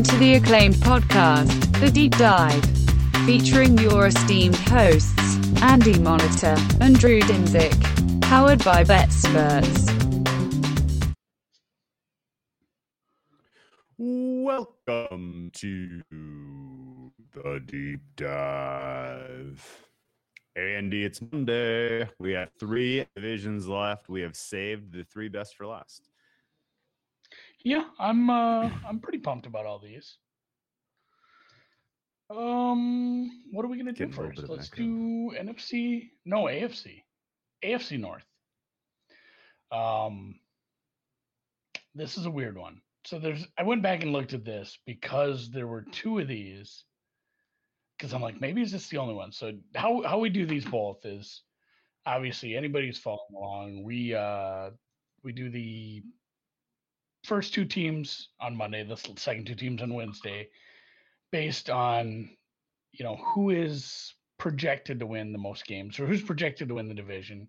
Welcome 0.00 0.18
to 0.18 0.24
the 0.24 0.34
acclaimed 0.36 0.74
podcast, 0.76 1.78
The 1.78 1.90
Deep 1.90 2.16
Dive, 2.16 2.64
featuring 3.26 3.76
your 3.76 4.06
esteemed 4.06 4.56
hosts, 4.56 5.36
Andy 5.60 5.98
Monitor 5.98 6.56
and 6.80 6.98
Drew 6.98 7.20
Dinzik, 7.20 8.22
powered 8.22 8.64
by 8.64 8.82
BetSperts. 8.82 9.90
Welcome 13.98 15.50
to 15.56 16.02
the 17.34 17.62
deep 17.66 18.00
dive. 18.16 19.86
Andy, 20.56 21.04
it's 21.04 21.20
Monday. 21.30 22.08
We 22.18 22.32
have 22.32 22.48
three 22.58 23.04
divisions 23.14 23.68
left. 23.68 24.08
We 24.08 24.22
have 24.22 24.34
saved 24.34 24.92
the 24.94 25.04
three 25.04 25.28
best 25.28 25.56
for 25.58 25.66
last. 25.66 26.09
Yeah, 27.64 27.84
I'm 27.98 28.30
uh 28.30 28.70
I'm 28.86 29.00
pretty 29.00 29.18
pumped 29.18 29.46
about 29.46 29.66
all 29.66 29.78
these. 29.78 30.16
Um, 32.30 33.28
what 33.50 33.64
are 33.64 33.68
we 33.68 33.76
gonna 33.76 33.92
do 33.92 34.06
Getting 34.06 34.22
little 34.22 34.36
first? 34.36 34.48
Let's 34.48 34.68
do 34.70 35.32
NFC. 35.38 36.10
No, 36.24 36.44
AFC. 36.44 37.02
AFC 37.64 37.98
North. 37.98 38.24
Um, 39.72 40.38
this 41.94 42.16
is 42.16 42.26
a 42.26 42.30
weird 42.30 42.56
one. 42.56 42.80
So 43.04 43.18
there's 43.18 43.46
I 43.58 43.64
went 43.64 43.82
back 43.82 44.02
and 44.02 44.12
looked 44.12 44.32
at 44.32 44.44
this 44.44 44.78
because 44.86 45.50
there 45.50 45.66
were 45.66 45.82
two 45.92 46.18
of 46.18 46.28
these. 46.28 46.84
Because 47.98 48.14
I'm 48.14 48.22
like, 48.22 48.40
maybe 48.40 48.62
is 48.62 48.72
this 48.72 48.88
the 48.88 48.98
only 48.98 49.14
one? 49.14 49.32
So 49.32 49.52
how 49.74 50.02
how 50.02 50.18
we 50.18 50.30
do 50.30 50.46
these 50.46 50.64
both 50.64 51.04
is 51.04 51.42
obviously 52.06 52.56
anybody 52.56 52.86
who's 52.86 52.98
following 52.98 53.34
along. 53.36 53.84
We 53.84 54.14
uh 54.14 54.70
we 55.22 55.32
do 55.32 55.50
the 55.50 56.02
first 57.24 57.54
two 57.54 57.64
teams 57.64 58.28
on 58.40 58.56
Monday, 58.56 58.82
the 58.82 58.96
second 59.16 59.46
two 59.46 59.54
teams 59.54 59.82
on 59.82 59.94
Wednesday, 59.94 60.48
based 61.32 61.70
on 61.70 62.30
you 62.92 63.04
know 63.04 63.16
who 63.16 63.50
is 63.50 64.14
projected 64.38 65.00
to 65.00 65.06
win 65.06 65.32
the 65.32 65.38
most 65.38 65.66
games 65.66 66.00
or 66.00 66.06
who's 66.06 66.22
projected 66.22 66.68
to 66.68 66.74
win 66.74 66.88
the 66.88 66.94
division. 66.94 67.48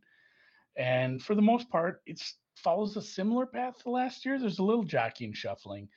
And 0.78 1.22
for 1.22 1.36
the 1.36 1.42
most 1.42 1.70
part, 1.70 2.02
it 2.06 2.22
follows 2.56 2.96
a 2.96 3.02
similar 3.02 3.46
path 3.46 3.82
to 3.84 3.90
last 3.90 4.26
year. 4.26 4.40
There's 4.40 4.60
a 4.60 4.64
little 4.64 4.84
jockeying 4.84 5.34
shuffling. 5.34 5.90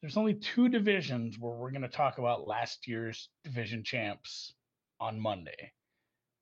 There's 0.00 0.16
only 0.16 0.34
two 0.34 0.68
divisions 0.68 1.38
where 1.38 1.54
we're 1.54 1.70
going 1.70 1.82
to 1.82 1.88
talk 1.88 2.18
about 2.18 2.46
last 2.46 2.86
year's 2.86 3.30
division 3.42 3.82
champs 3.82 4.52
on 5.00 5.18
Monday. 5.18 5.72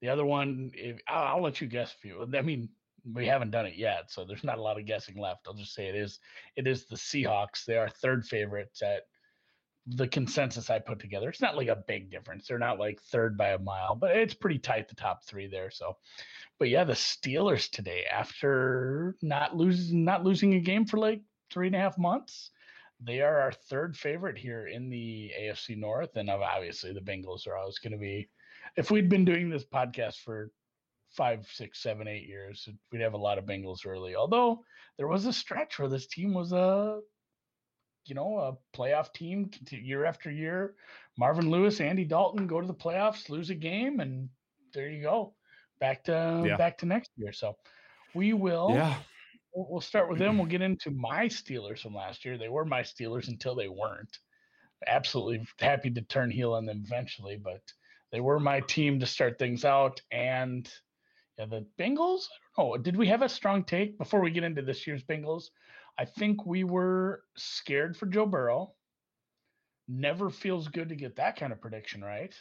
The 0.01 0.09
other 0.09 0.25
one, 0.25 0.73
if, 0.75 1.01
I'll, 1.09 1.37
I'll 1.37 1.43
let 1.43 1.61
you 1.61 1.69
guess 1.69 1.95
a 1.95 1.99
few. 1.99 2.29
I 2.35 2.43
mean, 2.43 2.69
we 3.05 3.27
haven't 3.27 3.51
done 3.51 3.67
it 3.67 3.77
yet, 3.77 4.11
so 4.11 4.25
there's 4.25 4.45
not 4.45 4.59
a 4.59 4.63
lot 4.63 4.79
of 4.79 4.87
guessing 4.87 5.19
left. 5.19 5.47
I'll 5.47 5.55
just 5.55 5.75
say 5.75 5.89
it 5.89 5.97
is 5.97 6.19
it 6.57 6.67
is 6.67 6.87
the 6.87 6.97
Seahawks. 6.97 7.65
They 7.65 7.77
are 7.77 7.89
third 7.89 8.25
favorites 8.25 8.83
at 8.83 9.03
the 9.87 10.07
consensus 10.07 10.71
I 10.71 10.79
put 10.79 11.01
together. 11.01 11.29
It's 11.29 11.41
not 11.41 11.57
like 11.57 11.69
a 11.69 11.83
big 11.89 12.11
difference. 12.11 12.47
They're 12.47 12.59
not 12.59 12.79
like 12.79 13.01
third 13.11 13.37
by 13.37 13.51
a 13.51 13.59
mile, 13.59 13.97
but 13.97 14.17
it's 14.17 14.35
pretty 14.35 14.59
tight 14.59 14.89
the 14.89 14.95
top 14.95 15.25
three 15.25 15.49
there. 15.49 15.71
So, 15.71 15.97
but 16.59 16.69
yeah, 16.69 16.85
the 16.85 16.93
Steelers 16.93 17.69
today, 17.69 18.05
after 18.05 19.17
not 19.23 19.57
losing 19.57 20.05
not 20.05 20.25
losing 20.25 20.55
a 20.55 20.61
game 20.61 20.87
for 20.87 20.99
like 20.99 21.23
three 21.53 21.67
and 21.67 21.77
a 21.77 21.81
half 21.81 21.99
months, 21.99 22.51
they 23.01 23.21
are 23.21 23.41
our 23.41 23.53
third 23.53 23.97
favorite 23.97 24.39
here 24.39 24.69
in 24.69 24.89
the 24.89 25.33
AFC 25.41 25.77
North, 25.77 26.17
and 26.17 26.31
obviously 26.31 26.93
the 26.93 27.01
Bengals 27.01 27.47
are 27.49 27.57
always 27.57 27.79
going 27.79 27.93
to 27.93 27.99
be. 27.99 28.29
If 28.77 28.91
we'd 28.91 29.09
been 29.09 29.25
doing 29.25 29.51
this 29.51 29.65
podcast 29.65 30.21
for 30.21 30.53
five, 31.17 31.47
six, 31.53 31.83
seven, 31.83 32.09
eight 32.09 32.27
years, 32.27 32.69
we'd 32.91 33.01
have 33.01 33.15
a 33.15 33.19
lot 33.19 33.39
of 33.39 33.45
Bengals 33.45 33.87
early. 33.87 34.15
Although 34.15 34.65
there 34.99 35.09
was 35.09 35.27
a 35.27 35.33
stretch 35.33 35.79
where 35.79 35.89
this 35.89 36.07
team 36.07 36.35
was 36.35 36.53
a, 36.53 37.01
you 38.07 38.15
know, 38.15 38.39
a 38.39 38.77
playoff 38.77 39.13
team 39.13 39.51
year 39.71 40.05
after 40.05 40.31
year. 40.31 40.75
Marvin 41.19 41.51
Lewis, 41.51 41.81
Andy 41.81 42.05
Dalton 42.05 42.47
go 42.47 42.61
to 42.61 42.67
the 42.67 42.75
playoffs, 42.75 43.29
lose 43.29 43.51
a 43.51 43.55
game, 43.55 44.01
and 44.01 44.29
there 44.75 44.89
you 44.91 45.03
go, 45.03 45.35
back 45.81 46.05
to 46.05 46.45
Yeah. 46.47 46.57
back 46.57 46.79
to 46.79 46.87
next 46.87 47.11
year. 47.17 47.33
So 47.33 47.57
we 48.15 48.33
will. 48.33 48.71
Yeah. 48.73 48.97
We'll, 49.55 49.67
we'll 49.71 49.81
start 49.81 50.09
with 50.09 50.19
them. 50.19 50.39
We'll 50.39 50.47
get 50.57 50.63
into 50.63 50.91
my 50.91 51.27
Steelers 51.27 51.81
from 51.81 51.95
last 51.95 52.25
year. 52.25 52.39
They 52.39 52.49
were 52.49 52.65
my 52.65 52.83
Steelers 52.83 53.29
until 53.29 53.55
they 53.55 53.69
weren't. 53.69 54.19
Absolutely 54.87 55.47
happy 55.61 55.91
to 55.91 56.03
turn 56.03 56.31
heel 56.31 56.55
on 56.55 56.67
them 56.67 56.83
eventually, 56.85 57.37
but 57.37 57.61
they 58.11 58.21
were 58.21 58.41
my 58.41 58.61
team 58.61 58.99
to 59.01 59.07
start 59.07 59.39
things 59.39 59.65
out. 59.65 60.01
And 60.11 60.69
yeah, 61.43 61.59
the 61.59 61.67
Bengals, 61.83 62.27
I 62.57 62.63
don't 62.63 62.71
know. 62.71 62.77
Did 62.79 62.97
we 62.97 63.09
have 63.09 63.23
a 63.23 63.29
strong 63.29 63.65
take 63.65 63.99
before 63.99 64.21
we 64.21 64.31
get 64.31 64.45
into 64.45 64.63
this 64.63 64.87
year's 64.87 65.03
Bengals? 65.03 65.51
I 65.99 66.05
think 66.05 66.47
we 66.47 66.65
were 66.65 67.25
scared 67.37 67.97
for 67.97 68.07
Joe 68.07 68.27
Burrow. 68.27 68.75
Never 69.89 70.31
feels 70.31 70.69
good 70.69 70.89
to 70.89 70.97
get 70.97 71.17
that 71.17 71.37
kind 71.37 71.53
of 71.53 71.61
prediction 71.61 72.03
right 72.03 72.35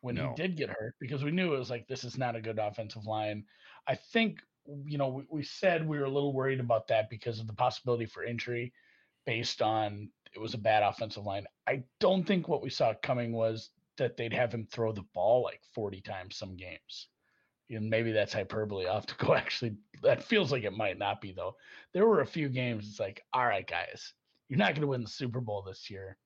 when 0.00 0.14
No. 0.14 0.28
he 0.28 0.34
did 0.34 0.56
get 0.56 0.70
hurt 0.70 0.94
because 1.00 1.22
we 1.22 1.30
knew 1.30 1.54
it 1.54 1.58
was 1.58 1.70
like 1.70 1.86
this 1.86 2.04
is 2.04 2.16
not 2.16 2.36
a 2.36 2.40
good 2.40 2.58
offensive 2.58 3.04
line. 3.04 3.44
I 3.86 3.94
think 3.94 4.38
you 4.84 4.96
know 4.96 5.08
we, 5.08 5.24
we 5.28 5.42
said 5.42 5.86
we 5.86 5.98
were 5.98 6.04
a 6.04 6.10
little 6.10 6.32
worried 6.32 6.60
about 6.60 6.88
that 6.88 7.10
because 7.10 7.40
of 7.40 7.46
the 7.46 7.52
possibility 7.52 8.06
for 8.06 8.24
injury 8.24 8.72
based 9.26 9.60
on 9.60 10.10
it 10.34 10.38
was 10.38 10.54
a 10.54 10.58
bad 10.58 10.82
offensive 10.82 11.24
line. 11.24 11.46
I 11.66 11.82
don't 12.00 12.24
think 12.24 12.48
what 12.48 12.62
we 12.62 12.70
saw 12.70 12.94
coming 13.02 13.32
was 13.32 13.70
that 13.98 14.16
they'd 14.16 14.32
have 14.32 14.54
him 14.54 14.66
throw 14.66 14.92
the 14.92 15.04
ball 15.14 15.42
like 15.42 15.60
40 15.74 16.00
times 16.00 16.36
some 16.36 16.56
games. 16.56 17.08
And 17.72 17.88
maybe 17.90 18.12
that's 18.12 18.32
hyperbole. 18.32 18.86
I'll 18.86 18.94
have 18.94 19.06
to 19.06 19.14
go 19.24 19.34
actually. 19.34 19.76
That 20.02 20.22
feels 20.22 20.52
like 20.52 20.64
it 20.64 20.72
might 20.76 20.98
not 20.98 21.20
be 21.20 21.32
though. 21.32 21.56
There 21.94 22.06
were 22.06 22.20
a 22.20 22.26
few 22.26 22.48
games. 22.48 22.86
It's 22.88 23.00
like, 23.00 23.22
all 23.32 23.46
right, 23.46 23.66
guys, 23.66 24.12
you're 24.48 24.58
not 24.58 24.70
going 24.74 24.82
to 24.82 24.88
win 24.88 25.02
the 25.02 25.08
Super 25.08 25.40
Bowl 25.40 25.62
this 25.62 25.88
year. 25.90 26.16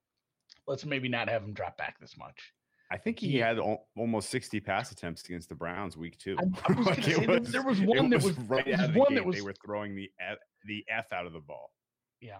Let's 0.66 0.84
maybe 0.84 1.08
not 1.08 1.28
have 1.28 1.42
him 1.42 1.52
drop 1.52 1.76
back 1.76 1.98
this 2.00 2.16
much. 2.18 2.52
I 2.90 2.96
think 2.96 3.18
he 3.18 3.28
He- 3.32 3.38
had 3.38 3.58
al- 3.58 3.86
almost 3.96 4.30
60 4.30 4.60
pass 4.60 4.92
attempts 4.92 5.24
against 5.24 5.48
the 5.48 5.54
Browns 5.56 5.96
week 5.96 6.18
two. 6.18 6.36
I- 6.38 6.42
I 6.68 6.72
was 6.72 6.86
Like, 6.86 7.02
say, 7.04 7.12
it 7.12 7.44
there- 7.52 7.62
was 7.62 7.80
one 7.80 8.10
that 8.10 8.22
was- 8.22 8.36
right 8.38 8.64
there 8.64 8.74
was 8.74 8.80
out 8.80 8.86
of 8.88 8.92
the 8.94 8.98
one 9.00 9.14
that 9.14 9.24
gate, 9.24 9.34
They 9.34 9.40
were 9.42 9.54
throwing 9.64 9.94
the 9.94 10.10
F, 10.20 10.38
the 10.66 10.84
F 10.88 11.12
out 11.12 11.26
of 11.26 11.32
the 11.32 11.40
ball. 11.40 11.72
Yeah. 12.20 12.38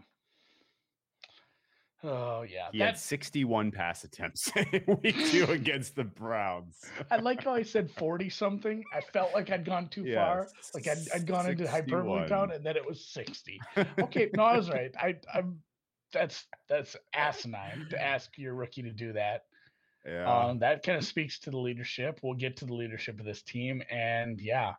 Oh 2.05 2.43
yeah. 2.43 2.69
He 2.73 2.79
had 2.79 2.99
61 2.99 3.71
pass 3.73 4.05
attempts 4.05 4.51
in 4.55 4.99
week 5.03 5.17
two 5.31 5.45
against 5.47 5.97
the 5.97 6.05
Browns. 6.05 6.79
I 7.11 7.17
like 7.17 7.45
how 7.45 7.55
I 7.55 7.63
said 7.63 7.91
40 7.91 8.29
something. 8.29 8.85
I 8.93 9.01
felt 9.01 9.33
like 9.35 9.51
I'd 9.51 9.65
gone 9.65 9.89
too 9.89 10.05
Yeah, 10.05 10.25
far. 10.25 10.49
Like 10.75 10.87
I'd, 10.89 10.99
I'd 11.15 11.27
gone 11.27 11.49
into 11.51 11.69
hyperbole 11.69 12.21
61. 12.21 12.29
town 12.29 12.51
and 12.53 12.65
then 12.65 12.77
it 12.77 12.87
was 12.87 13.05
60. 13.07 13.61
Okay, 14.01 14.31
no, 14.35 14.45
I 14.45 14.57
was 14.57 14.69
right. 14.79 14.95
I 15.01 15.17
I'm 15.35 15.61
that's 16.13 16.47
that's 16.69 16.97
asinine 17.15 17.87
to 17.91 18.01
ask 18.01 18.37
your 18.39 18.55
rookie 18.55 18.83
to 18.83 18.93
do 18.93 19.13
that. 19.15 19.45
yeah. 20.07 20.25
Um, 20.47 20.59
that 20.61 20.83
kind 20.85 20.99
of 20.99 21.05
speaks 21.05 21.39
to 21.41 21.51
the 21.51 21.59
leadership. 21.59 22.21
We'll 22.23 22.35
get 22.35 22.57
to 22.59 22.65
the 22.67 22.75
leadership 22.75 23.19
of 23.19 23.27
this 23.27 23.43
team, 23.43 23.83
and 23.91 24.41
yeah, 24.41 24.75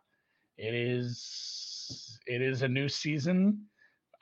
it 0.56 0.74
is 0.74 2.18
it 2.26 2.40
is 2.42 2.62
a 2.62 2.68
new 2.68 2.88
season. 2.88 3.66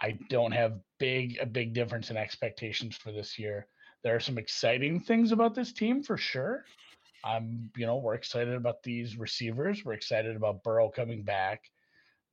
I 0.00 0.18
don't 0.28 0.52
have 0.52 0.80
big 0.98 1.38
a 1.40 1.46
big 1.46 1.72
difference 1.72 2.10
in 2.10 2.16
expectations 2.16 2.96
for 2.96 3.12
this 3.12 3.38
year. 3.38 3.66
There 4.02 4.14
are 4.14 4.20
some 4.20 4.38
exciting 4.38 5.00
things 5.00 5.32
about 5.32 5.54
this 5.54 5.72
team 5.72 6.02
for 6.02 6.16
sure. 6.16 6.64
I'm, 7.24 7.70
you 7.76 7.86
know, 7.86 7.96
we're 7.96 8.14
excited 8.14 8.54
about 8.54 8.82
these 8.82 9.16
receivers. 9.16 9.84
We're 9.84 9.94
excited 9.94 10.36
about 10.36 10.62
Burrow 10.62 10.88
coming 10.88 11.22
back, 11.22 11.62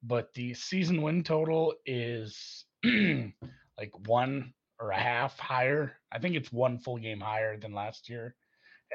but 0.03 0.34
the 0.35 0.53
season 0.53 1.01
win 1.01 1.24
total 1.24 1.74
is 1.85 2.66
like 2.84 3.91
one 4.06 4.53
or 4.80 4.91
a 4.91 5.00
half 5.00 5.40
higher. 5.40 5.94
I 6.12 6.19
think 6.19 6.36
it's 6.36 6.51
one 6.51 6.77
full 6.77 6.98
game 6.98 7.21
higher 7.21 7.57
than 7.57 7.74
last 7.74 8.09
year, 8.09 8.36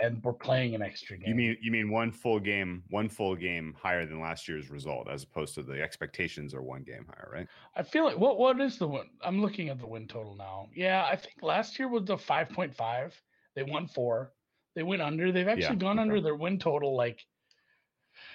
and 0.03 0.23
we're 0.23 0.33
playing 0.33 0.75
an 0.75 0.83
extra 0.83 1.17
game. 1.17 1.29
you 1.29 1.35
mean 1.35 1.57
you 1.61 1.71
mean 1.71 1.91
one 1.91 2.11
full 2.11 2.39
game, 2.39 2.83
one 2.91 3.09
full 3.09 3.35
game 3.35 3.75
higher 3.81 4.07
than 4.07 4.21
last 4.21 4.49
year's 4.49 4.71
result, 4.71 5.09
as 5.11 5.25
opposed 5.25 5.55
to 5.55 5.63
the 5.63 5.81
expectations 5.83 6.55
are 6.55 6.63
one 6.63 6.83
game 6.83 7.07
higher, 7.09 7.31
right? 7.33 7.47
I 7.77 7.83
feel 7.83 8.05
like 8.05 8.19
what 8.19 8.39
what 8.39 8.61
is 8.61 8.79
the 8.79 8.89
win? 8.89 9.09
I'm 9.23 9.41
looking 9.41 9.69
at 9.69 9.79
the 9.79 9.87
win 9.87 10.07
total 10.07 10.35
now. 10.35 10.69
Yeah, 10.75 11.07
I 11.11 11.17
think 11.17 11.37
last 11.43 11.79
year 11.79 11.89
was 11.89 12.05
the 12.05 12.17
5.5. 12.17 13.13
They 13.55 13.63
won 13.63 13.89
four. 13.89 14.33
They 14.75 14.83
went 14.83 15.03
under. 15.03 15.33
They've 15.33 15.49
actually 15.49 15.77
gone 15.77 15.99
okay. 15.99 16.03
under 16.03 16.21
their 16.21 16.37
win 16.37 16.59
total 16.59 16.97
like 16.97 17.25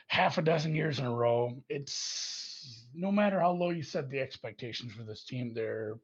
half 0.07 0.38
a 0.38 0.42
dozen 0.42 0.75
years 0.75 1.00
in 1.00 1.06
a 1.06 1.13
row. 1.13 1.62
It's 1.69 2.88
no 2.94 3.12
matter 3.12 3.39
how 3.39 3.51
low 3.51 3.69
you 3.69 3.83
set 3.83 4.10
the 4.10 4.19
expectations 4.19 4.94
for 4.94 5.04
this 5.04 5.24
team, 5.24 5.54
they're 5.54 5.95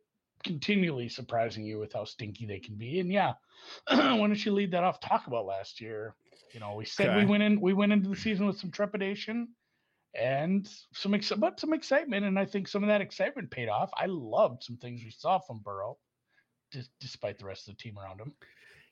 continually 0.43 1.09
surprising 1.09 1.65
you 1.65 1.79
with 1.79 1.93
how 1.93 2.05
stinky 2.05 2.45
they 2.45 2.59
can 2.59 2.75
be. 2.75 2.99
And 2.99 3.11
yeah, 3.11 3.33
why 3.89 4.17
don't 4.17 4.45
you 4.45 4.53
lead 4.53 4.71
that 4.71 4.83
off? 4.83 4.99
Talk 4.99 5.27
about 5.27 5.45
last 5.45 5.81
year. 5.81 6.15
You 6.53 6.59
know, 6.59 6.75
we 6.75 6.85
said 6.85 7.15
we 7.15 7.25
went 7.25 7.43
in 7.43 7.61
we 7.61 7.73
went 7.73 7.91
into 7.91 8.09
the 8.09 8.15
season 8.15 8.47
with 8.47 8.57
some 8.57 8.71
trepidation 8.71 9.49
and 10.15 10.67
some 10.93 11.13
ex- 11.13 11.31
but 11.37 11.59
some 11.59 11.73
excitement 11.73 12.25
and 12.25 12.39
I 12.39 12.45
think 12.45 12.67
some 12.67 12.83
of 12.83 12.89
that 12.89 13.01
excitement 13.01 13.51
paid 13.51 13.69
off. 13.69 13.91
I 13.95 14.07
loved 14.07 14.63
some 14.63 14.77
things 14.77 15.01
we 15.03 15.11
saw 15.11 15.39
from 15.39 15.59
Burrow 15.59 15.97
dis- 16.71 16.89
despite 16.99 17.37
the 17.37 17.45
rest 17.45 17.67
of 17.67 17.77
the 17.77 17.83
team 17.83 17.97
around 17.97 18.19
him. 18.19 18.33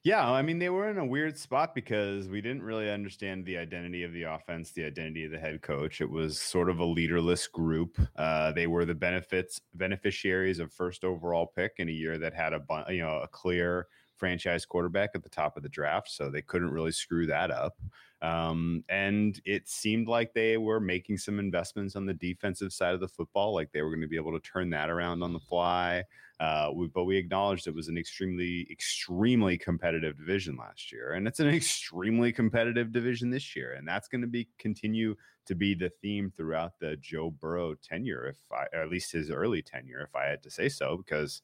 Yeah, 0.07 0.31
I 0.31 0.41
mean 0.41 0.59
they 0.59 0.69
were 0.69 0.87
in 0.89 0.97
a 0.97 1.05
weird 1.05 1.37
spot 1.37 1.75
because 1.75 2.29
we 2.29 2.39
didn't 2.39 2.63
really 2.63 2.89
understand 2.89 3.45
the 3.45 3.57
identity 3.57 4.03
of 4.03 4.13
the 4.13 4.23
offense, 4.23 4.71
the 4.71 4.85
identity 4.85 5.25
of 5.25 5.31
the 5.31 5.37
head 5.37 5.61
coach. 5.61 5.99
It 5.99 6.09
was 6.09 6.39
sort 6.39 6.69
of 6.69 6.79
a 6.79 6.85
leaderless 6.85 7.45
group. 7.45 7.99
Uh, 8.15 8.53
they 8.53 8.67
were 8.67 8.85
the 8.85 8.95
benefits 8.95 9.59
beneficiaries 9.73 10.59
of 10.59 10.71
first 10.71 11.03
overall 11.03 11.45
pick 11.45 11.73
in 11.79 11.89
a 11.89 11.91
year 11.91 12.17
that 12.19 12.33
had 12.33 12.53
a 12.53 12.61
you 12.87 13.01
know 13.01 13.19
a 13.19 13.27
clear 13.27 13.87
franchise 14.15 14.65
quarterback 14.65 15.09
at 15.13 15.23
the 15.23 15.29
top 15.29 15.57
of 15.57 15.63
the 15.63 15.67
draft, 15.67 16.09
so 16.09 16.31
they 16.31 16.41
couldn't 16.41 16.71
really 16.71 16.93
screw 16.93 17.25
that 17.27 17.51
up. 17.51 17.77
Um, 18.21 18.85
and 18.87 19.39
it 19.43 19.67
seemed 19.67 20.07
like 20.07 20.33
they 20.33 20.55
were 20.55 20.79
making 20.79 21.17
some 21.17 21.37
investments 21.37 21.97
on 21.97 22.05
the 22.05 22.13
defensive 22.13 22.71
side 22.71 22.93
of 22.93 23.01
the 23.01 23.09
football, 23.09 23.53
like 23.53 23.73
they 23.73 23.81
were 23.81 23.89
going 23.89 24.01
to 24.01 24.07
be 24.07 24.15
able 24.15 24.39
to 24.39 24.39
turn 24.39 24.69
that 24.69 24.89
around 24.89 25.21
on 25.21 25.33
the 25.33 25.39
fly. 25.39 26.05
Uh, 26.39 26.69
we, 26.73 26.87
but 26.87 27.05
we 27.05 27.17
acknowledged 27.17 27.65
it 27.65 27.73
was 27.73 27.87
an 27.87 27.97
extremely, 27.97 28.67
extremely 28.69 29.57
competitive 29.57 30.17
division 30.17 30.55
last 30.55 30.91
year, 30.91 31.13
and 31.13 31.27
it's 31.27 31.39
an 31.39 31.47
extremely 31.61 32.31
competitive 32.31 32.91
division 32.91 33.29
this 33.29 33.55
year, 33.55 33.73
and 33.73 33.87
that's 33.87 34.07
going 34.07 34.21
to 34.21 34.27
be 34.27 34.47
continue 34.59 35.15
to 35.47 35.55
be 35.55 35.73
the 35.73 35.89
theme 36.01 36.31
throughout 36.35 36.73
the 36.79 36.95
Joe 36.97 37.31
Burrow 37.31 37.73
tenure, 37.75 38.27
if 38.27 38.37
I, 38.51 38.65
at 38.75 38.89
least 38.89 39.13
his 39.13 39.31
early 39.31 39.61
tenure, 39.61 40.01
if 40.01 40.15
I 40.15 40.25
had 40.25 40.43
to 40.43 40.51
say 40.51 40.69
so, 40.69 40.97
because 40.97 41.41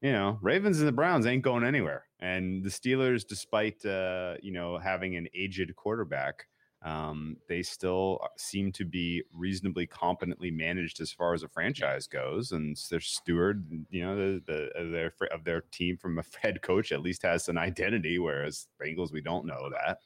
you 0.00 0.10
know 0.10 0.38
Ravens 0.42 0.80
and 0.80 0.88
the 0.88 0.92
Browns 0.92 1.26
ain't 1.26 1.42
going 1.42 1.64
anywhere, 1.64 2.06
and 2.18 2.64
the 2.64 2.70
Steelers, 2.70 3.24
despite 3.26 3.84
uh, 3.86 4.34
you 4.42 4.52
know 4.52 4.78
having 4.78 5.14
an 5.14 5.28
aged 5.32 5.76
quarterback 5.76 6.46
um, 6.84 7.38
they 7.48 7.62
still 7.62 8.20
uh, 8.22 8.28
seem 8.36 8.70
to 8.72 8.84
be 8.84 9.22
reasonably 9.32 9.86
competently 9.86 10.50
managed 10.50 11.00
as 11.00 11.10
far 11.10 11.32
as 11.32 11.42
a 11.42 11.48
franchise 11.48 12.06
goes, 12.06 12.52
and 12.52 12.76
their 12.90 13.00
steward, 13.00 13.66
you 13.88 14.04
know, 14.04 14.14
the, 14.16 14.42
the 14.46 14.78
of 14.78 14.90
their 14.90 15.12
of 15.32 15.44
their 15.44 15.62
team 15.72 15.96
from 15.96 16.18
a 16.18 16.24
head 16.42 16.60
coach 16.60 16.92
at 16.92 17.00
least 17.00 17.22
has 17.22 17.48
an 17.48 17.56
identity, 17.56 18.18
whereas 18.18 18.68
Bengals 18.80 19.12
we 19.12 19.22
don't 19.22 19.46
know 19.46 19.70
that. 19.70 19.98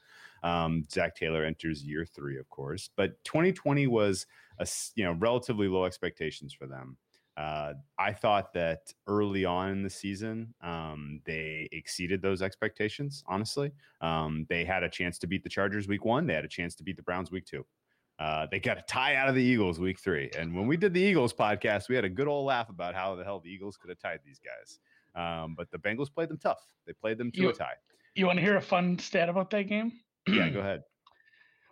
Um, 0.48 0.84
Zac 0.88 1.16
Taylor 1.16 1.44
enters 1.44 1.82
year 1.82 2.06
three, 2.06 2.38
of 2.38 2.48
course, 2.48 2.90
but 2.96 3.22
2020 3.24 3.88
was 3.88 4.26
a 4.60 4.68
you 4.94 5.04
know 5.04 5.12
relatively 5.18 5.66
low 5.66 5.84
expectations 5.84 6.52
for 6.52 6.68
them. 6.68 6.96
Uh, 7.38 7.74
I 8.00 8.12
thought 8.12 8.52
that 8.54 8.92
early 9.06 9.44
on 9.44 9.70
in 9.70 9.82
the 9.84 9.90
season, 9.90 10.52
um, 10.60 11.20
they 11.24 11.68
exceeded 11.70 12.20
those 12.20 12.42
expectations. 12.42 13.22
Honestly, 13.28 13.70
um, 14.00 14.44
they 14.48 14.64
had 14.64 14.82
a 14.82 14.88
chance 14.90 15.18
to 15.20 15.28
beat 15.28 15.44
the 15.44 15.48
Chargers 15.48 15.86
week 15.86 16.04
one. 16.04 16.26
They 16.26 16.34
had 16.34 16.44
a 16.44 16.48
chance 16.48 16.74
to 16.74 16.82
beat 16.82 16.96
the 16.96 17.02
Browns 17.04 17.30
week 17.30 17.46
two. 17.46 17.64
Uh, 18.18 18.48
they 18.50 18.58
got 18.58 18.76
a 18.76 18.82
tie 18.82 19.14
out 19.14 19.28
of 19.28 19.36
the 19.36 19.42
Eagles 19.42 19.78
week 19.78 20.00
three. 20.00 20.28
And 20.36 20.52
when 20.52 20.66
we 20.66 20.76
did 20.76 20.92
the 20.92 21.00
Eagles 21.00 21.32
podcast, 21.32 21.88
we 21.88 21.94
had 21.94 22.04
a 22.04 22.08
good 22.08 22.26
old 22.26 22.44
laugh 22.46 22.70
about 22.70 22.96
how 22.96 23.14
the 23.14 23.22
hell 23.22 23.38
the 23.38 23.50
Eagles 23.50 23.76
could 23.76 23.90
have 23.90 24.00
tied 24.00 24.18
these 24.26 24.40
guys. 24.40 24.80
Um, 25.14 25.54
but 25.56 25.70
the 25.70 25.78
Bengals 25.78 26.12
played 26.12 26.28
them 26.30 26.38
tough. 26.38 26.66
They 26.88 26.92
played 26.92 27.18
them 27.18 27.30
to 27.30 27.40
you, 27.40 27.48
a 27.50 27.52
tie. 27.52 27.74
You 28.16 28.26
want 28.26 28.38
to 28.38 28.42
hear 28.42 28.56
a 28.56 28.60
fun 28.60 28.98
stat 28.98 29.28
about 29.28 29.50
that 29.50 29.68
game? 29.68 29.92
yeah, 30.26 30.48
go 30.48 30.58
ahead. 30.60 30.82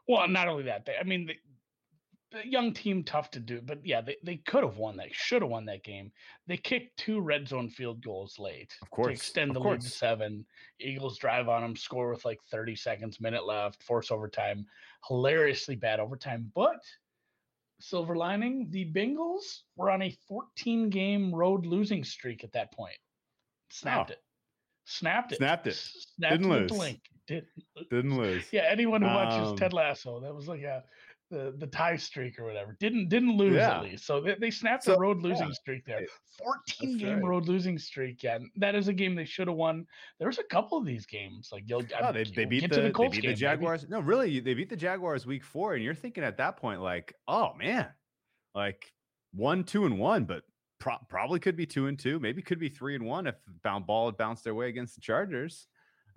Well, 0.07 0.29
not 0.29 0.47
only 0.47 0.63
that, 0.65 0.87
they, 0.87 0.95
I 0.97 1.03
mean, 1.03 1.27
the, 1.27 1.35
young 2.45 2.73
team, 2.73 3.05
tough 3.05 3.31
to 3.33 3.41
do. 3.41 3.61
But 3.61 3.85
yeah, 3.85 4.01
they, 4.01 4.17
they 4.23 4.37
could 4.37 4.65
have 4.65 4.77
won 4.77 4.97
that, 4.97 5.15
should 5.15 5.43
have 5.43 5.51
won 5.51 5.65
that 5.67 5.85
game. 5.85 6.13
They 6.47 6.57
kicked 6.57 6.99
two 6.99 7.21
red 7.21 7.49
zone 7.49 7.69
field 7.69 8.03
goals 8.05 8.39
late 8.39 8.75
of 8.83 8.91
course, 8.91 9.07
to 9.07 9.13
extend 9.13 9.55
the 9.55 9.61
lead 9.61 9.81
to 9.81 9.89
seven. 9.89 10.45
Eagles 10.81 11.19
drive 11.19 11.49
on 11.49 11.63
them, 11.63 11.77
score 11.77 12.11
with 12.11 12.25
like 12.25 12.41
30 12.51 12.77
seconds, 12.77 13.21
minute 13.21 13.47
left, 13.47 13.83
force 13.83 14.11
overtime. 14.11 14.67
Hilariously 15.07 15.77
bad 15.77 16.01
overtime. 16.01 16.51
But 16.55 16.83
silver 17.81 18.17
lining, 18.17 18.69
the 18.71 18.91
Bengals 18.93 19.63
were 19.77 19.91
on 19.91 20.03
a 20.03 20.17
14 20.29 20.91
game 20.91 21.35
road 21.35 21.67
losing 21.67 22.05
streak 22.05 22.45
at 22.45 22.53
that 22.53 22.73
point. 22.73 22.97
Snapped 23.71 24.11
oh. 24.11 24.15
it. 24.15 24.23
Snapped 24.85 25.33
it. 25.33 25.39
Snapped 25.39 25.67
it. 25.67 25.75
Snapped 25.75 26.33
Didn't 26.33 26.49
lose. 26.51 26.71
Link. 26.71 27.01
Didn't, 27.27 27.49
Didn't 27.91 28.17
lose. 28.17 28.45
Yeah, 28.53 28.67
anyone 28.71 29.03
who 29.03 29.09
watches 29.09 29.49
um, 29.49 29.57
Ted 29.57 29.73
Lasso, 29.73 30.21
that 30.21 30.33
was 30.35 30.47
like 30.47 30.63
a 30.63 30.85
the 31.31 31.55
the 31.59 31.67
tie 31.67 31.97
streak 31.97 32.39
or 32.39 32.45
whatever. 32.45 32.77
Didn't 32.79 33.09
didn't 33.09 33.37
lose 33.37 33.55
yeah. 33.55 33.79
at 33.79 33.83
least. 33.83 34.07
So 34.07 34.21
they, 34.21 34.37
they 34.41 34.51
snapped 34.51 34.85
so, 34.85 34.93
the 34.93 34.99
road 34.99 35.19
losing 35.19 35.49
yeah. 35.49 35.55
streak 35.55 35.85
there. 35.85 36.07
14 36.79 36.99
game 36.99 37.15
right. 37.15 37.25
road 37.25 37.49
losing 37.49 37.79
streak. 37.79 38.23
Yeah, 38.23 38.39
that 38.57 38.75
is 38.75 38.89
a 38.89 38.93
game 38.93 39.15
they 39.15 39.25
should 39.25 39.49
have 39.49 39.57
won. 39.57 39.87
There 40.19 40.29
was 40.29 40.39
a 40.39 40.45
couple 40.45 40.79
of 40.79 40.85
these 40.85 41.07
games 41.07 41.49
like 41.53 41.65
you'll. 41.67 41.83
Oh, 42.01 42.13
they, 42.13 42.25
they 42.25 42.45
beat 42.45 42.71
the, 42.71 42.81
the, 42.81 42.93
they 42.97 43.09
beat 43.09 43.23
game, 43.23 43.31
the 43.31 43.35
Jaguars. 43.35 43.83
Maybe. 43.83 43.93
No, 43.93 44.01
really, 44.01 44.41
they 44.41 44.55
beat 44.55 44.71
the 44.71 44.77
Jaguars 44.77 45.27
week 45.27 45.45
four, 45.45 45.75
and 45.75 45.83
you're 45.83 45.95
thinking 45.95 46.25
at 46.25 46.37
that 46.39 46.57
point 46.57 46.81
like, 46.81 47.15
oh 47.27 47.53
man, 47.59 47.89
like 48.55 48.93
one, 49.35 49.65
two, 49.65 49.85
and 49.85 49.99
one, 49.99 50.25
but 50.25 50.43
pro- 50.79 50.99
probably 51.09 51.41
could 51.41 51.57
be 51.57 51.67
two 51.67 51.87
and 51.87 51.99
two, 51.99 52.19
maybe 52.21 52.43
could 52.43 52.59
be 52.59 52.69
three 52.69 52.95
and 52.95 53.05
one 53.05 53.27
if 53.27 53.35
bound 53.63 53.87
ball 53.87 54.07
had 54.07 54.17
bounced 54.17 54.45
their 54.45 54.55
way 54.55 54.69
against 54.69 54.95
the 54.95 55.01
Chargers. 55.01 55.67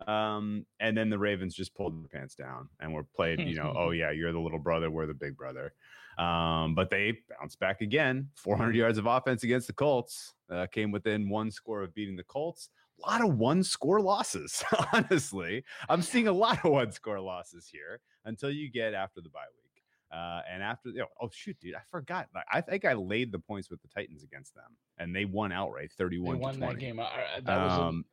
Um, 0.08 0.66
and 0.80 0.98
then 0.98 1.10
the 1.10 1.20
Ravens 1.20 1.54
just 1.54 1.76
pulled 1.76 2.02
their 2.02 2.08
pants 2.08 2.36
down 2.36 2.70
and 2.80 2.94
were 2.94 3.04
played, 3.04 3.40
you 3.42 3.56
know, 3.56 3.74
oh 3.78 3.90
yeah, 3.92 4.12
you're 4.12 4.32
the 4.32 4.40
little 4.40 4.60
brother, 4.60 4.90
we're 4.90 5.08
the 5.08 5.14
big 5.14 5.36
brother. 5.36 5.74
Um, 6.18 6.76
but 6.76 6.90
they 6.90 7.18
bounced 7.40 7.60
back 7.60 7.82
again. 7.82 8.30
400 8.36 8.76
yards 8.76 8.98
of 8.98 9.06
offense 9.06 9.44
against 9.44 9.68
the 9.68 9.74
Colts 9.74 10.34
uh, 10.52 10.68
came 10.68 10.92
within 10.92 11.30
one 11.30 11.50
score 11.50 11.82
of 11.82 11.94
beating 11.94 12.18
the 12.18 12.24
Colts. 12.24 12.70
A 13.02 13.10
lot 13.10 13.24
of 13.24 13.38
one 13.38 13.64
score 13.64 14.02
losses, 14.02 14.62
honestly. 14.94 15.64
I'm 15.88 16.02
seeing 16.02 16.28
a 16.28 16.34
lot 16.34 16.66
of 16.66 16.72
one 16.72 16.92
score 16.92 17.22
losses 17.22 17.70
here 17.72 18.02
until 18.26 18.52
you 18.52 18.70
get 18.70 18.94
after 18.94 19.22
the 19.22 19.30
bye 19.30 19.40
week. 19.56 19.70
Uh, 20.12 20.42
and 20.52 20.64
after, 20.64 20.90
you 20.90 20.98
know, 20.98 21.08
oh 21.22 21.30
shoot, 21.32 21.56
dude, 21.62 21.76
I 21.76 21.82
forgot. 21.90 22.28
I 22.52 22.62
think 22.62 22.84
I 22.84 22.94
laid 22.94 23.32
the 23.32 23.40
points 23.40 23.70
with 23.70 23.82
the 23.82 23.88
Titans 23.88 24.24
against 24.24 24.56
them, 24.56 24.76
and 24.98 25.16
they 25.16 25.24
won 25.26 25.52
outright, 25.52 25.92
31 25.98 26.36
they 26.36 26.42
won 26.42 26.54
to 26.54 26.60
20. 26.60 26.74
That 26.74 26.80
game. 26.80 27.00
Uh, 27.00 27.06
that 27.44 27.64
was 27.64 27.80
um, 27.80 28.06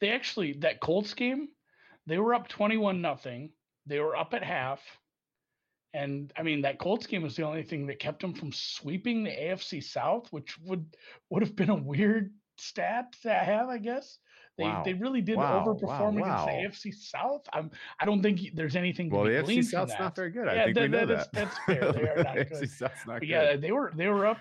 they 0.00 0.10
actually 0.10 0.54
that 0.60 0.80
Colts 0.80 1.14
game, 1.14 1.48
they 2.06 2.18
were 2.18 2.34
up 2.34 2.48
twenty-one 2.48 3.00
nothing. 3.00 3.50
They 3.86 4.00
were 4.00 4.16
up 4.16 4.34
at 4.34 4.44
half, 4.44 4.80
and 5.94 6.32
I 6.36 6.42
mean 6.42 6.62
that 6.62 6.78
Colts 6.78 7.06
game 7.06 7.22
was 7.22 7.36
the 7.36 7.44
only 7.44 7.62
thing 7.62 7.86
that 7.86 7.98
kept 7.98 8.20
them 8.20 8.34
from 8.34 8.52
sweeping 8.52 9.24
the 9.24 9.30
AFC 9.30 9.82
South, 9.82 10.28
which 10.32 10.58
would 10.60 10.86
would 11.30 11.42
have 11.42 11.56
been 11.56 11.70
a 11.70 11.74
weird 11.74 12.32
stat 12.58 13.14
to 13.22 13.32
have, 13.32 13.68
I 13.68 13.78
guess. 13.78 14.18
They, 14.58 14.64
wow. 14.64 14.82
they 14.84 14.92
really 14.92 15.20
did 15.20 15.36
wow. 15.36 15.64
overperform 15.64 16.20
wow. 16.20 16.44
against 16.48 16.82
the 16.82 16.90
AFC 16.90 16.94
South. 16.94 17.42
I'm 17.52 17.70
I 18.00 18.04
don't 18.04 18.22
think 18.22 18.40
there's 18.54 18.74
anything. 18.74 19.08
well, 19.08 19.22
the 19.22 19.30
AFC 19.30 19.64
South's 19.64 19.94
not 19.98 20.16
very 20.16 20.30
good. 20.30 20.46
Yeah, 20.46 20.62
I 20.62 20.64
think 20.64 20.74
that, 20.74 20.82
we 20.82 20.88
know 20.88 21.06
that 21.06 21.32
that. 21.32 21.46
is, 21.46 21.54
that's 21.54 21.58
fair. 21.64 21.92
They 21.92 22.08
are 22.08 22.24
not 22.24 22.36
AFC 22.36 22.60
good. 22.60 22.70
South's 22.70 23.06
not 23.06 23.14
But 23.14 23.20
good. 23.20 23.28
yeah, 23.28 23.56
they 23.56 23.70
were 23.70 23.92
they 23.96 24.08
were 24.08 24.26
up 24.26 24.38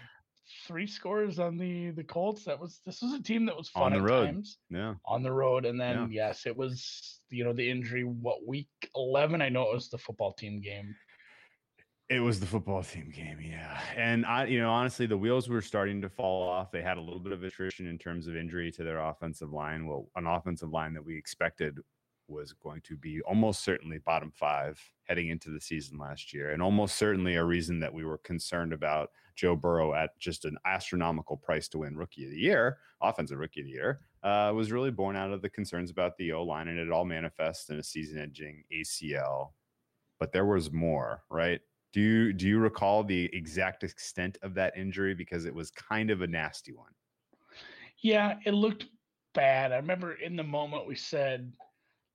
three 0.67 0.88
scores 0.88 1.39
on 1.39 1.57
the 1.57 1.91
the 1.91 2.03
Colts. 2.03 2.44
That 2.45 2.59
was 2.59 2.79
this 2.85 3.01
was 3.01 3.13
a 3.13 3.21
team 3.21 3.45
that 3.45 3.57
was 3.57 3.69
fun 3.69 3.83
On 3.83 3.91
the 3.91 3.97
at 3.97 4.03
road. 4.03 4.25
times 4.25 4.57
yeah. 4.69 4.95
on 5.05 5.23
the 5.23 5.31
road, 5.31 5.65
and 5.65 5.79
then 5.79 6.11
yes, 6.11 6.45
it 6.45 6.55
was 6.55 7.19
you 7.30 7.44
know 7.44 7.54
the 7.54 7.69
injury. 7.69 8.04
What 8.04 8.45
week 8.45 8.69
eleven? 8.95 9.42
I 9.42 9.49
know 9.49 9.63
it 9.63 9.73
was 9.73 9.89
the 9.89 9.97
football 9.97 10.33
team 10.33 10.61
game. 10.61 10.95
It 12.09 12.21
was 12.21 12.39
the 12.39 12.45
football 12.45 12.83
team 12.83 13.11
game, 13.13 13.39
yeah. 13.42 13.81
And 13.97 14.25
I, 14.25 14.45
you 14.45 14.61
know, 14.61 14.69
honestly, 14.71 15.07
the 15.07 15.18
wheels 15.18 15.49
were 15.49 15.61
starting 15.61 16.01
to 16.04 16.09
fall 16.09 16.47
off. 16.47 16.71
They 16.71 16.81
had 16.81 16.97
a 16.97 17.01
little 17.01 17.19
bit 17.19 17.33
of 17.33 17.44
attrition 17.44 17.85
in 17.85 17.97
terms 17.97 18.27
of 18.27 18.37
injury 18.37 18.71
to 18.71 18.83
their 18.85 18.99
offensive 18.99 19.51
line. 19.51 19.85
Well, 19.85 20.07
an 20.16 20.25
offensive 20.25 20.69
line 20.69 20.94
that 20.94 21.04
we 21.04 21.18
expected 21.18 21.77
was 22.28 22.54
going 22.54 22.81
to 22.81 22.96
be 22.98 23.22
almost 23.22 23.64
certainly 23.64 24.00
bottom 24.00 24.31
five 24.31 24.80
heading 25.04 25.30
into 25.30 25.50
the 25.50 25.62
season 25.62 25.98
last 25.98 26.34
year, 26.34 26.52
and 26.52 26.62
almost 26.62 26.98
certainly 26.98 27.36
a 27.36 27.44
reason 27.44 27.80
that 27.80 27.94
we 27.94 28.04
were 28.04 28.18
concerned 28.19 28.74
about 28.74 29.12
Joe 29.36 29.56
Burrow 29.56 29.94
at 29.94 30.18
just 30.19 30.46
an 30.46 30.57
astronomical 30.66 31.38
price 31.38 31.68
to 31.69 31.80
win 31.80 31.96
Rookie 31.96 32.26
of 32.26 32.31
the 32.31 32.40
Year, 32.40 32.78
Offensive 33.02 33.38
Rookie 33.38 33.62
of 33.62 33.66
the 33.68 33.72
Year, 33.72 34.00
uh, 34.24 34.52
was 34.54 34.72
really 34.72 34.92
born 34.92 35.16
out 35.16 35.31
of 35.31 35.42
the 35.42 35.50
concerns 35.50 35.92
about 35.92 36.18
the 36.18 36.34
O 36.34 36.44
line, 36.44 36.68
and 36.68 36.80
it 36.80 36.92
all 36.92 37.06
manifests 37.06 37.69
in 37.69 37.80
a 37.80 37.84
season-ending 37.84 38.64
ACL. 38.74 39.52
But 40.19 40.31
there 40.31 40.46
was 40.46 40.72
more, 40.72 41.24
right? 41.30 41.62
Do 41.94 42.02
you 42.02 42.34
do 42.34 42.48
you 42.48 42.60
recall 42.60 43.04
the 43.04 43.30
exact 43.34 43.84
extent 43.84 44.38
of 44.42 44.54
that 44.56 44.76
injury 44.76 45.14
because 45.14 45.46
it 45.46 45.54
was 45.54 45.72
kind 45.72 46.12
of 46.12 46.22
a 46.22 46.28
nasty 46.28 46.74
one? 46.74 46.92
Yeah, 48.02 48.36
it 48.46 48.54
looked 48.54 48.88
bad. 49.34 49.72
I 49.72 49.78
remember 49.78 50.14
in 50.14 50.36
the 50.36 50.44
moment 50.44 50.88
we 50.88 50.96
said 50.96 51.54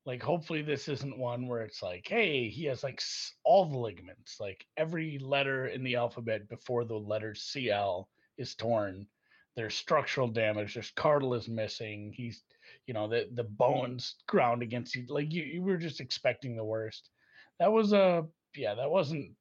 like 0.04 0.22
hopefully 0.22 0.62
this 0.62 0.88
isn't 0.88 1.18
one 1.18 1.46
where 1.46 1.62
it's 1.62 1.82
like 1.82 2.06
hey 2.08 2.48
he 2.48 2.64
has 2.64 2.82
like 2.82 3.00
all 3.44 3.66
the 3.66 3.78
ligaments 3.78 4.38
like 4.40 4.66
every 4.76 5.18
letter 5.18 5.66
in 5.66 5.84
the 5.84 5.96
alphabet 5.96 6.48
before 6.48 6.84
the 6.84 6.94
letter 6.94 7.34
cl 7.34 8.08
is 8.38 8.54
torn. 8.54 9.06
There's 9.54 9.74
structural 9.74 10.28
damage 10.28 10.74
there's 10.74 10.90
cartilage 10.92 11.48
missing 11.48 12.12
he's 12.16 12.42
you 12.86 12.94
know 12.94 13.06
the 13.06 13.28
the 13.34 13.44
bones 13.44 14.16
ground 14.26 14.62
against 14.62 14.94
you 14.94 15.04
like 15.08 15.32
you, 15.32 15.42
you 15.42 15.62
were 15.62 15.76
just 15.76 16.00
expecting 16.00 16.56
the 16.56 16.64
worst. 16.64 17.10
That 17.60 17.70
was 17.70 17.92
a 17.92 18.24
yeah 18.56 18.74
that 18.74 18.90
wasn't 18.90 19.32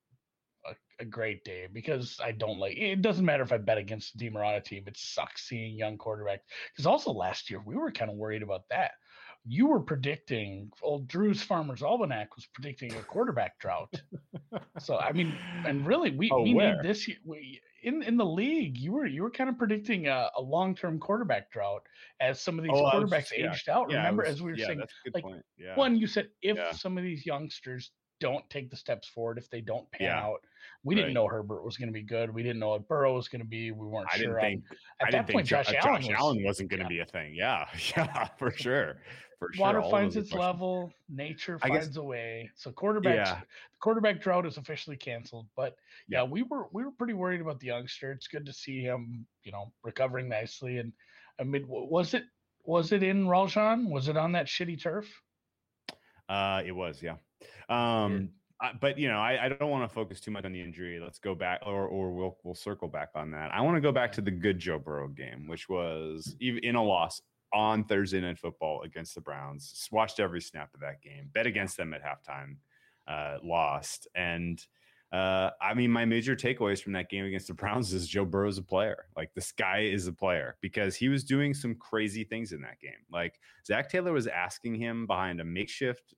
a, 1.02 1.06
great 1.06 1.44
day 1.44 1.68
because 1.72 2.20
i 2.24 2.32
don't 2.32 2.60
like 2.60 2.78
it 2.78 3.02
doesn't 3.02 3.26
matter 3.26 3.44
if 3.44 3.52
i 3.52 3.58
bet 3.58 3.78
against 3.78 4.14
the 4.14 4.20
team 4.20 4.38
or 4.38 4.44
on 4.44 4.56
a 4.56 4.62
team 4.62 4.84
it 4.88 4.98
sucks 4.98 5.48
seeing 5.48 5.78
young 5.78 5.98
quarterbacks 5.98 6.42
because 6.72 6.86
also 6.86 7.12
last 7.12 7.50
year 7.50 7.62
we 7.66 7.76
were 7.76 7.92
kind 7.92 8.10
of 8.10 8.18
worried 8.18 8.44
about 8.44 8.64
that 8.70 8.92
you 9.46 9.68
were 9.68 9.80
predicting 9.80 10.72
old 10.84 11.08
Drew's 11.08 11.42
Farmer's 11.42 11.82
Almanac 11.82 12.36
was 12.36 12.46
predicting 12.54 12.94
a 12.94 13.02
quarterback 13.02 13.58
drought. 13.60 13.92
so 14.80 14.98
I 14.98 15.12
mean, 15.14 15.34
and 15.66 15.86
really, 15.86 16.12
we, 16.12 16.30
oh, 16.32 16.44
we 16.44 16.54
where? 16.54 16.76
need 16.76 16.84
this 16.84 17.08
year. 17.08 17.18
We 17.26 17.60
in 17.84 18.04
in 18.04 18.18
the 18.18 18.26
league, 18.26 18.78
you 18.78 18.92
were 18.92 19.06
you 19.06 19.24
were 19.24 19.32
kind 19.32 19.50
of 19.50 19.58
predicting 19.58 20.08
a, 20.08 20.30
a 20.38 20.42
long 20.42 20.76
term 20.76 21.00
quarterback 21.00 21.52
drought 21.52 21.82
as 22.20 22.40
some 22.40 22.60
of 22.60 22.64
these 22.64 22.72
Oh, 22.74 22.86
I 22.86 22.98
was 22.98 23.10
quarterbacks 23.10 23.32
yeah, 23.36 23.52
aged 23.52 23.70
out. 23.70 23.90
Yeah, 23.90 23.98
Remember, 23.98 24.24
was- 24.24 24.34
as 24.34 24.42
we 24.42 24.52
were 24.52 24.58
yeah, 24.58 24.68
saying, 24.68 24.80
that's 24.80 24.94
a 24.94 25.10
good 25.10 25.16
like, 25.16 25.24
point. 25.24 25.46
Yeah. 25.58 25.76
one, 25.76 25.96
you 25.96 26.08
said 26.08 26.30
if 26.42 26.78
some 26.78 26.98
of 26.98 27.04
these 27.04 27.26
youngsters 27.26 27.92
don't 28.22 28.50
take 28.50 28.70
the 28.70 28.78
steps 28.78 29.08
forward, 29.10 29.38
if 29.38 29.50
they 29.50 29.60
don't 29.60 29.92
pan 29.92 30.08
Yeah. 30.08 30.24
out, 30.24 30.46
we 30.84 30.96
didn't 30.96 31.14
know 31.14 31.28
Herbert 31.28 31.64
was 31.66 31.76
going 31.76 31.90
to 31.90 31.94
be 31.94 32.04
good. 32.04 32.34
We 32.34 32.44
didn't 32.44 32.60
know 32.60 32.70
what 32.70 32.88
Burrow 32.88 33.16
was 33.16 33.28
going 33.28 33.42
to 33.42 33.48
be. 33.48 33.72
We 33.72 33.86
weren't 33.88 34.08
I 34.14 34.18
sure. 34.18 34.28
didn't 34.28 34.36
on- 34.36 34.42
think 34.42 34.64
at 35.02 35.08
I 35.08 35.12
that 35.12 35.26
didn't 35.28 35.36
point, 35.36 35.48
Jo- 35.48 35.64
Josh, 35.64 35.74
uh, 35.74 35.88
Allen, 35.88 36.02
was, 36.04 36.10
Allen 36.12 36.44
wasn't 36.44 36.70
going 36.70 36.80
to 36.80 36.86
yeah. 36.86 36.90
be 36.90 37.00
a 37.00 37.06
thing. 37.06 37.34
Yeah, 37.36 37.66
yeah, 37.98 38.26
for 38.38 38.52
sure, 38.56 38.98
for 39.40 39.52
sure. 39.52 39.62
Water 39.66 39.82
finds 39.90 40.16
its 40.16 40.32
level. 40.34 40.94
Nature 41.10 41.58
I 41.64 41.70
guess- 41.70 41.86
finds 41.86 41.98
a 41.98 42.04
way. 42.04 42.50
So 42.56 42.72
quarterbacks, 42.72 43.16
Yeah. 43.26 43.40
the 43.42 43.78
quarterback 43.80 44.22
drought 44.22 44.46
is 44.46 44.58
officially 44.58 44.96
canceled. 44.98 45.48
But 45.58 45.76
yeah, 46.08 46.24
we 46.24 46.44
were 46.44 46.68
we 46.72 46.86
were 46.86 46.92
pretty 46.92 47.14
worried 47.14 47.42
about 47.42 47.60
the 47.60 47.68
youngster. 47.68 48.12
It's 48.12 48.28
good 48.28 48.46
to 48.46 48.54
see 48.54 48.82
him, 48.82 49.26
you 49.44 49.52
know, 49.52 49.74
recovering 49.84 50.30
nicely. 50.30 50.78
And 50.78 50.94
I 51.40 51.44
mean, 51.44 51.66
was 51.68 52.14
it 52.14 52.24
was 52.64 52.92
it 52.92 53.02
in 53.02 53.26
Raljan? 53.26 53.90
Was 53.90 54.08
it 54.08 54.16
on 54.18 54.32
that 54.34 54.46
shitty 54.46 54.80
turf? 54.82 55.08
Uh, 56.30 56.62
it 56.66 56.72
was, 56.72 57.02
yeah. 57.04 57.16
Um, 57.70 58.30
I, 58.62 58.72
but 58.80 58.98
you 58.98 59.08
know, 59.08 59.20
I, 59.20 59.46
I 59.46 59.50
don't 59.50 59.70
want 59.70 59.90
to 59.90 59.94
focus 59.94 60.20
too 60.20 60.32
much 60.32 60.46
on 60.46 60.52
the 60.52 60.62
injury. 60.62 61.00
Let's 61.00 61.20
go 61.20 61.34
back, 61.34 61.62
or 61.66 61.88
or 61.88 62.12
we'll 62.12 62.38
we'll 62.44 62.56
circle 62.56 62.88
back 62.88 63.10
on 63.16 63.32
that. 63.32 63.52
I 63.54 63.62
want 63.62 63.76
to 63.78 63.82
go 63.82 63.92
back 63.92 64.12
to 64.14 64.22
the 64.22 64.32
good 64.32 64.60
Joe 64.60 64.80
Burrow 64.80 65.08
game, 65.08 65.48
which 65.48 65.68
was 65.68 66.36
even 66.40 66.64
in 66.64 66.76
a 66.76 66.84
loss 66.84 67.22
on 67.54 67.84
Thursday 67.84 68.22
Night 68.22 68.38
Football 68.38 68.84
against 68.84 69.16
the 69.16 69.22
Browns. 69.22 69.88
Watched 69.92 70.20
every 70.20 70.42
snap 70.42 70.74
of 70.74 70.80
that 70.82 71.02
game. 71.02 71.30
Bet 71.34 71.48
against 71.48 71.76
them 71.76 71.94
at 71.94 72.04
halftime. 72.04 72.58
Uh, 73.08 73.40
lost, 73.44 74.08
and 74.14 74.64
uh, 75.12 75.50
I 75.60 75.74
mean, 75.74 75.92
my 75.92 76.06
major 76.06 76.36
takeaways 76.36 76.82
from 76.82 76.94
that 76.94 77.10
game 77.10 77.26
against 77.26 77.48
the 77.48 77.54
Browns 77.56 77.94
is 77.94 78.08
Joe 78.08 78.26
Burrow's 78.26 78.58
a 78.58 78.64
player. 78.64 79.08
Like 79.18 79.34
this 79.34 79.52
guy 79.52 79.80
is 79.80 80.08
a 80.08 80.14
player 80.14 80.56
because 80.62 80.96
he 80.96 81.10
was 81.10 81.24
doing 81.24 81.54
some 81.54 81.76
crazy 81.76 82.24
things 82.24 82.54
in 82.54 82.62
that 82.62 82.80
game. 82.80 82.92
Like 83.12 83.40
Zac 83.66 83.90
Taylor 83.90 84.14
was 84.14 84.28
asking 84.28 84.76
him 84.76 85.08
behind 85.08 85.42
a 85.42 85.44
makeshift, 85.44 86.14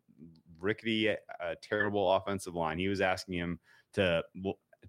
rickety, 0.63 1.09
uh, 1.09 1.15
terrible 1.61 2.13
offensive 2.13 2.55
line. 2.55 2.79
He 2.79 2.87
was 2.87 3.01
asking 3.01 3.35
him 3.35 3.59
to 3.93 4.23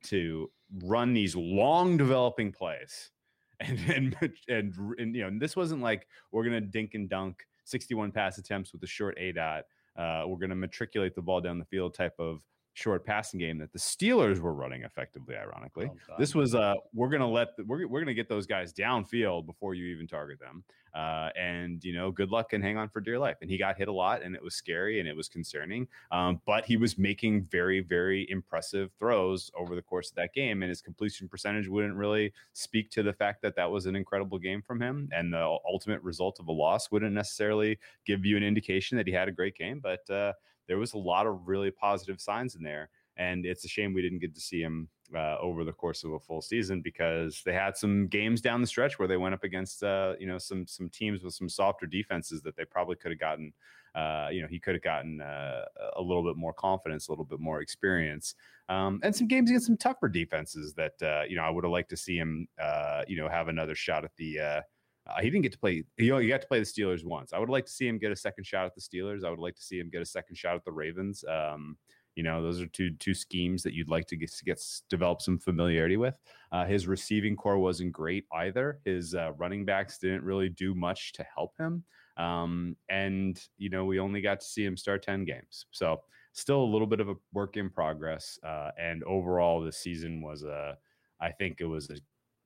to 0.04 0.50
run 0.82 1.12
these 1.12 1.36
long 1.36 1.96
developing 1.96 2.52
plays, 2.52 3.10
and 3.60 3.78
and 3.90 4.16
and, 4.48 4.74
and 4.98 5.14
you 5.14 5.22
know, 5.22 5.28
and 5.28 5.40
this 5.40 5.56
wasn't 5.56 5.82
like 5.82 6.06
we're 6.32 6.44
gonna 6.44 6.60
dink 6.60 6.94
and 6.94 7.08
dunk 7.08 7.44
61 7.64 8.12
pass 8.12 8.38
attempts 8.38 8.72
with 8.72 8.82
a 8.82 8.86
short 8.86 9.16
A 9.18 9.32
dot. 9.32 9.64
Uh, 9.96 10.24
we're 10.26 10.38
gonna 10.38 10.54
matriculate 10.54 11.14
the 11.14 11.22
ball 11.22 11.40
down 11.40 11.58
the 11.58 11.64
field 11.64 11.94
type 11.94 12.14
of 12.18 12.42
short 12.74 13.06
passing 13.06 13.40
game 13.40 13.58
that 13.58 13.72
the 13.72 13.78
Steelers 13.78 14.40
were 14.40 14.52
running 14.52 14.82
effectively. 14.82 15.36
Ironically, 15.36 15.90
Oh, 15.90 16.14
this 16.18 16.34
was 16.34 16.54
uh 16.54 16.74
we're 16.92 17.08
gonna 17.08 17.28
let 17.30 17.56
the, 17.56 17.64
we're, 17.64 17.86
we're 17.86 18.00
gonna 18.00 18.14
get 18.14 18.28
those 18.28 18.46
guys 18.46 18.72
downfield 18.72 19.46
before 19.46 19.74
you 19.74 19.86
even 19.86 20.06
target 20.06 20.38
them 20.40 20.64
uh 20.94 21.28
and 21.36 21.82
you 21.82 21.92
know 21.92 22.10
good 22.12 22.30
luck 22.30 22.52
and 22.52 22.62
hang 22.62 22.76
on 22.76 22.88
for 22.88 23.00
dear 23.00 23.18
life 23.18 23.36
and 23.40 23.50
he 23.50 23.58
got 23.58 23.76
hit 23.76 23.88
a 23.88 23.92
lot 23.92 24.22
and 24.22 24.34
it 24.36 24.42
was 24.42 24.54
scary 24.54 25.00
and 25.00 25.08
it 25.08 25.16
was 25.16 25.28
concerning 25.28 25.88
um 26.12 26.40
but 26.46 26.64
he 26.64 26.76
was 26.76 26.96
making 26.98 27.42
very 27.42 27.80
very 27.80 28.28
impressive 28.30 28.92
throws 28.98 29.50
over 29.56 29.74
the 29.74 29.82
course 29.82 30.10
of 30.10 30.14
that 30.16 30.32
game 30.32 30.62
and 30.62 30.68
his 30.68 30.80
completion 30.80 31.28
percentage 31.28 31.68
wouldn't 31.68 31.96
really 31.96 32.32
speak 32.52 32.90
to 32.90 33.02
the 33.02 33.12
fact 33.12 33.42
that 33.42 33.56
that 33.56 33.68
was 33.70 33.86
an 33.86 33.96
incredible 33.96 34.38
game 34.38 34.62
from 34.62 34.80
him 34.80 35.08
and 35.12 35.32
the 35.32 35.58
ultimate 35.68 36.02
result 36.02 36.38
of 36.38 36.46
a 36.46 36.52
loss 36.52 36.90
wouldn't 36.92 37.12
necessarily 37.14 37.76
give 38.06 38.24
you 38.24 38.36
an 38.36 38.44
indication 38.44 38.96
that 38.96 39.06
he 39.06 39.12
had 39.12 39.28
a 39.28 39.32
great 39.32 39.56
game 39.56 39.80
but 39.82 40.08
uh 40.10 40.32
there 40.66 40.78
was 40.78 40.94
a 40.94 40.99
lot 40.99 41.26
of 41.26 41.47
really 41.47 41.71
positive 41.71 42.21
signs 42.21 42.54
in 42.54 42.62
there 42.62 42.88
and 43.16 43.47
it's 43.47 43.64
a 43.64 43.68
shame 43.68 43.94
we 43.94 44.02
didn't 44.02 44.18
get 44.18 44.35
to 44.35 44.40
see 44.40 44.61
him 44.61 44.88
uh, 45.14 45.37
over 45.40 45.64
the 45.64 45.73
course 45.73 46.02
of 46.02 46.12
a 46.12 46.18
full 46.18 46.40
season 46.40 46.80
because 46.80 47.42
they 47.44 47.52
had 47.52 47.76
some 47.76 48.09
games 48.09 48.40
down 48.40 48.61
the 48.61 48.66
stretch 48.66 48.99
where 48.99 49.06
they 49.06 49.16
went 49.16 49.35
up 49.35 49.44
against 49.44 49.83
uh, 49.83 50.14
you 50.18 50.26
know 50.26 50.38
some 50.38 50.66
some 50.66 50.88
teams 50.88 51.23
with 51.23 51.35
some 51.35 51.49
softer 51.49 51.87
defenses 51.87 52.42
that 52.42 52.56
they 52.56 52.64
probably 52.64 52.97
could 52.97 53.12
have 53.12 53.21
gotten 53.21 53.52
uh, 53.94 54.28
you 54.33 54.40
know 54.40 54.49
he 54.49 54.59
could 54.59 54.75
have 54.75 54.83
gotten 54.83 55.21
uh, 55.21 55.64
a 55.97 56.02
little 56.02 56.25
bit 56.25 56.37
more 56.37 56.52
confidence 56.52 57.09
a 57.09 57.12
little 57.12 57.25
bit 57.25 57.38
more 57.38 57.61
experience 57.61 58.35
um, 58.68 58.99
and 59.02 59.14
some 59.14 59.28
games 59.28 59.50
against 59.50 59.66
some 59.66 59.76
tougher 59.76 60.09
defenses 60.09 60.75
that 60.75 61.00
uh, 61.02 61.23
you 61.28 61.37
know 61.37 61.42
I 61.42 61.50
would 61.50 61.64
have 61.64 61.73
liked 61.73 61.90
to 61.90 61.97
see 61.97 62.16
him 62.16 62.49
uh, 62.61 63.02
you 63.06 63.16
know 63.16 63.28
have 63.28 63.49
another 63.49 63.75
shot 63.75 64.04
at 64.04 64.16
the 64.16 64.62
uh, 65.06 65.20
he 65.20 65.30
didn't 65.30 65.42
get 65.42 65.52
to 65.52 65.58
play. 65.58 65.84
You 65.99 66.11
know, 66.11 66.28
got 66.28 66.40
to 66.40 66.46
play 66.46 66.58
the 66.58 66.64
Steelers 66.64 67.04
once. 67.04 67.32
I 67.32 67.38
would 67.38 67.50
like 67.50 67.66
to 67.66 67.73
see 67.73 67.87
him 67.87 67.99
get 67.99 68.12
a 68.12 68.16
second 68.16 68.44
shot 68.44 68.66
at 68.66 68.75
the 68.75 68.80
Steelers. 68.80 69.25
I 69.25 69.30
would 69.30 69.38
like 69.38 69.56
to 69.56 69.62
see 69.62 69.78
him 69.78 69.90
get 69.90 70.02
a 70.02 70.06
second 70.06 70.37
shot 70.37 70.56
at 70.56 70.64
the 70.64 70.73
Ravens. 70.73 71.25
Um, 71.28 71.76
you 72.16 72.23
know, 72.23 72.42
those 72.42 72.61
are 72.61 72.66
two 72.66 72.90
two 72.92 73.14
schemes 73.14 73.62
that 73.64 73.75
you'd 73.75 73.88
like 73.88 74.06
to 74.06 74.16
get, 74.16 74.30
get 74.44 74.62
develop 74.88 75.20
some 75.20 75.38
familiarity 75.38 75.96
with. 75.96 76.16
Uh, 76.52 76.64
his 76.64 76.87
receiving 76.87 77.37
core 77.37 77.58
wasn't 77.58 77.92
great 77.92 78.25
either. 78.32 78.80
His 78.84 79.14
uh, 79.14 79.32
running 79.32 79.64
backs 79.64 79.99
didn't 79.99 80.23
really 80.23 80.49
do 80.49 80.75
much 80.75 81.12
to 81.14 81.25
help 81.34 81.56
him. 81.58 81.84
Um, 82.16 82.76
and 82.88 83.40
you 83.58 83.68
know, 83.70 83.84
we 83.84 83.99
only 83.99 84.20
got 84.20 84.40
to 84.40 84.46
see 84.46 84.64
him 84.64 84.76
start 84.76 85.02
ten 85.02 85.25
games, 85.25 85.66
so 85.73 86.00
still 86.32 86.62
a 86.62 86.64
little 86.73 86.87
bit 86.87 87.00
of 87.00 87.08
a 87.08 87.14
work 87.32 87.56
in 87.56 87.70
progress. 87.70 88.38
Uh, 88.46 88.70
and 88.78 89.02
overall, 89.04 89.61
the 89.61 89.73
season 89.73 90.20
was 90.20 90.42
a, 90.42 90.76
I 91.20 91.30
think 91.30 91.61
it 91.61 91.66
was 91.66 91.90
a, 91.90 91.96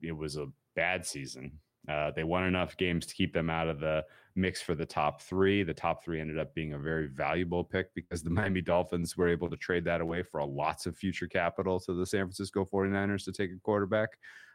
it 0.01 0.11
was 0.11 0.37
a 0.37 0.47
bad 0.75 1.05
season. 1.05 1.59
Uh, 1.89 2.11
they 2.11 2.23
won 2.23 2.43
enough 2.45 2.77
games 2.77 3.05
to 3.07 3.15
keep 3.15 3.33
them 3.33 3.49
out 3.49 3.67
of 3.67 3.79
the 3.79 4.05
mix 4.35 4.61
for 4.61 4.75
the 4.75 4.85
top 4.85 5.21
three. 5.21 5.63
The 5.63 5.73
top 5.73 6.03
three 6.03 6.21
ended 6.21 6.37
up 6.37 6.53
being 6.53 6.73
a 6.73 6.79
very 6.79 7.07
valuable 7.07 7.63
pick 7.63 7.93
because 7.95 8.21
the 8.21 8.29
Miami 8.29 8.61
Dolphins 8.61 9.17
were 9.17 9.27
able 9.27 9.49
to 9.49 9.57
trade 9.57 9.85
that 9.85 10.01
away 10.01 10.21
for 10.23 10.43
lots 10.45 10.85
of 10.85 10.95
future 10.95 11.27
capital 11.27 11.79
to 11.81 11.93
the 11.93 12.05
San 12.05 12.25
Francisco 12.25 12.65
49ers 12.65 13.25
to 13.25 13.31
take 13.31 13.51
a 13.51 13.59
quarterback. 13.63 14.09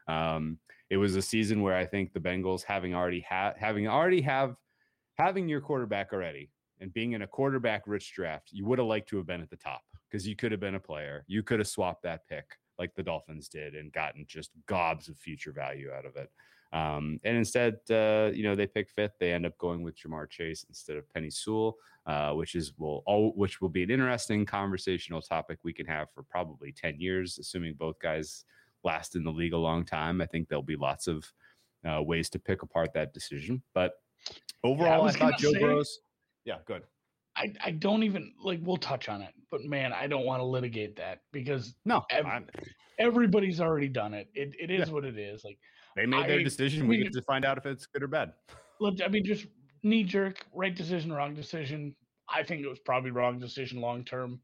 Um, 0.06 0.58
it 0.90 0.96
was 0.96 1.16
a 1.16 1.22
season 1.22 1.62
where 1.62 1.74
I 1.74 1.86
think 1.86 2.12
the 2.12 2.20
Bengals 2.20 2.62
having 2.62 2.94
already 2.94 3.20
had 3.20 3.54
having 3.56 3.88
already 3.88 4.20
have 4.20 4.54
having 5.16 5.48
your 5.48 5.60
quarterback 5.60 6.12
already 6.12 6.50
and 6.80 6.92
being 6.92 7.12
in 7.12 7.22
a 7.22 7.26
quarterback 7.26 7.82
rich 7.86 8.12
draft, 8.14 8.50
you 8.52 8.66
would 8.66 8.78
have 8.78 8.88
liked 8.88 9.08
to 9.08 9.16
have 9.16 9.26
been 9.26 9.40
at 9.40 9.50
the 9.50 9.56
top 9.56 9.82
because 10.10 10.28
you 10.28 10.36
could 10.36 10.52
have 10.52 10.60
been 10.60 10.74
a 10.74 10.80
player. 10.80 11.24
You 11.26 11.42
could 11.42 11.58
have 11.58 11.68
swapped 11.68 12.02
that 12.02 12.26
pick 12.28 12.44
like 12.78 12.94
the 12.94 13.02
Dolphins 13.02 13.48
did 13.48 13.74
and 13.74 13.92
gotten 13.92 14.26
just 14.28 14.50
gobs 14.66 15.08
of 15.08 15.16
future 15.16 15.52
value 15.52 15.90
out 15.90 16.04
of 16.04 16.16
it. 16.16 16.30
Um, 16.74 17.20
and 17.24 17.36
instead, 17.36 17.76
uh, 17.90 18.30
you 18.34 18.42
know, 18.42 18.54
they 18.56 18.66
pick 18.66 18.90
fifth. 18.90 19.12
They 19.20 19.32
end 19.32 19.46
up 19.46 19.56
going 19.58 19.82
with 19.82 19.96
Ja'Marr 19.96 20.28
Chase 20.28 20.64
instead 20.68 20.96
of 20.96 21.04
Penei 21.16 21.32
Sewell, 21.32 21.76
uh, 22.06 22.32
which 22.32 22.54
is 22.56 22.72
will 22.76 23.02
all 23.06 23.32
which 23.36 23.60
will 23.60 23.68
be 23.68 23.84
an 23.84 23.90
interesting 23.90 24.44
conversational 24.44 25.22
topic 25.22 25.58
we 25.62 25.72
can 25.72 25.86
have 25.86 26.08
for 26.12 26.24
probably 26.24 26.72
ten 26.72 26.98
years, 26.98 27.38
assuming 27.38 27.74
both 27.74 27.98
guys 28.00 28.44
last 28.82 29.14
in 29.14 29.22
the 29.24 29.30
league 29.30 29.52
a 29.52 29.58
long 29.58 29.84
time. 29.84 30.20
I 30.20 30.26
think 30.26 30.48
there'll 30.48 30.62
be 30.64 30.76
lots 30.76 31.06
of 31.06 31.24
uh, 31.88 32.02
ways 32.02 32.28
to 32.30 32.38
pick 32.40 32.62
apart 32.62 32.92
that 32.94 33.14
decision. 33.14 33.62
But 33.72 33.92
overall, 34.64 35.02
I, 35.02 35.04
was 35.04 35.16
thought 35.16 35.38
Joe 35.38 35.52
say- 35.52 35.60
Burrow's. 35.60 36.00
Yeah, 36.44 36.58
good. 36.66 36.82
I, 37.36 37.52
I 37.64 37.70
don't 37.72 38.02
even 38.02 38.32
like 38.42 38.60
we'll 38.62 38.76
touch 38.76 39.08
on 39.08 39.20
it, 39.22 39.32
but 39.50 39.62
man, 39.64 39.92
I 39.92 40.06
don't 40.06 40.24
want 40.26 40.40
to 40.40 40.44
litigate 40.44 40.96
that 40.96 41.20
because 41.32 41.74
No, 41.84 42.04
Ev- 42.10 42.26
everybody's 42.98 43.60
already 43.60 43.88
done 43.88 44.14
it. 44.14 44.28
It 44.34 44.54
it 44.60 44.70
is 44.70 44.88
Yeah. 44.88 44.94
what 44.94 45.04
it 45.04 45.18
is. 45.18 45.44
Like 45.44 45.58
they 45.96 46.06
made 46.06 46.28
their 46.28 46.40
I- 46.40 46.42
decision. 46.42 46.82
I 46.84 46.86
We 46.86 46.96
mean- 46.96 47.04
get 47.04 47.12
to 47.14 47.22
find 47.22 47.44
out 47.44 47.58
if 47.58 47.66
it's 47.66 47.86
good 47.86 48.02
or 48.02 48.08
bad. 48.08 48.32
look, 48.80 49.00
I 49.02 49.08
mean, 49.08 49.24
just 49.24 49.46
knee 49.82 50.04
jerk, 50.04 50.44
right 50.52 50.74
decision, 50.74 51.12
wrong 51.12 51.34
decision. 51.34 51.94
I 52.28 52.42
think 52.42 52.62
it 52.62 52.68
was 52.68 52.78
probably 52.80 53.10
wrong 53.10 53.38
decision 53.38 53.80
long 53.80 54.04
term. 54.04 54.40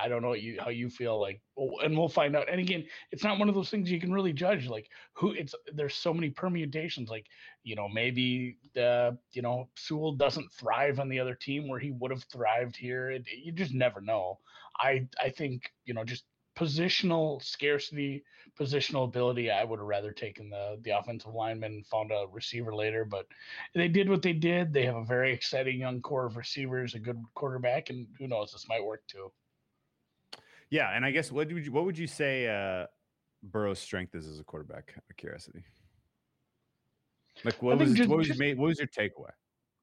I 0.00 0.06
don't 0.06 0.22
know 0.22 0.28
what 0.28 0.42
you 0.42 0.60
how 0.60 0.68
you 0.70 0.88
feel 0.88 1.18
like, 1.20 1.40
and 1.82 1.96
we'll 1.98 2.08
find 2.08 2.36
out. 2.36 2.48
And 2.48 2.60
again, 2.60 2.84
it's 3.10 3.24
not 3.24 3.38
one 3.38 3.48
of 3.48 3.54
those 3.56 3.68
things 3.70 3.90
you 3.90 3.98
can 4.00 4.12
really 4.12 4.32
judge. 4.32 4.68
Like 4.68 4.88
who 5.14 5.32
it's 5.32 5.54
there's 5.74 5.94
so 5.94 6.14
many 6.14 6.30
permutations. 6.30 7.08
Like 7.10 7.26
you 7.64 7.74
know 7.74 7.88
maybe 7.88 8.58
the 8.74 9.18
you 9.32 9.42
know 9.42 9.68
Sewell 9.76 10.12
doesn't 10.12 10.52
thrive 10.52 11.00
on 11.00 11.08
the 11.08 11.18
other 11.18 11.34
team 11.34 11.66
where 11.66 11.80
he 11.80 11.90
would 11.90 12.12
have 12.12 12.22
thrived 12.32 12.76
here. 12.76 13.10
It, 13.10 13.24
you 13.42 13.50
just 13.50 13.74
never 13.74 14.00
know. 14.00 14.38
I 14.78 15.08
I 15.20 15.30
think 15.30 15.72
you 15.84 15.94
know 15.94 16.04
just 16.04 16.24
positional 16.58 17.40
scarcity, 17.42 18.24
positional 18.58 19.04
ability. 19.04 19.50
I 19.50 19.62
would 19.62 19.78
have 19.78 19.86
rather 19.86 20.10
taken 20.12 20.50
the 20.50 20.78
the 20.82 20.90
offensive 20.90 21.32
lineman 21.32 21.72
and 21.72 21.86
found 21.86 22.10
a 22.10 22.26
receiver 22.32 22.74
later, 22.74 23.04
but 23.04 23.26
they 23.74 23.86
did 23.88 24.08
what 24.08 24.22
they 24.22 24.32
did. 24.32 24.72
They 24.72 24.84
have 24.84 24.96
a 24.96 25.04
very 25.04 25.32
exciting 25.32 25.78
young 25.78 26.00
core 26.02 26.26
of 26.26 26.36
receivers, 26.36 26.94
a 26.94 26.98
good 26.98 27.22
quarterback, 27.34 27.90
and 27.90 28.06
who 28.18 28.26
knows, 28.26 28.52
this 28.52 28.66
might 28.68 28.84
work 28.84 29.02
too. 29.06 29.30
Yeah, 30.70 30.90
and 30.94 31.04
I 31.04 31.12
guess 31.12 31.30
what 31.30 31.50
would 31.52 31.64
you 31.64 31.72
what 31.72 31.84
would 31.84 31.96
you 31.96 32.08
say 32.08 32.48
uh, 32.48 32.86
Burrow's 33.42 33.78
strength 33.78 34.14
is 34.16 34.26
as 34.26 34.40
a 34.40 34.44
quarterback? 34.44 34.92
Out 34.96 35.04
of 35.08 35.16
curiosity, 35.16 35.62
like 37.44 37.62
what 37.62 37.78
was 37.78 37.94
just- 37.94 38.08
what 38.08 38.18
was 38.18 38.26
just- 38.26 38.40
made, 38.40 38.58
what 38.58 38.66
was 38.68 38.78
your 38.78 38.88
takeaway 38.88 39.30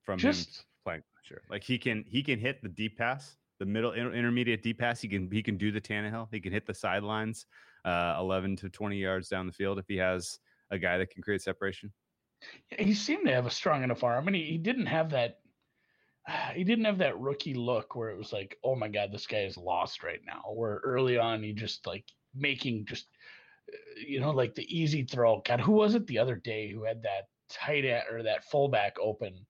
from 0.04 0.20
him 0.20 0.36
playing 0.84 1.04
last 1.16 1.32
year? 1.32 1.42
Like 1.50 1.64
he 1.64 1.78
can 1.78 2.04
he 2.08 2.22
can 2.22 2.38
hit 2.38 2.62
the 2.62 2.70
deep 2.70 2.98
pass, 2.98 3.38
the 3.60 3.66
middle 3.66 3.92
inter- 3.92 4.14
intermediate 4.14 4.64
deep 4.64 4.80
pass. 4.80 5.02
He 5.02 5.08
can 5.08 5.30
he 5.32 5.44
can 5.44 5.58
do 5.58 5.72
the 5.72 5.82
Tannehill. 5.82 6.28
He 6.32 6.40
can 6.40 6.52
hit 6.52 6.66
the 6.66 6.74
sidelines, 6.74 7.46
uh, 7.86 8.16
eleven 8.20 8.56
to 8.58 8.70
twenty 8.70 8.98
yards 8.98 9.30
down 9.30 9.48
the 9.48 9.54
field 9.54 9.80
if 9.80 9.86
he 9.88 9.98
has 9.98 10.40
a 10.72 10.78
guy 10.78 10.98
that 10.98 11.10
can 11.10 11.22
create 11.22 11.42
separation. 11.42 11.92
he 12.78 12.94
seemed 12.94 13.26
to 13.26 13.34
have 13.34 13.46
a 13.46 13.52
strong 13.52 13.84
enough 13.84 14.04
arm, 14.04 14.28
and 14.28 14.36
he, 14.36 14.44
he 14.44 14.58
didn't 14.58 14.88
have 14.88 15.12
that. 15.12 15.40
He 16.56 16.64
didn't 16.64 16.86
have 16.86 16.98
that 17.00 17.20
rookie 17.20 17.54
look 17.54 17.96
where 17.96 18.10
it 18.10 18.18
was 18.18 18.34
like, 18.34 18.58
oh 18.64 18.76
my 18.76 18.88
god, 18.88 19.12
this 19.12 19.28
guy 19.28 19.42
is 19.42 19.58
lost 19.58 20.04
right 20.04 20.22
now. 20.26 20.42
Where 20.54 20.82
early 20.84 21.18
on 21.18 21.44
he 21.44 21.54
just 21.54 21.86
like 21.86 22.06
making 22.34 22.86
just 22.86 23.08
you 23.96 24.20
know, 24.20 24.32
like 24.32 24.56
the 24.56 24.66
easy 24.76 25.04
throw. 25.04 25.42
God, 25.46 25.60
who 25.60 25.74
was 25.74 25.96
it 25.96 26.08
the 26.08 26.20
other 26.20 26.36
day 26.36 26.72
who 26.72 26.84
had 26.84 27.04
that 27.04 27.28
tight 27.50 27.86
end 27.86 28.04
or 28.12 28.24
that 28.24 28.46
fullback 28.46 28.96
open 29.02 29.46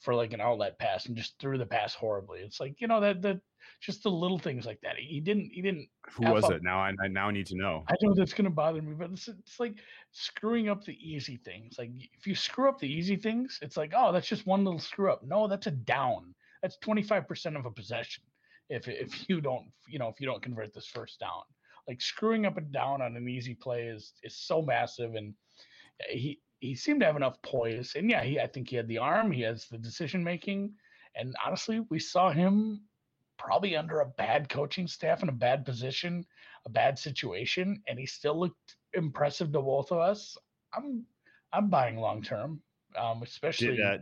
for 0.00 0.14
like 0.14 0.32
an 0.32 0.40
outlet 0.40 0.78
pass 0.78 1.06
and 1.06 1.16
just 1.16 1.38
threw 1.38 1.58
the 1.58 1.66
pass 1.66 1.94
horribly? 1.94 2.40
It's 2.40 2.60
like 2.60 2.80
you 2.80 2.88
know 2.88 3.00
that 3.00 3.22
that 3.22 3.40
just 3.80 4.02
the 4.02 4.10
little 4.10 4.38
things 4.38 4.66
like 4.66 4.80
that. 4.82 4.96
He 4.98 5.20
didn't. 5.20 5.50
He 5.52 5.62
didn't. 5.62 5.88
Who 6.12 6.30
was 6.30 6.44
up. 6.44 6.52
it? 6.52 6.62
Now 6.62 6.80
I, 6.80 6.92
I 7.02 7.08
now 7.08 7.30
need 7.30 7.46
to 7.46 7.56
know. 7.56 7.84
I 7.88 7.94
know 8.02 8.14
that's 8.14 8.34
gonna 8.34 8.50
bother 8.50 8.82
me, 8.82 8.94
but 8.94 9.10
it's, 9.10 9.28
it's 9.28 9.58
like 9.58 9.74
screwing 10.12 10.68
up 10.68 10.84
the 10.84 10.96
easy 11.00 11.36
things. 11.36 11.76
Like 11.78 11.90
if 12.18 12.26
you 12.26 12.34
screw 12.34 12.68
up 12.68 12.78
the 12.78 12.92
easy 12.92 13.16
things, 13.16 13.58
it's 13.62 13.76
like 13.76 13.92
oh 13.96 14.12
that's 14.12 14.28
just 14.28 14.46
one 14.46 14.64
little 14.64 14.80
screw 14.80 15.10
up. 15.10 15.22
No, 15.24 15.48
that's 15.48 15.66
a 15.66 15.72
down. 15.72 16.34
That's 16.62 16.76
twenty 16.78 17.02
five 17.02 17.26
percent 17.26 17.56
of 17.56 17.66
a 17.66 17.70
possession. 17.70 18.24
If 18.68 18.88
if 18.88 19.28
you 19.28 19.40
don't 19.40 19.66
you 19.88 19.98
know 19.98 20.08
if 20.08 20.20
you 20.20 20.26
don't 20.26 20.42
convert 20.42 20.74
this 20.74 20.86
first 20.86 21.20
down, 21.20 21.42
like 21.88 22.00
screwing 22.00 22.46
up 22.46 22.58
a 22.58 22.60
down 22.60 23.00
on 23.02 23.16
an 23.16 23.28
easy 23.28 23.54
play 23.54 23.84
is 23.84 24.12
is 24.22 24.36
so 24.36 24.62
massive, 24.62 25.14
and 25.14 25.34
eh, 26.08 26.16
he 26.16 26.40
he 26.60 26.74
seemed 26.74 27.00
to 27.00 27.06
have 27.06 27.16
enough 27.16 27.40
poise. 27.42 27.94
And 27.96 28.08
yeah, 28.08 28.22
he 28.22 28.38
I 28.38 28.46
think 28.46 28.68
he 28.68 28.76
had 28.76 28.88
the 28.88 28.98
arm, 28.98 29.32
he 29.32 29.42
has 29.42 29.66
the 29.66 29.78
decision 29.78 30.22
making, 30.22 30.72
and 31.16 31.34
honestly, 31.44 31.80
we 31.90 31.98
saw 31.98 32.30
him 32.30 32.82
probably 33.38 33.74
under 33.74 34.00
a 34.00 34.06
bad 34.06 34.48
coaching 34.48 34.86
staff 34.86 35.22
in 35.22 35.28
a 35.30 35.32
bad 35.32 35.64
position, 35.64 36.24
a 36.66 36.70
bad 36.70 36.98
situation, 36.98 37.82
and 37.88 37.98
he 37.98 38.06
still 38.06 38.38
looked 38.38 38.76
impressive 38.92 39.50
to 39.52 39.60
both 39.60 39.90
of 39.90 39.98
us. 39.98 40.36
I'm 40.74 41.04
I'm 41.52 41.68
buying 41.68 41.96
long 41.96 42.22
term, 42.22 42.60
um, 42.96 43.22
especially. 43.22 43.76
Did, 43.76 43.80
uh, 43.80 43.98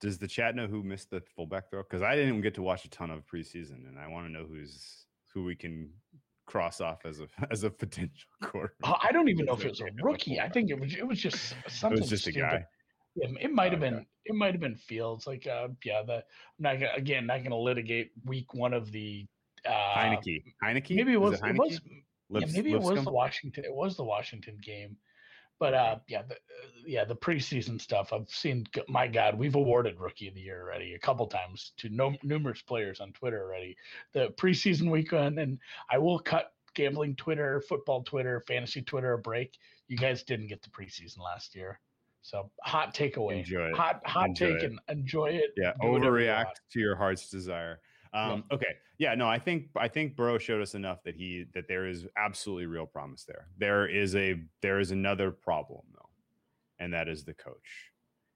does 0.00 0.18
the 0.18 0.28
chat 0.28 0.54
know 0.54 0.66
who 0.66 0.82
missed 0.82 1.10
the 1.10 1.20
fullback 1.36 1.70
throw? 1.70 1.82
Because 1.82 2.02
I 2.02 2.14
didn't 2.14 2.30
even 2.30 2.40
get 2.40 2.54
to 2.54 2.62
watch 2.62 2.84
a 2.84 2.90
ton 2.90 3.10
of 3.10 3.26
preseason, 3.26 3.88
and 3.88 3.98
I 3.98 4.08
want 4.08 4.26
to 4.26 4.32
know 4.32 4.46
who's 4.46 5.04
who 5.34 5.44
we 5.44 5.54
can 5.54 5.90
cross 6.48 6.80
off 6.80 7.04
as 7.04 7.20
a 7.20 7.28
as 7.52 7.62
a 7.62 7.70
potential 7.70 8.28
quarterback. 8.42 8.98
I 9.02 9.12
don't 9.12 9.28
even 9.28 9.44
know 9.44 9.52
if 9.52 9.64
it 9.64 9.70
was 9.70 9.80
a 9.80 9.86
rookie. 10.02 10.40
I 10.40 10.48
think 10.48 10.70
it 10.70 10.80
was 10.80 10.94
it 10.94 11.06
was 11.06 11.20
just 11.20 11.54
something. 11.68 11.98
It 11.98 12.00
was 12.00 12.10
just 12.10 12.24
stupid. 12.24 12.38
a 12.38 12.42
guy. 12.42 12.64
Yeah, 13.14 13.28
it 13.40 13.52
might 13.52 13.72
have 13.72 13.80
been 13.80 14.04
it 14.24 14.34
might 14.34 14.52
have 14.52 14.60
been 14.60 14.76
Fields. 14.76 15.26
Like, 15.26 15.46
uh, 15.46 15.68
yeah, 15.84 16.02
the 16.04 16.14
I'm 16.14 16.22
not 16.58 16.74
gonna, 16.74 16.92
again 16.96 17.26
not 17.26 17.38
going 17.38 17.50
to 17.50 17.56
litigate 17.56 18.10
week 18.24 18.54
one 18.54 18.72
of 18.72 18.90
the 18.92 19.26
uh, 19.66 19.70
Heinicke. 19.70 20.42
Heinicke. 20.64 20.96
Maybe 20.96 21.12
it 21.12 21.20
was. 21.20 21.34
It, 21.34 21.44
it 21.44 21.56
was. 21.56 21.80
Lips, 22.30 22.52
yeah, 22.52 22.58
maybe 22.58 22.72
it 22.72 22.80
was 22.80 23.02
the 23.04 23.10
Washington. 23.10 23.64
It 23.64 23.72
was 23.72 23.96
the 23.96 24.04
Washington 24.04 24.58
game. 24.62 24.96
But 25.58 25.74
uh, 25.74 25.96
yeah, 26.06 26.22
the, 26.22 26.34
uh, 26.34 26.38
yeah, 26.86 27.04
the 27.04 27.16
preseason 27.16 27.80
stuff. 27.80 28.12
I've 28.12 28.28
seen. 28.28 28.66
My 28.88 29.08
God, 29.08 29.36
we've 29.36 29.56
awarded 29.56 29.98
Rookie 29.98 30.28
of 30.28 30.34
the 30.34 30.40
Year 30.40 30.62
already 30.62 30.94
a 30.94 30.98
couple 30.98 31.26
times 31.26 31.72
to 31.78 31.88
no, 31.88 32.14
numerous 32.22 32.62
players 32.62 33.00
on 33.00 33.12
Twitter 33.12 33.42
already. 33.42 33.76
The 34.12 34.28
preseason 34.36 34.90
weekend, 34.90 35.38
and 35.38 35.58
I 35.90 35.98
will 35.98 36.18
cut 36.18 36.52
gambling 36.74 37.16
Twitter, 37.16 37.60
football 37.68 38.02
Twitter, 38.02 38.42
fantasy 38.46 38.82
Twitter 38.82 39.14
a 39.14 39.18
break. 39.18 39.58
You 39.88 39.96
guys 39.96 40.22
didn't 40.22 40.46
get 40.46 40.62
the 40.62 40.70
preseason 40.70 41.18
last 41.18 41.54
year. 41.56 41.80
So 42.22 42.50
hot 42.62 42.94
takeaway. 42.94 43.38
Enjoy 43.38 43.68
it. 43.68 43.76
Hot 43.76 44.00
hot 44.04 44.28
enjoy 44.28 44.54
take 44.54 44.62
it. 44.62 44.70
and 44.70 44.78
enjoy 44.88 45.26
it. 45.26 45.52
Yeah, 45.56 45.72
overreact 45.82 46.56
to 46.72 46.80
your 46.80 46.94
heart's 46.94 47.30
desire. 47.30 47.80
Um, 48.12 48.44
yeah. 48.50 48.56
Okay, 48.56 48.74
yeah, 48.98 49.14
no, 49.14 49.28
I 49.28 49.38
think 49.38 49.68
I 49.76 49.88
think 49.88 50.16
Burrow 50.16 50.38
showed 50.38 50.62
us 50.62 50.74
enough 50.74 51.02
that 51.04 51.14
he 51.14 51.44
that 51.54 51.68
there 51.68 51.86
is 51.86 52.06
absolutely 52.16 52.66
real 52.66 52.86
promise 52.86 53.24
there. 53.24 53.46
There 53.58 53.86
is 53.86 54.14
a 54.16 54.42
there 54.62 54.80
is 54.80 54.90
another 54.90 55.30
problem 55.30 55.82
though, 55.92 56.08
and 56.78 56.92
that 56.92 57.08
is 57.08 57.24
the 57.24 57.34
coach, 57.34 57.92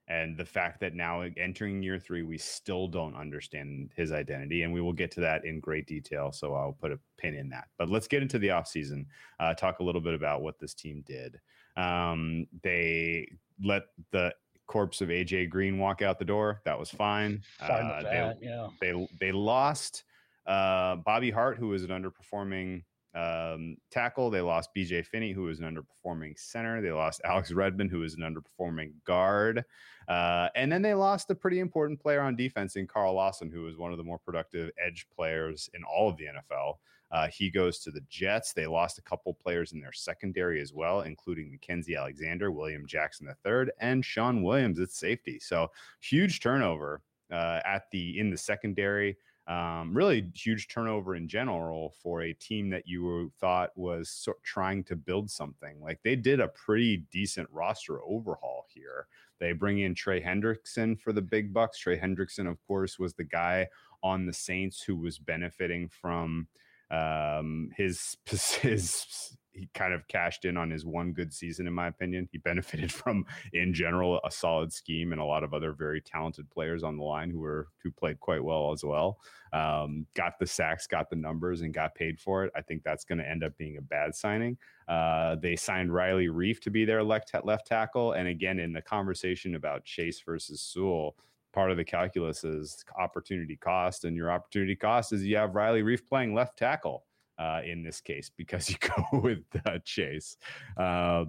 and 0.08 0.36
the 0.36 0.44
fact 0.44 0.80
that 0.80 0.94
now 0.94 1.22
entering 1.36 1.82
year 1.82 1.98
three 1.98 2.22
we 2.22 2.38
still 2.38 2.86
don't 2.86 3.16
understand 3.16 3.90
his 3.96 4.12
identity, 4.12 4.62
and 4.62 4.72
we 4.72 4.80
will 4.80 4.92
get 4.92 5.10
to 5.12 5.20
that 5.20 5.44
in 5.44 5.60
great 5.60 5.86
detail. 5.86 6.32
So 6.32 6.54
I'll 6.54 6.76
put 6.80 6.92
a 6.92 6.98
pin 7.18 7.34
in 7.34 7.48
that. 7.50 7.68
But 7.78 7.88
let's 7.88 8.08
get 8.08 8.22
into 8.22 8.38
the 8.38 8.48
offseason, 8.48 9.06
uh, 9.40 9.54
talk 9.54 9.80
a 9.80 9.84
little 9.84 10.00
bit 10.00 10.14
about 10.14 10.42
what 10.42 10.58
this 10.58 10.74
team 10.74 11.02
did. 11.06 11.40
Um, 11.76 12.46
they 12.62 13.28
let 13.64 13.84
the 14.10 14.34
corpse 14.72 15.02
of 15.02 15.10
AJ 15.10 15.50
Green 15.50 15.76
walk 15.76 16.00
out 16.00 16.18
the 16.18 16.24
door. 16.24 16.62
That 16.64 16.78
was 16.78 16.88
fine. 16.88 17.42
fine 17.58 17.84
uh, 17.84 18.02
that, 18.02 18.40
they, 18.40 18.46
yeah. 18.46 18.68
they 18.80 19.08
they 19.20 19.30
lost 19.30 20.04
uh, 20.46 20.96
Bobby 20.96 21.30
Hart, 21.30 21.58
who 21.58 21.68
was 21.68 21.84
an 21.84 21.90
underperforming 21.90 22.82
um, 23.14 23.76
tackle. 23.90 24.30
They 24.30 24.40
lost 24.40 24.70
BJ 24.74 25.04
Finney, 25.04 25.32
who 25.32 25.42
was 25.42 25.60
an 25.60 25.66
underperforming 25.66 26.38
center. 26.38 26.80
They 26.80 26.90
lost 26.90 27.20
Alex 27.22 27.52
Redmond, 27.52 27.90
who 27.90 27.98
was 27.98 28.14
an 28.14 28.22
underperforming 28.22 28.92
guard. 29.04 29.62
Uh, 30.08 30.48
and 30.56 30.72
then 30.72 30.80
they 30.80 30.94
lost 30.94 31.30
a 31.30 31.34
pretty 31.34 31.60
important 31.60 32.00
player 32.00 32.22
on 32.22 32.34
defense 32.34 32.76
in 32.76 32.86
Carl 32.86 33.12
Lawson, 33.12 33.50
who 33.50 33.64
was 33.64 33.76
one 33.76 33.92
of 33.92 33.98
the 33.98 34.04
more 34.04 34.18
productive 34.18 34.70
edge 34.82 35.06
players 35.14 35.68
in 35.74 35.82
all 35.84 36.08
of 36.08 36.16
the 36.16 36.24
NFL. 36.24 36.76
Uh, 37.12 37.28
he 37.28 37.50
goes 37.50 37.78
to 37.80 37.90
the 37.90 38.02
Jets. 38.08 38.52
They 38.52 38.66
lost 38.66 38.98
a 38.98 39.02
couple 39.02 39.34
players 39.34 39.72
in 39.72 39.80
their 39.80 39.92
secondary 39.92 40.60
as 40.62 40.72
well, 40.72 41.02
including 41.02 41.52
Mackensie 41.52 41.98
Alexander, 41.98 42.50
William 42.50 42.86
Jackson 42.86 43.28
III, 43.46 43.66
and 43.80 44.04
Shawn 44.04 44.42
Williams 44.42 44.80
at 44.80 44.90
safety. 44.90 45.38
So 45.38 45.70
huge 46.00 46.40
turnover 46.40 47.02
uh, 47.30 47.60
at 47.64 47.90
the 47.90 48.18
in 48.18 48.30
the 48.30 48.38
secondary. 48.38 49.18
Um, 49.48 49.92
really 49.92 50.30
huge 50.34 50.68
turnover 50.68 51.16
in 51.16 51.26
general 51.26 51.92
for 52.00 52.22
a 52.22 52.32
team 52.32 52.70
that 52.70 52.86
you 52.86 53.30
thought 53.40 53.70
was 53.76 54.08
so, 54.08 54.34
trying 54.44 54.84
to 54.84 54.96
build 54.96 55.28
something. 55.30 55.80
Like 55.80 56.00
they 56.02 56.14
did 56.16 56.40
a 56.40 56.48
pretty 56.48 57.04
decent 57.10 57.48
roster 57.50 58.00
overhaul 58.04 58.64
here. 58.72 59.08
They 59.40 59.52
bring 59.52 59.80
in 59.80 59.96
Trey 59.96 60.22
Hendrickson 60.22 60.98
for 60.98 61.12
the 61.12 61.20
big 61.20 61.52
bucks. 61.52 61.78
Trey 61.78 61.98
Hendrickson, 61.98 62.48
of 62.48 62.64
course, 62.66 63.00
was 63.00 63.14
the 63.14 63.24
guy 63.24 63.66
on 64.02 64.24
the 64.24 64.32
Saints 64.32 64.80
who 64.80 64.96
was 64.96 65.18
benefiting 65.18 65.88
from 65.88 66.46
um, 66.92 67.70
his 67.76 68.16
his 68.26 69.36
he 69.52 69.68
kind 69.74 69.92
of 69.92 70.08
cashed 70.08 70.44
in 70.44 70.56
on 70.56 70.70
his 70.70 70.86
one 70.86 71.12
good 71.12 71.32
season, 71.32 71.66
in 71.66 71.74
my 71.74 71.88
opinion. 71.88 72.28
He 72.32 72.38
benefited 72.38 72.90
from, 72.92 73.26
in 73.52 73.74
general, 73.74 74.18
a 74.24 74.30
solid 74.30 74.72
scheme 74.72 75.12
and 75.12 75.20
a 75.20 75.24
lot 75.24 75.44
of 75.44 75.52
other 75.52 75.72
very 75.72 76.00
talented 76.00 76.50
players 76.50 76.82
on 76.82 76.96
the 76.96 77.04
line 77.04 77.30
who 77.30 77.40
were 77.40 77.68
who 77.82 77.90
played 77.90 78.18
quite 78.20 78.42
well 78.42 78.72
as 78.72 78.82
well. 78.82 79.18
Um, 79.52 80.06
got 80.14 80.38
the 80.38 80.46
sacks, 80.46 80.86
got 80.86 81.10
the 81.10 81.16
numbers, 81.16 81.60
and 81.60 81.74
got 81.74 81.94
paid 81.94 82.18
for 82.18 82.44
it. 82.44 82.52
I 82.56 82.62
think 82.62 82.82
that's 82.82 83.04
going 83.04 83.18
to 83.18 83.28
end 83.28 83.44
up 83.44 83.56
being 83.58 83.76
a 83.76 83.82
bad 83.82 84.14
signing. 84.14 84.56
Uh, 84.88 85.36
they 85.36 85.56
signed 85.56 85.92
Riley 85.92 86.28
Reiff 86.28 86.60
to 86.60 86.70
be 86.70 86.84
their 86.84 87.02
left 87.02 87.32
left 87.44 87.66
tackle, 87.66 88.12
and 88.12 88.28
again, 88.28 88.58
in 88.58 88.72
the 88.72 88.82
conversation 88.82 89.54
about 89.54 89.84
Chase 89.84 90.22
versus 90.24 90.62
Sewell 90.62 91.14
part 91.52 91.70
of 91.70 91.76
the 91.76 91.84
calculus 91.84 92.44
is 92.44 92.84
opportunity 92.98 93.56
cost, 93.56 94.04
and 94.04 94.16
your 94.16 94.30
opportunity 94.30 94.76
cost 94.76 95.12
is 95.12 95.24
you 95.24 95.36
have 95.36 95.54
Riley 95.54 95.82
Reiff 95.82 96.06
playing 96.06 96.34
left 96.34 96.58
tackle 96.58 97.04
uh, 97.38 97.60
in 97.64 97.82
this 97.82 98.00
case 98.00 98.30
because 98.36 98.70
you 98.70 98.76
go 98.80 99.20
with 99.20 99.44
uh, 99.66 99.78
Chase. 99.84 100.36
Uh, 100.76 101.24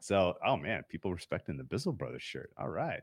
so, 0.00 0.34
oh 0.46 0.56
man, 0.56 0.82
people 0.88 1.12
respecting 1.12 1.56
the 1.56 1.64
Bizzle 1.64 1.96
Brothers 1.96 2.22
shirt. 2.22 2.50
All 2.58 2.68
right. 2.68 3.00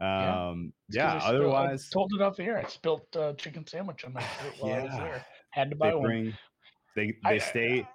Um, 0.00 0.72
yeah. 0.88 1.14
yeah 1.14 1.20
otherwise, 1.24 1.88
I 1.90 1.92
told 1.92 2.12
it 2.14 2.22
off 2.22 2.36
here. 2.36 2.62
I 2.64 2.68
spilt 2.68 3.14
uh, 3.16 3.32
chicken 3.34 3.66
sandwich 3.66 4.04
on 4.04 4.12
my 4.12 4.20
shirt 4.20 4.54
while 4.58 4.70
yeah. 4.70 4.78
I 4.78 4.84
was 4.84 4.92
there. 4.92 5.26
Had 5.50 5.70
to 5.70 5.76
buy 5.76 5.92
they 5.92 6.00
bring, 6.00 6.24
one. 6.24 6.38
They 6.96 7.06
they 7.24 7.30
I, 7.36 7.38
stay. 7.38 7.80
I, 7.80 7.88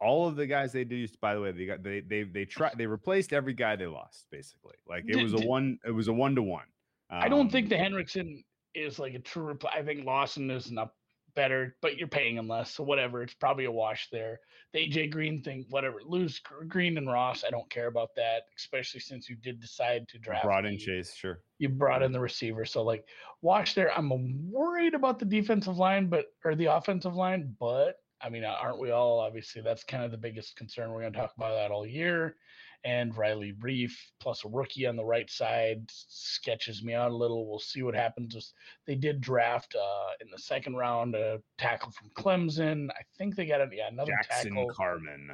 all 0.00 0.26
of 0.26 0.36
the 0.36 0.46
guys 0.46 0.72
they 0.72 0.84
used, 0.84 1.20
by 1.20 1.34
the 1.34 1.40
way, 1.40 1.52
they 1.52 1.66
got 1.66 1.82
they 1.82 2.00
they 2.00 2.24
they 2.24 2.44
try 2.44 2.70
they 2.76 2.86
replaced 2.86 3.32
every 3.32 3.54
guy 3.54 3.76
they 3.76 3.86
lost 3.86 4.26
basically. 4.30 4.74
Like 4.88 5.04
it 5.06 5.22
was 5.22 5.34
a 5.34 5.46
one, 5.46 5.78
it 5.86 5.90
was 5.90 6.08
a 6.08 6.12
one 6.12 6.34
to 6.34 6.42
one. 6.42 6.66
Um, 7.10 7.20
I 7.22 7.28
don't 7.28 7.50
think 7.50 7.66
um, 7.66 7.70
the 7.70 7.76
Hendrickson 7.76 8.44
is 8.74 8.98
like 8.98 9.14
a 9.14 9.18
true 9.18 9.44
reply. 9.44 9.72
I 9.76 9.82
think 9.82 10.04
Lawson 10.04 10.50
is 10.50 10.70
not 10.70 10.90
better, 11.34 11.76
but 11.82 11.96
you're 11.96 12.08
paying 12.08 12.36
him 12.36 12.48
less, 12.48 12.74
so 12.74 12.82
whatever. 12.82 13.22
It's 13.22 13.34
probably 13.34 13.66
a 13.66 13.72
wash 13.72 14.08
there. 14.10 14.40
The 14.72 14.80
AJ 14.80 15.12
Green 15.12 15.42
thing, 15.42 15.64
whatever. 15.70 15.98
Lose 16.04 16.40
Green 16.68 16.98
and 16.98 17.10
Ross. 17.10 17.44
I 17.46 17.50
don't 17.50 17.70
care 17.70 17.86
about 17.86 18.10
that, 18.16 18.42
especially 18.56 19.00
since 19.00 19.28
you 19.28 19.36
did 19.36 19.60
decide 19.60 20.08
to 20.08 20.18
draft. 20.18 20.44
Brought 20.44 20.66
in 20.66 20.78
Chase, 20.78 21.14
sure. 21.14 21.40
You 21.58 21.68
brought 21.68 22.02
in 22.02 22.12
the 22.12 22.20
receiver, 22.20 22.64
so 22.64 22.82
like 22.82 23.04
wash 23.40 23.74
there. 23.74 23.96
I'm 23.96 24.10
worried 24.50 24.94
about 24.94 25.18
the 25.18 25.24
defensive 25.24 25.78
line, 25.78 26.08
but 26.08 26.26
or 26.44 26.54
the 26.54 26.66
offensive 26.66 27.14
line, 27.14 27.54
but 27.58 27.96
I 28.20 28.28
mean, 28.30 28.44
aren't 28.44 28.80
we 28.80 28.90
all? 28.90 29.20
Obviously, 29.20 29.62
that's 29.62 29.84
kind 29.84 30.04
of 30.04 30.10
the 30.10 30.18
biggest 30.18 30.56
concern. 30.56 30.90
We're 30.90 31.02
going 31.02 31.12
to 31.12 31.18
talk 31.18 31.32
about 31.36 31.54
that 31.54 31.70
all 31.70 31.86
year 31.86 32.34
and 32.84 33.16
Riley 33.16 33.54
Reiff 33.60 33.92
plus 34.20 34.44
a 34.44 34.48
rookie 34.48 34.86
on 34.86 34.96
the 34.96 35.04
right 35.04 35.30
side 35.30 35.82
sketches 35.88 36.82
me 36.82 36.94
out 36.94 37.10
a 37.10 37.16
little. 37.16 37.48
We'll 37.48 37.58
see 37.58 37.82
what 37.82 37.94
happens. 37.94 38.54
They 38.86 38.94
did 38.94 39.20
draft 39.20 39.74
uh, 39.74 40.12
in 40.20 40.30
the 40.30 40.38
second 40.38 40.76
round 40.76 41.14
a 41.14 41.40
tackle 41.58 41.92
from 41.92 42.10
Clemson. 42.10 42.88
I 42.90 43.02
think 43.16 43.34
they 43.34 43.46
got 43.46 43.60
a, 43.60 43.68
yeah, 43.72 43.88
another 43.88 44.12
tackle. 44.12 44.28
Jackson 44.28 44.54
tackle. 44.54 44.74
Carman. 44.74 45.32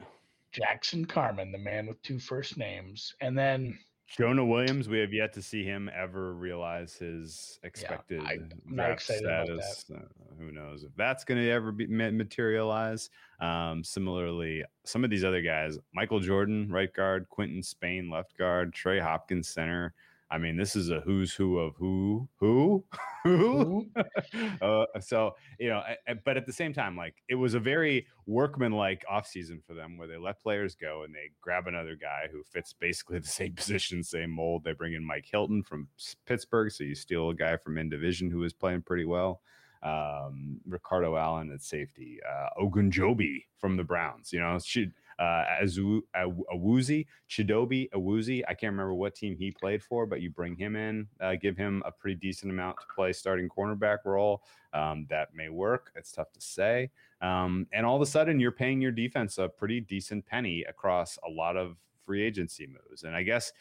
Jackson 0.52 1.04
Carman, 1.04 1.50
the 1.50 1.58
man 1.58 1.86
with 1.86 2.00
two 2.02 2.18
first 2.20 2.56
names, 2.56 3.14
and 3.20 3.36
then 3.36 3.76
Jonah 4.16 4.44
Williams, 4.44 4.88
we 4.88 5.00
have 5.00 5.12
yet 5.12 5.32
to 5.32 5.42
see 5.42 5.64
him 5.64 5.90
ever 5.92 6.34
realize 6.34 6.94
his 6.94 7.58
expected 7.64 8.22
yeah, 8.22 8.36
draft 8.72 9.02
status. 9.02 9.86
Uh, 9.92 10.02
who 10.38 10.52
knows 10.52 10.84
if 10.84 10.90
that's 10.96 11.24
going 11.24 11.40
to 11.40 11.50
ever 11.50 11.72
be 11.72 11.88
materialize? 11.88 13.10
Um, 13.40 13.82
similarly, 13.82 14.62
some 14.84 15.02
of 15.02 15.10
these 15.10 15.24
other 15.24 15.42
guys, 15.42 15.78
Michael 15.92 16.20
Jordan, 16.20 16.70
right 16.70 16.92
guard, 16.94 17.28
Quinton 17.28 17.60
Spain, 17.60 18.08
left 18.08 18.38
guard, 18.38 18.72
Trey 18.72 19.00
Hopkins, 19.00 19.48
center. 19.48 19.94
I 20.34 20.38
mean, 20.38 20.56
this 20.56 20.74
is 20.74 20.90
a 20.90 20.98
who's 21.00 21.32
who 21.32 21.58
of 21.58 21.76
who, 21.76 22.28
who, 22.40 22.84
who. 23.24 23.86
uh, 24.60 24.86
so 25.00 25.36
you 25.60 25.68
know, 25.68 25.78
I, 25.78 25.96
I- 26.08 26.14
but 26.24 26.36
at 26.36 26.44
the 26.44 26.52
same 26.52 26.72
time, 26.72 26.96
like 26.96 27.14
it 27.28 27.36
was 27.36 27.54
a 27.54 27.60
very 27.60 28.08
workmanlike 28.26 29.04
offseason 29.10 29.62
for 29.64 29.74
them, 29.74 29.96
where 29.96 30.08
they 30.08 30.16
let 30.16 30.40
players 30.40 30.74
go 30.74 31.04
and 31.04 31.14
they 31.14 31.30
grab 31.40 31.68
another 31.68 31.94
guy 31.94 32.26
who 32.32 32.42
fits 32.42 32.72
basically 32.72 33.18
the 33.20 33.28
same 33.28 33.52
position, 33.54 34.02
same 34.02 34.30
mold. 34.30 34.64
They 34.64 34.72
bring 34.72 34.94
in 34.94 35.04
Mike 35.06 35.26
Hilton 35.30 35.62
from 35.62 35.86
Pittsburgh, 36.26 36.72
so 36.72 36.82
you 36.82 36.96
steal 36.96 37.30
a 37.30 37.34
guy 37.34 37.56
from 37.56 37.78
in 37.78 37.88
division 37.88 38.28
who 38.28 38.42
is 38.42 38.52
playing 38.52 38.82
pretty 38.82 39.04
well. 39.04 39.40
Um, 39.84 40.60
Ricardo 40.66 41.16
Allen 41.16 41.52
at 41.52 41.62
safety, 41.62 42.18
uh, 42.28 42.48
Ogunjobi 42.60 43.44
from 43.58 43.76
the 43.76 43.84
Browns. 43.84 44.32
You 44.32 44.40
know, 44.40 44.58
should 44.58 44.94
uh, 45.18 45.44
Azu, 45.62 46.00
Aw- 46.14 46.54
Awuzie, 46.54 47.06
Chidobe 47.28 47.88
Awuzie. 47.90 48.42
I 48.48 48.54
can't 48.54 48.72
remember 48.72 48.94
what 48.94 49.14
team 49.14 49.36
he 49.36 49.50
played 49.50 49.82
for, 49.82 50.06
but 50.06 50.20
you 50.20 50.30
bring 50.30 50.56
him 50.56 50.76
in, 50.76 51.08
uh, 51.20 51.34
give 51.40 51.56
him 51.56 51.82
a 51.86 51.92
pretty 51.92 52.16
decent 52.16 52.50
amount 52.50 52.78
to 52.80 52.86
play 52.94 53.12
starting 53.12 53.48
cornerback 53.48 53.98
role. 54.04 54.42
Um, 54.72 55.06
that 55.08 55.34
may 55.34 55.48
work. 55.50 55.92
It's 55.94 56.10
tough 56.10 56.32
to 56.32 56.40
say. 56.40 56.90
Um, 57.20 57.66
and 57.72 57.86
all 57.86 57.94
of 57.96 58.02
a 58.02 58.06
sudden, 58.06 58.40
you're 58.40 58.50
paying 58.52 58.80
your 58.80 58.90
defense 58.90 59.38
a 59.38 59.48
pretty 59.48 59.80
decent 59.80 60.26
penny 60.26 60.64
across 60.68 61.16
a 61.26 61.30
lot 61.30 61.56
of 61.56 61.76
free 62.04 62.22
agency 62.22 62.66
moves. 62.66 63.04
And 63.04 63.14
I 63.14 63.22
guess 63.22 63.52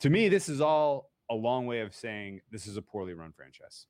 to 0.00 0.10
me, 0.10 0.28
this 0.28 0.48
is 0.48 0.60
all 0.60 1.10
a 1.30 1.34
long 1.34 1.66
way 1.66 1.80
of 1.80 1.94
saying 1.94 2.40
this 2.50 2.66
is 2.66 2.76
a 2.76 2.82
poorly 2.82 3.14
run 3.14 3.32
franchise. 3.32 3.86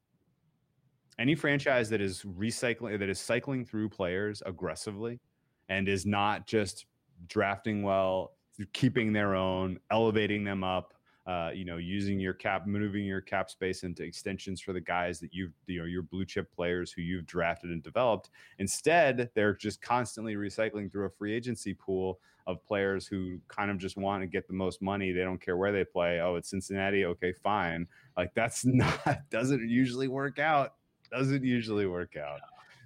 Any 1.18 1.34
franchise 1.34 1.88
that 1.90 2.00
is 2.00 2.22
recycling, 2.22 2.98
that 2.98 3.08
is 3.08 3.18
cycling 3.18 3.64
through 3.64 3.88
players 3.88 4.42
aggressively 4.44 5.20
and 5.68 5.88
is 5.88 6.04
not 6.04 6.46
just 6.46 6.86
drafting 7.28 7.82
well, 7.82 8.32
keeping 8.72 9.12
their 9.12 9.34
own, 9.34 9.78
elevating 9.90 10.44
them 10.44 10.62
up, 10.64 10.94
uh, 11.26 11.50
you 11.54 11.64
know, 11.64 11.76
using 11.76 12.18
your 12.18 12.34
cap, 12.34 12.66
moving 12.66 13.04
your 13.04 13.20
cap 13.20 13.48
space 13.48 13.84
into 13.84 14.02
extensions 14.02 14.60
for 14.60 14.72
the 14.72 14.80
guys 14.80 15.20
that 15.20 15.32
you've, 15.32 15.52
you 15.66 15.78
know, 15.78 15.84
your 15.84 16.02
blue 16.02 16.24
chip 16.24 16.52
players 16.52 16.90
who 16.90 17.00
you've 17.00 17.26
drafted 17.26 17.70
and 17.70 17.82
developed. 17.82 18.30
Instead, 18.58 19.30
they're 19.34 19.54
just 19.54 19.80
constantly 19.80 20.34
recycling 20.34 20.90
through 20.90 21.06
a 21.06 21.10
free 21.10 21.32
agency 21.32 21.74
pool 21.74 22.18
of 22.48 22.64
players 22.64 23.06
who 23.06 23.38
kind 23.46 23.70
of 23.70 23.78
just 23.78 23.96
want 23.96 24.20
to 24.20 24.26
get 24.26 24.48
the 24.48 24.52
most 24.52 24.82
money. 24.82 25.12
They 25.12 25.22
don't 25.22 25.40
care 25.40 25.56
where 25.56 25.70
they 25.70 25.84
play. 25.84 26.20
Oh, 26.20 26.34
it's 26.34 26.50
Cincinnati. 26.50 27.04
Okay, 27.04 27.32
fine. 27.32 27.86
Like 28.16 28.34
that's 28.34 28.64
not, 28.66 29.20
doesn't 29.30 29.68
usually 29.68 30.08
work 30.08 30.40
out. 30.40 30.74
Doesn't 31.12 31.44
usually 31.44 31.86
work 31.86 32.16
out. 32.16 32.40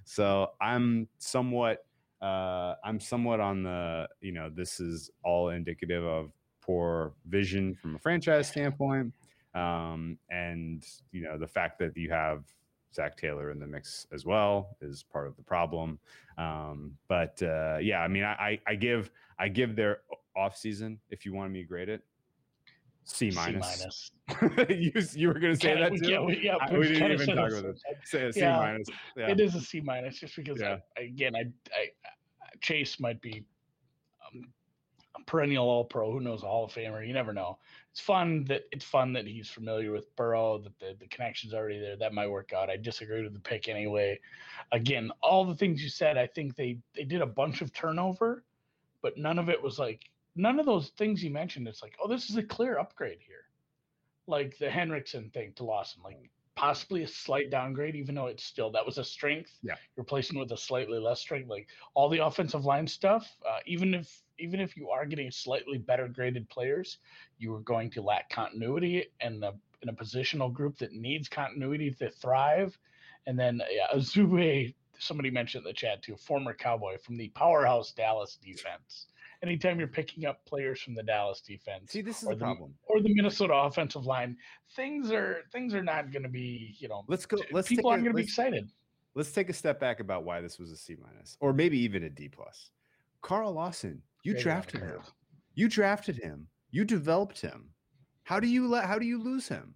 So 0.05 0.53
I'm 0.61 1.09
somewhat 1.19 1.86
uh, 2.23 2.75
I'm 2.85 3.01
somewhat 3.01 3.41
on 3.41 3.63
the, 3.63 4.09
you 4.21 4.33
know, 4.33 4.51
this 4.51 4.81
is 4.81 5.11
all 5.25 5.51
indicative 5.51 6.05
of 6.05 6.33
poor 6.61 7.13
vision 7.27 7.75
from 7.75 7.95
a 7.95 7.99
franchise 7.99 8.49
standpoint. 8.49 9.13
Um, 9.55 10.19
and, 10.31 10.85
you 11.13 11.23
know, 11.23 11.39
the 11.39 11.47
fact 11.47 11.79
that 11.79 11.97
you 11.97 12.11
have 12.11 12.45
Zac 12.95 13.17
Taylor 13.17 13.51
in 13.51 13.59
the 13.59 13.67
mix 13.67 14.07
as 14.13 14.25
well 14.25 14.77
is 14.81 15.03
part 15.03 15.27
of 15.27 15.37
the 15.37 15.43
problem. 15.43 15.99
Um, 16.39 16.97
but 17.09 17.43
uh, 17.43 17.79
yeah, 17.81 18.01
I 18.01 18.09
mean, 18.09 18.25
I, 18.25 18.33
I, 18.33 18.61
I 18.67 18.75
give, 18.75 19.11
I 19.39 19.49
give 19.49 19.77
their 19.77 20.01
off 20.37 20.57
season, 20.57 20.99
if 21.11 21.25
you 21.25 21.33
wanted 21.33 21.53
me 21.53 21.63
to 21.63 21.69
grade 21.69 21.89
it, 21.89 22.03
C 23.09 23.31
minus. 23.31 24.11
you, 24.69 24.93
you 25.15 25.29
were 25.29 25.39
going 25.39 25.55
to 25.55 25.61
say 25.61 25.75
Kinda- 25.75 25.91
that 25.91 25.99
too? 26.05 26.11
Yeah, 26.11 26.21
we, 26.21 26.39
yeah, 26.43 26.57
I- 26.61 26.77
we've 26.77 26.89
didn't 26.89 27.13
even 27.13 27.37
talk 27.37 27.53
about 27.53 27.65
it. 27.65 27.81
Say 28.05 28.27
a 28.27 28.33
C 28.33 28.41
Yeah. 28.41 28.57
minus. 28.57 28.89
Yeah. 29.17 29.31
It 29.31 29.41
is 29.41 29.55
a 29.55 29.61
C 29.61 29.81
minus 29.81 30.19
just 30.19 30.35
because 30.35 30.61
Yeah. 30.61 30.79
I, 30.99 31.03
again 31.03 31.37
I, 31.37 31.41
I 31.73 31.89
Chase 32.61 32.99
might 32.99 33.21
be 33.23 33.45
um, 34.27 34.49
a 35.17 35.23
perennial 35.25 35.69
All 35.69 35.85
Pro. 35.85 36.11
Who 36.11 36.21
knows, 36.21 36.43
a 36.43 36.47
Hall 36.47 36.65
of 36.65 36.73
Famer? 36.73 37.07
You 37.07 37.15
never 37.15 37.33
know. 37.33 37.59
It's 37.93 38.01
fun 38.01 38.45
that 38.47 38.65
it's 38.73 38.85
fun 38.85 39.13
that 39.13 39.27
he's 39.27 39.49
familiar 39.49 39.93
with 39.93 40.15
Burrow. 40.17 40.59
That 40.59 40.77
the 40.81 40.97
the 40.99 41.07
connection's 41.07 41.55
already 41.55 41.79
there. 41.79 41.97
That 41.97 42.13
might 42.13 42.29
work 42.29 42.53
out. 42.53 42.69
I 42.71 42.77
disagree 42.77 43.23
with 43.23 43.35
the 43.35 43.41
pick 43.41 43.69
anyway. 43.69 44.19
Again, 44.73 45.13
all 45.23 45.45
the 45.45 45.55
things 45.55 45.81
you 45.83 45.89
said, 45.89 46.19
I 46.19 46.27
think 46.27 46.57
they 46.57 46.79
they 46.95 47.05
did 47.05 47.23
a 47.23 47.27
bunch 47.27 47.61
of 47.63 47.73
turnover, 47.73 48.43
but 49.01 49.17
none 49.17 49.39
of 49.39 49.49
it 49.49 49.63
was 49.63 49.79
like 49.79 50.01
none 50.37 50.61
of 50.61 50.67
those 50.67 50.91
things 50.91 51.23
you 51.23 51.31
mentioned. 51.31 51.67
It's 51.67 51.83
like, 51.83 51.97
oh, 52.03 52.09
this 52.09 52.31
is 52.31 52.37
a 52.37 52.43
clear 52.43 52.79
upgrade 52.79 53.19
here, 53.27 53.45
like 54.27 54.57
the 54.59 54.67
Hendrickson 54.67 55.33
thing 55.33 55.53
to 55.57 55.65
Lawson, 55.65 56.03
like 56.05 56.31
possibly 56.57 57.03
a 57.03 57.09
slight 57.09 57.51
downgrade, 57.51 57.95
even 57.95 58.15
though 58.15 58.27
it's 58.27 58.45
still 58.45 58.71
that 58.73 58.85
was 58.85 58.99
a 58.99 59.05
strength. 59.05 59.53
Yeah. 59.63 59.75
replacing 59.97 60.39
with 60.39 60.53
a 60.53 60.57
slightly 60.57 60.99
less 60.99 61.21
strength, 61.21 61.49
like 61.49 61.69
all 61.95 62.09
the 62.09 62.25
offensive 62.25 62.65
line 62.65 62.87
stuff. 62.87 63.31
Uh, 63.49 63.59
even 63.67 63.95
if 63.95 64.23
even 64.39 64.61
if 64.61 64.77
you 64.77 64.91
are 64.91 65.07
getting 65.07 65.31
slightly 65.31 65.79
better 65.79 66.09
graded 66.09 66.49
players, 66.49 66.99
you 67.39 67.55
are 67.55 67.61
going 67.61 67.91
to 67.91 68.03
lack 68.03 68.29
continuity 68.31 69.07
and 69.21 69.43
the 69.43 69.53
in 69.83 69.91
a 69.91 69.93
positional 69.93 70.53
group 70.53 70.79
that 70.79 70.93
needs 70.93 71.29
continuity 71.29 71.91
to 71.91 72.11
thrive. 72.11 72.77
And 73.27 73.39
then 73.39 73.61
yeah, 73.71 73.95
Azube, 73.95 74.75
somebody 74.99 75.31
mentioned 75.31 75.65
in 75.65 75.71
the 75.71 75.75
chat 75.75 76.03
too, 76.03 76.17
former 76.17 76.55
cowboy 76.55 76.99
from 76.99 77.17
the 77.17 77.29
powerhouse 77.29 77.93
Dallas 77.93 78.39
defense. 78.43 79.07
Anytime 79.47 79.79
you're 79.79 79.89
picking 79.89 80.27
up 80.27 80.45
players 80.45 80.81
from 80.81 80.95
the 80.95 81.03
Dallas 81.05 81.41
defense 81.41 81.93
See, 81.93 82.03
this 82.03 82.23
is 82.23 82.29
the 82.29 82.37
problem. 82.37 82.75
or 82.89 83.01
the 83.01 83.15
Minnesota 83.15 83.55
offensive 83.55 84.05
line, 84.05 84.37
things 84.75 85.13
are 85.13 85.43
things 85.53 85.73
are 85.73 85.83
not 85.85 86.11
going 86.11 86.25
to 86.25 86.29
be, 86.29 86.75
you 86.79 86.89
know, 86.89 87.05
Let's 87.07 87.27
go. 87.27 87.39
Let's 87.53 87.69
people 87.69 87.91
aren't 87.91 88.03
going 88.03 88.15
to 88.15 88.17
be 88.17 88.25
excited. 88.25 88.69
let's 89.15 89.31
take 89.31 89.49
a 89.49 89.53
step 89.53 89.79
back 89.79 90.01
about 90.01 90.25
why 90.25 90.41
this 90.41 90.59
was 90.59 90.73
a 90.73 90.77
C 90.77 90.97
minus 91.01 91.37
or 91.41 91.53
maybe 91.53 91.79
even 91.79 92.03
a 92.03 92.11
D 92.11 92.29
plus. 92.29 92.71
Carl 93.23 93.53
Lawson, 93.53 94.03
you 94.25 94.33
Very 94.33 94.43
drafted 94.43 94.81
him. 94.83 95.01
You 95.55 95.69
drafted 95.69 96.17
him. 96.17 96.49
You 96.71 96.85
developed 96.85 97.41
him. 97.41 97.71
How 98.25 98.41
do 98.41 98.49
you 98.49 98.67
let 98.67 98.85
how 98.87 98.99
do 98.99 99.07
you 99.07 99.23
lose 99.23 99.47
him? 99.47 99.75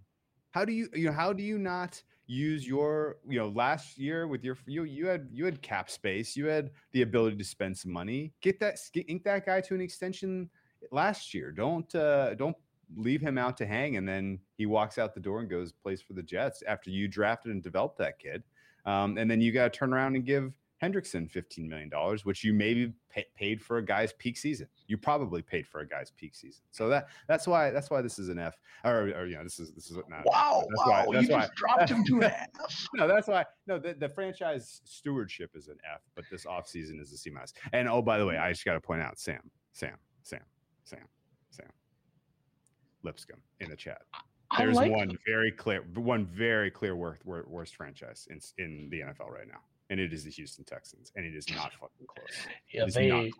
How 0.50 0.64
do 0.64 0.72
you 0.72 0.88
you 0.94 1.06
know 1.06 1.12
how 1.12 1.32
do 1.32 1.42
you 1.44 1.58
not 1.58 2.02
use 2.30 2.64
your 2.66 3.16
you 3.28 3.38
know 3.38 3.48
last 3.48 3.98
year 3.98 4.28
with 4.28 4.44
your 4.44 4.56
you 4.66 4.84
you 4.84 5.06
had 5.06 5.28
you 5.32 5.44
had 5.44 5.60
cap 5.62 5.90
space, 5.90 6.36
you 6.36 6.46
had 6.46 6.70
the 6.92 7.02
ability 7.02 7.36
to 7.36 7.44
spend 7.44 7.76
some 7.76 7.92
money. 7.92 8.32
Get 8.40 8.60
that 8.60 8.78
ink 8.94 9.24
that 9.24 9.44
guy 9.44 9.60
to 9.62 9.74
an 9.74 9.80
extension 9.80 10.48
last 10.92 11.34
year. 11.34 11.50
Don't 11.50 11.92
uh 11.94 12.34
don't 12.34 12.56
leave 12.96 13.20
him 13.20 13.38
out 13.38 13.56
to 13.56 13.66
hang 13.66 13.96
and 13.96 14.08
then 14.08 14.38
he 14.56 14.66
walks 14.66 14.98
out 14.98 15.14
the 15.14 15.20
door 15.20 15.40
and 15.40 15.48
goes 15.48 15.72
plays 15.72 16.02
for 16.02 16.12
the 16.12 16.22
Jets 16.22 16.62
after 16.66 16.90
you 16.90 17.08
drafted 17.08 17.52
and 17.52 17.62
developed 17.62 17.98
that 17.98 18.18
kid. 18.18 18.42
Um, 18.86 19.18
and 19.18 19.30
then 19.30 19.40
you 19.40 19.52
got 19.52 19.72
to 19.72 19.78
turn 19.78 19.92
around 19.92 20.16
and 20.16 20.24
give 20.24 20.52
Hendrickson 20.82 21.30
$15 21.30 21.68
million, 21.68 21.90
which 22.24 22.42
you 22.42 22.54
maybe 22.54 22.92
pay, 23.10 23.26
paid 23.36 23.60
for 23.60 23.76
a 23.76 23.84
guy's 23.84 24.12
peak 24.14 24.38
season. 24.38 24.66
You 24.86 24.96
probably 24.96 25.42
paid 25.42 25.66
for 25.66 25.80
a 25.80 25.86
guy's 25.86 26.10
peak 26.10 26.34
season. 26.34 26.62
So 26.70 26.88
that 26.88 27.08
that's 27.28 27.46
why 27.46 27.70
that's 27.70 27.90
why 27.90 28.00
this 28.00 28.18
is 28.18 28.30
an 28.30 28.38
F 28.38 28.54
or, 28.84 29.08
or 29.14 29.26
you 29.26 29.36
know, 29.36 29.44
this 29.44 29.60
is 29.60 29.72
this 29.74 29.90
is 29.90 29.96
not 30.08 30.24
Wow, 30.24 30.64
that's 30.68 30.88
why- 30.88 31.04
wow, 31.06 31.12
that's 31.12 31.28
you 31.28 31.34
why- 31.34 31.40
just 31.42 31.54
dropped 31.54 31.90
him 31.90 32.04
to 32.04 32.16
an 32.18 32.24
F. 32.24 32.48
no, 32.94 33.06
that's 33.06 33.28
why. 33.28 33.44
No, 33.66 33.78
the, 33.78 33.92
the 33.94 34.08
franchise 34.08 34.80
stewardship 34.84 35.50
is 35.54 35.68
an 35.68 35.76
F, 35.92 36.00
but 36.14 36.24
this 36.30 36.46
offseason 36.46 37.00
is 37.00 37.12
a 37.12 37.18
C 37.18 37.30
minus. 37.30 37.52
And 37.72 37.86
oh, 37.88 38.00
by 38.00 38.18
the 38.18 38.24
way, 38.26 38.38
I 38.38 38.50
just 38.52 38.64
got 38.64 38.74
to 38.74 38.80
point 38.80 39.02
out 39.02 39.18
Sam, 39.18 39.50
Sam, 39.72 39.96
Sam, 40.22 40.40
Sam, 40.84 41.00
Sam, 41.50 41.66
Lipscomb 43.02 43.42
in 43.60 43.70
the 43.70 43.76
chat. 43.76 44.02
There's 44.58 44.76
like 44.76 44.90
one 44.90 45.16
very 45.26 45.52
clear, 45.52 45.84
one 45.94 46.26
very 46.26 46.70
clear 46.70 46.96
worst, 46.96 47.20
worst 47.24 47.76
franchise 47.76 48.26
in 48.30 48.40
in 48.58 48.88
the 48.90 49.00
NFL 49.00 49.30
right 49.30 49.46
now, 49.46 49.60
and 49.90 50.00
it 50.00 50.12
is 50.12 50.24
the 50.24 50.30
Houston 50.30 50.64
Texans, 50.64 51.12
and 51.16 51.24
it 51.26 51.34
is 51.34 51.48
not 51.50 51.72
fucking 51.74 52.06
close. 52.06 52.46
yeah, 52.72 52.84
It 52.84 52.94
they 52.94 53.10
close. 53.10 53.30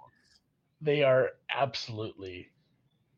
they 0.82 1.02
are 1.02 1.30
absolutely 1.54 2.50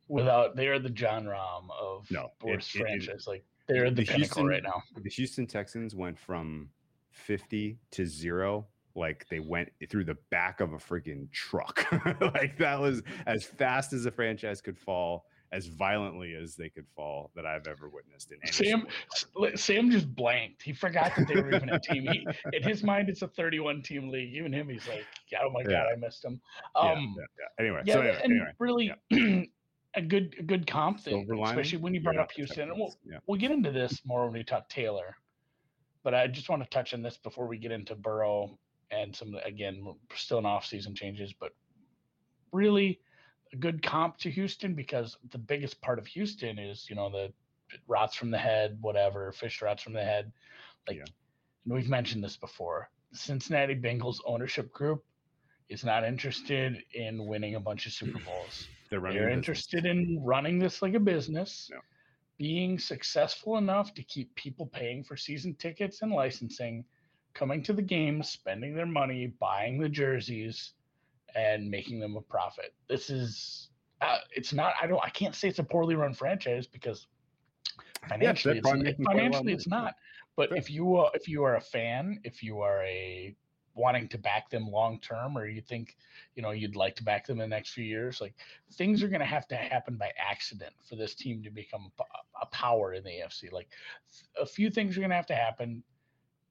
without 0.08 0.54
they 0.56 0.68
are 0.68 0.78
the 0.78 0.90
John 0.90 1.24
Rahm 1.24 1.68
of 1.80 2.08
No, 2.10 2.30
it- 2.44 2.46
worst 2.46 2.74
it- 2.74 2.78
it- 2.78 2.82
franchise. 2.82 3.24
like 3.26 3.44
they're 3.68 3.90
the, 3.90 3.96
the 3.96 4.04
pinnacle 4.04 4.18
Houston- 4.42 4.46
right 4.46 4.62
now. 4.62 4.82
the 5.02 5.08
Houston 5.10 5.46
Texans 5.46 5.94
went 5.94 6.18
from 6.18 6.68
50 7.10 7.78
to 7.92 8.06
zero. 8.06 8.66
Like 8.94 9.26
they 9.30 9.40
went 9.40 9.70
through 9.88 10.04
the 10.04 10.18
back 10.30 10.60
of 10.60 10.74
a 10.74 10.76
freaking 10.76 11.30
truck. 11.32 11.86
like 12.20 12.58
that 12.58 12.78
was 12.78 13.02
as 13.26 13.44
fast 13.44 13.92
as 13.94 14.04
a 14.04 14.10
franchise 14.10 14.60
could 14.60 14.76
fall, 14.78 15.24
as 15.52 15.66
violently 15.66 16.34
as 16.34 16.56
they 16.56 16.70
could 16.70 16.86
fall 16.96 17.30
that 17.36 17.44
I've 17.44 17.66
ever 17.66 17.88
witnessed 17.88 18.32
in 18.32 18.38
any 18.42 18.52
Sam 18.52 18.86
sport. 19.14 19.58
Sam 19.58 19.90
just 19.90 20.12
blanked. 20.14 20.62
He 20.62 20.72
forgot 20.72 21.12
that 21.16 21.28
they 21.28 21.34
were 21.34 21.54
even 21.54 21.68
a 21.68 21.78
team. 21.78 22.06
He, 22.10 22.26
in 22.52 22.62
his 22.62 22.82
mind, 22.82 23.10
it's 23.10 23.22
a 23.22 23.28
31 23.28 23.82
team 23.82 24.08
league. 24.08 24.34
Even 24.34 24.52
him, 24.52 24.68
he's 24.68 24.88
like, 24.88 25.04
yeah, 25.30 25.38
"Oh 25.44 25.50
my 25.50 25.62
god, 25.62 25.86
I 25.92 25.96
missed 25.96 26.24
him." 26.24 26.40
Yeah, 26.74 26.80
Um, 26.80 27.16
yeah, 27.18 27.24
yeah. 27.38 27.64
Anyway, 27.64 27.82
yeah, 27.84 27.94
so 27.94 28.00
anyway, 28.00 28.20
and 28.24 28.32
anyway, 28.32 28.52
really 28.58 28.92
a 29.94 30.02
good 30.02 30.34
a 30.38 30.42
good 30.42 30.66
comp 30.66 31.00
thing, 31.00 31.28
especially 31.44 31.78
when 31.78 31.94
you 31.94 32.00
brought 32.00 32.16
yeah, 32.16 32.22
up 32.22 32.32
Houston. 32.32 32.70
And 32.70 32.78
we'll, 32.78 32.94
yeah. 33.04 33.18
we'll 33.26 33.38
get 33.38 33.50
into 33.50 33.70
this 33.70 34.00
more 34.06 34.24
when 34.24 34.32
we 34.32 34.44
talk 34.44 34.68
Taylor, 34.68 35.14
but 36.02 36.14
I 36.14 36.26
just 36.28 36.48
want 36.48 36.62
to 36.62 36.68
touch 36.70 36.94
on 36.94 37.02
this 37.02 37.18
before 37.18 37.46
we 37.46 37.58
get 37.58 37.72
into 37.72 37.94
Burrow 37.94 38.58
and 38.90 39.14
some 39.14 39.34
again 39.44 39.84
still 40.14 40.38
in 40.38 40.46
off 40.46 40.64
season 40.64 40.94
changes, 40.94 41.34
but 41.38 41.52
really 42.52 43.00
a 43.52 43.56
good 43.56 43.82
comp 43.82 44.18
to 44.18 44.30
Houston 44.30 44.74
because 44.74 45.16
the 45.30 45.38
biggest 45.38 45.80
part 45.80 45.98
of 45.98 46.06
Houston 46.06 46.58
is 46.58 46.86
you 46.88 46.96
know 46.96 47.10
the 47.10 47.32
rots 47.86 48.14
from 48.16 48.30
the 48.30 48.38
head, 48.38 48.78
whatever 48.80 49.32
fish 49.32 49.62
rots 49.62 49.82
from 49.82 49.92
the 49.92 50.02
head, 50.04 50.32
like. 50.88 50.96
Yeah. 50.98 51.04
And 51.64 51.74
we've 51.74 51.88
mentioned 51.88 52.24
this 52.24 52.36
before. 52.36 52.90
Cincinnati 53.12 53.76
Bengals 53.76 54.18
ownership 54.26 54.72
group 54.72 55.04
is 55.68 55.84
not 55.84 56.02
interested 56.02 56.82
in 56.94 57.24
winning 57.24 57.54
a 57.54 57.60
bunch 57.60 57.86
of 57.86 57.92
Super 57.92 58.18
Bowls. 58.26 58.66
They're 58.90 58.98
running 58.98 59.18
They're 59.20 59.30
interested 59.30 59.86
in 59.86 60.20
running 60.24 60.58
this 60.58 60.82
like 60.82 60.94
a 60.94 60.98
business 61.00 61.70
Yeah. 61.72 61.78
being 62.36 62.80
successful 62.80 63.58
enough 63.58 63.94
to 63.94 64.02
keep 64.02 64.34
people 64.34 64.66
paying 64.66 65.04
for 65.04 65.16
season 65.16 65.54
tickets 65.54 66.02
and 66.02 66.10
licensing, 66.10 66.84
coming 67.32 67.62
to 67.62 67.72
the 67.72 67.80
games, 67.82 68.28
spending 68.28 68.74
their 68.74 68.86
money, 68.86 69.28
buying 69.38 69.78
the 69.78 69.88
jerseys, 69.88 70.72
and 71.34 71.70
making 71.70 72.00
them 72.00 72.16
a 72.16 72.20
profit. 72.20 72.74
This 72.88 73.10
is 73.10 73.68
uh, 74.00 74.18
it's 74.34 74.52
not 74.52 74.74
I 74.80 74.86
don't 74.86 75.02
I 75.02 75.10
can't 75.10 75.34
say 75.34 75.48
it's 75.48 75.58
a 75.58 75.64
poorly 75.64 75.94
run 75.94 76.14
franchise 76.14 76.66
because 76.66 77.06
financially 78.08 78.54
they're 78.54 78.58
it's, 78.58 78.68
probably 78.68 78.80
it- 78.80 78.98
making 78.98 79.04
quite 79.04 79.16
a 79.16 79.18
lot 79.18 79.26
of 79.26 79.32
financially 79.32 79.52
it's 79.54 79.68
not. 79.68 79.94
But 80.36 80.48
Sure. 80.48 80.56
if 80.58 80.70
you 80.70 80.96
uh, 80.96 81.10
if 81.14 81.28
you 81.28 81.44
are 81.44 81.56
a 81.56 81.60
fan, 81.60 82.20
if 82.24 82.42
you 82.42 82.60
are 82.60 82.82
a 82.84 83.36
wanting 83.74 84.08
to 84.08 84.18
back 84.18 84.50
them 84.50 84.70
long 84.70 84.98
term 85.00 85.36
or 85.36 85.46
you 85.46 85.60
think 85.60 85.96
you 86.34 86.42
know 86.42 86.50
you'd 86.50 86.76
like 86.76 86.94
to 86.96 87.02
back 87.02 87.26
them 87.26 87.40
in 87.40 87.48
the 87.48 87.56
next 87.56 87.70
few 87.70 87.84
years 87.84 88.20
like 88.20 88.34
things 88.74 89.02
are 89.02 89.08
going 89.08 89.20
to 89.20 89.26
have 89.26 89.48
to 89.48 89.56
happen 89.56 89.96
by 89.96 90.10
accident 90.18 90.74
for 90.86 90.96
this 90.96 91.14
team 91.14 91.42
to 91.42 91.50
become 91.50 91.90
a, 91.98 92.02
a 92.42 92.46
power 92.46 92.92
in 92.92 93.02
the 93.02 93.10
afc 93.10 93.50
like 93.50 93.68
a 94.40 94.44
few 94.44 94.68
things 94.68 94.96
are 94.96 95.00
going 95.00 95.10
to 95.10 95.16
have 95.16 95.26
to 95.26 95.34
happen 95.34 95.82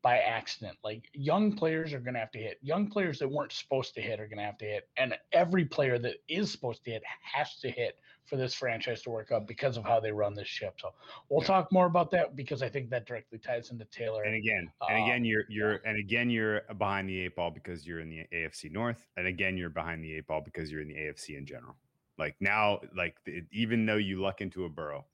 by 0.01 0.17
accident. 0.19 0.77
Like 0.83 1.09
young 1.13 1.55
players 1.55 1.93
are 1.93 1.99
going 1.99 2.15
to 2.15 2.19
have 2.19 2.31
to 2.31 2.39
hit. 2.39 2.57
Young 2.61 2.89
players 2.89 3.19
that 3.19 3.27
weren't 3.29 3.51
supposed 3.51 3.93
to 3.95 4.01
hit 4.01 4.19
are 4.19 4.27
going 4.27 4.39
to 4.39 4.43
have 4.43 4.57
to 4.59 4.65
hit. 4.65 4.89
And 4.97 5.17
every 5.31 5.65
player 5.65 5.99
that 5.99 6.17
is 6.27 6.51
supposed 6.51 6.83
to 6.85 6.91
hit 6.91 7.03
has 7.21 7.57
to 7.59 7.69
hit 7.69 7.99
for 8.25 8.35
this 8.37 8.53
franchise 8.53 9.01
to 9.03 9.09
work 9.09 9.31
out 9.31 9.47
because 9.47 9.77
of 9.77 9.83
how 9.83 9.99
they 9.99 10.11
run 10.11 10.33
this 10.33 10.47
ship. 10.47 10.75
So 10.79 10.93
we'll 11.29 11.41
Yeah. 11.41 11.47
talk 11.47 11.71
more 11.71 11.85
about 11.87 12.11
that 12.11 12.35
because 12.35 12.61
i 12.61 12.69
think 12.69 12.89
that 12.91 13.05
directly 13.05 13.39
ties 13.39 13.71
into 13.71 13.85
taylor 13.85 14.23
And 14.25 14.35
again, 14.35 14.71
and 14.87 14.97
Uh, 14.97 15.05
again, 15.05 15.25
you're 15.25 15.45
you're 15.49 15.75
and 15.85 15.97
again 15.97 16.29
you're 16.29 16.61
behind 16.77 17.09
the 17.09 17.19
eight 17.21 17.35
ball 17.35 17.51
because 17.51 17.85
you're 17.85 17.99
in 17.99 18.09
the 18.09 18.25
AFC 18.31 18.69
North, 18.71 19.07
and 19.17 19.27
again 19.27 19.57
you're 19.57 19.69
behind 19.69 20.03
the 20.03 20.13
eight 20.15 20.27
ball 20.27 20.41
because 20.41 20.71
you're 20.71 20.81
in 20.81 20.87
the 20.87 20.95
AFC 20.95 21.35
in 21.37 21.45
general. 21.45 21.77
Like 22.17 22.35
now, 22.39 22.81
like 22.95 23.23
the, 23.25 23.43
even 23.51 23.85
though 23.85 23.95
you 23.97 24.21
luck 24.21 24.41
into 24.41 24.65
a 24.65 24.69
burrow 24.69 25.07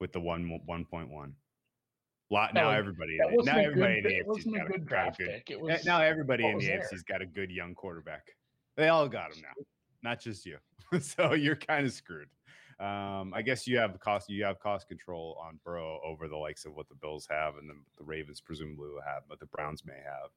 with 0.00 0.12
the 0.12 0.20
one 0.20 0.60
one 0.66 0.84
point 0.84 1.08
one, 1.10 1.36
lot 2.30 2.54
now 2.54 2.70
everybody 2.70 3.18
in 3.18 3.44
now 3.44 3.58
everybody 3.58 4.02
good, 4.02 4.12
in 4.12 4.24
the 4.26 4.32
AFC's 4.32 4.44
got 4.44 4.66
a, 4.66 4.68
good 4.70 4.86
draft 4.86 5.18
good. 5.18 5.28
pick. 5.28 5.50
It 5.50 5.60
was 5.60 5.84
now 5.84 6.00
everybody 6.00 6.46
in 6.46 6.58
the 6.58 6.66
there. 6.66 6.80
AFC's 6.80 7.02
got 7.02 7.22
a 7.22 7.26
good 7.26 7.50
young 7.50 7.74
quarterback. 7.74 8.28
They 8.76 8.88
all 8.88 9.08
got 9.08 9.34
him 9.34 9.42
now, 9.42 9.64
not 10.02 10.20
just 10.20 10.46
you. 10.46 10.56
so 11.00 11.34
you're 11.34 11.56
kind 11.56 11.86
of 11.86 11.92
screwed. 11.92 12.28
Um, 12.80 13.34
I 13.34 13.42
guess 13.42 13.66
you 13.66 13.76
have 13.76 14.00
cost 14.00 14.30
you 14.30 14.42
have 14.44 14.58
cost 14.58 14.88
control 14.88 15.36
on 15.44 15.60
Burrow 15.64 16.00
over 16.02 16.28
the 16.28 16.36
likes 16.36 16.64
of 16.64 16.74
what 16.74 16.88
the 16.88 16.94
Bills 16.94 17.28
have 17.30 17.56
and 17.58 17.68
the, 17.68 17.74
the 17.98 18.04
Ravens 18.04 18.40
presumably 18.40 18.88
will 18.88 19.02
have, 19.06 19.24
but 19.28 19.38
the 19.38 19.46
Browns 19.46 19.84
may 19.84 19.98
have. 20.02 20.30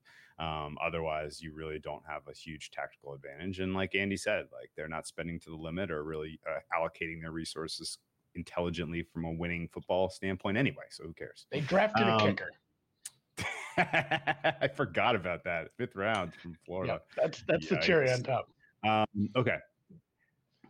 Um, 0.46 0.78
otherwise, 0.86 1.42
you 1.42 1.54
really 1.54 1.80
don't 1.80 2.04
have 2.06 2.24
a 2.28 2.34
huge 2.34 2.72
tactical 2.72 3.14
advantage. 3.14 3.60
And 3.60 3.74
like 3.74 3.96
Andy 3.96 4.18
said, 4.18 4.48
like 4.52 4.72
they're 4.76 4.90
not 4.90 5.08
spending 5.08 5.40
to 5.40 5.52
the 5.52 5.56
limit 5.56 5.90
or 5.90 6.04
really 6.04 6.38
uh, 6.46 6.60
allocating 6.78 7.22
their 7.22 7.32
resources 7.32 8.00
intelligently 8.36 9.04
from 9.14 9.26
a 9.26 9.32
winning 9.32 9.68
football 9.74 10.10
standpoint 10.10 10.58
anyway. 10.58 10.84
So 10.90 11.04
who 11.04 11.14
cares? 11.14 11.46
they 11.52 11.62
drafted 11.62 12.08
a 12.08 12.14
Um, 12.14 12.20
kicker 12.20 12.52
I 13.78 14.70
forgot 14.76 15.16
about 15.16 15.44
that 15.46 15.70
fifth 15.78 15.96
round 15.96 16.34
from 16.36 16.56
Florida. 16.66 16.94
Yep, 16.94 17.06
that's 17.18 17.44
that's 17.48 17.70
the 17.70 17.78
cherry 17.78 18.12
on 18.12 18.22
top 18.22 18.48
Um, 18.84 19.30
okay. 19.36 19.58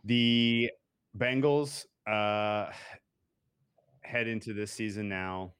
The 0.04 0.70
Bengals 1.18 1.84
uh, 2.06 2.70
head 4.02 4.26
into 4.28 4.52
this 4.54 4.70
season 4.70 5.08
now, 5.08 5.52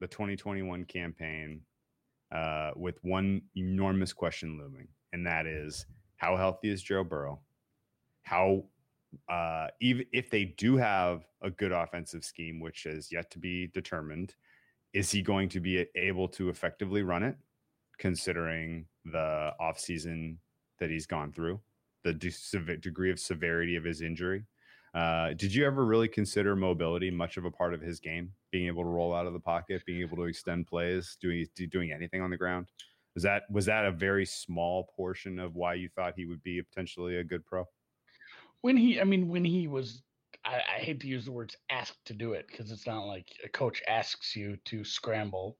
the 0.00 0.06
2021 0.06 0.84
campaign, 0.84 1.60
uh, 2.34 2.72
with 2.76 2.98
one 3.02 3.42
enormous 3.56 4.12
question 4.12 4.58
looming, 4.58 4.88
and 5.12 5.26
that 5.26 5.46
is 5.46 5.86
how 6.16 6.36
healthy 6.36 6.70
is 6.70 6.82
Joe 6.82 7.04
Burrow? 7.04 7.40
How, 8.22 8.64
uh, 9.28 9.68
even 9.80 10.06
if 10.12 10.30
they 10.30 10.44
do 10.44 10.76
have 10.76 11.24
a 11.42 11.50
good 11.50 11.72
offensive 11.72 12.24
scheme, 12.24 12.60
which 12.60 12.86
is 12.86 13.10
yet 13.12 13.30
to 13.32 13.38
be 13.38 13.68
determined, 13.68 14.34
is 14.92 15.10
he 15.10 15.22
going 15.22 15.48
to 15.50 15.60
be 15.60 15.86
able 15.94 16.28
to 16.28 16.48
effectively 16.48 17.02
run 17.02 17.22
it, 17.22 17.36
considering 17.98 18.86
the 19.04 19.52
offseason 19.60 20.36
that 20.78 20.90
he's 20.90 21.06
gone 21.06 21.32
through? 21.32 21.60
the 22.04 22.12
de- 22.12 22.76
degree 22.78 23.10
of 23.10 23.18
severity 23.18 23.76
of 23.76 23.84
his 23.84 24.02
injury. 24.02 24.44
Uh, 24.94 25.32
did 25.34 25.54
you 25.54 25.64
ever 25.64 25.84
really 25.84 26.08
consider 26.08 26.54
mobility 26.54 27.10
much 27.10 27.38
of 27.38 27.44
a 27.46 27.50
part 27.50 27.72
of 27.72 27.80
his 27.80 27.98
game? 27.98 28.30
Being 28.50 28.66
able 28.66 28.82
to 28.82 28.88
roll 28.88 29.14
out 29.14 29.26
of 29.26 29.32
the 29.32 29.40
pocket, 29.40 29.82
being 29.86 30.02
able 30.02 30.16
to 30.18 30.24
extend 30.24 30.66
plays, 30.66 31.16
doing 31.20 31.46
doing 31.70 31.92
anything 31.92 32.20
on 32.20 32.30
the 32.30 32.36
ground. 32.36 32.66
Was 33.14 33.22
that 33.22 33.44
was 33.50 33.66
that 33.66 33.86
a 33.86 33.92
very 33.92 34.26
small 34.26 34.90
portion 34.94 35.38
of 35.38 35.54
why 35.54 35.74
you 35.74 35.88
thought 35.88 36.14
he 36.16 36.26
would 36.26 36.42
be 36.42 36.60
potentially 36.62 37.16
a 37.16 37.24
good 37.24 37.44
pro? 37.46 37.64
When 38.62 38.76
he 38.76 39.00
i 39.00 39.04
mean 39.04 39.28
when 39.28 39.44
he 39.44 39.68
was 39.68 40.02
i, 40.44 40.60
I 40.76 40.78
hate 40.78 41.00
to 41.00 41.08
use 41.08 41.24
the 41.24 41.32
words 41.32 41.56
asked 41.70 42.04
to 42.06 42.14
do 42.14 42.32
it 42.32 42.46
because 42.48 42.72
it's 42.72 42.86
not 42.86 43.06
like 43.06 43.26
a 43.44 43.48
coach 43.48 43.82
asks 43.86 44.34
you 44.34 44.56
to 44.66 44.84
scramble 44.84 45.58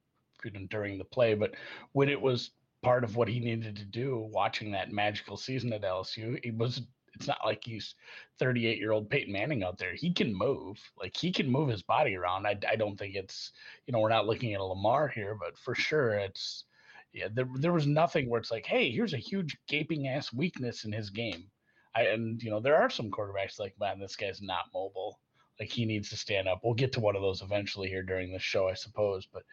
during 0.69 0.97
the 0.97 1.05
play 1.05 1.35
but 1.35 1.53
when 1.93 2.09
it 2.09 2.19
was 2.19 2.51
part 2.81 3.05
of 3.05 3.15
what 3.15 3.29
he 3.29 3.39
needed 3.39 3.77
to 3.77 3.85
do 3.85 4.27
watching 4.31 4.71
that 4.71 4.91
magical 4.91 5.37
season 5.37 5.71
at 5.71 5.83
lsu 5.83 6.37
it 6.43 6.57
was 6.57 6.81
it's 7.15 7.27
not 7.27 7.45
like 7.45 7.63
he's 7.63 7.95
38 8.39 8.77
year 8.77 8.91
old 8.91 9.09
Peyton 9.09 9.31
Manning 9.31 9.63
out 9.63 9.77
there. 9.77 9.93
He 9.93 10.11
can 10.13 10.35
move, 10.35 10.77
like 10.99 11.15
he 11.15 11.31
can 11.31 11.49
move 11.49 11.69
his 11.69 11.83
body 11.83 12.15
around. 12.15 12.47
I, 12.47 12.57
I 12.67 12.75
don't 12.75 12.97
think 12.97 13.15
it's, 13.15 13.51
you 13.85 13.91
know, 13.91 13.99
we're 13.99 14.09
not 14.09 14.25
looking 14.25 14.53
at 14.53 14.59
a 14.59 14.63
Lamar 14.63 15.07
here, 15.07 15.37
but 15.39 15.57
for 15.57 15.75
sure 15.75 16.13
it's, 16.15 16.65
yeah, 17.13 17.27
there, 17.31 17.47
there 17.59 17.73
was 17.73 17.85
nothing 17.85 18.29
where 18.29 18.39
it's 18.39 18.49
like, 18.49 18.65
hey, 18.65 18.89
here's 18.89 19.13
a 19.13 19.17
huge 19.17 19.55
gaping 19.67 20.07
ass 20.07 20.33
weakness 20.33 20.85
in 20.85 20.91
his 20.91 21.11
game. 21.11 21.51
I, 21.95 22.03
and, 22.03 22.41
you 22.41 22.49
know, 22.49 22.59
there 22.59 22.77
are 22.77 22.89
some 22.89 23.11
quarterbacks 23.11 23.59
like, 23.59 23.75
man, 23.79 23.99
this 23.99 24.15
guy's 24.15 24.41
not 24.41 24.65
mobile. 24.73 25.19
Like 25.59 25.69
he 25.69 25.85
needs 25.85 26.09
to 26.09 26.17
stand 26.17 26.47
up. 26.47 26.61
We'll 26.63 26.73
get 26.73 26.91
to 26.93 26.99
one 26.99 27.15
of 27.15 27.21
those 27.21 27.41
eventually 27.41 27.87
here 27.87 28.03
during 28.03 28.33
the 28.33 28.39
show, 28.39 28.67
I 28.67 28.73
suppose. 28.73 29.27
But 29.31 29.43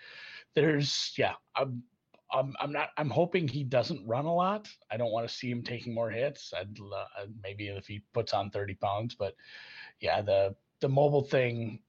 there's, 0.55 1.13
yeah, 1.19 1.35
I'm, 1.55 1.83
I'm, 2.33 2.55
I'm 2.61 2.73
not. 2.73 2.91
I'm 2.97 3.11
hoping 3.11 3.49
he 3.49 3.65
doesn't 3.65 4.07
run 4.07 4.25
a 4.25 4.35
lot. 4.35 4.69
I 4.91 4.97
don't 4.97 5.11
want 5.11 5.29
to 5.29 5.35
see 5.35 5.51
him 5.51 5.63
taking 5.63 5.95
more 5.95 6.11
hits. 6.11 6.53
I'd 6.57 6.79
uh, 6.81 7.27
maybe 7.43 7.69
if 7.69 7.87
he 7.87 8.05
puts 8.15 8.33
on 8.33 8.51
30 8.51 8.75
pounds, 8.75 9.15
but 9.15 9.35
yeah, 10.01 10.23
the 10.23 10.55
the 10.81 10.89
mobile 10.89 11.25
thing, 11.25 11.81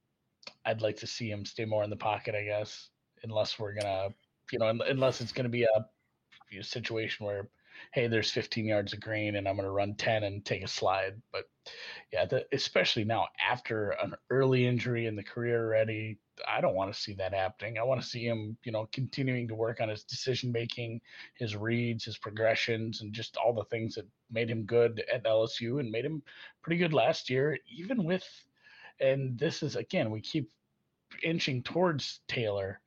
I'd 0.65 0.81
like 0.81 0.97
to 0.97 1.07
see 1.07 1.29
him 1.29 1.45
stay 1.45 1.65
more 1.65 1.83
in 1.83 1.89
the 1.89 1.95
pocket. 1.95 2.35
I 2.35 2.43
guess, 2.43 2.89
unless 3.23 3.59
we're 3.59 3.73
gonna, 3.73 4.09
you 4.51 4.59
know, 4.59 4.69
unless 4.87 5.21
it's 5.21 5.31
gonna 5.31 5.49
be 5.49 5.63
a 5.63 6.63
situation 6.63 7.25
where, 7.25 7.47
hey, 7.93 8.07
there's 8.07 8.31
15 8.31 8.65
yards 8.65 8.93
of 8.93 8.99
green 8.99 9.35
and 9.35 9.47
I'm 9.47 9.55
gonna 9.55 9.71
run 9.71 9.95
10 9.95 10.23
and 10.23 10.43
take 10.43 10.63
a 10.63 10.67
slide. 10.67 11.21
But 11.31 11.45
yeah, 12.11 12.25
the, 12.25 12.45
especially 12.51 13.03
now 13.03 13.27
after 13.45 13.91
an 14.01 14.15
early 14.29 14.65
injury 14.65 15.05
in 15.05 15.15
the 15.15 15.23
career 15.23 15.65
already, 15.65 16.17
I 16.47 16.61
don't 16.61 16.75
want 16.75 16.93
to 16.93 16.99
see 16.99 17.13
that 17.15 17.33
happening. 17.33 17.77
I 17.77 17.83
want 17.83 18.01
to 18.01 18.07
see 18.07 18.25
him, 18.25 18.57
you 18.63 18.71
know, 18.71 18.87
continuing 18.91 19.47
to 19.47 19.55
work 19.55 19.81
on 19.81 19.89
his 19.89 20.03
decision 20.03 20.51
making, 20.51 21.01
his 21.35 21.55
reads, 21.55 22.05
his 22.05 22.17
progressions, 22.17 23.01
and 23.01 23.13
just 23.13 23.37
all 23.37 23.53
the 23.53 23.65
things 23.65 23.95
that 23.95 24.07
made 24.31 24.49
him 24.49 24.63
good 24.63 25.03
at 25.13 25.23
LSU 25.23 25.79
and 25.79 25.91
made 25.91 26.05
him 26.05 26.23
pretty 26.61 26.77
good 26.77 26.93
last 26.93 27.29
year, 27.29 27.57
even 27.69 28.03
with. 28.03 28.25
And 28.99 29.37
this 29.37 29.63
is 29.63 29.75
again, 29.75 30.11
we 30.11 30.21
keep 30.21 30.49
inching 31.23 31.63
towards 31.63 32.21
Taylor, 32.27 32.81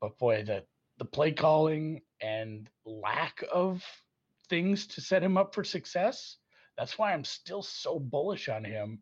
but 0.00 0.18
boy, 0.18 0.44
the 0.44 0.64
the 0.98 1.04
play 1.04 1.32
calling 1.32 2.02
and 2.20 2.68
lack 2.84 3.42
of 3.50 3.82
things 4.50 4.86
to 4.88 5.00
set 5.00 5.22
him 5.22 5.38
up 5.38 5.54
for 5.54 5.64
success. 5.64 6.36
That's 6.76 6.98
why 6.98 7.12
I'm 7.14 7.24
still 7.24 7.62
so 7.62 7.98
bullish 7.98 8.48
on 8.48 8.64
him. 8.64 9.00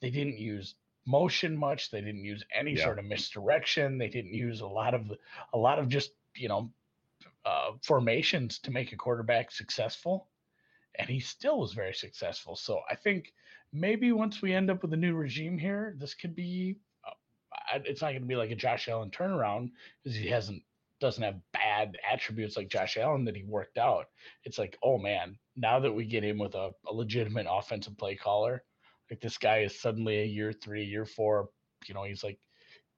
They 0.00 0.10
didn't 0.10 0.38
use 0.38 0.76
motion 1.06 1.56
much. 1.56 1.90
They 1.90 2.00
didn't 2.00 2.24
use 2.24 2.42
any 2.54 2.72
Yeah. 2.72 2.84
sort 2.84 2.98
of 2.98 3.04
misdirection. 3.04 3.98
They 3.98 4.08
didn't 4.08 4.32
use 4.34 4.60
a 4.60 4.66
lot 4.66 4.94
of 4.94 5.12
a 5.52 5.58
lot 5.58 5.78
of 5.78 5.88
just 5.88 6.12
you 6.34 6.48
know 6.48 6.72
uh, 7.44 7.72
formations 7.82 8.58
to 8.60 8.70
make 8.70 8.92
a 8.92 8.96
quarterback 8.96 9.50
successful, 9.50 10.28
and 10.94 11.08
he 11.08 11.20
still 11.20 11.58
was 11.60 11.74
very 11.74 11.92
successful. 11.94 12.56
So 12.56 12.80
I 12.90 12.94
think 12.94 13.34
maybe 13.72 14.12
once 14.12 14.40
we 14.40 14.54
end 14.54 14.70
up 14.70 14.80
with 14.80 14.92
a 14.94 14.96
new 14.96 15.14
regime 15.14 15.58
here, 15.58 15.94
this 15.98 16.14
could 16.14 16.34
be. 16.34 16.76
Uh, 17.06 17.78
it's 17.84 18.00
not 18.00 18.10
going 18.10 18.22
to 18.22 18.28
be 18.28 18.36
like 18.36 18.50
a 18.50 18.56
Josh 18.56 18.88
Allen 18.88 19.10
turnaround 19.10 19.70
because 20.02 20.16
he 20.16 20.28
hasn't 20.28 20.62
doesn't 21.04 21.22
have 21.22 21.38
bad 21.52 21.98
attributes 22.10 22.56
like 22.56 22.70
Josh 22.70 22.96
Allen 22.96 23.26
that 23.26 23.36
he 23.36 23.44
worked 23.44 23.76
out. 23.76 24.06
It's 24.44 24.58
like, 24.58 24.78
oh 24.82 24.96
man, 24.96 25.36
now 25.54 25.78
that 25.78 25.92
we 25.92 26.06
get 26.06 26.24
him 26.24 26.38
with 26.38 26.54
a, 26.54 26.70
a 26.88 26.94
legitimate 26.94 27.46
offensive 27.48 27.98
play 27.98 28.16
caller, 28.16 28.64
like 29.10 29.20
this 29.20 29.36
guy 29.36 29.58
is 29.58 29.78
suddenly 29.78 30.20
a 30.20 30.24
year 30.24 30.50
three, 30.50 30.82
year 30.82 31.04
four, 31.04 31.50
you 31.86 31.92
know, 31.92 32.04
he's 32.04 32.24
like 32.24 32.38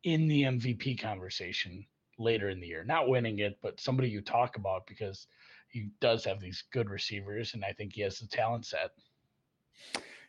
in 0.05 0.29
the 0.29 0.43
MVP 0.43 1.01
conversation 1.01 1.85
later 2.17 2.49
in 2.49 2.61
the 2.61 2.69
year. 2.69 2.85
Not 2.85 3.09
winning 3.09 3.41
it, 3.41 3.59
but 3.61 3.81
somebody 3.81 4.09
you 4.09 4.21
talk 4.21 4.57
about 4.57 4.87
because 4.87 5.27
he 5.69 5.89
does 6.01 6.25
have 6.25 6.39
these 6.39 6.63
good 6.73 6.89
receivers 6.89 7.55
and 7.55 7.65
I 7.65 7.73
think 7.73 7.93
he 7.93 8.03
has 8.03 8.21
the 8.21 8.29
talent 8.29 8.67
set. 8.67 8.91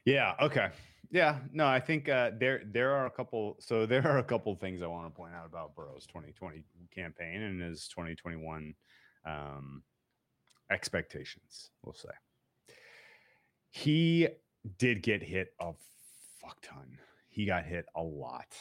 Yeah. 0.03 0.33
Okay. 0.41 0.69
Yeah. 1.09 1.39
No, 1.53 1.65
I 1.65 1.79
think 1.79 2.09
uh, 2.09 2.31
there 2.39 2.61
there 2.65 2.91
are 2.93 3.05
a 3.05 3.11
couple. 3.11 3.55
So 3.59 3.85
there 3.85 4.05
are 4.07 4.17
a 4.17 4.23
couple 4.23 4.55
things 4.55 4.81
I 4.81 4.87
want 4.87 5.07
to 5.07 5.15
point 5.15 5.33
out 5.33 5.45
about 5.45 5.75
Burrow's 5.75 6.05
2020 6.07 6.63
campaign 6.93 7.41
and 7.41 7.61
his 7.61 7.87
2021 7.87 8.73
um, 9.25 9.83
expectations. 10.71 11.69
We'll 11.83 11.93
say 11.93 12.09
he 13.69 14.27
did 14.77 15.01
get 15.03 15.21
hit 15.23 15.53
a 15.61 15.73
fuck 16.41 16.61
ton. 16.61 16.97
he 17.29 17.45
got 17.45 17.65
hit 17.65 17.85
a 17.95 18.01
lot. 18.01 18.55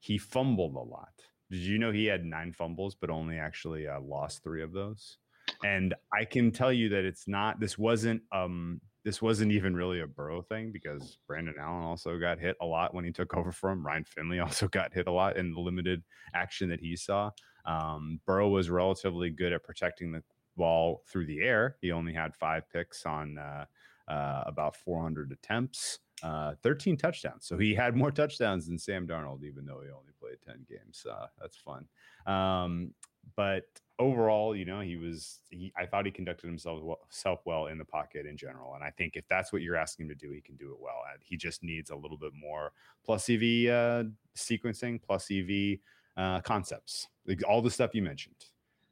He 0.00 0.18
fumbled 0.18 0.74
a 0.74 0.80
lot. 0.80 1.12
Did 1.50 1.60
you 1.60 1.78
know 1.78 1.90
he 1.90 2.04
had 2.04 2.24
nine 2.24 2.52
fumbles, 2.52 2.94
but 2.94 3.10
only 3.10 3.38
actually 3.38 3.86
uh, 3.88 4.00
lost 4.00 4.42
three 4.44 4.62
of 4.62 4.72
those? 4.72 5.16
And 5.64 5.94
I 6.12 6.24
can 6.24 6.50
tell 6.52 6.72
you 6.72 6.90
that 6.90 7.04
it's 7.04 7.26
not. 7.26 7.58
This 7.58 7.78
wasn't. 7.78 8.22
Um, 8.32 8.80
this 9.08 9.22
wasn't 9.22 9.50
even 9.50 9.74
really 9.74 10.00
a 10.00 10.06
Burrow 10.06 10.42
thing 10.42 10.70
because 10.70 11.16
Brandon 11.26 11.54
Allen 11.58 11.82
also 11.82 12.18
got 12.18 12.38
hit 12.38 12.56
a 12.60 12.66
lot 12.66 12.92
when 12.92 13.06
he 13.06 13.10
took 13.10 13.34
over 13.38 13.52
from 13.52 13.84
Ryan 13.84 14.04
Finley. 14.04 14.38
Also 14.38 14.68
got 14.68 14.92
hit 14.92 15.06
a 15.08 15.10
lot 15.10 15.38
in 15.38 15.54
the 15.54 15.60
limited 15.60 16.02
action 16.34 16.68
that 16.68 16.80
he 16.80 16.94
saw. 16.94 17.30
Um, 17.64 18.20
Burrow 18.26 18.50
was 18.50 18.68
relatively 18.68 19.30
good 19.30 19.54
at 19.54 19.64
protecting 19.64 20.12
the 20.12 20.22
ball 20.58 21.04
through 21.08 21.24
the 21.24 21.40
air. 21.40 21.76
He 21.80 21.90
only 21.90 22.12
had 22.12 22.34
five 22.34 22.64
picks 22.70 23.06
on 23.06 23.38
uh, 23.38 23.64
uh, 24.08 24.42
about 24.44 24.76
400 24.76 25.32
attempts, 25.32 26.00
uh, 26.22 26.52
13 26.62 26.98
touchdowns. 26.98 27.46
So 27.46 27.56
he 27.56 27.74
had 27.74 27.96
more 27.96 28.10
touchdowns 28.10 28.66
than 28.66 28.78
Sam 28.78 29.06
Darnold, 29.06 29.42
even 29.42 29.64
though 29.64 29.80
he 29.82 29.90
only 29.90 30.12
played 30.20 30.36
10 30.46 30.66
games. 30.68 31.06
Uh, 31.10 31.28
that's 31.40 31.56
fun. 31.56 31.86
Um, 32.26 32.92
but 33.36 33.64
overall, 33.98 34.54
you 34.54 34.64
know, 34.64 34.80
he 34.80 34.96
was, 34.96 35.40
he, 35.50 35.72
I 35.76 35.86
thought 35.86 36.06
he 36.06 36.12
conducted 36.12 36.46
himself 36.46 36.80
well, 36.82 37.40
well 37.44 37.66
in 37.66 37.78
the 37.78 37.84
pocket 37.84 38.26
in 38.26 38.36
general. 38.36 38.74
And 38.74 38.84
I 38.84 38.90
think 38.90 39.16
if 39.16 39.26
that's 39.28 39.52
what 39.52 39.62
you're 39.62 39.76
asking 39.76 40.06
him 40.06 40.10
to 40.10 40.26
do, 40.26 40.32
he 40.32 40.40
can 40.40 40.56
do 40.56 40.70
it 40.70 40.80
well. 40.80 41.02
And 41.12 41.20
he 41.22 41.36
just 41.36 41.62
needs 41.62 41.90
a 41.90 41.96
little 41.96 42.16
bit 42.16 42.32
more 42.34 42.72
plus 43.04 43.28
EV 43.28 43.42
uh, 43.42 44.04
sequencing, 44.36 45.02
plus 45.02 45.30
EV 45.30 45.78
uh, 46.16 46.40
concepts, 46.42 47.08
like 47.26 47.42
all 47.48 47.62
the 47.62 47.70
stuff 47.70 47.94
you 47.94 48.02
mentioned. 48.02 48.44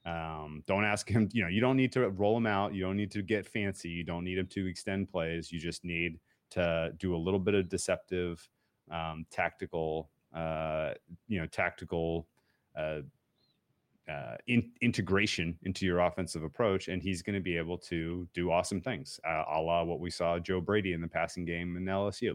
Um, 0.05 0.62
don't 0.66 0.85
ask 0.85 1.09
him, 1.09 1.29
you 1.33 1.42
know, 1.42 1.49
you 1.49 1.61
don't 1.61 1.77
need 1.77 1.92
to 1.92 2.09
roll 2.11 2.37
him 2.37 2.46
out. 2.46 2.75
You 2.75 2.83
don't 2.85 2.96
need 2.96 3.11
to 3.12 3.22
get 3.22 3.46
fancy. 3.46 3.88
You 3.88 4.05
don't 4.05 4.25
need 4.25 4.38
him 4.38 4.46
to 4.49 4.66
extend 4.66 5.09
plays. 5.09 5.51
You 5.51 5.59
just 5.59 5.85
need 5.85 6.20
to 6.51 6.92
do 6.99 7.14
a 7.14 7.18
little 7.18 7.40
bit 7.40 7.55
of 7.55 7.68
deceptive, 7.68 8.49
um, 8.90 9.27
tactical, 9.33 10.11
uh, 10.33 10.92
you 11.27 11.40
know, 11.40 11.46
tactical 11.46 12.29
uh, 12.77 13.01
uh, 14.11 14.37
in, 14.47 14.71
integration 14.81 15.59
into 15.64 15.85
your 15.85 16.01
offensive 16.01 16.42
approach, 16.42 16.88
and 16.88 17.03
he's 17.03 17.23
going 17.23 17.35
to 17.35 17.40
be 17.40 17.57
able 17.57 17.79
to 17.79 18.29
do 18.35 18.51
awesome 18.51 18.81
things, 18.81 19.19
uh, 19.29 19.42
a 19.53 19.61
la 19.61 19.83
what 19.83 20.01
we 20.01 20.11
saw 20.11 20.38
Joe 20.38 20.61
Brady 20.61 20.92
in 20.92 21.01
the 21.01 21.09
passing 21.09 21.45
game 21.45 21.77
in 21.77 21.85
LSU. 21.85 22.35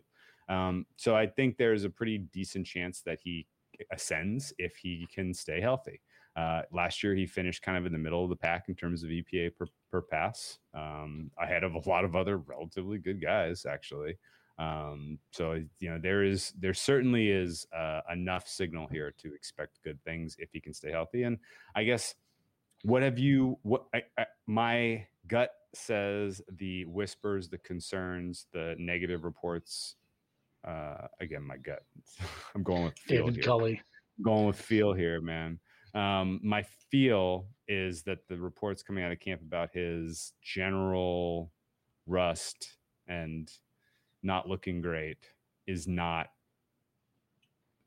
Um, 0.49 0.86
so 0.97 1.15
I 1.15 1.27
think 1.27 1.57
there's 1.57 1.86
a 1.86 1.89
pretty 1.89 2.17
decent 2.17 2.65
chance 2.65 3.01
that 3.03 3.19
he 3.23 3.47
ascends 3.91 4.53
if 4.57 4.75
he 4.75 5.07
can 5.13 5.34
stay 5.34 5.62
healthy. 5.62 6.01
Uh, 6.36 6.62
last 6.71 7.03
year, 7.03 7.13
he 7.13 7.25
finished 7.25 7.62
kind 7.62 7.77
of 7.77 7.86
in 7.86 7.91
the 7.91 7.97
middle 7.97 8.23
of 8.23 8.29
the 8.29 8.36
pack 8.36 8.65
in 8.69 8.75
terms 8.75 9.03
of 9.03 9.10
EPA 9.10 9.55
per, 9.55 9.65
per 9.89 10.01
pass, 10.01 10.60
um, 10.73 11.29
ahead 11.41 11.63
of 11.63 11.75
a 11.75 11.89
lot 11.89 12.05
of 12.05 12.15
other 12.15 12.38
relatively 12.38 12.97
good 12.97 13.21
guys, 13.21 13.65
actually. 13.65 14.17
Um, 14.62 15.17
so 15.32 15.54
you 15.80 15.89
know 15.89 15.97
there 15.97 16.24
is 16.24 16.54
there 16.60 16.76
certainly 16.76 17.32
is 17.32 17.65
uh, 17.76 18.02
enough 18.13 18.47
signal 18.47 18.88
here 18.88 19.12
to 19.17 19.34
expect 19.34 19.80
good 19.84 20.00
things 20.04 20.36
if 20.38 20.50
he 20.54 20.60
can 20.60 20.74
stay 20.74 20.91
healthy. 20.91 21.24
And 21.24 21.39
I 21.76 21.84
guess 21.84 22.13
what 22.84 23.02
have 23.02 23.17
you? 23.17 23.58
What 23.63 23.86
I, 23.93 24.04
I, 24.19 24.26
my 24.45 25.08
gut 25.28 25.50
says 25.74 26.43
the 26.60 26.86
whispers, 26.86 27.50
the 27.50 27.58
concerns, 27.58 28.45
the 28.54 28.76
negative 28.78 29.24
reports. 29.24 29.95
Uh, 30.63 31.08
again, 31.19 31.41
my 31.43 31.58
gut. 31.58 31.84
I'm 32.56 32.62
going 32.62 32.84
with 32.84 32.95
David 33.08 33.36
here. 33.36 33.43
Culley. 33.43 33.82
going 34.21 34.45
with 34.45 34.62
feel 34.62 34.93
here, 34.93 35.21
man. 35.21 35.60
Um, 35.95 36.39
my 36.43 36.63
feel 36.91 37.47
is 37.67 38.04
that 38.04 38.28
the 38.28 38.38
reports 38.38 38.84
coming 38.84 39.04
out 39.04 39.12
of 39.12 39.19
camp 39.19 39.41
about 39.41 39.71
his 39.74 40.34
general 40.43 41.52
rust 42.06 42.78
and 43.08 43.52
not 44.23 44.47
looking 44.47 44.81
great 44.81 45.17
is 45.67 45.88
not 45.88 46.27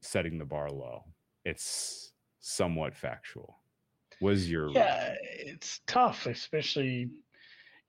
setting 0.00 0.38
the 0.38 0.44
bar 0.44 0.70
low. 0.70 1.04
It's 1.44 2.12
somewhat 2.40 2.94
factual. 2.94 3.58
Was 4.20 4.50
your 4.50 4.70
Yeah, 4.70 5.14
it's 5.22 5.80
tough, 5.86 6.26
especially 6.26 7.10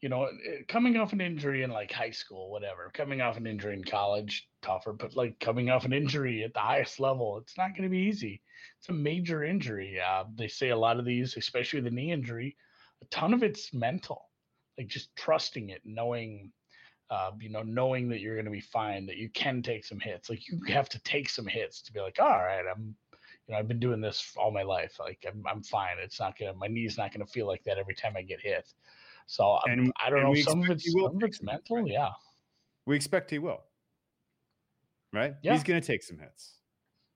you 0.02 0.10
know 0.10 0.28
coming 0.68 0.98
off 0.98 1.14
an 1.14 1.22
injury 1.22 1.64
in 1.64 1.72
like 1.72 1.92
high 1.92 2.12
school, 2.12 2.52
whatever. 2.52 2.92
Coming 2.94 3.22
off 3.22 3.38
an 3.38 3.48
injury 3.48 3.76
in 3.76 3.84
college, 3.84 4.48
tougher. 4.62 4.94
But 4.94 5.16
like 5.16 5.40
coming 5.40 5.70
off 5.70 5.86
an 5.86 5.94
injury 5.94 6.44
at 6.44 6.54
the 6.54 6.60
highest 6.60 7.00
level, 7.00 7.38
it's 7.38 7.58
not 7.58 7.72
going 7.72 7.84
to 7.84 7.90
be 7.90 8.00
easy. 8.00 8.42
It's 8.80 8.90
a 8.90 8.94
major 8.94 9.44
injury. 9.44 10.00
Uh, 10.00 10.26
they 10.36 10.48
say 10.48 10.70
a 10.70 10.78
lot 10.78 11.00
of 11.00 11.06
these, 11.06 11.38
especially 11.38 11.82
the 11.82 11.92
knee 11.92 12.12
injury, 12.12 12.56
a 13.02 13.06
ton 13.06 13.34
of 13.34 13.44
it's 13.44 13.74
mental. 13.74 14.30
Like 14.78 14.88
just 14.88 15.16
trusting 15.16 15.70
it, 15.70 15.82
knowing 15.86 16.52
uh, 17.10 17.32
you 17.40 17.50
know, 17.50 17.62
knowing 17.62 18.10
that 18.10 18.20
you're 18.20 18.36
going 18.36 18.46
to 18.46 18.52
be 18.52 18.60
fine, 18.62 19.06
that 19.06 19.18
you 19.18 19.30
can 19.30 19.62
take 19.62 19.86
some 19.86 20.00
hits. 20.00 20.30
Like 20.30 20.48
you 20.48 20.60
have 20.68 20.90
to 20.90 21.00
take 21.04 21.30
some 21.30 21.46
hits 21.46 21.82
to 21.84 21.94
be 21.94 22.00
like, 22.00 22.18
all 22.20 22.40
right, 22.40 22.64
I'm, 22.70 22.96
you 23.48 23.54
know, 23.54 23.60
I've 23.60 23.68
been 23.68 23.80
doing 23.80 24.02
this 24.02 24.34
all 24.38 24.52
my 24.52 24.64
life. 24.64 24.94
Like 25.00 25.24
I'm, 25.28 25.44
I'm 25.48 25.62
fine. 25.62 25.98
It's 26.02 26.20
not 26.20 26.38
gonna, 26.38 26.54
my 26.54 26.68
knee's 26.68 26.98
not 26.98 27.12
gonna 27.14 27.26
feel 27.28 27.46
like 27.48 27.64
that 27.66 27.78
every 27.78 27.94
time 27.96 28.16
I 28.18 28.24
get 28.24 28.42
hit. 28.42 28.74
So 29.28 29.60
And- 29.68 29.82
and, 29.82 29.94
I 30.04 30.10
don't 30.10 30.24
know. 30.24 30.34
Some 30.36 30.64
of 30.64 30.70
it's, 30.70 30.92
some 30.92 31.16
of 31.16 31.24
it's 31.24 31.42
mental. 31.42 31.78
right? 31.78 31.88
Yeah. 31.88 32.10
we 32.86 32.96
expect 32.96 33.30
he 33.32 33.40
will. 33.40 33.62
Right? 35.14 35.36
Yeah. 35.42 35.54
He's 35.54 35.64
going 35.64 35.80
to 35.80 35.88
take 35.88 36.04
some 36.04 36.18
hits. 36.20 36.56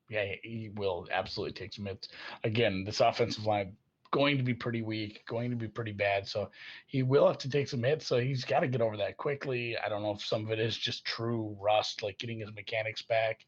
Yeah, 0.10 0.34
he 0.42 0.72
will 0.74 1.08
absolutely 1.12 1.54
take 1.54 1.74
some 1.74 1.86
hits. 1.86 2.08
Again, 2.44 2.84
this 2.86 3.00
offensive 3.02 3.46
line 3.46 3.76
going 4.12 4.38
to 4.38 4.44
be 4.44 4.54
pretty 4.54 4.82
weak, 4.82 5.24
going 5.28 5.50
to 5.50 5.56
be 5.56 5.68
pretty 5.68 5.92
bad. 5.92 6.28
So 6.28 6.50
he 6.88 7.04
will 7.04 7.28
have 7.28 7.38
to 7.40 7.50
take 7.50 7.68
some 7.68 7.84
hits. 7.84 8.08
So 8.08 8.20
he's 8.20 8.46
got 8.46 8.62
to 8.62 8.68
get 8.68 8.82
over 8.82 8.98
that 8.98 9.18
quickly. 9.18 9.78
I 9.78 9.90
don't 9.90 10.02
know 10.02 10.12
if 10.12 10.26
some 10.26 10.46
of 10.46 10.52
it 10.52 10.60
is 10.60 10.78
just 10.78 11.06
true 11.06 11.56
rust, 11.60 12.02
like 12.02 12.18
getting 12.18 12.40
his 12.40 12.54
mechanics 12.54 13.02
back. 13.02 13.46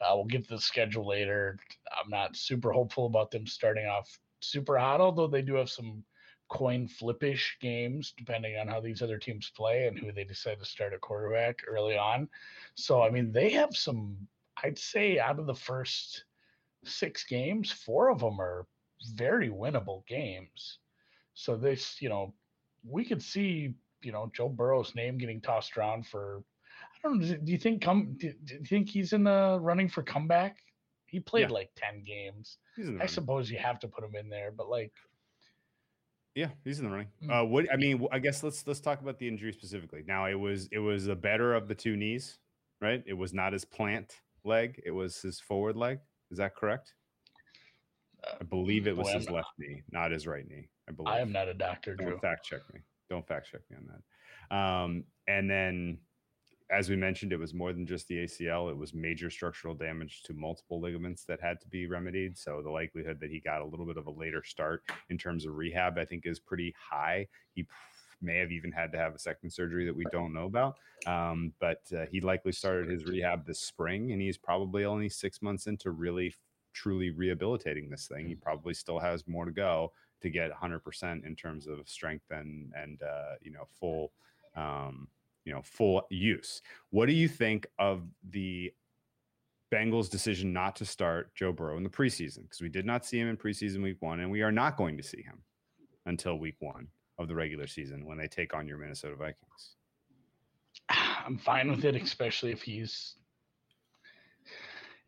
Uh, 0.00 0.12
we'll 0.14 0.24
get 0.24 0.44
to 0.44 0.54
the 0.54 0.60
schedule 0.60 1.06
later. 1.06 1.58
I'm 1.92 2.10
not 2.10 2.36
super 2.36 2.72
hopeful 2.72 3.06
about 3.06 3.30
them 3.30 3.46
starting 3.46 3.86
off 3.86 4.08
super 4.40 4.78
hot, 4.78 5.00
although 5.00 5.26
they 5.26 5.42
do 5.42 5.54
have 5.54 5.70
some 5.70 6.04
coin 6.48 6.88
flippish 6.88 7.58
games 7.60 8.14
depending 8.16 8.56
on 8.56 8.66
how 8.66 8.80
these 8.80 9.02
other 9.02 9.18
teams 9.18 9.52
play 9.54 9.86
and 9.86 9.98
who 9.98 10.12
they 10.12 10.24
decide 10.24 10.58
to 10.58 10.64
start 10.64 10.94
at 10.94 11.00
quarterback 11.00 11.60
early 11.66 11.98
on. 11.98 12.28
So 12.74 13.02
I 13.02 13.10
mean, 13.10 13.32
they 13.32 13.50
have 13.50 13.76
some. 13.76 14.16
I'd 14.62 14.78
say 14.78 15.18
out 15.18 15.38
of 15.38 15.46
the 15.46 15.54
first 15.54 16.24
six 16.84 17.24
games, 17.24 17.70
four 17.70 18.10
of 18.10 18.20
them 18.20 18.40
are 18.40 18.66
very 19.14 19.48
winnable 19.48 20.06
games. 20.06 20.78
So 21.34 21.56
this, 21.56 22.00
you 22.00 22.08
know, 22.08 22.34
we 22.84 23.04
could 23.04 23.22
see, 23.22 23.74
you 24.02 24.12
know, 24.12 24.30
Joe 24.34 24.48
Burrow's 24.48 24.94
name 24.94 25.18
getting 25.18 25.40
tossed 25.40 25.76
around 25.76 26.06
for. 26.06 26.42
I 26.82 27.08
don't 27.08 27.20
know. 27.20 27.36
Do 27.36 27.52
you 27.52 27.58
think 27.58 27.82
come? 27.82 28.14
Do, 28.18 28.32
do 28.44 28.54
you 28.54 28.64
think 28.64 28.88
he's 28.88 29.12
in 29.12 29.24
the 29.24 29.58
running 29.60 29.88
for 29.88 30.02
comeback? 30.02 30.56
He 31.06 31.20
played 31.20 31.48
Yeah. 31.48 31.54
like 31.54 31.70
ten 31.76 32.02
games. 32.04 32.58
He's 32.76 32.88
in 32.88 32.98
the 32.98 33.04
I 33.04 33.06
suppose 33.06 33.50
you 33.50 33.58
have 33.58 33.78
to 33.80 33.88
put 33.88 34.04
him 34.04 34.14
in 34.16 34.28
there, 34.28 34.50
but 34.50 34.68
like, 34.68 34.92
Yeah, 36.34 36.50
he's 36.64 36.78
in 36.78 36.84
the 36.84 36.90
running. 36.90 37.08
Mm. 37.24 37.30
Uh, 37.42 37.46
what 37.46 37.72
I 37.72 37.76
mean, 37.76 38.06
I 38.12 38.18
guess 38.18 38.42
let's 38.42 38.66
let's 38.66 38.80
talk 38.80 39.00
about 39.00 39.18
the 39.18 39.26
injury 39.28 39.52
specifically. 39.52 40.02
Now, 40.06 40.26
it 40.26 40.34
was 40.34 40.68
it 40.70 40.78
was 40.78 41.06
the 41.06 41.16
better 41.16 41.54
of 41.54 41.66
the 41.68 41.74
two 41.74 41.96
knees, 41.96 42.38
right? 42.80 43.02
It 43.06 43.14
was 43.14 43.32
not 43.32 43.52
his 43.52 43.64
plant 43.64 44.16
leg; 44.44 44.80
it 44.84 44.90
was 44.90 45.20
his 45.22 45.40
forward 45.40 45.76
leg. 45.76 46.00
Is 46.30 46.38
that 46.38 46.54
correct? 46.54 46.94
I 48.40 48.44
believe 48.44 48.86
it 48.86 48.96
was 48.96 49.08
boy, 49.08 49.14
his 49.14 49.26
not- 49.26 49.34
left 49.34 49.48
knee, 49.58 49.82
not 49.90 50.10
his 50.10 50.26
right 50.26 50.46
knee. 50.48 50.68
I 50.88 50.92
believe. 50.92 51.14
I 51.14 51.20
am 51.20 51.32
not 51.32 51.48
a 51.48 51.54
doctor, 51.54 51.94
Drew. 51.94 52.10
Don't 52.10 52.20
fact 52.20 52.44
check 52.44 52.60
me. 52.72 52.80
Don't 53.10 53.26
fact 53.26 53.48
check 53.50 53.60
me 53.70 53.76
on 53.76 53.86
that. 53.88 54.56
Um, 54.56 55.04
and 55.26 55.50
then, 55.50 55.98
as 56.70 56.88
we 56.88 56.96
mentioned, 56.96 57.32
it 57.32 57.38
was 57.38 57.54
more 57.54 57.72
than 57.72 57.86
just 57.86 58.08
the 58.08 58.24
ACL. 58.24 58.70
It 58.70 58.76
was 58.76 58.92
major 58.94 59.30
structural 59.30 59.74
damage 59.74 60.22
to 60.24 60.34
multiple 60.34 60.80
ligaments 60.80 61.24
that 61.24 61.40
had 61.40 61.60
to 61.60 61.68
be 61.68 61.86
remedied. 61.86 62.36
So 62.36 62.60
the 62.62 62.70
likelihood 62.70 63.20
that 63.20 63.30
he 63.30 63.40
got 63.40 63.60
a 63.60 63.64
little 63.64 63.86
bit 63.86 63.96
of 63.96 64.06
a 64.06 64.10
later 64.10 64.42
start 64.44 64.82
in 65.10 65.18
terms 65.18 65.46
of 65.46 65.56
rehab, 65.56 65.98
I 65.98 66.04
think, 66.04 66.26
is 66.26 66.38
pretty 66.38 66.74
high. 66.78 67.26
He 67.54 67.66
may 68.20 68.38
have 68.38 68.50
even 68.50 68.72
had 68.72 68.92
to 68.92 68.98
have 68.98 69.14
a 69.14 69.18
second 69.18 69.50
surgery 69.50 69.86
that 69.86 69.96
we 69.96 70.04
don't 70.10 70.32
know 70.32 70.46
about. 70.46 70.76
Um, 71.06 71.52
but 71.60 71.82
uh, 71.96 72.06
he 72.10 72.20
likely 72.20 72.52
started 72.52 72.90
his 72.90 73.04
rehab 73.04 73.46
this 73.46 73.60
spring, 73.60 74.12
and 74.12 74.20
he's 74.20 74.36
probably 74.36 74.84
only 74.84 75.08
six 75.08 75.40
months 75.40 75.66
into 75.66 75.90
really 75.90 76.34
truly 76.78 77.10
rehabilitating 77.10 77.90
this 77.90 78.06
thing. 78.06 78.28
He 78.28 78.36
probably 78.36 78.72
still 78.72 79.00
has 79.00 79.26
more 79.26 79.44
to 79.44 79.50
go 79.50 79.92
to 80.22 80.30
get 80.30 80.52
100% 80.52 81.26
in 81.26 81.34
terms 81.34 81.66
of 81.66 81.88
strength 81.88 82.26
and 82.30 82.72
and 82.76 83.02
uh, 83.02 83.34
you 83.42 83.50
know 83.50 83.64
full 83.80 84.12
um, 84.56 85.08
you 85.44 85.52
know 85.52 85.60
full 85.62 86.06
use. 86.08 86.62
What 86.90 87.06
do 87.06 87.12
you 87.12 87.26
think 87.26 87.66
of 87.80 88.02
the 88.30 88.72
Bengals' 89.72 90.08
decision 90.08 90.52
not 90.52 90.76
to 90.76 90.84
start 90.84 91.34
Joe 91.34 91.52
Burrow 91.52 91.76
in 91.76 91.82
the 91.82 91.90
preseason? 91.90 92.44
Because 92.44 92.60
we 92.60 92.68
did 92.68 92.86
not 92.86 93.04
see 93.04 93.18
him 93.18 93.28
in 93.28 93.36
preseason 93.36 93.82
week 93.82 94.00
one, 94.00 94.20
and 94.20 94.30
we 94.30 94.42
are 94.42 94.52
not 94.52 94.76
going 94.76 94.96
to 94.96 95.02
see 95.02 95.22
him 95.22 95.42
until 96.06 96.38
week 96.38 96.56
one 96.60 96.86
of 97.18 97.26
the 97.26 97.34
regular 97.34 97.66
season 97.66 98.06
when 98.06 98.18
they 98.18 98.28
take 98.28 98.54
on 98.54 98.68
your 98.68 98.78
Minnesota 98.78 99.16
Vikings. 99.16 99.74
I'm 100.88 101.38
fine 101.38 101.70
with 101.70 101.84
it, 101.84 101.96
especially 101.96 102.52
if 102.52 102.62
he's 102.62 103.16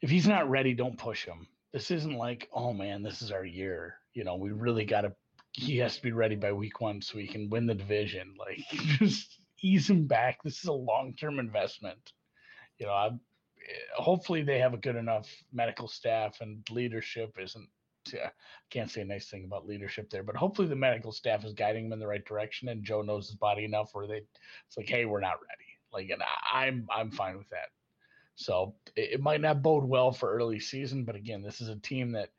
if 0.02 0.10
he's 0.10 0.26
not 0.26 0.48
ready, 0.50 0.74
don't 0.74 0.98
push 0.98 1.24
him. 1.24 1.46
This 1.72 1.90
isn't 1.90 2.16
like, 2.16 2.48
oh 2.52 2.72
man, 2.72 3.02
this 3.02 3.22
is 3.22 3.30
our 3.30 3.44
year. 3.44 3.96
You 4.14 4.24
know, 4.24 4.36
we 4.36 4.50
really 4.50 4.84
got 4.84 5.02
to. 5.02 5.12
He 5.52 5.78
has 5.78 5.96
to 5.96 6.02
be 6.02 6.12
ready 6.12 6.36
by 6.36 6.52
week 6.52 6.80
one 6.80 7.02
so 7.02 7.18
he 7.18 7.26
can 7.26 7.50
win 7.50 7.66
the 7.66 7.74
division. 7.74 8.34
Like, 8.38 8.58
just 8.98 9.40
ease 9.62 9.90
him 9.90 10.06
back. 10.06 10.42
This 10.42 10.58
is 10.58 10.64
a 10.64 10.72
long 10.72 11.14
term 11.14 11.38
investment. 11.38 12.12
You 12.78 12.86
know, 12.86 12.92
I'm, 12.92 13.20
eh, 13.68 14.02
hopefully 14.02 14.42
they 14.42 14.58
have 14.58 14.74
a 14.74 14.78
good 14.78 14.96
enough 14.96 15.28
medical 15.52 15.88
staff 15.88 16.40
and 16.40 16.66
leadership 16.70 17.34
isn't 17.38 17.68
yeah, 18.12 18.30
can't 18.70 18.90
say 18.90 19.02
a 19.02 19.04
nice 19.04 19.28
thing 19.28 19.44
about 19.44 19.66
leadership 19.66 20.10
there, 20.10 20.22
but 20.22 20.36
hopefully 20.36 20.68
the 20.68 20.76
medical 20.76 21.12
staff 21.12 21.44
is 21.44 21.52
guiding 21.52 21.86
him 21.86 21.92
in 21.92 21.98
the 21.98 22.06
right 22.06 22.24
direction 22.24 22.68
and 22.68 22.84
Joe 22.84 23.02
knows 23.02 23.26
his 23.26 23.36
body 23.36 23.64
enough 23.64 23.90
where 23.92 24.06
they 24.06 24.22
it's 24.66 24.76
like, 24.76 24.88
hey, 24.88 25.04
we're 25.04 25.20
not 25.20 25.38
ready. 25.40 25.70
Like, 25.92 26.10
and 26.10 26.22
I, 26.22 26.66
I'm 26.66 26.86
I'm 26.90 27.10
fine 27.10 27.36
with 27.36 27.48
that. 27.50 27.68
So 28.40 28.74
it, 28.96 29.12
it 29.12 29.20
might 29.20 29.42
not 29.42 29.62
bode 29.62 29.84
well 29.84 30.12
for 30.12 30.32
early 30.32 30.60
season, 30.60 31.04
but 31.04 31.14
again, 31.14 31.42
this 31.42 31.60
is 31.60 31.68
a 31.68 31.76
team 31.76 32.12
that 32.12 32.30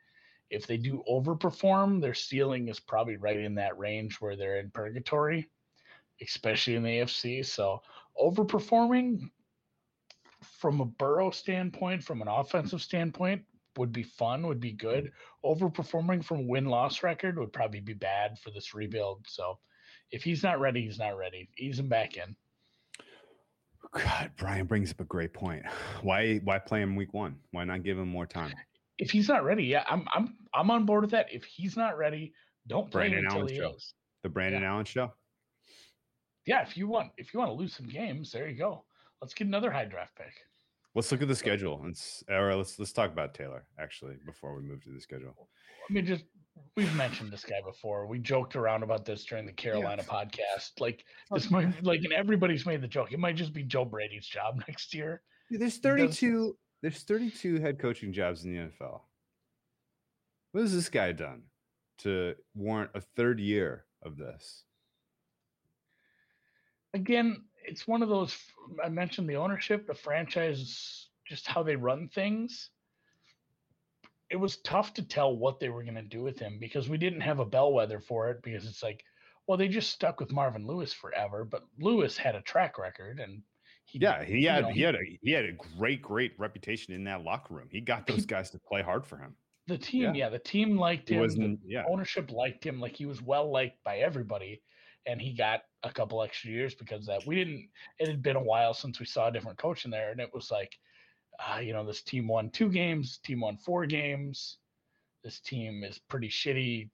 if 0.49 0.65
they 0.65 0.77
do 0.77 1.03
overperform, 1.09 2.01
their 2.01 2.15
ceiling 2.15 2.67
is 2.67 2.79
probably 2.79 3.17
right 3.17 3.37
in 3.37 3.55
that 3.55 3.77
range 3.77 4.19
where 4.19 4.35
they're 4.35 4.59
in 4.59 4.71
purgatory, 4.71 5.49
especially 6.19 6.75
in 6.75 6.83
the 6.83 6.89
AFC. 6.89 7.45
So 7.45 7.81
overperforming 8.19 9.29
from 10.41 10.81
a 10.81 10.85
Burrow 10.85 11.29
standpoint, 11.29 12.03
from 12.03 12.21
an 12.21 12.27
offensive 12.27 12.81
standpoint, 12.81 13.43
would 13.77 13.93
be 13.93 14.03
fun, 14.03 14.47
would 14.47 14.59
be 14.59 14.73
good. 14.73 15.11
Overperforming 15.45 16.25
from 16.25 16.47
win 16.47 16.65
loss 16.65 17.03
record 17.03 17.37
would 17.37 17.53
probably 17.53 17.79
be 17.79 17.93
bad 17.93 18.37
for 18.39 18.49
this 18.49 18.73
rebuild. 18.73 19.25
So 19.27 19.59
if 20.11 20.23
he's 20.23 20.43
not 20.43 20.59
ready, 20.59 20.81
he's 20.81 20.99
not 20.99 21.15
ready. 21.15 21.47
Ease 21.57 21.79
him 21.79 21.87
back 21.87 22.17
in. 22.17 22.35
God, 23.93 24.31
Brian 24.37 24.65
brings 24.65 24.91
up 24.91 24.99
a 25.01 25.05
great 25.05 25.33
point. 25.33 25.63
Why 26.01 26.39
why 26.43 26.59
play 26.59 26.81
him 26.81 26.95
week 26.95 27.13
one? 27.13 27.35
Why 27.51 27.63
not 27.63 27.83
give 27.83 27.97
him 27.97 28.07
more 28.07 28.25
time? 28.25 28.53
If 28.97 29.11
he's 29.11 29.27
not 29.27 29.43
ready, 29.43 29.63
yeah, 29.63 29.83
I'm 29.89 30.05
I'm 30.13 30.35
I'm 30.53 30.71
on 30.71 30.85
board 30.85 31.01
with 31.01 31.11
that. 31.11 31.27
If 31.31 31.43
he's 31.43 31.75
not 31.75 31.97
ready, 31.97 32.33
don't 32.67 32.89
play 32.91 33.09
Brandon 33.09 33.19
him 33.19 33.25
until 33.25 33.39
Allen 33.39 33.49
he 33.49 33.57
show. 33.57 33.75
is. 33.75 33.93
The 34.23 34.29
Brandon 34.29 34.63
Allen 34.63 34.85
show. 34.85 35.11
Yeah, 36.45 36.61
if 36.61 36.77
you 36.77 36.87
want 36.87 37.11
if 37.17 37.33
you 37.33 37.39
want 37.39 37.49
to 37.49 37.55
lose 37.55 37.75
some 37.75 37.87
games, 37.87 38.31
there 38.31 38.47
you 38.47 38.57
go. 38.57 38.85
Let's 39.21 39.33
get 39.33 39.47
another 39.47 39.71
high 39.71 39.85
draft 39.85 40.15
pick. 40.15 40.33
Let's 40.93 41.11
look 41.11 41.21
at 41.21 41.27
the 41.27 41.35
schedule 41.35 41.83
and 41.83 41.95
or 42.29 42.55
let's 42.55 42.77
let's 42.79 42.91
talk 42.91 43.11
about 43.11 43.33
Taylor 43.33 43.65
actually 43.79 44.15
before 44.25 44.55
we 44.55 44.61
move 44.61 44.83
to 44.83 44.89
the 44.91 45.01
schedule. 45.01 45.49
I 45.89 45.93
mean, 45.93 46.05
just 46.05 46.25
we've 46.75 46.93
mentioned 46.95 47.31
this 47.31 47.43
guy 47.43 47.61
before. 47.65 48.07
We 48.07 48.19
joked 48.19 48.55
around 48.55 48.83
about 48.83 49.05
this 49.05 49.23
during 49.25 49.45
the 49.45 49.53
Carolina 49.53 50.03
podcast. 50.03 50.79
Like 50.79 51.03
oh, 51.31 51.35
this 51.35 51.51
might 51.51 51.83
like 51.83 52.01
and 52.03 52.13
everybody's 52.13 52.65
made 52.65 52.81
the 52.81 52.87
joke. 52.87 53.11
It 53.11 53.19
might 53.19 53.35
just 53.35 53.53
be 53.53 53.63
Joe 53.63 53.85
Brady's 53.85 54.27
job 54.27 54.61
next 54.67 54.93
year. 54.93 55.21
Dude, 55.49 55.61
There's 55.61 55.75
He 55.75 55.81
does- 55.81 56.17
32 56.19 56.57
there's 56.81 57.03
32 57.03 57.59
head 57.59 57.77
coaching 57.77 58.11
jobs 58.11 58.43
in 58.43 58.53
the 58.53 58.59
NFL. 58.59 59.01
What 60.51 60.61
has 60.61 60.73
this 60.73 60.89
guy 60.89 61.11
done 61.11 61.43
to 61.99 62.33
warrant 62.55 62.89
a 62.95 63.01
third 63.01 63.39
year 63.39 63.85
of 64.01 64.17
this? 64.17 64.63
Again, 66.95 67.43
it's 67.63 67.87
one 67.87 68.01
of 68.01 68.09
those 68.09 68.35
I 68.83 68.89
mentioned 68.89 69.29
the 69.29 69.35
ownership, 69.35 69.85
the 69.85 69.93
franchise, 69.93 71.09
just 71.27 71.45
how 71.45 71.61
they 71.61 71.75
run 71.75 72.09
things. 72.09 72.70
It 74.32 74.39
was 74.39 74.57
tough 74.57 74.93
to 74.95 75.03
tell 75.03 75.36
what 75.36 75.59
they 75.59 75.69
were 75.69 75.84
going 75.84 75.95
to 75.95 76.01
do 76.01 76.23
with 76.23 76.39
him 76.39 76.57
because 76.59 76.89
we 76.89 76.97
didn't 76.97 77.21
have 77.21 77.39
a 77.39 77.45
bellwether 77.45 77.99
for 77.99 78.29
it 78.29 78.41
because 78.41 78.65
it's 78.65 78.82
like, 78.82 79.03
well, 79.47 79.57
they 79.57 79.67
just 79.67 79.91
stuck 79.91 80.19
with 80.19 80.32
Marvin 80.32 80.65
Lewis 80.65 80.93
forever, 80.93 81.43
but 81.43 81.63
Lewis 81.79 82.17
had 82.17 82.36
a 82.36 82.41
track 82.41 82.77
record 82.77 83.19
and 83.19 83.41
he 83.86 83.99
Yeah, 83.99 84.23
he 84.23 84.39
you 84.39 84.49
had 84.49 84.63
know, 84.63 84.69
he 84.69 84.82
had 84.82 84.95
a 84.95 85.19
he 85.21 85.32
had 85.32 85.45
a 85.45 85.53
great 85.77 86.01
great 86.01 86.34
reputation 86.38 86.93
in 86.93 87.03
that 87.05 87.23
locker 87.23 87.53
room. 87.53 87.67
He 87.69 87.82
got 87.82 88.07
those 88.07 88.25
guys 88.25 88.49
to 88.51 88.59
play 88.59 88.82
hard 88.82 89.05
for 89.05 89.17
him. 89.17 89.36
the 89.67 89.77
team, 89.77 90.15
yeah. 90.15 90.25
yeah, 90.25 90.29
the 90.29 90.39
team 90.39 90.77
liked 90.77 91.09
him. 91.09 91.27
the 91.27 91.57
yeah. 91.65 91.84
ownership 91.89 92.32
liked 92.32 92.65
him 92.65 92.79
like 92.79 92.95
he 92.95 93.05
was 93.05 93.21
well 93.21 93.51
liked 93.51 93.84
by 93.84 93.97
everybody 93.97 94.61
and 95.05 95.21
he 95.21 95.34
got 95.34 95.61
a 95.84 95.91
couple 95.91 96.21
extra 96.21 96.51
years 96.51 96.75
because 96.75 97.05
that 97.05 97.25
we 97.25 97.36
didn't 97.36 97.67
it 97.99 98.07
had 98.07 98.21
been 98.21 98.36
a 98.36 98.43
while 98.43 98.73
since 98.73 98.99
we 98.99 99.05
saw 99.05 99.27
a 99.27 99.32
different 99.32 99.57
coach 99.57 99.86
in 99.86 99.91
there 99.91 100.11
and 100.11 100.19
it 100.19 100.29
was 100.34 100.51
like 100.51 100.77
uh, 101.49 101.59
you 101.59 101.73
know 101.73 101.85
this 101.85 102.01
team 102.01 102.27
won 102.27 102.49
two 102.49 102.69
games 102.69 103.19
team 103.23 103.41
won 103.41 103.57
four 103.57 103.85
games. 103.85 104.57
This 105.23 105.39
team 105.39 105.83
is 105.83 105.99
pretty 105.99 106.29
shitty 106.29 106.89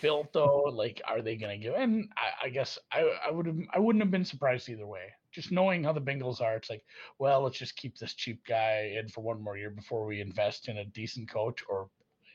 built 0.00 0.32
though. 0.32 0.64
Like 0.72 1.00
are 1.06 1.22
they 1.22 1.36
gonna 1.36 1.58
give 1.58 1.74
and 1.74 2.08
i, 2.16 2.46
I 2.46 2.48
guess 2.50 2.78
i 2.92 3.00
i 3.26 3.30
would 3.30 3.46
have 3.46 3.58
i 3.72 3.78
wouldn't 3.78 4.02
have 4.02 4.10
been 4.10 4.24
surprised 4.24 4.68
either 4.68 4.86
way. 4.86 5.12
Just 5.32 5.52
knowing 5.52 5.84
how 5.84 5.92
the 5.92 6.00
bengals 6.00 6.40
are 6.40 6.56
it's 6.56 6.70
like 6.70 6.84
well 7.18 7.42
let's 7.42 7.58
just 7.58 7.76
keep 7.76 7.96
this 7.96 8.14
cheap 8.14 8.44
guy 8.46 8.94
in 8.98 9.08
for 9.08 9.22
one 9.22 9.42
more 9.42 9.56
year 9.56 9.70
before 9.70 10.04
we 10.04 10.20
invest 10.20 10.68
in 10.68 10.78
a 10.78 10.84
decent 10.84 11.30
coach 11.30 11.62
or 11.68 11.88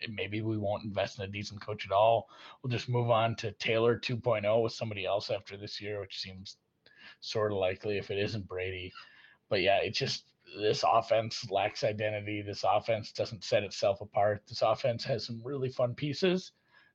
maybe 0.09 0.41
we 0.41 0.57
won't 0.57 0.83
invest 0.83 1.19
in 1.19 1.25
a 1.25 1.31
decent 1.31 1.61
coach 1.61 1.85
at 1.85 1.91
all. 1.91 2.27
We'll 2.61 2.71
just 2.71 2.89
move 2.89 3.09
on 3.09 3.35
to 3.37 3.51
Taylor 3.53 3.97
2.0 3.97 4.63
with 4.63 4.73
somebody 4.73 5.05
else 5.05 5.29
after 5.29 5.57
this 5.57 5.79
year, 5.79 5.99
which 6.01 6.19
seems 6.19 6.57
sort 7.21 7.51
of 7.51 7.57
likely 7.57 7.97
if 7.97 8.11
it 8.11 8.17
isn't 8.17 8.47
Brady. 8.47 8.91
But 9.49 9.61
yeah, 9.61 9.77
it 9.77 9.91
just 9.91 10.25
this 10.59 10.83
offense 10.89 11.49
lacks 11.49 11.83
identity. 11.83 12.41
This 12.41 12.63
offense 12.67 13.11
doesn't 13.11 13.43
set 13.43 13.63
itself 13.63 14.01
apart. 14.01 14.43
This 14.47 14.61
offense 14.61 15.03
has 15.05 15.25
some 15.25 15.41
really 15.43 15.69
fun 15.69 15.95
pieces 15.95 16.51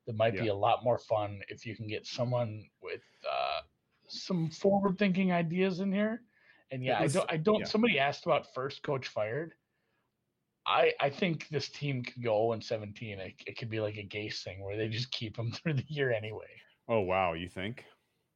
that 0.07 0.17
might 0.17 0.39
be 0.39 0.49
a 0.49 0.55
lot 0.55 0.85
more 0.85 0.99
fun 0.99 1.41
if 1.49 1.67
you 1.67 1.77
can 1.77 1.87
get 1.87 2.07
someone 2.07 2.65
with 2.83 3.03
uh, 3.31 3.61
some 4.09 4.51
forward-thinking 4.51 5.33
ideas 5.33 5.81
in 5.81 5.93
here. 5.93 6.23
And 6.71 6.83
yeah, 6.83 6.99
I 6.99 7.07
don't. 7.07 7.33
I 7.33 7.37
don't. 7.37 7.61
yeah. 7.61 7.67
Somebody 7.67 7.99
asked 7.99 8.27
about 8.27 8.55
first 8.55 8.83
coach 8.83 9.09
fired. 9.09 9.53
I, 10.67 10.93
I 11.01 11.09
think 11.09 11.49
this 11.49 11.71
team 11.71 12.03
could 12.03 12.23
go 12.23 12.51
0 12.51 12.61
17. 12.61 13.19
It, 13.19 13.35
it 13.47 13.57
could 13.57 13.71
be 13.71 13.81
like 13.81 13.97
a 13.97 14.07
Gase 14.07 14.43
thing 14.43 14.63
where 14.63 14.77
they 14.77 14.89
just 14.89 15.11
keep 15.11 15.37
them 15.37 15.51
through 15.53 15.75
the 15.75 15.85
year 15.89 16.13
anyway. 16.13 16.47
Oh 16.89 17.01
wow, 17.01 17.33
you 17.33 17.49
think? 17.49 17.85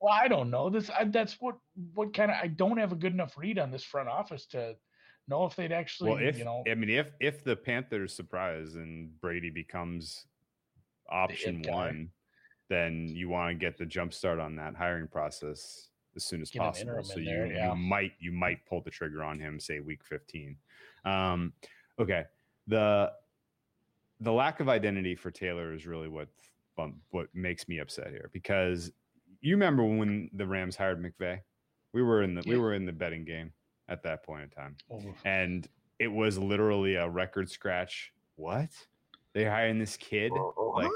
Well, 0.01 0.13
I 0.13 0.29
don't 0.29 0.51
know. 0.51 0.69
This 0.69 0.91
I, 0.91 1.05
that's 1.05 1.37
what 1.41 1.57
what 1.95 2.15
kind 2.15 2.31
of 2.31 2.37
I 2.43 2.49
don't 2.49 2.79
have 2.79 2.93
a 2.93 2.97
good 2.97 3.13
enough 3.13 3.37
read 3.37 3.59
on 3.59 3.71
this 3.71 3.85
front 3.85 4.09
office 4.09 4.47
to 4.47 4.75
know 5.29 5.45
if 5.45 5.57
they'd 5.57 5.73
actually 5.73 6.11
Well, 6.11 6.21
if 6.21 6.39
you 6.39 6.45
know 6.45 6.65
I 6.71 6.75
mean 6.75 6.91
if 6.91 7.13
if 7.21 7.45
the 7.45 7.57
Panthers 7.57 8.15
surprise 8.15 8.75
and 8.75 9.19
Brady 9.21 9.51
becomes 9.51 10.27
option 11.09 11.63
one, 11.69 12.11
then 12.69 13.09
you 13.09 13.29
want 13.29 13.51
to 13.51 13.55
get 13.55 13.77
the 13.77 13.87
jump 13.87 14.15
start 14.15 14.39
on 14.39 14.57
that 14.57 14.75
hiring 14.75 15.09
process 15.09 15.89
as 16.17 16.25
soon 16.25 16.43
as 16.43 16.51
Get 16.51 16.61
possible. 16.61 17.03
So 17.03 17.19
you, 17.19 17.27
there, 17.27 17.47
you 17.47 17.75
might 17.77 18.13
you 18.19 18.33
might 18.33 18.65
pull 18.67 18.81
the 18.81 18.91
trigger 18.91 19.23
on 19.23 19.39
him, 19.39 19.59
say 19.61 19.81
week 19.81 20.05
15. 20.05 20.57
Um, 21.05 21.53
okay. 21.99 22.25
The 22.67 23.13
the 24.21 24.33
lack 24.33 24.61
of 24.61 24.69
identity 24.69 25.15
for 25.15 25.31
Taylor 25.31 25.73
is 25.73 25.87
really 25.87 26.09
what 26.09 26.29
what 27.11 27.27
makes 27.35 27.69
me 27.69 27.79
upset 27.79 28.09
here 28.09 28.31
because 28.33 28.91
you 29.41 29.55
remember 29.55 29.85
when 29.85 30.31
the 30.33 30.47
Rams 30.47 30.77
hired 30.77 31.03
McVay? 31.03 31.41
We 31.93 32.03
were 32.03 32.23
in 32.23 32.35
the 32.35 32.43
we 32.47 32.57
were 32.57 32.75
in 32.75 32.87
the 32.87 32.93
betting 32.93 33.25
game 33.25 33.53
at 33.89 34.03
that 34.03 34.25
point 34.25 34.43
in 34.43 34.49
time 34.51 34.77
oh, 34.91 35.03
and 35.25 35.69
it 36.03 36.11
was 36.11 36.37
literally 36.37 36.97
a 36.97 37.09
record 37.09 37.49
scratch. 37.49 38.13
What? 38.35 38.71
They 39.35 39.45
hiring 39.45 39.79
this 39.79 39.97
kid? 39.97 40.33
Like, 40.33 40.91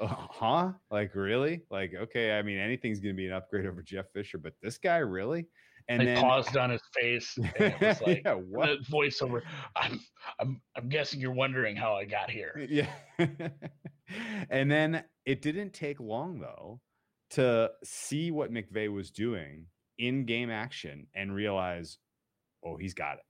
uh, 0.00 0.06
huh? 0.08 0.72
Like, 0.90 1.14
really? 1.14 1.60
Like, 1.70 1.92
okay. 1.94 2.38
I 2.38 2.42
mean, 2.42 2.58
anything's 2.58 3.00
gonna 3.00 3.14
be 3.14 3.26
an 3.26 3.34
upgrade 3.34 3.66
over 3.66 3.82
Jeff 3.82 4.06
Fisher, 4.14 4.38
but 4.38 4.54
this 4.62 4.78
guy 4.78 4.98
really? 4.98 5.46
And 5.88 6.00
they 6.00 6.06
then, 6.06 6.22
paused 6.22 6.56
on 6.56 6.70
his 6.70 6.80
face 6.98 7.36
and 7.36 7.52
it 7.58 7.80
was 7.80 8.00
like 8.06 8.22
yeah, 8.24 8.34
what? 8.34 8.68
the 8.68 8.84
voiceover. 8.90 9.42
I'm 9.76 10.00
I'm 10.38 10.60
I'm 10.74 10.88
guessing 10.88 11.20
you're 11.20 11.32
wondering 11.32 11.76
how 11.76 11.94
I 11.94 12.04
got 12.04 12.30
here. 12.30 12.54
Yeah. 12.70 12.88
and 14.48 14.70
then 14.70 15.04
it 15.26 15.42
didn't 15.42 15.74
take 15.74 16.00
long 16.00 16.40
though 16.40 16.80
to 17.30 17.70
see 17.84 18.30
what 18.30 18.52
McVay 18.52 18.90
was 18.90 19.10
doing 19.10 19.66
in 19.98 20.24
game 20.24 20.50
action 20.50 21.06
and 21.14 21.34
realize, 21.34 21.98
oh, 22.64 22.76
he's 22.76 22.94
got 22.94 23.14
it. 23.18 23.24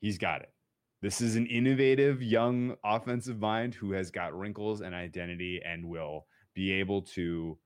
He's 0.00 0.18
got 0.18 0.42
it. 0.42 0.52
This 1.00 1.20
is 1.20 1.36
an 1.36 1.46
innovative 1.46 2.22
young 2.22 2.76
offensive 2.84 3.40
mind 3.40 3.74
who 3.74 3.92
has 3.92 4.10
got 4.10 4.36
wrinkles 4.38 4.80
and 4.82 4.94
identity 4.94 5.60
and 5.64 5.84
will 5.84 6.26
be 6.54 6.72
able 6.72 7.02
to 7.02 7.58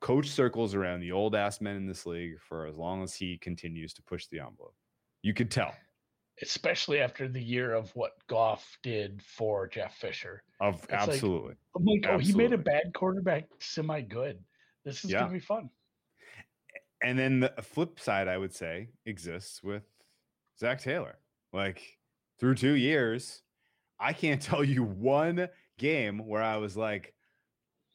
coach 0.00 0.28
circles 0.28 0.74
around 0.74 1.00
the 1.00 1.10
old 1.12 1.34
ass 1.34 1.60
men 1.60 1.76
in 1.76 1.86
this 1.86 2.06
league 2.06 2.34
for 2.40 2.66
as 2.66 2.76
long 2.76 3.02
as 3.02 3.14
he 3.14 3.38
continues 3.38 3.92
to 3.94 4.02
push 4.02 4.26
the 4.26 4.38
envelope. 4.38 4.74
You 5.22 5.34
could 5.34 5.50
tell. 5.50 5.74
Especially 6.42 7.00
after 7.00 7.28
the 7.28 7.42
year 7.42 7.72
of 7.74 7.90
what 7.96 8.12
Goff 8.28 8.76
did 8.82 9.22
for 9.22 9.66
Jeff 9.68 9.96
Fisher. 9.96 10.42
Of 10.60 10.80
like- 10.82 10.92
absolutely. 10.92 11.54
I'm 11.76 11.84
like, 11.84 12.06
oh, 12.08 12.18
he 12.18 12.34
made 12.34 12.52
a 12.52 12.58
bad 12.58 12.92
quarterback 12.94 13.44
semi 13.60 14.00
good. 14.02 14.38
This 14.84 15.04
is 15.04 15.10
Yeah. 15.10 15.20
gonna 15.20 15.32
be 15.32 15.40
fun. 15.40 15.70
and 17.02 17.18
then 17.18 17.40
the 17.40 17.52
flip 17.62 18.00
side, 18.00 18.28
I 18.28 18.36
would 18.38 18.54
say, 18.54 18.88
exists 19.06 19.62
with 19.62 19.82
Zac 20.58 20.80
Taylor. 20.80 21.18
Like 21.52 21.82
through 22.38 22.56
two 22.56 22.74
years, 22.74 23.42
I 23.98 24.12
can't 24.12 24.42
tell 24.42 24.64
you 24.64 24.82
one 24.82 25.48
game 25.78 26.26
where 26.26 26.42
I 26.42 26.56
was 26.56 26.76
like, 26.76 27.14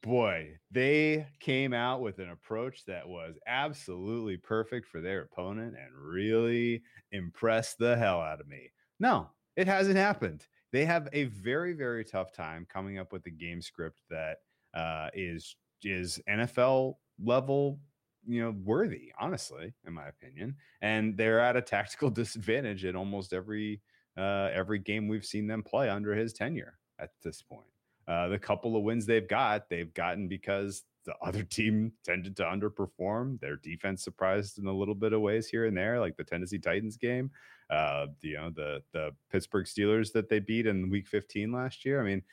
boy, 0.02 0.58
they 0.72 1.28
came 1.40 1.74
out 1.74 2.02
with 2.02 2.20
an 2.20 2.30
approach 2.30 2.86
that 2.86 3.08
was 3.08 3.38
absolutely 3.48 4.38
perfect 4.38 4.88
for 4.88 5.02
their 5.02 5.24
opponent 5.24 5.76
and 5.76 5.94
really 5.96 6.82
impressed 7.12 7.78
the 7.78 7.98
hell 7.98 8.22
out 8.22 8.40
of 8.40 8.48
me. 8.48 8.72
No, 9.00 9.30
it 9.56 9.68
hasn't 9.68 9.98
happened. 9.98 10.46
They 10.72 10.86
have 10.86 11.10
a 11.14 11.26
very, 11.26 11.74
very 11.74 12.06
tough 12.06 12.32
time 12.32 12.66
coming 12.72 12.98
up 13.00 13.12
with 13.12 13.26
a 13.26 13.32
game 13.32 13.62
script 13.62 14.02
that 14.10 14.38
uh, 14.74 15.10
is 15.14 15.56
is 15.84 16.20
NFL 16.30 16.96
level 17.24 17.80
you 18.28 18.42
know 18.42 18.54
worthy 18.64 19.12
honestly 19.20 19.74
in 19.88 19.94
my 19.94 20.08
opinion 20.08 20.56
and 20.82 21.18
they're 21.18 21.40
at 21.40 21.56
a 21.56 21.62
tactical 21.62 22.10
disadvantage 22.10 22.86
in 22.86 22.96
almost 22.96 23.34
every 23.34 23.82
uh, 24.18 24.50
every 24.54 24.80
game 24.80 25.08
we've 25.08 25.26
seen 25.26 25.48
them 25.48 25.64
play 25.64 25.90
under 25.90 26.14
his 26.14 26.34
tenure 26.34 26.78
at 27.00 27.12
this 27.24 27.42
point. 27.42 27.68
Uh, 28.08 28.28
the 28.28 28.40
couple 28.40 28.76
of 28.76 28.84
wins 28.84 29.06
they've 29.06 29.28
got, 29.28 29.70
they've 29.70 29.94
gotten 29.94 30.28
because 30.28 30.84
the 31.06 31.16
other 31.24 31.44
team 31.44 31.92
tended 32.04 32.36
to 32.36 32.44
underperform. 32.44 33.40
Their 33.40 33.56
defense 33.58 34.04
surprised 34.04 34.60
in 34.60 34.68
a 34.68 34.74
little 34.74 34.96
bit 34.96 35.14
of 35.14 35.22
ways 35.22 35.48
here 35.48 35.66
and 35.66 35.78
there, 35.78 36.00
like 36.00 36.18
the 36.18 36.24
Tennessee 36.24 36.60
Titans 36.60 36.98
game. 36.98 37.32
Uh, 37.70 38.08
you 38.22 38.36
know, 38.36 38.50
the 38.50 38.82
the 38.94 39.12
Pittsburgh 39.32 39.66
Steelers 39.66 40.12
that 40.14 40.28
they 40.28 40.40
beat 40.40 40.66
in 40.66 40.90
Week 40.90 41.08
15 41.08 41.52
last 41.52 41.86
year. 41.86 42.02
I 42.02 42.04
mean, 42.04 42.24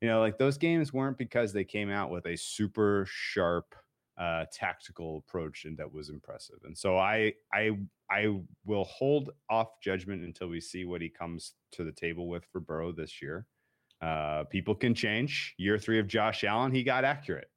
you 0.00 0.08
know, 0.08 0.20
like 0.20 0.38
those 0.38 0.56
games 0.56 0.92
weren't 0.92 1.18
because 1.18 1.52
they 1.52 1.64
came 1.64 1.90
out 1.90 2.10
with 2.10 2.26
a 2.26 2.36
super 2.36 3.06
sharp 3.08 3.74
uh, 4.18 4.44
tactical 4.52 5.18
approach 5.18 5.64
and 5.64 5.76
that 5.76 5.92
was 5.92 6.08
impressive. 6.08 6.56
And 6.64 6.76
so 6.76 6.96
I 6.96 7.34
I 7.52 7.78
I 8.10 8.38
will 8.64 8.84
hold 8.84 9.30
off 9.50 9.80
judgment 9.82 10.24
until 10.24 10.48
we 10.48 10.60
see 10.60 10.84
what 10.84 11.02
he 11.02 11.08
comes 11.08 11.54
to 11.72 11.84
the 11.84 11.92
table 11.92 12.28
with 12.28 12.44
for 12.50 12.60
Burrow 12.60 12.92
this 12.92 13.20
year. 13.20 13.46
Uh, 14.00 14.44
people 14.44 14.74
can 14.74 14.94
change. 14.94 15.54
Year 15.58 15.78
three 15.78 15.98
of 15.98 16.06
Josh 16.06 16.44
Allen, 16.44 16.72
he 16.72 16.82
got 16.82 17.04
accurate. 17.04 17.48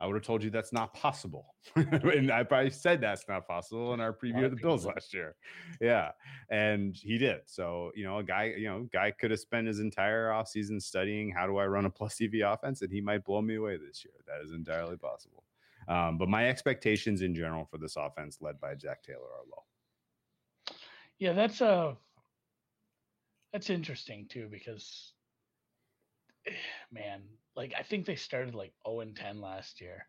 I 0.00 0.06
would 0.06 0.16
have 0.16 0.24
told 0.24 0.42
you 0.42 0.50
that's 0.50 0.72
not 0.72 0.92
possible. 0.92 1.54
and 1.76 2.30
I 2.30 2.42
probably 2.42 2.70
said 2.70 3.00
that's 3.00 3.24
not 3.28 3.46
possible 3.46 3.94
in 3.94 4.00
our 4.00 4.12
preview 4.22 4.44
of 4.44 4.50
the 4.50 4.56
Bills 4.56 4.84
last 4.84 5.14
year. 5.14 5.36
Yeah. 5.80 6.10
And 6.50 6.96
he 6.96 7.16
did. 7.16 7.40
So, 7.46 7.92
you 7.94 8.04
know, 8.04 8.18
a 8.18 8.24
guy, 8.24 8.54
you 8.56 8.68
know, 8.68 8.88
guy 8.92 9.12
could 9.12 9.30
have 9.30 9.40
spent 9.40 9.68
his 9.68 9.78
entire 9.78 10.30
offseason 10.30 10.82
studying 10.82 11.30
how 11.30 11.46
do 11.46 11.58
I 11.58 11.66
run 11.66 11.86
a 11.86 11.90
plus 11.90 12.20
EV 12.20 12.40
offense 12.44 12.82
and 12.82 12.92
he 12.92 13.00
might 13.00 13.24
blow 13.24 13.40
me 13.40 13.54
away 13.54 13.76
this 13.76 14.04
year. 14.04 14.14
That 14.26 14.44
is 14.44 14.52
entirely 14.52 14.96
possible. 14.96 15.43
Um, 15.88 16.18
but 16.18 16.28
my 16.28 16.48
expectations 16.48 17.22
in 17.22 17.34
general 17.34 17.64
for 17.64 17.78
this 17.78 17.96
offense 17.96 18.38
led 18.40 18.60
by 18.60 18.76
Zac 18.76 19.02
Taylor 19.02 19.20
are 19.20 19.44
low. 19.50 20.76
Yeah, 21.18 21.32
that's 21.32 21.60
a 21.60 21.66
uh, 21.66 21.94
that's 23.52 23.70
interesting 23.70 24.26
too 24.28 24.48
because 24.50 25.12
man, 26.90 27.22
like 27.56 27.72
I 27.78 27.82
think 27.82 28.04
they 28.04 28.16
started 28.16 28.54
like 28.54 28.72
0 28.86 29.00
and 29.00 29.16
10 29.16 29.40
last 29.40 29.80
year. 29.80 30.06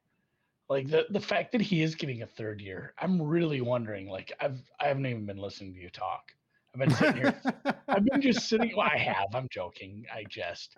Like 0.68 0.88
the 0.88 1.06
the 1.12 1.20
fact 1.20 1.52
that 1.52 1.62
he 1.62 1.84
is 1.84 1.94
getting 1.94 2.24
a 2.24 2.28
third 2.28 2.60
year, 2.60 2.94
I'm 3.00 3.22
really 3.22 3.62
wondering. 3.62 4.10
Like 4.10 4.32
I've 4.40 4.60
I 4.80 4.88
haven't 4.88 5.06
even 5.06 5.26
been 5.26 5.38
listening 5.38 5.74
to 5.76 5.80
you 5.80 5.90
talk. 5.90 6.32
I've 6.74 6.80
been 6.80 6.96
sitting 6.96 7.22
here. 7.22 7.42
I've 7.88 8.06
been 8.06 8.22
just 8.22 8.50
sitting. 8.50 8.74
Well, 8.76 8.90
I 8.92 8.98
have. 8.98 9.28
I'm 9.34 9.48
joking. 9.50 10.06
I 10.14 10.24
jest. 10.30 10.76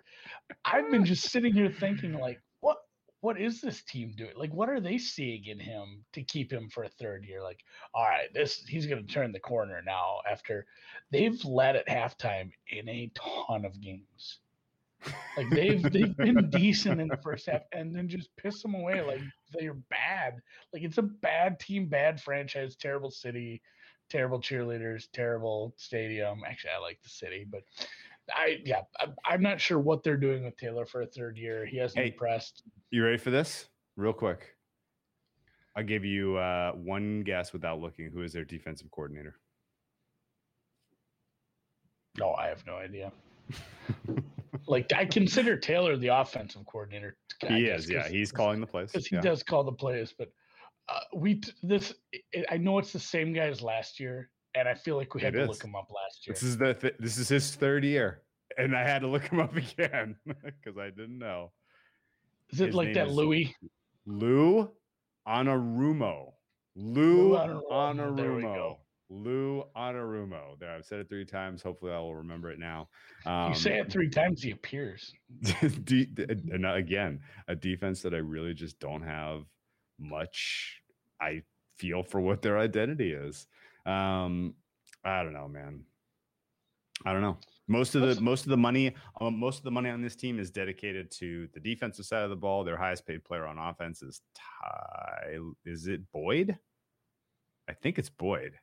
I've 0.64 0.90
been 0.90 1.04
just 1.04 1.30
sitting 1.30 1.52
here 1.52 1.70
thinking, 1.70 2.14
like, 2.14 2.40
what 3.20 3.40
is 3.40 3.60
this 3.60 3.82
team 3.82 4.14
doing? 4.16 4.32
Like, 4.36 4.52
what 4.52 4.68
are 4.68 4.80
they 4.80 4.98
seeing 4.98 5.46
in 5.46 5.58
him 5.58 6.04
to 6.12 6.22
keep 6.22 6.52
him 6.52 6.68
for 6.68 6.84
a 6.84 6.88
third 6.88 7.24
year? 7.24 7.42
Like, 7.42 7.60
all 7.94 8.04
right, 8.04 8.32
this 8.32 8.64
he's 8.66 8.86
going 8.86 9.04
to 9.04 9.12
turn 9.12 9.32
the 9.32 9.40
corner 9.40 9.82
now. 9.84 10.18
After 10.30 10.66
they've 11.10 11.42
led 11.44 11.76
at 11.76 11.88
halftime 11.88 12.50
in 12.68 12.88
a 12.88 13.10
ton 13.14 13.64
of 13.64 13.80
games. 13.80 14.38
Like 15.36 15.50
they've 15.50 15.82
they've 15.82 16.16
been 16.16 16.50
decent 16.50 17.00
in 17.00 17.08
the 17.08 17.16
first 17.18 17.46
half 17.46 17.62
and 17.72 17.94
then 17.94 18.08
just 18.08 18.34
piss 18.36 18.62
them 18.62 18.74
away 18.74 19.00
like 19.02 19.22
they're 19.52 19.74
bad. 19.74 20.40
Like 20.72 20.82
it's 20.82 20.98
a 20.98 21.02
bad 21.02 21.60
team, 21.60 21.86
bad 21.86 22.20
franchise, 22.20 22.76
terrible 22.76 23.10
city, 23.10 23.62
terrible 24.10 24.40
cheerleaders, 24.40 25.08
terrible 25.12 25.74
stadium. 25.76 26.42
Actually, 26.46 26.72
I 26.76 26.80
like 26.80 27.00
the 27.02 27.08
city, 27.08 27.46
but 27.48 27.62
I 28.34 28.58
yeah, 28.64 28.82
I, 29.26 29.34
am 29.34 29.42
not 29.42 29.60
sure 29.60 29.78
what 29.78 30.02
they're 30.02 30.16
doing 30.16 30.44
with 30.44 30.56
Taylor 30.56 30.86
for 30.86 31.02
a 31.02 31.06
third 31.06 31.36
year. 31.36 31.66
He 31.66 31.78
hasn't 31.78 32.04
hey, 32.04 32.10
impressed. 32.10 32.62
You 32.90 33.04
ready 33.04 33.18
for 33.18 33.30
this? 33.30 33.66
Real 33.96 34.12
quick. 34.12 34.54
I'll 35.76 35.84
give 35.84 36.04
you 36.04 36.36
uh, 36.36 36.72
one 36.72 37.22
guess 37.22 37.52
without 37.52 37.80
looking. 37.80 38.10
Who 38.10 38.22
is 38.22 38.32
their 38.32 38.44
defensive 38.44 38.90
coordinator? 38.90 39.36
No, 42.18 42.34
I 42.34 42.48
have 42.48 42.66
no 42.66 42.76
idea. 42.76 43.12
like 44.66 44.92
I 44.94 45.04
consider 45.04 45.56
Taylor 45.56 45.96
the 45.96 46.08
offensive 46.08 46.66
coordinator. 46.66 47.16
I 47.42 47.52
he 47.52 47.64
is, 47.66 47.88
yeah. 47.88 48.08
He's 48.08 48.32
calling 48.32 48.60
the 48.60 48.66
plays 48.66 48.90
because 48.90 49.06
he 49.06 49.16
yeah. 49.16 49.22
does 49.22 49.42
call 49.42 49.64
the 49.64 49.72
plays. 49.72 50.14
But 50.16 50.32
uh, 50.88 51.00
we 51.14 51.40
this 51.62 51.94
I 52.50 52.56
know 52.56 52.78
it's 52.78 52.92
the 52.92 52.98
same 52.98 53.32
guy 53.32 53.46
as 53.46 53.62
last 53.62 54.00
year, 54.00 54.30
and 54.58 54.68
I 54.68 54.74
feel 54.74 54.96
like 54.96 55.14
we 55.14 55.22
had 55.22 55.34
it 55.34 55.38
to 55.38 55.42
is. 55.44 55.48
look 55.48 55.64
him 55.64 55.74
up 55.74 55.90
last 55.94 56.26
year. 56.26 56.34
This 56.34 56.42
is 56.42 56.56
the 56.56 56.74
th- 56.74 56.94
this 56.98 57.18
is 57.18 57.28
his 57.28 57.54
third 57.54 57.84
year, 57.84 58.22
and 58.56 58.76
I 58.76 58.82
had 58.82 59.00
to 59.00 59.08
look 59.08 59.24
him 59.24 59.40
up 59.40 59.56
again 59.56 60.16
because 60.24 60.78
I 60.78 60.90
didn't 60.90 61.18
know. 61.18 61.52
Is 62.50 62.60
it 62.60 62.66
his 62.66 62.74
like 62.74 62.94
that 62.94 63.10
Louis? 63.10 63.54
Lou 64.06 64.70
Anarumo. 65.26 66.32
Lou. 66.76 67.32
Anarumo. 67.32 68.76
Lou 69.10 69.64
Anarumo. 69.76 70.58
There, 70.58 70.70
I've 70.70 70.84
said 70.84 71.00
it 71.00 71.08
three 71.08 71.24
times. 71.24 71.62
Hopefully, 71.62 71.92
I 71.92 71.98
will 71.98 72.16
remember 72.16 72.50
it 72.50 72.58
now. 72.58 72.88
Um, 73.26 73.50
you 73.50 73.54
say 73.54 73.78
it 73.78 73.90
three 73.90 74.10
times, 74.10 74.42
he 74.42 74.50
appears. 74.50 75.12
and 75.62 76.66
again, 76.66 77.20
a 77.48 77.54
defense 77.54 78.02
that 78.02 78.14
I 78.14 78.18
really 78.18 78.54
just 78.54 78.78
don't 78.80 79.02
have 79.02 79.44
much. 79.98 80.82
I 81.20 81.42
feel 81.78 82.02
for 82.02 82.20
what 82.20 82.42
their 82.42 82.58
identity 82.58 83.12
is. 83.12 83.46
Um, 83.88 84.54
I 85.04 85.22
don't 85.22 85.32
know, 85.32 85.48
man. 85.48 85.84
I 87.06 87.12
don't 87.12 87.22
know. 87.22 87.38
Most 87.68 87.94
of 87.94 88.02
the 88.02 88.20
most 88.20 88.44
of 88.44 88.50
the 88.50 88.56
money, 88.56 88.94
um, 89.20 89.38
most 89.38 89.58
of 89.58 89.64
the 89.64 89.70
money 89.70 89.90
on 89.90 90.02
this 90.02 90.16
team 90.16 90.40
is 90.40 90.50
dedicated 90.50 91.10
to 91.12 91.48
the 91.54 91.60
defensive 91.60 92.06
side 92.06 92.24
of 92.24 92.30
the 92.30 92.36
ball. 92.36 92.64
Their 92.64 92.76
highest 92.76 93.06
paid 93.06 93.24
player 93.24 93.46
on 93.46 93.58
offense 93.58 94.02
is 94.02 94.20
Ty. 94.34 95.38
Is 95.64 95.86
it 95.86 96.00
Boyd? 96.12 96.56
I 97.68 97.74
think 97.74 97.98
it's 97.98 98.10
Boyd 98.10 98.54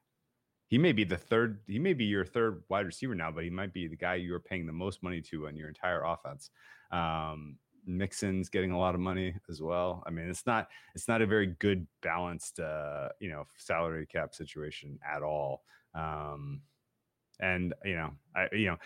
he 0.68 0.78
may 0.78 0.92
be 0.92 1.04
the 1.04 1.18
third 1.18 1.60
he 1.68 1.80
may 1.80 1.94
be 1.94 2.06
your 2.06 2.26
third 2.26 2.64
wide 2.70 2.86
receiver 2.86 3.16
now 3.16 3.32
but 3.32 3.44
he 3.44 3.50
might 3.50 3.74
be 3.74 3.88
the 3.88 3.96
guy 3.96 4.16
you're 4.16 4.40
paying 4.40 4.66
the 4.66 4.74
most 4.74 5.04
money 5.04 5.22
to 5.22 5.48
on 5.48 5.56
your 5.56 5.68
entire 5.68 6.04
offense 6.04 6.50
um, 6.92 7.58
Mixon's 7.86 8.50
getting 8.50 8.72
a 8.72 8.80
lot 8.80 8.96
of 8.96 9.02
money 9.02 9.34
as 9.50 9.62
well. 9.62 10.04
I 10.06 10.10
mean, 10.10 10.30
it's 10.30 10.46
not 10.46 10.68
it's 10.96 11.08
not 11.08 11.22
a 11.22 11.28
very 11.28 11.48
good 11.60 11.86
balanced 12.02 12.60
uh, 12.60 13.10
you 13.20 13.30
know 13.30 13.46
salary 13.58 14.06
cap 14.06 14.34
situation 14.34 15.00
at 15.08 15.22
all. 15.24 15.64
Um, 15.94 16.62
and 17.40 17.74
you 17.84 17.96
know, 17.96 18.12
I 18.36 18.48
you 18.54 18.68
know, 18.68 18.78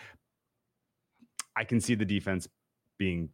I 1.56 1.64
can 1.64 1.80
see 1.80 1.94
the 1.94 2.04
defense 2.04 2.48
being 2.98 3.30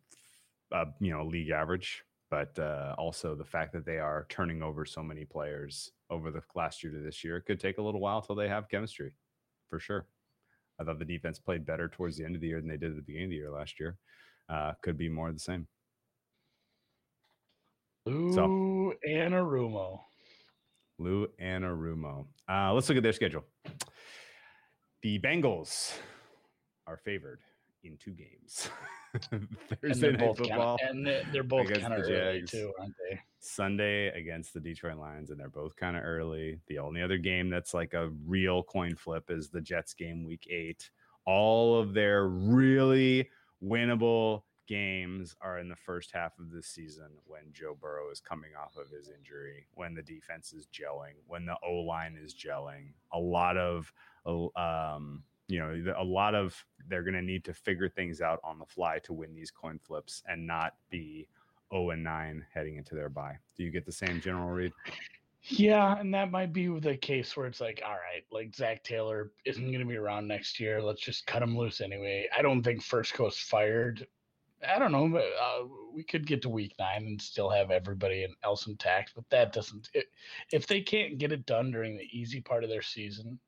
uh, 0.73 0.87
you 1.01 1.12
know 1.12 1.25
league 1.25 1.51
average, 1.51 2.05
but 2.31 2.59
uh, 2.59 2.95
also 2.99 3.35
the 3.35 3.45
fact 3.45 3.73
that 3.73 3.87
they 3.87 3.99
are 3.99 4.27
turning 4.29 4.62
over 4.62 4.85
so 4.85 5.03
many 5.03 5.25
players 5.25 5.91
over 6.11 6.31
the 6.31 6.43
last 6.55 6.83
year 6.83 6.93
to 6.93 7.01
this 7.01 7.25
year. 7.25 7.37
It 7.37 7.47
could 7.47 7.61
take 7.61 7.79
a 7.79 7.83
little 7.83 8.01
while 8.01 8.23
till 8.23 8.37
they 8.37 8.49
have 8.49 8.69
chemistry, 8.69 9.12
for 9.69 9.79
sure. 9.79 10.07
I 10.79 10.85
thought 10.85 10.99
the 10.99 11.05
defense 11.05 11.39
played 11.39 11.64
better 11.64 11.89
towards 11.89 12.17
the 12.17 12.25
end 12.25 12.35
of 12.35 12.41
the 12.41 12.49
year 12.49 12.61
than 12.61 12.69
they 12.69 12.77
did 12.77 12.91
at 12.91 12.97
the 12.97 13.03
beginning 13.03 13.27
of 13.27 13.31
the 13.31 13.37
year 13.37 13.51
last 13.51 13.81
year. 13.81 13.97
Uh, 14.49 14.73
could 14.83 14.97
be 14.97 15.09
more 15.09 15.29
of 15.29 15.35
the 15.35 15.41
same. 15.41 15.67
Lou 18.05 18.33
so, 18.33 18.95
Anarumo. 19.09 20.01
Lou 20.99 21.27
Anarumo. 21.43 22.27
Uh, 22.49 22.73
let's 22.73 22.89
look 22.89 22.97
at 22.97 23.03
their 23.03 23.13
schedule. 23.13 23.45
The 25.03 25.19
Bengals 25.19 25.93
are 26.87 26.97
favored 26.97 27.41
in 27.83 27.97
two 27.97 28.13
games. 28.13 28.71
Thursday 29.83 30.13
night 30.13 30.37
football, 30.37 30.79
kinda, 30.79 31.21
and 31.21 31.35
they're 31.35 31.43
both 31.43 31.69
kind 31.73 31.95
of 31.95 32.01
early 32.01 32.43
too, 32.43 32.73
aren't 32.79 32.95
they? 33.09 33.19
Sunday 33.39 34.09
against 34.09 34.53
the 34.53 34.61
Detroit 34.61 34.99
Lions, 34.99 35.31
and 35.31 35.39
they're 35.39 35.49
both 35.49 35.77
kind 35.77 35.97
of 35.97 36.03
early. 36.05 36.59
The 36.67 36.79
only 36.79 37.03
other 37.03 37.19
game 37.19 37.49
that's 37.49 37.75
like 37.75 37.95
a 37.95 38.11
real 38.27 38.63
coin 38.63 38.95
flip 38.97 39.31
is 39.31 39.49
the 39.49 39.61
Jets 39.61 39.95
game, 39.95 40.25
Week 40.25 40.47
Eight. 40.51 40.91
All 41.25 41.79
of 41.79 41.95
their 41.95 42.27
really 42.29 43.29
winnable 43.63 44.43
games 44.67 45.37
are 45.41 45.59
in 45.59 45.69
the 45.69 45.77
first 45.77 46.11
half 46.13 46.39
of 46.39 46.51
the 46.51 46.63
season 46.63 47.09
when 47.25 47.53
Joe 47.53 47.77
Burrow 47.81 48.11
is 48.11 48.21
coming 48.21 48.51
off 48.61 48.77
of 48.77 48.91
his 48.91 49.09
injury, 49.09 49.67
when 49.75 49.95
the 49.95 50.03
defense 50.03 50.53
is 50.53 50.67
gelling, 50.67 51.15
when 51.27 51.47
the 51.47 51.57
O 51.65 51.77
line 51.77 52.19
is 52.23 52.35
gelling. 52.35 52.93
A 53.13 53.19
lot 53.19 53.57
of 53.57 53.93
um, 54.57 55.23
you 55.49 55.61
know, 55.61 55.95
a 55.97 56.05
lot 56.05 56.35
of 56.35 56.65
they're 56.89 57.03
going 57.03 57.15
to 57.15 57.23
need 57.23 57.45
to 57.45 57.55
figure 57.55 57.89
things 57.89 58.21
out 58.21 58.41
on 58.43 58.59
the 58.59 58.67
fly 58.67 58.99
to 59.05 59.13
win 59.13 59.35
these 59.35 59.51
coin 59.51 59.79
flips 59.79 60.23
and 60.27 60.47
not 60.47 60.75
be 60.91 61.29
0 61.73 61.91
and 61.91 62.03
9 62.03 62.45
heading 62.53 62.77
into 62.77 62.95
their 62.95 63.09
bye. 63.09 63.37
Do 63.57 63.63
you 63.63 63.71
get 63.71 63.87
the 63.87 63.93
same 63.93 64.21
general 64.21 64.51
read? 64.51 64.73
Yeah, 65.49 65.97
and 65.99 66.13
that 66.13 66.33
might 66.33 66.53
be 66.53 66.67
the 66.67 66.97
case 66.97 67.37
where 67.37 67.47
it's 67.47 67.61
like, 67.61 67.81
all 67.85 67.93
right, 67.93 68.25
like 68.33 68.55
Zac 68.55 68.83
Taylor 68.83 69.31
isn't 69.45 69.65
going 69.65 69.79
to 69.79 69.87
be 69.87 69.97
around 69.97 70.27
next 70.27 70.59
year. 70.59 70.83
Let's 70.83 71.01
just 71.01 71.27
cut 71.27 71.43
him 71.43 71.57
loose 71.57 71.81
anyway. 71.81 72.29
I 72.37 72.43
don't 72.43 72.65
think 72.65 72.83
First 72.83 73.15
Coast 73.15 73.39
fired. 73.39 74.09
I 74.69 74.81
don't 74.81 74.91
know. 74.91 75.17
Uh, 75.17 75.67
we 75.95 76.03
could 76.03 76.27
get 76.27 76.43
to 76.43 76.49
week 76.49 76.75
nine 76.81 77.07
and 77.07 77.23
still 77.23 77.49
have 77.49 77.71
everybody 77.71 78.27
else 78.43 78.67
intact, 78.67 79.13
but 79.15 79.29
that 79.31 79.53
doesn't. 79.53 79.89
It, 79.95 80.07
if 80.51 80.67
they 80.67 80.81
can't 80.81 81.19
get 81.19 81.31
it 81.31 81.47
done 81.47 81.71
during 81.71 81.97
the 81.97 82.09
easy 82.11 82.41
part 82.41 82.65
of 82.65 82.71
their 82.71 82.83
season, 82.83 83.39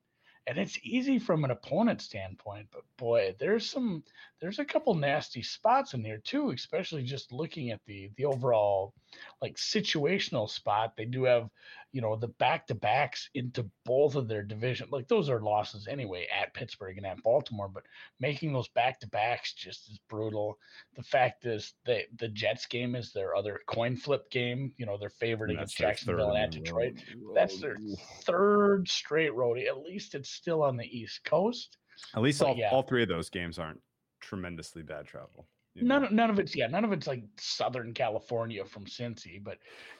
and 0.47 0.57
it's 0.57 0.79
easy 0.83 1.19
from 1.19 1.43
an 1.43 1.51
opponent 1.51 2.01
standpoint 2.01 2.65
but 2.71 2.81
boy 2.97 3.35
there's 3.39 3.69
some 3.69 4.03
there's 4.41 4.59
a 4.59 4.65
couple 4.65 4.93
nasty 4.95 5.41
spots 5.41 5.93
in 5.93 6.03
here 6.03 6.21
too, 6.23 6.51
especially 6.51 7.03
just 7.03 7.31
looking 7.31 7.71
at 7.71 7.81
the 7.85 8.09
the 8.15 8.25
overall 8.25 8.93
like 9.41 9.55
situational 9.55 10.49
spot. 10.49 10.93
They 10.95 11.05
do 11.05 11.23
have, 11.23 11.49
you 11.91 12.01
know, 12.01 12.15
the 12.15 12.27
back 12.27 12.67
to 12.67 12.75
backs 12.75 13.29
into 13.33 13.69
both 13.85 14.15
of 14.15 14.27
their 14.27 14.43
division. 14.43 14.87
Like 14.91 15.07
those 15.07 15.29
are 15.29 15.41
losses 15.41 15.87
anyway 15.87 16.27
at 16.33 16.53
Pittsburgh 16.53 16.97
and 16.97 17.05
at 17.05 17.21
Baltimore, 17.21 17.67
but 17.67 17.83
making 18.19 18.53
those 18.53 18.69
back 18.69 18.99
to 19.01 19.07
backs 19.07 19.53
just 19.53 19.89
is 19.89 19.99
brutal. 20.09 20.57
The 20.95 21.03
fact 21.03 21.45
is 21.45 21.73
that 21.85 22.05
the 22.17 22.29
Jets 22.29 22.65
game 22.65 22.95
is 22.95 23.11
their 23.11 23.35
other 23.35 23.59
coin 23.67 23.97
flip 23.97 24.29
game. 24.31 24.71
You 24.77 24.85
know, 24.85 24.97
they're 24.97 25.09
favored 25.09 25.51
against 25.51 25.77
Jacksonville 25.77 26.31
and 26.31 26.37
at 26.43 26.51
Detroit. 26.51 26.93
That's 27.35 27.59
their 27.59 27.77
third 28.23 28.87
straight 28.87 29.31
roadie. 29.31 29.67
At 29.67 29.79
least 29.79 30.15
it's 30.15 30.29
still 30.29 30.63
on 30.63 30.77
the 30.77 30.97
East 30.97 31.23
Coast. 31.25 31.77
At 32.15 32.21
least 32.21 32.39
but 32.39 32.47
all, 32.47 32.55
yeah. 32.55 32.69
all 32.71 32.83
three 32.83 33.03
of 33.03 33.09
those 33.09 33.29
games 33.29 33.59
aren't 33.59 33.81
tremendously 34.19 34.81
bad 34.83 35.05
travel. 35.05 35.47
you 35.75 35.83
None, 35.83 36.01
know? 36.01 36.07
of- 36.07 36.13
none 36.13 36.29
of 36.29 36.39
it's 36.39 36.55
yeah, 36.55 36.67
none 36.67 36.83
of 36.83 36.91
it's 36.91 37.07
like 37.07 37.23
Southern 37.37 37.93
California 37.93 38.65
from 38.65 38.85
Cincy, 38.85 39.41
but 39.43 39.57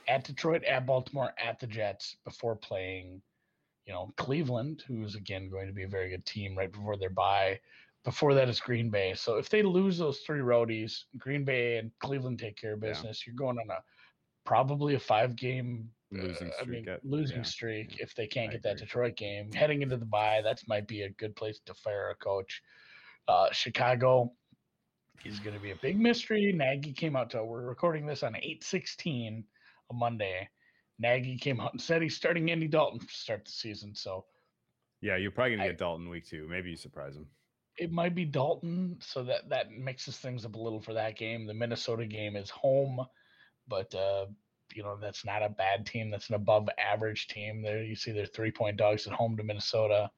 at 0.07 0.23
Detroit, 0.23 0.63
at 0.63 0.85
Baltimore, 0.85 1.33
at 1.43 1.59
the 1.59 1.67
Jets 1.67 2.17
before 2.25 2.55
playing, 2.55 3.21
you 3.85 3.93
know, 3.93 4.13
Cleveland, 4.17 4.83
who's 4.87 5.15
again 5.15 5.49
going 5.49 5.67
to 5.67 5.73
be 5.73 5.83
a 5.83 5.87
very 5.87 6.09
good 6.09 6.25
team 6.25 6.57
right 6.57 6.71
before 6.71 6.97
their 6.97 7.09
bye. 7.09 7.59
Before 8.05 8.33
that 8.33 8.47
is 8.49 8.61
Green 8.61 8.89
Bay. 8.89 9.13
So 9.13 9.35
if 9.37 9.49
they 9.49 9.61
lose 9.61 9.97
those 9.97 10.19
three 10.19 10.39
roadies, 10.39 11.03
Green 11.17 11.43
Bay 11.43 11.77
and 11.77 11.91
Cleveland 11.99 12.39
take 12.39 12.55
care 12.55 12.73
of 12.73 12.81
Yeah. 12.81 12.89
business. 12.89 13.27
You're 13.27 13.35
going 13.35 13.57
on 13.59 13.69
a 13.69 13.83
probably 14.45 14.95
a 14.95 14.99
five 14.99 15.35
game 15.35 15.91
Losing 16.11 16.47
uh, 16.47 16.51
I 16.59 16.63
streak 16.63 16.85
mean, 16.85 16.89
at- 16.89 17.05
losing 17.05 17.37
yeah, 17.37 17.43
streak 17.43 17.97
yeah. 17.97 18.03
if 18.03 18.15
they 18.15 18.25
can't 18.25 18.49
I 18.49 18.53
get 18.53 18.63
that. 18.63 18.77
Detroit 18.77 19.15
game. 19.15 19.51
Heading 19.53 19.83
into 19.83 19.95
the 19.97 20.05
bye, 20.05 20.41
that 20.43 20.59
might 20.67 20.87
be 20.87 21.03
a 21.03 21.09
good 21.09 21.35
place 21.35 21.59
to 21.67 21.73
fire 21.75 22.09
a 22.09 22.15
coach. 22.15 22.63
Uh, 23.29 23.47
Chicago 23.51 24.33
is 25.23 25.39
going 25.39 25.55
to 25.55 25.61
be 25.61 25.69
a 25.71 25.75
big 25.75 25.99
mystery. 25.99 26.51
Nagy 26.51 26.91
came 26.93 27.15
out 27.15 27.29
to, 27.29 27.43
we're 27.43 27.61
recording 27.67 28.07
this 28.07 28.23
on 28.23 28.35
8 28.35 28.63
16, 28.63 29.43
a 29.91 29.93
Monday. 29.93 30.49
Nagy 30.97 31.37
came 31.37 31.59
out 31.59 31.73
and 31.73 31.81
said 31.81 32.01
he's 32.01 32.15
starting 32.15 32.49
Andy 32.49 32.67
Dalton 32.67 32.99
to 32.99 33.05
start 33.07 33.45
the 33.45 33.51
season. 33.51 33.93
So 33.93 34.25
Yeah, 35.01 35.15
you're 35.17 35.29
probably 35.31 35.51
gonna 35.57 35.65
I- 35.65 35.67
get 35.67 35.77
Dalton 35.77 36.09
week 36.09 36.25
two. 36.27 36.47
Maybe 36.49 36.71
you 36.71 36.75
surprise 36.75 37.15
him. 37.15 37.27
it 37.77 37.91
might 37.91 38.15
be 38.15 38.25
Dalton. 38.25 38.97
So 38.99 39.23
that, 39.25 39.47
that 39.49 39.71
mixes 39.71 40.17
things 40.17 40.43
up 40.43 40.55
a 40.55 40.59
little 40.59 40.81
for 40.81 40.93
that 40.95 41.15
game. 41.15 41.45
The 41.45 41.53
Minnesota 41.53 42.05
game 42.07 42.35
is 42.35 42.49
home, 42.49 42.99
but, 43.67 43.93
uh, 43.93 44.25
you 44.73 44.81
know, 44.83 44.97
that's 44.99 45.23
not 45.23 45.43
a 45.43 45.49
bad 45.49 45.85
team. 45.85 46.09
That's 46.09 46.29
an 46.29 46.35
above 46.35 46.67
average 46.79 47.27
team. 47.27 47.61
There 47.61 47.83
you 47.83 47.95
see 47.95 48.11
they're 48.11 48.25
three 48.25 48.51
point 48.51 48.77
dogs 48.77 49.05
at 49.07 49.13
home 49.13 49.37
to 49.37 49.43
Minnesota. 49.43 50.09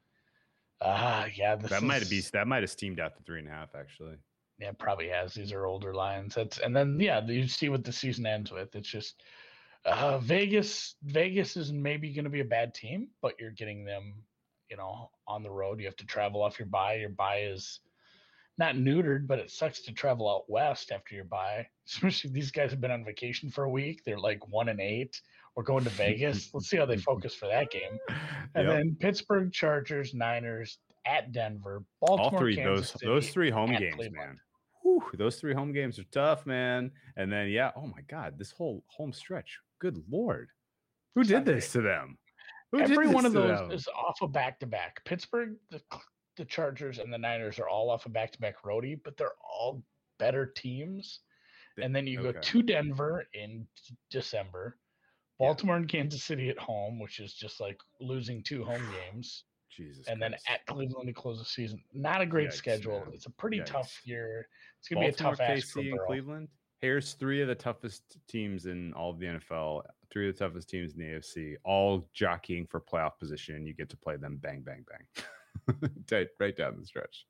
Ah, 0.82 1.28
yeah. 1.36 1.56
This 1.56 1.70
That 1.70 1.84
might 1.84 2.10
be 2.10 2.18
is- 2.18 2.32
that 2.32 2.48
might 2.48 2.64
have 2.64 2.72
steamed 2.72 3.00
out 3.00 3.16
to 3.16 3.24
three 3.24 3.40
and 3.40 3.48
a 3.48 3.52
half 3.52 3.76
actually. 3.76 4.18
Yeah, 4.60 4.72
probably 4.78 5.08
has. 5.10 5.34
These 5.34 5.52
are 5.54 5.66
older 5.66 5.94
lines. 5.94 6.36
That's 6.36 6.60
and 6.60 6.76
then 6.76 7.00
yeah, 7.00 7.24
you 7.26 7.48
see 7.48 7.70
what 7.70 7.84
the 7.84 7.92
season 7.92 8.26
ends 8.26 8.52
with. 8.52 8.76
It's 8.76 8.90
just 8.90 9.24
uh 9.86 10.20
Vegas. 10.20 10.96
Vegas 11.04 11.58
is 11.58 11.72
maybe 11.72 12.14
going 12.14 12.26
to 12.26 12.30
be 12.30 12.42
a 12.42 12.46
bad 12.46 12.74
team, 12.74 13.10
but 13.22 13.40
you're 13.40 13.52
getting 13.52 13.84
them, 13.86 14.14
you 14.70 14.78
know, 14.78 15.10
on 15.28 15.42
the 15.44 15.50
road. 15.52 15.80
You 15.80 15.86
have 15.86 15.96
to 15.98 16.06
travel 16.06 16.42
off 16.44 16.60
your 16.60 16.68
bye. 16.68 16.96
Your 16.96 17.10
bye 17.10 17.42
is 17.44 17.80
not 18.58 18.76
neutered, 18.76 19.26
but 19.26 19.40
it 19.40 19.50
sucks 19.50 19.82
to 19.84 19.92
travel 19.94 20.30
out 20.30 20.50
west 20.50 20.92
after 20.92 21.16
your 21.16 21.24
bye. 21.26 21.68
Especially 21.88 22.30
these 22.32 22.52
guys 22.52 22.70
have 22.72 22.82
been 22.82 22.92
on 22.92 23.04
vacation 23.06 23.50
for 23.50 23.64
a 23.64 23.70
week. 23.70 24.04
They're 24.06 24.20
like 24.20 24.48
one 24.48 24.70
and 24.70 24.80
eight. 24.80 25.20
We're 25.56 25.64
going 25.64 25.84
to 25.84 25.90
Vegas. 25.92 26.54
Let's 26.54 26.70
see 26.70 26.78
how 26.78 26.86
they 26.86 26.98
focus 27.12 27.36
for 27.36 27.48
that 27.48 27.70
game. 27.72 27.98
And 28.56 28.68
Yep. 28.68 28.78
then 28.78 28.98
Pittsburgh 29.00 29.52
Chargers, 29.52 30.14
Niners 30.14 30.80
at 31.06 31.32
Denver, 31.32 31.84
Baltimore, 32.00 32.32
all 32.34 32.38
three 32.40 32.56
Kansas 32.56 32.92
those 32.94 33.02
those 33.02 33.30
three 33.30 33.50
home 33.50 33.72
games, 33.76 33.96
Cleveland. 33.96 34.16
man. 34.16 34.40
Whew, 34.84 35.04
those 35.16 35.36
three 35.40 35.54
home 35.54 35.74
games 35.74 36.00
are 36.00 36.04
tough, 36.06 36.46
man. 36.46 36.92
And 37.18 37.32
then 37.32 37.50
yeah, 37.50 37.72
oh 37.76 37.88
my 37.88 38.02
god, 38.08 38.38
this 38.38 38.52
whole 38.52 38.84
home 38.88 39.12
stretch. 39.14 39.60
Good 39.80 40.02
lord, 40.10 40.50
who 41.16 41.24
did 41.24 41.46
this 41.46 41.72
to 41.74 41.82
them? 41.82 42.18
Who 42.72 42.80
Every 42.80 43.08
one 43.08 43.26
of 43.26 43.34
those 43.34 43.60
them? 43.60 43.72
is 43.72 43.88
off 43.90 44.22
a 44.22 44.28
back 44.28 44.60
to 44.62 44.66
back. 44.68 45.04
Pittsburgh, 45.06 45.56
the 45.70 45.82
the 46.38 46.46
Chargers, 46.46 47.00
and 47.00 47.12
the 47.12 47.18
Niners 47.18 47.60
are 47.60 47.68
all 47.68 47.90
off 47.90 48.06
a 48.06 48.10
back 48.10 48.32
to 48.32 48.40
back 48.40 48.64
roadie, 48.64 49.00
but 49.04 49.18
they're 49.18 49.34
all 49.44 49.84
better 50.18 50.46
teams. 50.46 51.20
And 51.82 51.96
then 51.96 52.06
you 52.08 52.22
go 52.22 52.32
to 52.32 52.62
Denver 52.62 53.26
in 53.34 53.66
d- 53.88 53.96
December, 55.42 55.44
Yeah. 55.44 55.48
Baltimore 55.50 55.76
and 55.78 55.88
Kansas 55.90 56.24
City 56.24 56.50
at 56.50 56.58
home, 56.58 57.00
which 57.00 57.20
is 57.20 57.34
just 57.34 57.60
like 57.60 57.80
losing 58.00 58.44
two 58.44 58.64
home 58.64 58.82
games, 59.14 59.44
Jesus, 59.70 60.08
and 60.08 60.22
then 60.22 60.36
at 60.48 60.66
Cleveland 60.68 61.08
to 61.08 61.14
close 61.14 61.40
the 61.40 61.46
season. 61.46 61.84
Not 61.94 62.22
a 62.22 62.26
great 62.26 62.50
Yikes, 62.50 62.54
schedule. 62.54 63.00
man. 63.00 63.12
It's 63.14 63.26
a 63.26 63.32
pretty 63.32 63.62
tough 63.62 64.02
year. 64.06 64.48
It's 64.80 64.88
gonna 64.88 65.02
be 65.06 65.10
a 65.10 65.12
tough 65.12 65.40
ask 65.40 65.68
for 65.72 65.82
KC, 65.82 65.92
and 65.92 66.00
Cleveland. 66.08 66.48
Here's 66.82 67.14
three 67.14 67.42
of 67.42 67.48
the 67.48 67.56
toughest 67.56 68.18
teams 68.28 68.66
in 68.66 68.92
all 68.94 69.12
of 69.12 69.20
the 69.20 69.28
NFL. 69.28 69.84
Three 70.12 70.28
of 70.30 70.36
the 70.38 70.40
toughest 70.46 70.68
teams 70.70 70.94
in 70.94 71.00
the 71.00 71.06
AFC, 71.06 71.56
all 71.64 72.10
jockeying 72.14 72.66
for 72.68 72.82
playoff 72.82 73.18
position. 73.20 73.66
You 73.68 73.74
get 73.74 73.90
to 73.92 73.98
play 73.98 74.18
them 74.18 74.38
bang, 74.38 74.62
bang, 74.62 74.84
bang, 74.90 75.06
right, 76.12 76.28
right 76.40 76.56
down 76.56 76.78
the 76.80 76.86
stretch. 76.86 77.26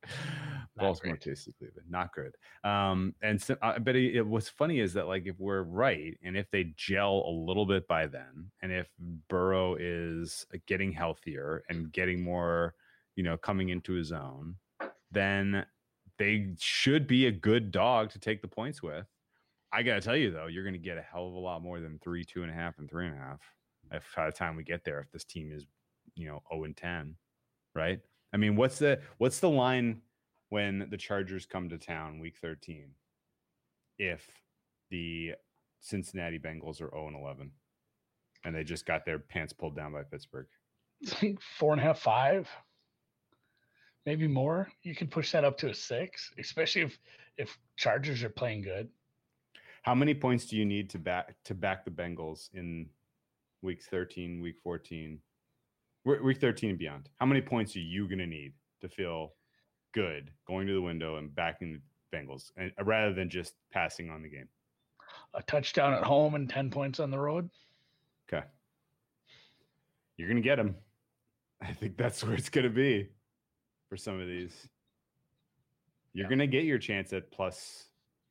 Baltimore, 0.78 1.18
great. 1.24 1.38
KC, 1.38 1.58
Cleveland, 1.58 1.90
not 1.90 2.14
good. 2.14 2.36
Um, 2.64 3.14
and 3.22 3.42
so, 3.42 3.56
uh, 3.62 3.80
but 3.80 3.96
it, 3.96 4.18
it, 4.18 4.26
what's 4.26 4.50
funny 4.50 4.80
is 4.80 4.94
that 4.94 5.08
like 5.08 5.26
if 5.26 5.40
we're 5.40 5.64
right, 5.64 6.18
and 6.24 6.38
if 6.38 6.50
they 6.52 6.74
gel 6.76 7.24
a 7.28 7.32
little 7.32 7.66
bit 7.66 7.88
by 7.88 8.08
then, 8.08 8.52
and 8.62 8.72
if 8.72 8.88
Burrow 9.30 9.76
is 9.80 10.46
getting 10.68 10.92
healthier 10.92 11.64
and 11.70 11.92
getting 11.92 12.24
more, 12.24 12.76
you 13.16 13.24
know, 13.24 13.38
coming 13.38 13.70
into 13.70 13.94
his 13.94 14.12
own, 14.12 14.56
then 15.12 15.66
they 16.18 16.54
should 16.60 17.08
be 17.08 17.28
a 17.28 17.32
good 17.32 17.72
dog 17.72 18.12
to 18.12 18.20
take 18.20 18.42
the 18.42 18.48
points 18.48 18.82
with. 18.82 19.06
I 19.74 19.84
gotta 19.84 20.02
tell 20.02 20.18
you 20.18 20.32
though, 20.32 20.48
you're 20.48 20.66
gonna 20.66 20.78
get 20.78 20.98
a 20.98 21.02
hell 21.02 21.28
of 21.28 21.34
a 21.34 21.40
lot 21.40 21.62
more 21.62 21.80
than 21.80 22.00
three, 22.04 22.24
two 22.24 22.44
and 22.44 22.52
a 22.52 22.54
half, 22.54 22.78
and 22.78 22.90
three 22.90 23.08
and 23.08 23.16
a 23.16 23.20
half. 23.20 23.40
If 23.92 24.04
by 24.16 24.26
the 24.26 24.32
time 24.32 24.56
we 24.56 24.64
get 24.64 24.84
there, 24.84 25.00
if 25.00 25.12
this 25.12 25.24
team 25.24 25.52
is, 25.52 25.66
you 26.16 26.28
know, 26.28 26.42
0 26.52 26.66
and 26.66 26.78
10, 26.78 27.16
right? 27.76 28.00
I 28.34 28.38
mean, 28.38 28.56
what's 28.56 28.80
the 28.80 29.02
what's 29.18 29.40
the 29.40 29.50
line 29.50 30.02
when 30.50 30.88
the 30.90 30.98
Chargers 30.98 31.46
come 31.46 31.70
to 31.70 31.78
town 31.78 32.20
week 32.20 32.38
13? 32.42 32.92
If 33.98 34.28
the 34.90 35.34
Cincinnati 35.80 36.40
Bengals 36.40 36.82
are 36.82 36.90
0 36.92 37.08
and 37.08 37.18
11 37.18 37.52
and 38.44 38.56
they 38.56 38.64
just 38.64 38.86
got 38.86 39.06
their 39.06 39.20
pants 39.20 39.54
pulled 39.54 39.76
down 39.76 39.94
by 39.94 40.04
Pittsburgh. 40.04 40.48
It's 41.02 41.22
like 41.22 41.40
four 41.42 41.72
and 41.74 41.82
a 41.82 41.84
half, 41.84 42.00
five, 42.00 42.48
maybe 44.06 44.28
more. 44.28 44.70
You 44.84 44.96
can 44.96 45.08
push 45.08 45.32
that 45.32 45.44
up 45.44 45.58
to 45.60 45.70
a 45.70 45.74
six, 45.74 46.32
especially 46.40 46.84
if 46.84 47.00
if 47.38 47.58
Chargers 47.78 48.24
are 48.24 48.30
playing 48.30 48.62
good. 48.62 48.90
How 49.84 49.96
many 49.96 50.14
points 50.14 50.46
do 50.46 50.58
you 50.58 50.66
need 50.66 50.90
to 50.92 51.00
back 51.00 51.36
to 51.46 51.56
back 51.56 51.86
the 51.86 51.92
Bengals 51.92 52.54
in 52.54 52.88
week 53.64 53.82
13, 53.84 54.42
week 54.42 54.58
14, 54.64 55.12
we- 55.12 55.20
week 56.06 56.40
13 56.40 56.72
and 56.72 56.80
beyond? 56.80 57.10
How 57.20 57.26
many 57.26 57.42
points 57.42 57.76
are 57.76 57.80
you 57.80 58.08
going 58.08 58.20
to 58.20 58.28
need 58.28 58.54
to 58.82 58.90
feel 58.90 59.34
good 59.94 60.32
going 60.48 60.68
to 60.68 60.74
the 60.74 60.82
window 60.82 61.18
and 61.18 61.34
backing 61.34 61.74
the 61.74 62.18
Bengals, 62.18 62.52
and 62.58 62.72
uh, 62.80 62.84
rather 62.84 63.14
than 63.14 63.30
just 63.30 63.54
passing 63.72 64.10
on 64.10 64.22
the 64.22 64.30
game? 64.30 64.48
A 65.34 65.42
touchdown 65.44 65.94
at 65.94 66.04
home 66.04 66.36
and 66.36 66.50
ten 66.50 66.70
points 66.70 67.00
on 67.00 67.12
the 67.12 67.20
road. 67.20 67.50
Okay, 68.32 68.46
you're 70.18 70.28
going 70.28 70.42
to 70.42 70.48
get 70.48 70.56
them. 70.58 70.76
I 71.62 71.74
think 71.74 71.98
that's 71.98 72.24
where 72.24 72.34
it's 72.34 72.50
going 72.50 72.64
to 72.64 72.70
be 72.70 73.10
for 73.90 73.98
some 73.98 74.20
of 74.20 74.28
these. 74.28 74.68
You're 76.14 76.26
Yeah. 76.26 76.30
going 76.30 76.40
to 76.40 76.48
get 76.48 76.64
your 76.66 76.78
chance 76.80 77.14
at 77.14 77.32
plus 77.32 77.88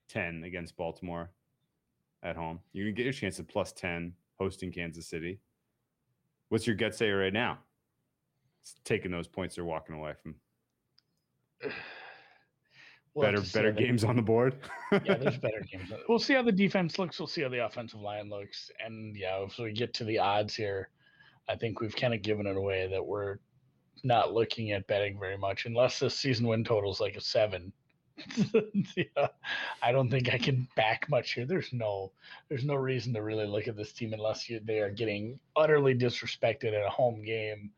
10 0.08 0.44
against 0.44 0.76
Baltimore 0.76 1.30
at 2.22 2.36
home. 2.36 2.60
You're 2.72 2.84
going 2.86 2.94
to 2.94 2.98
get 2.98 3.04
your 3.04 3.12
chance 3.12 3.38
at 3.40 3.48
plus 3.48 3.72
10 3.72 4.12
hosting 4.38 4.72
Kansas 4.72 5.06
City. 5.06 5.38
What's 6.50 6.66
your 6.66 6.76
gut 6.76 6.94
say 6.94 7.10
right 7.10 7.32
now? 7.32 7.58
It's 8.60 8.74
taking 8.84 9.10
those 9.10 9.26
points 9.26 9.54
they're 9.54 9.64
walking 9.64 9.96
away 9.96 10.12
from. 10.22 10.34
We'll 13.12 13.26
better 13.26 13.40
better 13.52 13.72
games 13.72 14.04
on 14.04 14.14
the 14.14 14.22
board. 14.22 14.54
yeah, 14.92 15.16
there's 15.16 15.38
better 15.40 15.64
games. 15.68 15.90
We'll 16.08 16.20
see 16.20 16.34
how 16.34 16.42
the 16.42 16.52
defense 16.52 16.96
looks. 16.96 17.18
We'll 17.18 17.26
see 17.26 17.42
how 17.42 17.48
the 17.48 17.66
offensive 17.66 17.98
line 17.98 18.30
looks. 18.30 18.70
And 18.84 19.16
yeah, 19.16 19.42
if 19.42 19.58
we 19.58 19.72
get 19.72 19.92
to 19.94 20.04
the 20.04 20.20
odds 20.20 20.54
here, 20.54 20.90
I 21.48 21.56
think 21.56 21.80
we've 21.80 21.96
kind 21.96 22.14
of 22.14 22.22
given 22.22 22.46
it 22.46 22.56
away 22.56 22.86
that 22.88 23.04
we're 23.04 23.38
not 24.04 24.32
looking 24.32 24.70
at 24.70 24.86
betting 24.86 25.18
very 25.18 25.36
much 25.36 25.66
unless 25.66 25.98
the 25.98 26.08
season 26.08 26.46
win 26.46 26.62
total 26.62 26.92
is 26.92 27.00
like 27.00 27.16
a 27.16 27.20
seven. 27.20 27.72
yeah, 28.96 29.28
I 29.82 29.92
don't 29.92 30.10
think 30.10 30.32
I 30.32 30.38
can 30.38 30.66
back 30.76 31.08
much 31.08 31.32
here. 31.32 31.46
There's 31.46 31.72
no, 31.72 32.12
there's 32.48 32.64
no 32.64 32.74
reason 32.74 33.12
to 33.14 33.22
really 33.22 33.46
look 33.46 33.68
at 33.68 33.76
this 33.76 33.92
team 33.92 34.12
unless 34.12 34.48
you, 34.48 34.60
they 34.64 34.80
are 34.80 34.90
getting 34.90 35.38
utterly 35.56 35.94
disrespected 35.94 36.74
at 36.74 36.86
a 36.86 36.90
home 36.90 37.22
game, 37.22 37.70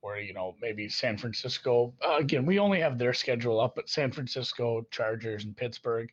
where 0.00 0.20
you 0.20 0.32
know 0.32 0.54
maybe 0.60 0.88
San 0.88 1.16
Francisco. 1.16 1.92
Uh, 2.06 2.16
again, 2.18 2.46
we 2.46 2.58
only 2.58 2.80
have 2.80 2.98
their 2.98 3.14
schedule 3.14 3.60
up, 3.60 3.74
but 3.74 3.88
San 3.88 4.10
Francisco, 4.12 4.86
Chargers, 4.90 5.44
and 5.44 5.56
Pittsburgh. 5.56 6.10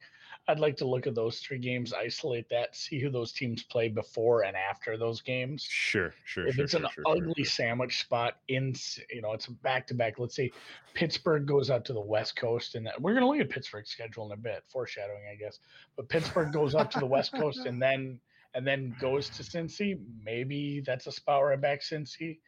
I'd 0.48 0.60
like 0.60 0.78
to 0.78 0.86
look 0.86 1.08
at 1.08 1.16
those 1.16 1.40
three 1.40 1.58
games, 1.58 1.92
isolate 1.92 2.48
that, 2.50 2.76
see 2.76 3.00
who 3.00 3.10
those 3.10 3.32
teams 3.32 3.64
play 3.64 3.90
before 3.90 4.44
and 4.44 4.56
after 4.56 4.96
those 4.96 5.22
games. 5.22 5.64
Sure, 5.64 6.14
sure. 6.24 6.48
If 6.48 6.56
sure, 6.56 6.64
it's 6.64 6.72
sure, 6.74 6.82
an 6.82 6.90
sure, 6.94 7.04
ugly 7.08 7.44
sandwich 7.44 8.02
spot 8.02 8.38
in, 8.48 8.76
you 9.12 9.22
know, 9.22 9.34
it's 9.34 9.48
a 9.48 9.52
back 9.52 9.88
to 9.88 9.96
back. 9.96 10.20
Let's 10.20 10.36
say 10.36 10.52
Pittsburgh 10.94 11.48
goes 11.48 11.72
out 11.72 11.84
to 11.86 11.94
the 11.94 12.02
West 12.02 12.36
Coast, 12.36 12.76
and 12.76 12.86
that, 12.86 13.02
we're 13.02 13.14
going 13.14 13.24
to 13.24 13.28
look 13.28 13.40
at 13.40 13.50
Pittsburgh's 13.50 13.90
schedule 13.90 14.28
in 14.28 14.34
a 14.34 14.38
bit, 14.38 14.64
foreshadowing, 14.68 15.24
I 15.32 15.36
guess. 15.36 15.60
But 15.96 16.10
Pittsburgh 16.10 16.54
goes 16.54 16.76
out 16.76 16.92
to 16.92 17.00
the 17.00 17.08
West 17.08 17.34
Coast 17.34 17.66
and 17.66 17.82
then 17.82 18.20
and 18.54 18.66
then 18.66 18.96
goes 19.02 19.30
to 19.30 19.44
Cincy. 19.44 20.00
Maybe 20.24 20.80
that's 20.80 21.08
a 21.08 21.12
spot 21.12 21.42
where 21.42 21.54
I 21.54 21.58
back 21.58 21.82
Cincy, 21.82 22.40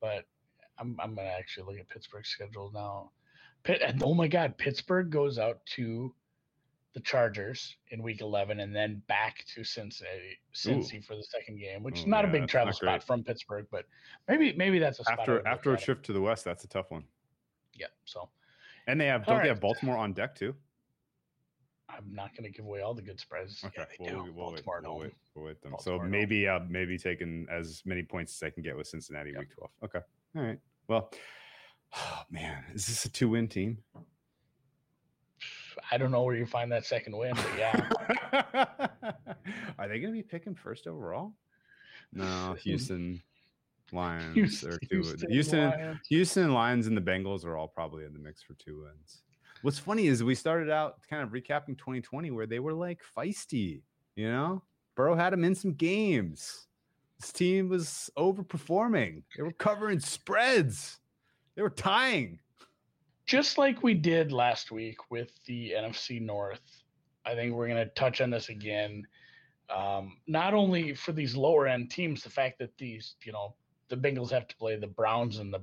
but 0.00 0.24
I'm 0.78 0.96
I'm 1.00 1.14
going 1.14 1.26
to 1.26 1.32
actually 1.32 1.66
look 1.66 1.80
at 1.80 1.88
Pittsburgh's 1.88 2.28
schedule 2.28 2.70
now. 2.72 3.10
Pitt, 3.62 3.82
and 3.82 4.02
oh 4.02 4.14
my 4.14 4.28
God, 4.28 4.56
Pittsburgh 4.58 5.10
goes 5.10 5.38
out 5.38 5.64
to 5.74 6.14
the 6.96 7.02
Chargers 7.02 7.76
in 7.90 8.02
Week 8.02 8.22
11, 8.22 8.58
and 8.58 8.74
then 8.74 9.02
back 9.06 9.44
to 9.54 9.62
Cincinnati, 9.62 10.38
Cincy 10.54 11.04
for 11.04 11.14
the 11.14 11.22
second 11.24 11.58
game, 11.60 11.82
which 11.82 11.98
is 11.98 12.04
Oh, 12.06 12.08
not 12.08 12.24
a 12.24 12.28
big 12.28 12.48
travel 12.48 12.72
spot 12.72 13.00
great. 13.00 13.02
from 13.02 13.22
Pittsburgh, 13.22 13.66
but 13.70 13.84
maybe 14.28 14.54
maybe 14.54 14.78
that's 14.78 14.98
a 14.98 15.04
spot 15.04 15.18
After 15.18 15.46
after 15.46 15.74
a 15.74 15.78
shift 15.78 16.06
to 16.06 16.14
the 16.14 16.20
west, 16.22 16.46
that's 16.46 16.64
a 16.64 16.68
tough 16.68 16.90
one. 16.90 17.04
Yeah, 17.74 17.88
so 18.06 18.30
And 18.86 18.98
they 18.98 19.04
have 19.08 19.28
All 19.28 19.34
don't 19.34 19.42
they 19.42 19.48
have 19.48 19.60
Baltimore 19.60 19.98
on 19.98 20.14
deck 20.14 20.34
too? 20.34 20.54
I'm 21.90 22.14
not 22.14 22.34
going 22.34 22.50
to 22.50 22.50
give 22.50 22.64
away 22.64 22.80
all 22.80 22.94
the 22.94 23.02
good 23.02 23.20
surprises. 23.20 23.62
Okay, 23.62 23.74
Yeah, 23.76 23.84
they 23.90 24.12
we'll, 24.14 24.24
do. 24.24 24.32
we'll, 24.32 24.46
Baltimore 24.52 24.78
at 24.78 24.82
we'll, 24.84 24.98
wait, 24.98 25.12
we'll 25.34 25.44
wait 25.44 25.60
them. 25.60 25.72
Baltimore 25.72 26.00
so 26.00 26.08
maybe 26.08 26.48
uh 26.48 26.60
maybe 26.66 26.96
taking 26.96 27.46
as 27.50 27.82
many 27.84 28.02
points 28.04 28.34
as 28.42 28.46
I 28.46 28.48
can 28.48 28.62
get 28.62 28.74
with 28.74 28.86
Cincinnati 28.86 29.32
Yep. 29.32 29.38
week 29.40 29.48
twelve. 29.54 29.70
Okay, 29.84 30.00
all 30.34 30.42
right. 30.42 30.58
Well, 30.88 31.12
oh 31.94 32.22
man, 32.30 32.64
is 32.72 32.86
this 32.86 33.04
a 33.04 33.10
two 33.10 33.28
win 33.28 33.48
team? 33.48 33.82
I 35.90 35.98
don't 35.98 36.10
know 36.10 36.22
where 36.22 36.34
you 36.34 36.46
find 36.46 36.70
that 36.72 36.84
second 36.84 37.16
win, 37.16 37.34
but 37.34 37.50
yeah, 37.58 37.88
Are 39.78 39.88
they 39.88 39.98
going 40.00 40.12
to 40.12 40.18
be 40.18 40.22
picking 40.22 40.54
first 40.54 40.86
overall? 40.86 41.32
No, 42.12 42.56
Houston 42.62 43.22
Lions 43.92 44.34
Houston, 44.34 44.72
or 44.72 44.78
two. 44.78 45.02
Houston 45.02 45.30
Houston, 45.30 45.70
Lions. 45.70 45.98
Houston 46.08 46.52
Lions 46.52 46.86
and 46.86 46.96
the 46.96 47.00
Bengals 47.00 47.44
are 47.44 47.56
all 47.56 47.68
probably 47.68 48.04
in 48.04 48.12
the 48.12 48.18
mix 48.18 48.42
for 48.42 48.54
two 48.54 48.82
wins. 48.82 49.22
What's 49.62 49.78
funny 49.78 50.06
is 50.06 50.22
we 50.22 50.34
started 50.34 50.70
out 50.70 50.98
kind 51.08 51.22
of 51.22 51.30
recapping 51.30 51.78
2020 51.78 52.30
where 52.30 52.46
they 52.46 52.58
were 52.58 52.74
like 52.74 53.00
feisty, 53.16 53.82
you 54.14 54.30
know? 54.30 54.62
Burrow 54.94 55.14
had 55.14 55.32
them 55.32 55.44
in 55.44 55.54
some 55.54 55.72
games. 55.72 56.66
This 57.20 57.32
team 57.32 57.68
was 57.68 58.10
overperforming. 58.16 59.22
They 59.36 59.42
were 59.42 59.52
covering 59.52 60.00
spreads. 60.00 60.98
They 61.54 61.62
were 61.62 61.70
tying. 61.70 62.38
Just 63.26 63.58
like 63.58 63.82
we 63.82 63.94
did 63.94 64.32
last 64.32 64.70
week 64.70 64.98
with 65.10 65.30
the 65.46 65.72
NFC 65.76 66.20
North, 66.22 66.60
I 67.24 67.34
think 67.34 67.54
we're 67.54 67.68
going 67.68 67.84
to 67.84 67.92
touch 67.94 68.20
on 68.20 68.30
this 68.30 68.48
again. 68.48 69.06
Um, 69.68 70.16
not 70.28 70.54
only 70.54 70.94
for 70.94 71.12
these 71.12 71.34
lower 71.34 71.66
end 71.66 71.90
teams, 71.90 72.22
the 72.22 72.30
fact 72.30 72.60
that 72.60 72.78
these, 72.78 73.16
you 73.24 73.32
know, 73.32 73.54
the 73.88 73.96
Bengals 73.96 74.30
have 74.30 74.46
to 74.46 74.56
play 74.56 74.76
the 74.76 74.86
Browns 74.86 75.38
and 75.38 75.52
the 75.52 75.60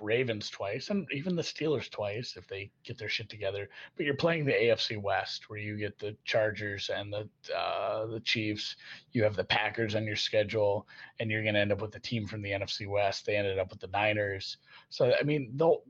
Ravens 0.00 0.48
twice, 0.48 0.88
and 0.88 1.06
even 1.12 1.36
the 1.36 1.42
Steelers 1.42 1.90
twice 1.90 2.36
if 2.36 2.46
they 2.46 2.70
get 2.84 2.96
their 2.96 3.08
shit 3.08 3.28
together. 3.28 3.68
But 3.96 4.06
you're 4.06 4.14
playing 4.14 4.46
the 4.46 4.52
AFC 4.52 5.00
West, 5.00 5.50
where 5.50 5.58
you 5.58 5.76
get 5.76 5.98
the 5.98 6.16
Chargers 6.24 6.90
and 6.94 7.12
the 7.12 7.28
uh, 7.54 8.06
the 8.06 8.20
Chiefs. 8.20 8.76
You 9.12 9.24
have 9.24 9.36
the 9.36 9.44
Packers 9.44 9.94
on 9.94 10.06
your 10.06 10.16
schedule, 10.16 10.86
and 11.18 11.30
you're 11.30 11.42
going 11.42 11.54
to 11.54 11.60
end 11.60 11.72
up 11.72 11.82
with 11.82 11.94
a 11.96 12.00
team 12.00 12.26
from 12.26 12.40
the 12.40 12.50
NFC 12.50 12.88
West. 12.88 13.26
They 13.26 13.36
ended 13.36 13.58
up 13.58 13.70
with 13.70 13.80
the 13.80 13.88
Niners. 13.88 14.56
So 14.88 15.12
I 15.18 15.22
mean, 15.22 15.52
they'll 15.56 15.82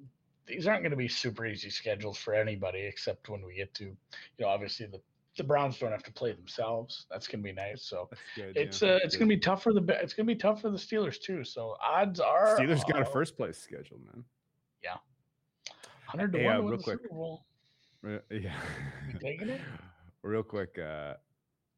these 0.50 0.66
aren't 0.66 0.82
going 0.82 0.90
to 0.90 0.96
be 0.96 1.08
super 1.08 1.46
easy 1.46 1.70
schedules 1.70 2.18
for 2.18 2.34
anybody 2.34 2.80
except 2.80 3.28
when 3.28 3.44
we 3.44 3.54
get 3.54 3.72
to, 3.74 3.84
you 3.84 3.96
know, 4.38 4.48
obviously 4.48 4.86
the 4.86 5.00
the 5.36 5.44
Browns 5.44 5.78
don't 5.78 5.92
have 5.92 6.02
to 6.02 6.12
play 6.12 6.32
themselves. 6.32 7.06
That's 7.10 7.26
going 7.26 7.40
to 7.42 7.44
be 7.44 7.52
nice. 7.52 7.84
So 7.84 8.10
good. 8.36 8.56
it's 8.56 8.82
uh 8.82 8.98
it's 9.04 9.16
going 9.16 9.28
to 9.28 9.34
be 9.34 9.40
tough 9.40 9.62
for 9.62 9.72
the 9.72 9.80
it's 10.02 10.12
going 10.12 10.26
to 10.26 10.34
be 10.34 10.38
tough 10.38 10.60
for 10.60 10.70
the 10.70 10.76
Steelers 10.76 11.20
too. 11.20 11.44
So 11.44 11.76
odds 11.82 12.20
are 12.20 12.58
Steelers 12.58 12.86
got 12.90 13.00
a 13.00 13.04
first 13.04 13.36
place 13.36 13.56
schedule, 13.56 13.98
man. 14.12 14.24
Yeah, 14.82 14.96
100 16.12 16.32
to 16.32 16.38
Hey, 16.38 16.44
1 16.46 16.56
uh, 16.56 16.60
real 16.62 16.78
quick. 16.78 16.98
Super 17.02 17.14
Bowl. 17.14 17.44
Re- 18.02 18.20
Yeah. 18.30 18.54
Taking 19.20 19.50
it? 19.50 19.60
Real 20.22 20.42
quick, 20.42 20.78
uh, 20.78 21.14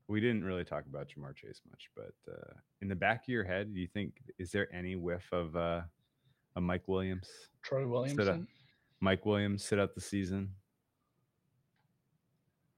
we 0.08 0.20
didn't 0.20 0.42
really 0.42 0.64
talk 0.64 0.84
about 0.86 1.06
Ja'Marr 1.06 1.36
Chase 1.36 1.60
much, 1.70 1.88
but 1.94 2.14
uh, 2.28 2.54
in 2.80 2.88
the 2.88 2.94
back 2.96 3.22
of 3.22 3.28
your 3.28 3.44
head, 3.44 3.72
do 3.72 3.80
you 3.80 3.86
think 3.86 4.14
is 4.36 4.50
there 4.50 4.66
any 4.74 4.96
whiff 4.96 5.24
of 5.30 5.54
uh, 5.54 5.82
a 6.56 6.60
Mike 6.60 6.88
Williams? 6.88 7.28
Troy 7.62 7.82
Sit 7.82 7.88
Williamson. 7.88 8.48
Mike 9.02 9.26
Williams 9.26 9.64
sit 9.64 9.80
out 9.80 9.96
the 9.96 10.00
season. 10.00 10.48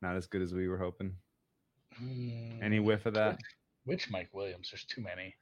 Not 0.00 0.16
as 0.16 0.26
good 0.26 0.40
as 0.40 0.54
we 0.54 0.68
were 0.68 0.78
hoping. 0.78 1.14
Any 2.62 2.78
Hmm, 2.78 2.84
whiff 2.84 3.04
of 3.04 3.12
that? 3.14 3.38
Which 3.84 4.10
Mike 4.10 4.30
Williams? 4.32 4.70
There's 4.70 4.86
too 4.86 5.02
many. 5.02 5.34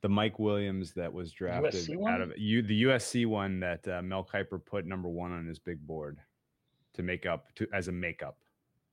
The 0.00 0.08
Mike 0.08 0.40
Williams 0.40 0.92
that 0.94 1.12
was 1.12 1.30
drafted 1.32 1.88
out 2.06 2.20
of 2.20 2.36
you, 2.36 2.62
the 2.62 2.82
USC 2.82 3.26
one 3.26 3.60
that 3.60 3.86
uh, 3.86 4.02
Mel 4.02 4.28
Kiper 4.30 4.62
put 4.62 4.86
number 4.86 5.08
one 5.08 5.30
on 5.30 5.46
his 5.46 5.60
big 5.60 5.86
board 5.86 6.18
to 6.94 7.02
make 7.04 7.26
up 7.26 7.54
to 7.54 7.68
as 7.72 7.86
a 7.86 7.92
makeup 7.92 8.36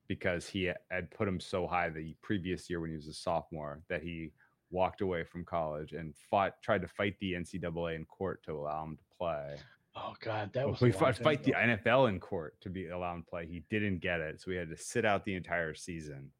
because 0.06 0.46
he 0.46 0.72
had 0.90 1.10
put 1.10 1.26
him 1.26 1.40
so 1.40 1.66
high 1.66 1.90
the 1.90 2.14
previous 2.22 2.70
year 2.70 2.80
when 2.80 2.90
he 2.90 2.96
was 2.96 3.08
a 3.08 3.12
sophomore 3.12 3.82
that 3.88 4.02
he 4.02 4.30
walked 4.70 5.00
away 5.00 5.24
from 5.24 5.44
college 5.44 5.92
and 5.92 6.14
fought 6.30 6.62
tried 6.62 6.82
to 6.82 6.88
fight 6.88 7.16
the 7.20 7.32
NCAA 7.32 7.96
in 7.96 8.04
court 8.04 8.42
to 8.44 8.52
allow 8.52 8.84
him 8.84 8.96
to 8.96 9.04
play. 9.18 9.56
Oh 9.94 10.14
God, 10.20 10.50
that 10.54 10.68
was. 10.68 10.80
we 10.80 10.90
fought, 10.90 11.16
fight 11.16 11.44
the. 11.44 11.52
NFL 11.52 12.08
in 12.08 12.18
court 12.18 12.54
to 12.62 12.70
be 12.70 12.88
allowed 12.88 13.16
to 13.16 13.22
play. 13.22 13.46
He 13.46 13.62
didn't 13.68 13.98
get 13.98 14.20
it, 14.20 14.40
so 14.40 14.50
we 14.50 14.56
had 14.56 14.70
to 14.70 14.76
sit 14.76 15.04
out 15.04 15.24
the 15.24 15.34
entire 15.34 15.74
season. 15.74 16.30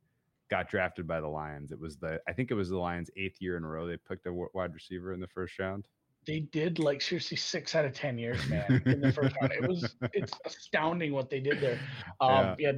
Got 0.50 0.70
drafted 0.70 1.06
by 1.06 1.20
the 1.20 1.28
Lions. 1.28 1.70
It 1.70 1.78
was 1.78 1.96
the 1.96 2.20
I 2.26 2.32
think 2.32 2.50
it 2.50 2.54
was 2.54 2.70
the 2.70 2.78
Lions' 2.78 3.10
eighth 3.16 3.40
year 3.40 3.56
in 3.56 3.64
a 3.64 3.68
row 3.68 3.86
they 3.86 3.96
picked 3.96 4.26
a 4.26 4.32
wide 4.32 4.74
receiver 4.74 5.12
in 5.12 5.20
the 5.20 5.28
first 5.28 5.58
round. 5.58 5.84
They 6.26 6.40
did 6.40 6.78
like 6.78 7.02
seriously 7.02 7.36
six 7.36 7.74
out 7.74 7.84
of 7.84 7.92
ten 7.92 8.16
years, 8.16 8.48
man, 8.48 8.82
in 8.86 9.00
the 9.00 9.12
first 9.12 9.34
round. 9.40 9.52
It 9.52 9.68
was 9.68 9.94
it's 10.12 10.32
astounding 10.46 11.12
what 11.12 11.28
they 11.28 11.40
did 11.40 11.60
there. 11.60 11.78
Um, 12.20 12.54
yeah, 12.58 12.72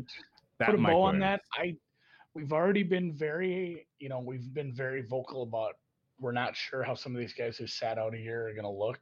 That 0.59 0.71
put 0.71 0.81
a 0.81 0.83
bow 0.83 1.03
on 1.03 1.19
that. 1.21 1.43
I 1.53 1.77
we've 2.35 2.53
already 2.53 2.83
been 2.83 3.13
very, 3.13 3.87
you 3.99 4.09
know, 4.09 4.19
we've 4.19 4.53
been 4.53 4.73
very 4.73 5.03
vocal 5.03 5.43
about 5.43 5.75
we're 6.21 6.33
not 6.33 6.57
sure 6.57 6.83
how 6.83 6.95
some 6.95 7.15
of 7.15 7.21
these 7.21 7.33
guys 7.33 7.57
who 7.57 7.67
sat 7.67 7.99
out 7.99 8.15
a 8.15 8.19
year 8.19 8.49
are 8.49 8.53
going 8.53 8.65
to 8.65 8.71
look. 8.71 9.01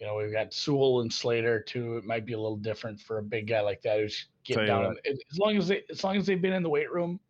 You 0.00 0.06
know, 0.06 0.16
we've 0.16 0.32
got 0.32 0.52
Sewell 0.52 1.00
and 1.02 1.12
Slater 1.12 1.60
too. 1.60 1.96
It 1.96 2.04
might 2.04 2.26
be 2.26 2.32
a 2.32 2.38
little 2.38 2.56
different 2.56 3.00
for 3.00 3.18
a 3.18 3.22
big 3.22 3.46
guy 3.46 3.60
like 3.60 3.80
that 3.82 4.00
who's 4.00 4.26
getting 4.44 4.66
down. 4.66 4.96
As 5.06 5.38
long 5.38 5.56
as 5.56 5.68
they, 5.68 5.84
as 5.90 6.02
long 6.02 6.16
as 6.16 6.26
they've 6.26 6.42
been 6.42 6.52
in 6.52 6.62
the 6.62 6.68
weight 6.68 6.90
room 6.92 7.20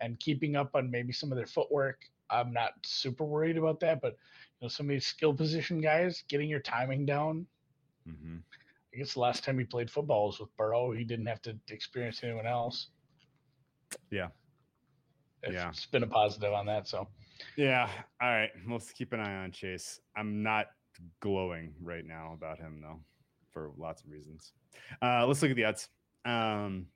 and 0.00 0.18
keeping 0.20 0.54
up 0.54 0.70
on 0.74 0.90
maybe 0.90 1.12
some 1.12 1.32
of 1.32 1.36
their 1.36 1.46
footwork, 1.46 2.04
I'm 2.28 2.52
not 2.52 2.72
super 2.84 3.24
worried 3.24 3.56
about 3.56 3.80
that. 3.80 4.00
But 4.02 4.12
you 4.60 4.66
know, 4.66 4.68
some 4.68 4.86
of 4.86 4.90
these 4.90 5.06
skill 5.06 5.32
position 5.34 5.80
guys 5.80 6.22
getting 6.28 6.48
your 6.48 6.60
timing 6.60 7.06
down. 7.06 7.46
Mhm. 8.06 8.42
I 8.92 8.96
guess 8.96 9.14
the 9.14 9.20
last 9.20 9.44
time 9.44 9.58
he 9.58 9.64
played 9.64 9.90
football 9.90 10.26
was 10.26 10.40
with 10.40 10.54
Burrow. 10.56 10.92
He 10.92 11.04
didn't 11.04 11.26
have 11.26 11.40
to 11.42 11.58
experience 11.68 12.22
anyone 12.22 12.46
else. 12.46 12.88
Yeah. 14.10 14.28
It's, 15.42 15.54
Yeah. 15.54 15.68
it's 15.70 15.86
been 15.86 16.02
a 16.02 16.06
positive 16.08 16.52
on 16.52 16.66
that. 16.66 16.86
So 16.86 17.08
Yeah. 17.56 17.90
All 18.20 18.28
right. 18.28 18.50
Let's 18.68 18.92
keep 18.92 19.12
an 19.12 19.20
eye 19.20 19.44
on 19.44 19.52
Chase. 19.52 20.00
I'm 20.16 20.42
not 20.42 20.66
glowing 21.20 21.74
right 21.82 22.06
now 22.06 22.32
about 22.34 22.58
him 22.58 22.80
though, 22.80 23.00
for 23.52 23.70
lots 23.76 24.02
of 24.02 24.10
reasons. 24.10 24.52
Uh, 25.02 25.26
let's 25.26 25.42
look 25.42 25.50
at 25.50 25.56
the 25.56 25.64
odds. 25.64 25.88
Um, 26.24 26.86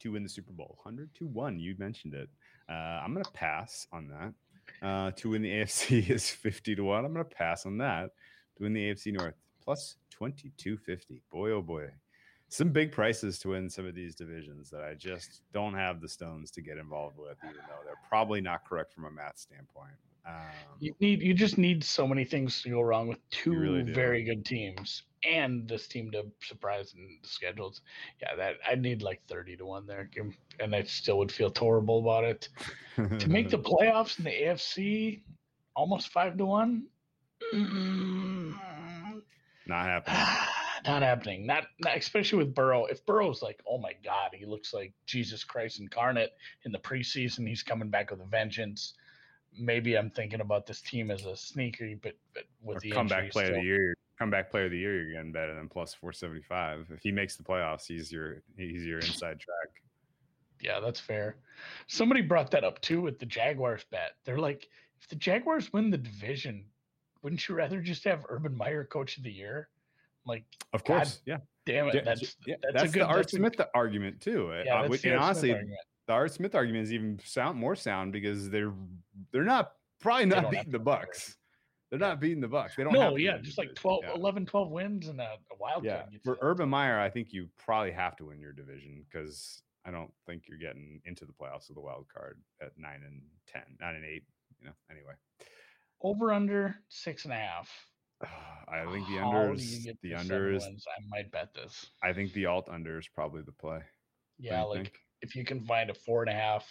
to 0.00 0.12
win 0.12 0.22
the 0.22 0.28
Super 0.28 0.52
Bowl, 0.52 0.78
hundred 0.82 1.14
to 1.14 1.26
one. 1.26 1.58
You 1.58 1.74
mentioned 1.78 2.14
it. 2.14 2.28
Uh, 2.68 2.72
I'm 2.72 3.12
gonna 3.12 3.24
pass 3.32 3.86
on 3.92 4.08
that. 4.08 4.86
Uh, 4.86 5.10
to 5.12 5.30
win 5.30 5.42
the 5.42 5.50
AFC 5.60 6.08
is 6.10 6.30
fifty 6.30 6.74
to 6.74 6.82
one. 6.82 7.04
I'm 7.04 7.12
gonna 7.12 7.24
pass 7.24 7.66
on 7.66 7.78
that. 7.78 8.10
To 8.56 8.62
win 8.62 8.72
the 8.72 8.90
AFC 8.90 9.12
North 9.12 9.34
plus 9.62 9.96
twenty 10.10 10.52
two 10.56 10.76
fifty. 10.76 11.22
Boy, 11.30 11.50
oh 11.50 11.62
boy, 11.62 11.90
some 12.48 12.70
big 12.70 12.92
prices 12.92 13.38
to 13.40 13.50
win 13.50 13.70
some 13.70 13.86
of 13.86 13.94
these 13.94 14.14
divisions 14.14 14.70
that 14.70 14.82
I 14.82 14.94
just 14.94 15.42
don't 15.52 15.74
have 15.74 16.00
the 16.00 16.08
stones 16.08 16.50
to 16.52 16.62
get 16.62 16.78
involved 16.78 17.16
with, 17.16 17.36
even 17.44 17.62
though 17.68 17.84
they're 17.84 17.94
probably 18.08 18.40
not 18.40 18.64
correct 18.64 18.92
from 18.92 19.04
a 19.04 19.10
math 19.10 19.38
standpoint. 19.38 19.94
Um, 20.26 20.34
you 20.78 20.94
need 21.00 21.22
you 21.22 21.34
just 21.34 21.58
need 21.58 21.82
so 21.82 22.06
many 22.06 22.24
things 22.24 22.62
to 22.62 22.70
go 22.70 22.80
wrong 22.80 23.08
with 23.08 23.18
two 23.30 23.52
really 23.52 23.82
very 23.82 24.22
good 24.22 24.44
teams 24.44 25.02
and 25.24 25.68
this 25.68 25.86
team 25.86 26.10
to 26.12 26.24
surprise 26.42 26.94
in 26.96 27.18
the 27.22 27.28
schedules. 27.28 27.80
Yeah, 28.20 28.36
that 28.36 28.54
I'd 28.68 28.82
need 28.82 29.02
like 29.02 29.20
thirty 29.28 29.56
to 29.56 29.66
one 29.66 29.86
there, 29.86 30.10
and 30.58 30.74
I 30.74 30.82
still 30.84 31.18
would 31.18 31.32
feel 31.32 31.52
horrible 31.56 32.00
about 32.00 32.24
it. 32.24 32.48
To 32.96 33.28
make 33.28 33.50
the 33.50 33.58
playoffs 33.70 34.18
in 34.18 34.24
the 34.24 34.30
AFC, 34.30 35.22
almost 35.74 36.10
five 36.12 36.36
to 36.38 36.46
one. 36.46 36.86
Mm, 37.54 38.54
not 39.66 39.86
happening. 39.86 40.16
not 40.84 41.02
happening. 41.02 41.46
Not, 41.46 41.66
not 41.80 41.96
especially 41.96 42.38
with 42.38 42.54
Burrow. 42.54 42.86
If 42.86 43.04
Burrow's 43.06 43.42
like, 43.42 43.60
oh 43.68 43.78
my 43.78 43.92
God, 44.04 44.30
he 44.32 44.44
looks 44.46 44.74
like 44.74 44.92
Jesus 45.06 45.44
Christ 45.44 45.80
incarnate 45.80 46.32
in 46.64 46.72
the 46.72 46.78
preseason. 46.78 47.46
He's 47.48 47.62
coming 47.62 47.88
back 47.88 48.10
with 48.10 48.20
a 48.20 48.26
vengeance. 48.26 48.94
Maybe 49.58 49.96
I'm 49.96 50.10
thinking 50.10 50.40
about 50.40 50.66
this 50.66 50.80
team 50.80 51.10
as 51.10 51.26
a 51.26 51.36
sneaker, 51.36 51.88
but 52.02 52.14
but 52.34 52.44
with 52.62 52.78
Or 52.78 52.80
the 52.80 52.90
comeback 52.92 53.30
player 53.30 53.48
of 53.48 53.54
the 53.54 53.62
year. 53.62 53.94
Comeback 54.18 54.50
player 54.50 54.66
of 54.66 54.70
the 54.70 54.78
year, 54.78 55.02
you're 55.02 55.12
getting 55.14 55.32
better 55.32 55.54
than 55.54 55.68
plus 55.68 55.94
475. 55.94 56.88
If 56.90 57.02
he 57.02 57.10
makes 57.10 57.36
the 57.36 57.42
playoffs, 57.42 57.86
he's 57.86 58.12
your 58.12 58.42
he's 58.56 58.84
your 58.84 58.98
inside 58.98 59.40
track. 59.40 59.68
Yeah, 60.60 60.78
that's 60.78 61.00
fair. 61.00 61.36
Somebody 61.86 62.20
brought 62.20 62.50
that 62.50 62.62
up 62.64 62.80
too 62.82 63.00
with 63.00 63.18
the 63.18 63.24
Jaguars 63.26 63.84
bet. 63.90 64.12
They're 64.24 64.38
like, 64.38 64.68
if 65.00 65.08
the 65.08 65.16
Jaguars 65.16 65.72
win 65.72 65.90
the 65.90 65.96
division, 65.98 66.66
wouldn't 67.22 67.48
you 67.48 67.54
rather 67.54 67.80
just 67.80 68.04
have 68.04 68.26
Urban 68.28 68.54
Meyer 68.54 68.84
coach 68.84 69.16
of 69.16 69.22
the 69.24 69.32
year? 69.32 69.68
Like, 70.26 70.44
Of 70.74 70.84
God 70.84 70.96
course, 70.98 71.22
yeah. 71.24 71.38
damn 71.64 71.88
it, 71.88 71.94
Yeah, 71.94 72.00
that's 72.04 72.36
yeah, 72.46 72.56
that's, 72.62 72.74
that's, 72.74 72.90
a 72.90 72.92
good 72.92 73.02
the 73.02 73.06
Art 73.06 73.24
a- 73.24 73.28
Smith 73.30 73.58
argument 73.74 74.20
too. 74.20 74.52
Uh, 74.52 74.62
yeah, 74.66 74.74
uh, 74.74 74.80
that's 74.82 74.90
which- 74.90 75.02
the 75.02 75.10
and 75.12 75.18
honestly. 75.20 75.56
The 76.10 76.14
Art 76.16 76.32
Smith 76.32 76.56
argument 76.56 76.82
is 76.82 76.92
even 76.92 77.20
sound 77.24 77.56
more 77.56 77.76
sound 77.76 78.12
because 78.12 78.50
they're 78.50 78.72
they're 79.30 79.44
not 79.44 79.74
probably 80.00 80.26
not 80.26 80.50
beating 80.50 80.72
the. 80.72 80.80
Bucs. 80.80 81.36
They're 81.88 82.00
Yeah. 82.00 82.08
not 82.08 82.18
beating 82.20 82.40
the 82.40 82.48
Bucs. 82.48 82.74
They 82.74 82.82
don't. 82.82 82.92
have 82.96 83.12
No, 83.12 83.16
yeah, 83.16 83.38
just 83.38 83.58
like 83.58 83.68
division. 83.68 83.82
12, 83.82 84.00
Yeah. 84.02 84.14
11, 84.16 84.46
12 84.46 84.70
wins 84.72 85.06
and 85.06 85.20
a, 85.20 85.34
a 85.52 85.56
wild 85.60 85.84
Yeah, 85.84 86.06
for. 86.24 86.36
Urban 86.42 86.68
Meyer, 86.68 86.98
I 86.98 87.10
think 87.10 87.32
you 87.32 87.48
probably 87.56 87.92
have 87.92 88.16
to 88.16 88.24
win 88.24 88.40
your 88.40 88.52
division 88.52 89.04
because 89.08 89.62
I 89.84 89.92
don't 89.92 90.12
think 90.26 90.48
you're 90.48 90.58
getting 90.58 91.00
into 91.04 91.26
the 91.26 91.32
playoffs 91.32 91.68
with 91.68 91.78
a 91.78 91.80
wild 91.80 92.08
card 92.12 92.42
at 92.60 92.72
nine 92.76 93.02
and 93.06 93.22
ten, 93.46 93.62
nine 93.80 93.94
and 93.94 94.04
eight. 94.04 94.24
You 94.58 94.66
know, 94.66 94.74
anyway. 94.90 95.12
Over 96.02 96.32
under 96.32 96.74
six 96.88 97.22
and 97.24 97.32
a 97.32 97.36
half. 97.36 97.70
I 98.68 98.84
think 98.90 99.06
the 99.06 99.14
do 99.14 99.20
unders, 99.20 99.84
the 100.02 100.10
seven 100.10 100.26
unders. 100.28 100.62
I 100.64 101.02
might 101.08 101.30
bet 101.30 101.54
this. 101.54 101.86
I 102.02 102.12
think 102.12 102.32
the 102.32 102.46
alt 102.46 102.68
under 102.68 102.98
is 102.98 103.06
probably 103.06 103.42
the 103.42 103.52
play. 103.52 103.82
Yeah, 104.40 104.62
like 104.64 104.76
think? 104.82 105.00
If 105.22 105.36
you 105.36 105.44
can 105.44 105.64
find 105.64 105.90
a 105.90 105.94
four 105.94 106.22
and 106.22 106.30
a 106.30 106.34
half. 106.34 106.66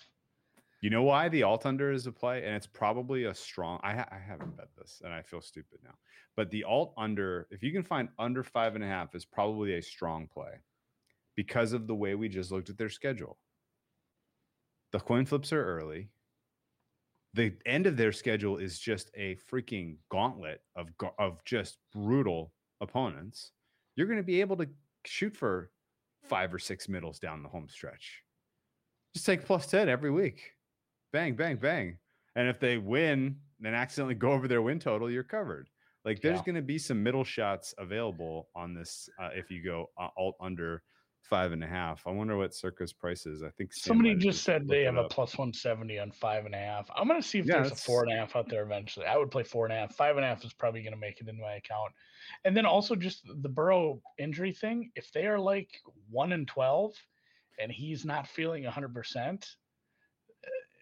You 0.82 0.90
know 0.90 1.04
why 1.04 1.28
the 1.28 1.44
alt 1.44 1.66
under 1.66 1.92
is 1.92 2.08
a 2.08 2.12
play, 2.12 2.46
and 2.46 2.56
it's 2.56 2.68
probably 2.68 3.26
a 3.26 3.34
strong. 3.36 3.80
I, 3.84 3.96
ha- 3.96 4.08
I 4.12 4.18
haven't 4.18 4.56
bet 4.56 4.70
this, 4.78 5.02
and 5.04 5.14
I 5.14 5.22
feel 5.22 5.42
stupid 5.42 5.80
now. 5.84 5.96
But 6.38 6.52
the 6.52 6.64
alt 6.64 6.94
under, 6.98 7.48
if 7.52 7.62
you 7.62 7.74
can 7.74 7.84
find 7.84 8.08
under 8.18 8.44
five 8.44 8.76
and 8.76 8.84
a 8.84 8.88
half, 8.88 9.14
is 9.14 9.26
probably 9.26 9.74
a 9.74 9.82
strong 9.82 10.28
play 10.34 10.62
because 11.36 11.74
of 11.74 11.86
the 11.86 11.96
way 11.96 12.16
we 12.16 12.30
just 12.30 12.52
looked 12.52 12.70
at 12.70 12.78
their 12.78 12.90
schedule. 12.90 13.38
The 14.92 15.00
coin 15.00 15.26
flips 15.26 15.52
are 15.52 15.64
early. 15.64 16.10
The 17.34 17.54
end 17.66 17.86
of 17.86 17.98
their 17.98 18.12
schedule 18.12 18.58
is 18.58 18.80
just 18.80 19.12
a 19.16 19.36
freaking 19.52 19.98
gauntlet 20.10 20.62
of 20.76 20.90
of 21.20 21.44
just 21.46 21.78
brutal 21.94 22.54
opponents. 22.82 23.52
You're 23.96 24.08
going 24.08 24.18
to 24.18 24.24
be 24.24 24.42
able 24.42 24.58
to 24.58 24.68
shoot 25.06 25.36
for 25.36 25.72
five 26.24 26.54
or 26.54 26.60
six 26.60 26.88
middles 26.88 27.20
down 27.20 27.44
the 27.44 27.50
home 27.50 27.68
stretch. 27.70 28.24
Just 29.14 29.26
take 29.26 29.46
plus 29.46 29.68
10 29.68 29.90
every 29.90 30.12
week. 30.12 30.52
Bang, 31.12 31.36
bang, 31.36 31.58
bang. 31.58 31.98
And 32.36 32.48
if 32.48 32.60
they 32.60 32.78
win 32.78 33.40
and 33.64 33.76
accidentally 33.76 34.16
go 34.16 34.32
over 34.32 34.48
their 34.48 34.62
win 34.62 34.80
total, 34.80 35.10
you're 35.10 35.24
covered. 35.24 35.70
Like 36.06 36.22
there's 36.22 36.40
Yeah. 36.40 36.46
going 36.46 36.56
to 36.56 36.62
be 36.62 36.78
some 36.78 37.02
middle 37.04 37.24
shots 37.24 37.74
available 37.78 38.50
on 38.56 38.74
this 38.74 39.10
uh, 39.20 39.30
if 39.34 39.50
you 39.52 39.64
go 39.64 39.88
uh, 39.98 40.10
alt 40.16 40.36
under 40.40 40.84
five 41.22 41.52
and 41.52 41.64
a 41.64 41.68
half. 41.68 42.08
I 42.08 42.12
wonder 42.12 42.38
what 42.38 42.56
Circa's 42.56 42.94
price 42.94 43.26
is. 43.26 43.44
I 43.44 43.50
think 43.50 43.74
Sam 43.74 43.96
Somebody 43.96 44.16
just 44.16 44.44
said 44.44 44.68
they 44.68 44.84
have 44.84 44.96
it 44.96 45.06
a 45.06 45.08
plus 45.10 45.38
170 45.38 46.00
on 46.00 46.12
five 46.12 46.46
and 46.46 46.56
a 46.56 46.58
half. 46.58 46.90
I'm 46.96 47.08
going 47.08 47.22
to 47.22 47.28
see 47.28 47.40
if 47.40 47.46
Yeah, 47.46 47.56
there's 47.58 47.72
a 47.72 47.76
four 47.76 48.04
and 48.04 48.14
a 48.14 48.16
half 48.16 48.36
out 48.36 48.48
there 48.48 48.64
eventually. 48.64 49.06
I 49.06 49.18
would 49.18 49.30
play 49.30 49.44
four 49.44 49.66
and 49.66 49.74
a 49.74 49.76
half. 49.76 49.96
Five 49.96 50.16
and 50.16 50.26
a 50.26 50.30
half 50.30 50.44
is 50.46 50.54
probably 50.54 50.82
going 50.82 50.94
to 50.94 51.00
make 51.00 51.20
it 51.20 51.28
into 51.28 51.42
my 51.42 51.56
account. 51.56 51.92
And 52.46 52.56
then 52.56 52.66
also 52.66 52.96
just 52.96 53.26
the 53.42 53.50
Burrow 53.50 54.02
injury 54.18 54.54
thing. 54.54 54.92
If 54.96 55.12
they 55.12 55.28
are 55.28 55.40
like 55.40 55.70
one 56.10 56.32
and 56.32 56.48
12 56.48 56.94
and 57.60 57.72
he's 57.72 58.06
not 58.06 58.28
feeling 58.28 58.64
100%, 58.64 59.44
uh, 59.44 59.44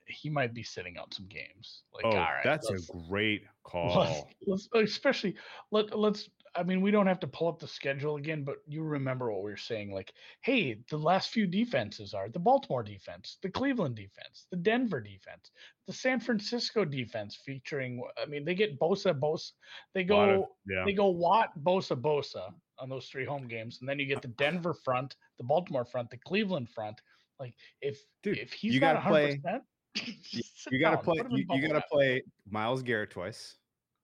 he 0.07 0.29
might 0.29 0.53
be 0.53 0.63
sitting 0.63 0.97
out 0.97 1.13
some 1.13 1.27
games. 1.27 1.83
Like, 1.93 2.05
Oh, 2.05 2.09
all 2.11 2.15
right, 2.15 2.43
that's 2.43 2.69
a 2.69 2.77
great 3.09 3.41
let's, 3.73 3.73
call. 3.73 4.29
let's 4.45 4.69
especially 4.73 5.35
let 5.71 5.97
let's 5.97 6.29
I 6.55 6.63
mean 6.63 6.81
we 6.81 6.89
don't 6.91 7.05
have 7.07 7.19
to 7.19 7.27
pull 7.27 7.47
up 7.49 7.59
the 7.59 7.67
schedule 7.67 8.15
again, 8.15 8.43
but 8.43 8.55
you 8.67 8.81
remember 8.83 9.31
what 9.31 9.43
we 9.43 9.51
were 9.51 9.57
saying 9.57 9.91
like, 9.93 10.11
hey, 10.41 10.79
the 10.89 10.97
last 10.97 11.29
few 11.29 11.45
defenses 11.45 12.13
are 12.15 12.29
the 12.29 12.39
Baltimore 12.39 12.81
defense, 12.83 13.37
the 13.43 13.49
Cleveland 13.49 13.95
defense, 13.95 14.47
the 14.49 14.57
Denver 14.57 15.01
defense, 15.01 15.51
the 15.85 15.93
San 15.93 16.19
Francisco 16.19 16.83
defense 16.85 17.35
featuring 17.45 18.01
I 18.21 18.25
mean 18.27 18.45
they 18.45 18.55
get 18.55 18.79
Bosa 18.79 19.13
Bosa 19.19 19.51
they 19.93 20.05
Lot 20.05 20.29
of- 20.29 20.35
go 20.41 20.47
yeah. 20.67 20.83
they 20.85 20.93
go 20.93 21.07
Watt 21.09 21.49
Bosa 21.61 21.99
Bosa 21.99 22.53
on 22.79 22.89
those 22.89 23.07
three 23.07 23.25
home 23.25 23.47
games 23.47 23.77
and 23.79 23.89
then 23.89 23.99
you 23.99 24.05
get 24.05 24.21
the 24.21 24.27
Denver 24.29 24.73
front, 24.73 25.15
the 25.37 25.43
Baltimore 25.43 25.85
front, 25.85 26.09
the 26.09 26.17
Cleveland 26.17 26.69
front. 26.69 27.01
Like 27.39 27.53
if 27.81 27.99
Dude, 28.23 28.37
if 28.37 28.53
he's 28.53 28.73
you 28.73 28.79
gotta 28.79 29.01
play- 29.01 29.39
100%, 29.45 29.61
you, 29.95 30.13
just 30.23 30.63
sit 30.63 30.73
you 30.73 30.79
play 30.85 30.97
put 30.97 31.17
him 31.19 31.25
in 31.31 31.37
you, 31.37 31.45
you 31.51 31.67
gotta 31.67 31.83
play 31.91 32.23
Myles 32.49 32.81
Garrett 32.83 33.11
twice. 33.11 33.57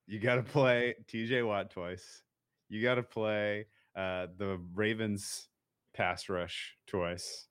You 0.08 0.20
gotta 0.20 0.44
play 0.44 0.96
TJ 1.08 1.46
Watt 1.48 1.72
twice. 1.72 2.24
You 2.70 2.82
gotta 2.82 3.04
play 3.04 3.68
uh 3.96 4.28
the 4.38 4.60
Ravens 4.74 5.48
pass 5.94 6.30
rush 6.30 6.76
twice. 6.88 7.48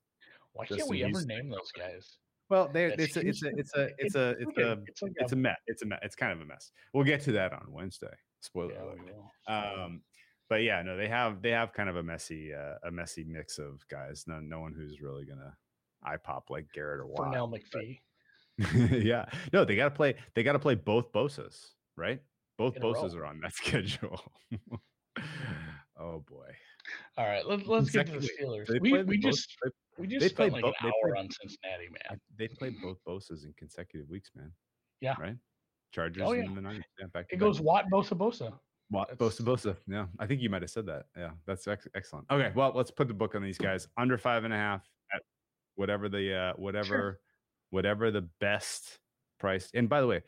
Why 0.53 0.65
can't 0.65 0.87
we 0.89 1.03
ever 1.03 1.25
name 1.25 1.49
those 1.49 1.71
guys? 1.71 2.17
Well, 2.49 2.69
they 2.71 2.85
it's 2.85 3.15
a, 3.17 3.27
it's 3.27 3.43
a 3.43 3.49
it's 3.55 3.75
a 3.75 3.89
it's 3.97 4.15
a 4.15 4.29
it's 4.39 4.57
a- 4.57 4.61
a 4.61 4.71
it's 4.85 5.01
like 5.01 5.13
it's 5.17 5.31
a 5.31 5.35
mess. 5.35 5.57
It's 5.67 5.81
a 5.81 5.85
mess. 5.85 5.99
It's 6.03 6.15
kind 6.15 6.31
of 6.33 6.41
a 6.41 6.45
mess. 6.45 6.71
We'll 6.93 7.05
get 7.05 7.21
to 7.21 7.31
that 7.33 7.53
on 7.53 7.65
Wednesday. 7.69 8.13
Spoiler 8.41 8.73
alert. 8.75 8.99
Um, 9.47 10.01
but 10.53 10.61
yeah, 10.61 10.83
no, 10.83 10.95
they 10.95 11.07
have 11.07 11.41
they 11.41 11.49
have 11.49 11.73
kind 11.73 11.89
of 11.89 11.95
a 11.95 12.03
messy 12.03 12.53
uh, 12.53 12.75
a 12.87 12.91
messy 12.91 13.23
mix 13.23 13.57
of 13.57 13.83
guys. 13.89 14.25
No, 14.27 14.39
no 14.39 14.59
one 14.59 14.71
who's 14.71 15.01
really 15.01 15.25
gonna 15.25 15.57
eye 16.03 16.17
pop 16.17 16.51
like 16.51 16.67
Garrett 16.75 16.99
or 16.99 17.07
Watt. 17.07 17.33
Pernell 17.33 17.51
McPhee. 17.51 17.99
yeah, 19.03 19.25
no, 19.51 19.65
they 19.65 19.75
got 19.75 19.85
to 19.85 19.89
play. 19.95 20.13
They 20.35 20.43
got 20.43 20.51
to 20.53 20.59
play 20.59 20.75
both 20.75 21.11
Bosas, 21.11 21.69
right? 21.97 22.21
Both. 22.59 22.75
Bosas 22.75 23.15
are 23.15 23.25
on 23.25 23.39
that 23.41 23.53
schedule. 23.61 24.21
oh 25.99 26.19
boy, 26.29 26.51
All 27.17 27.25
right, 27.25 27.47
let, 27.47 27.65
let's 27.65 27.89
get 27.89 28.05
to 28.05 28.19
the 28.19 28.29
Steelers. 28.39 28.67
They 28.67 28.77
We, 28.79 29.01
we 29.01 29.17
just 29.17 29.55
we 29.97 30.05
just 30.05 30.29
spent 30.29 30.53
like 30.53 30.63
an 30.63 30.69
both- 30.69 30.75
they 30.83 30.87
hour 30.87 31.13
played- 31.13 31.19
on 31.23 31.29
Cincinnati, 31.31 31.87
man. 31.89 32.19
they 32.37 32.47
played 32.47 32.75
both 32.79 32.97
Bosas 33.07 33.43
in 33.43 33.53
consecutive 33.57 34.07
weeks, 34.07 34.29
man. 34.35 34.51
Yeah. 35.01 35.15
right. 35.19 35.35
Chargers 35.91 36.23
Oh, 36.25 36.33
yeah. 36.33 36.43
and 36.43 36.55
the 36.55 36.61
Niners. 36.61 36.83
Yeah, 36.99 37.07
back 37.13 37.25
It 37.29 37.33
back. 37.33 37.39
goes 37.39 37.59
Watt 37.59 37.85
Bosa 37.91 38.15
Bosa. 38.15 38.53
That's- 38.91 39.17
Bosa 39.17 39.41
Bosa. 39.41 39.75
Yeah, 39.87 40.05
I 40.19 40.27
think 40.27 40.41
you 40.41 40.49
might 40.49 40.61
have 40.61 40.71
said 40.71 40.85
that. 40.87 41.05
Yeah, 41.17 41.31
that's 41.47 41.67
ex- 41.67 41.87
excellent. 41.95 42.25
Okay, 42.29 42.51
well, 42.55 42.71
let's 42.75 42.91
put 42.91 43.07
the 43.07 43.13
book 43.13 43.33
on 43.35 43.41
these 43.41 43.57
guys 43.57 43.87
under 43.97 44.17
five 44.17 44.43
and 44.43 44.53
a 44.53 44.57
half 44.57 44.87
at 45.13 45.21
whatever 45.75 46.09
the 46.09 46.35
uh, 46.35 46.53
whatever 46.57 47.19
whatever 47.71 48.11
the 48.11 48.27
best 48.39 48.99
price. 49.39 49.69
And 49.73 49.89
by 49.89 49.99
the 50.01 50.07
way, 50.07 50.21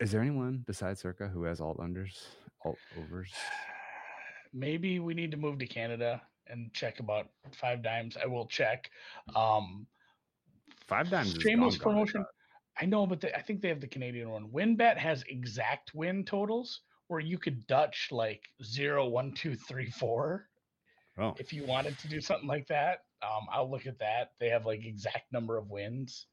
is 0.00 0.10
there 0.12 0.20
anyone 0.20 0.62
besides 0.66 1.00
Circa 1.00 1.28
who 1.28 1.44
has 1.44 1.60
alt 1.60 1.78
unders, 1.78 2.24
alt 2.64 2.78
overs? 2.98 3.32
Maybe 4.52 4.98
we 5.00 5.12
need 5.14 5.30
to 5.32 5.36
move 5.36 5.58
to 5.58 5.66
Canada 5.66 6.22
and 6.46 6.72
check 6.72 7.00
about 7.00 7.28
five 7.52 7.82
dimes. 7.82 8.16
I 8.22 8.26
will 8.26 8.46
check. 8.46 8.90
Um, 9.34 9.86
Five 10.86 11.10
dimes. 11.10 11.34
shameless 11.40 11.76
gone, 11.76 11.94
gone, 11.96 12.02
I 12.02 12.12
promotion. 12.12 12.24
I 12.80 12.86
know, 12.86 13.06
but 13.06 13.20
they, 13.20 13.32
I 13.32 13.40
think 13.40 13.60
they 13.62 13.68
have 13.68 13.80
the 13.80 13.86
Canadian 13.86 14.30
one. 14.30 14.48
WinBet 14.48 14.96
has 14.98 15.24
exact 15.28 15.94
win 15.94 16.24
totals 16.24 16.82
where 17.08 17.20
you 17.20 17.38
could 17.38 17.66
Dutch 17.66 18.08
like 18.10 18.42
zero, 18.62 19.06
one, 19.06 19.32
two, 19.32 19.54
three, 19.54 19.90
four. 19.90 20.48
Oh, 21.18 21.34
if 21.38 21.52
you 21.52 21.64
wanted 21.64 21.98
to 22.00 22.08
do 22.08 22.20
something 22.20 22.48
like 22.48 22.66
that, 22.66 23.04
um, 23.22 23.46
I'll 23.50 23.70
look 23.70 23.86
at 23.86 23.98
that. 24.00 24.32
They 24.38 24.48
have 24.50 24.66
like 24.66 24.84
exact 24.84 25.32
number 25.32 25.56
of 25.56 25.70
wins. 25.70 26.26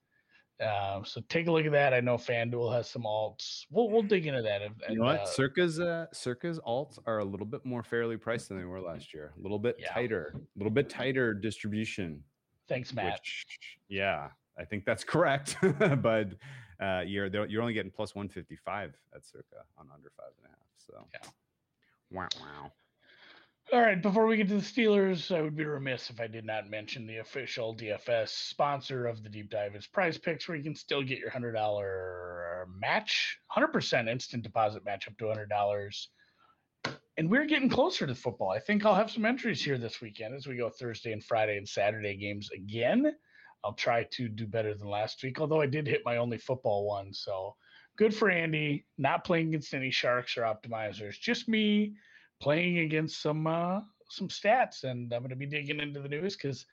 Um, 0.62 1.04
so 1.06 1.22
take 1.30 1.48
a 1.48 1.52
look 1.52 1.66
at 1.66 1.72
that. 1.72 1.94
I 1.94 2.00
know 2.00 2.16
FanDuel 2.16 2.74
has 2.74 2.90
some 2.90 3.04
alts. 3.04 3.66
We'll 3.72 3.90
we'll 3.90 4.04
dig 4.04 4.28
into 4.28 4.42
that. 4.42 4.62
And, 4.62 4.76
you 4.90 4.98
know 5.00 5.06
what? 5.06 5.22
uh, 5.22 5.26
Circa's 5.26 5.80
uh, 5.80 6.08
Circa's 6.14 6.60
alts 6.60 7.00
are 7.06 7.20
a 7.20 7.26
little 7.26 7.46
bit 7.46 7.66
more 7.66 7.82
fairly 7.84 8.18
priced 8.18 8.50
than 8.50 8.58
they 8.60 8.66
were 8.66 8.82
last 8.82 9.14
year. 9.14 9.34
A 9.38 9.42
little 9.42 9.60
bit 9.60 9.78
Yeah. 9.80 9.92
tighter, 9.92 10.34
a 10.36 10.60
little 10.60 10.72
bit 10.72 10.90
tighter 10.90 11.34
distribution. 11.34 12.24
thanks, 12.68 12.94
Matt. 12.94 13.14
Which, 13.14 13.46
yeah, 13.90 14.30
I 14.58 14.66
think 14.66 14.86
that's 14.86 15.04
correct. 15.14 15.58
but 15.62 16.34
uh, 16.82 17.02
you're 17.06 17.28
you're 17.48 17.62
only 17.62 17.74
getting 17.74 17.92
plus 17.92 18.16
one 18.16 18.30
fifty 18.30 18.56
five 18.56 18.94
at 19.16 19.26
circa 19.26 19.64
on 19.78 19.88
under 19.94 20.12
five 20.18 20.32
and 20.38 20.48
a 20.48 20.50
half. 20.50 20.68
So 20.78 21.08
Yeah. 21.14 21.30
wow, 22.12 22.28
wow. 22.40 22.72
All 23.72 23.82
right, 23.82 24.00
before 24.02 24.28
we 24.28 24.36
get 24.36 24.50
to 24.50 24.56
the 24.56 24.62
Steelers, 24.62 25.34
I 25.36 25.42
would 25.42 25.56
be 25.56 25.64
remiss 25.64 26.10
if 26.10 26.20
I 26.20 26.28
did 26.28 26.46
not 26.46 26.70
mention 26.70 27.08
the 27.08 27.20
official 27.20 27.74
DFS 27.76 28.28
sponsor 28.28 29.08
of 29.08 29.24
the 29.24 29.30
deep 29.30 29.50
dive 29.50 29.74
is 29.76 29.88
Prize 29.88 30.18
Picks, 30.18 30.48
where 30.48 30.58
you 30.58 30.64
can 30.64 30.76
still 30.76 31.02
get 31.02 31.18
your 31.18 31.30
hundred 31.30 31.54
dollar 31.54 32.68
match, 32.80 33.38
hundred 33.48 33.70
percent 33.70 34.10
instant 34.10 34.44
deposit 34.44 34.84
match 34.86 35.08
up 35.08 35.18
to 35.18 35.28
hundred 35.28 35.50
dollars. 35.50 36.10
And 37.18 37.30
we're 37.30 37.46
getting 37.46 37.70
closer 37.70 38.06
to 38.06 38.16
football. 38.16 38.50
I 38.52 38.60
think 38.60 38.86
I'll 38.86 38.96
have 38.96 39.12
some 39.12 39.26
entries 39.26 39.64
here 39.64 39.78
this 39.78 40.02
weekend 40.02 40.36
as 40.36 40.46
we 40.46 40.58
go 40.58 40.70
Thursday 40.70 41.14
and 41.14 41.24
Friday 41.24 41.58
and 41.58 41.68
Saturday 41.68 42.18
games 42.18 42.50
again. 42.54 43.14
I'll 43.64 43.74
try 43.74 44.04
to 44.04 44.28
do 44.28 44.46
better 44.46 44.74
than 44.74 44.90
last 44.90 45.24
week, 45.24 45.40
although 45.40 45.62
I 45.62 45.68
did 45.68 45.88
hit 45.88 46.02
my 46.06 46.18
only 46.18 46.38
football 46.38 46.86
one. 46.86 47.14
So 47.14 47.56
good 47.98 48.14
for 48.14 48.30
Andy. 48.30 48.86
Not 48.98 49.24
playing 49.24 49.50
against 49.50 49.74
any 49.74 49.92
sharks 49.92 50.38
or 50.38 50.42
optimizers, 50.42 51.20
just 51.20 51.48
me 51.48 51.96
playing 52.42 52.80
against 52.80 53.22
some 53.22 53.48
uh, 53.48 53.82
some 54.10 54.28
stats, 54.28 54.84
and 54.84 55.12
I'm 55.14 55.22
going 55.22 55.30
to 55.30 55.36
be 55.36 55.46
digging 55.46 55.80
into 55.80 56.02
the 56.02 56.10
news 56.10 56.36
because, 56.36 56.66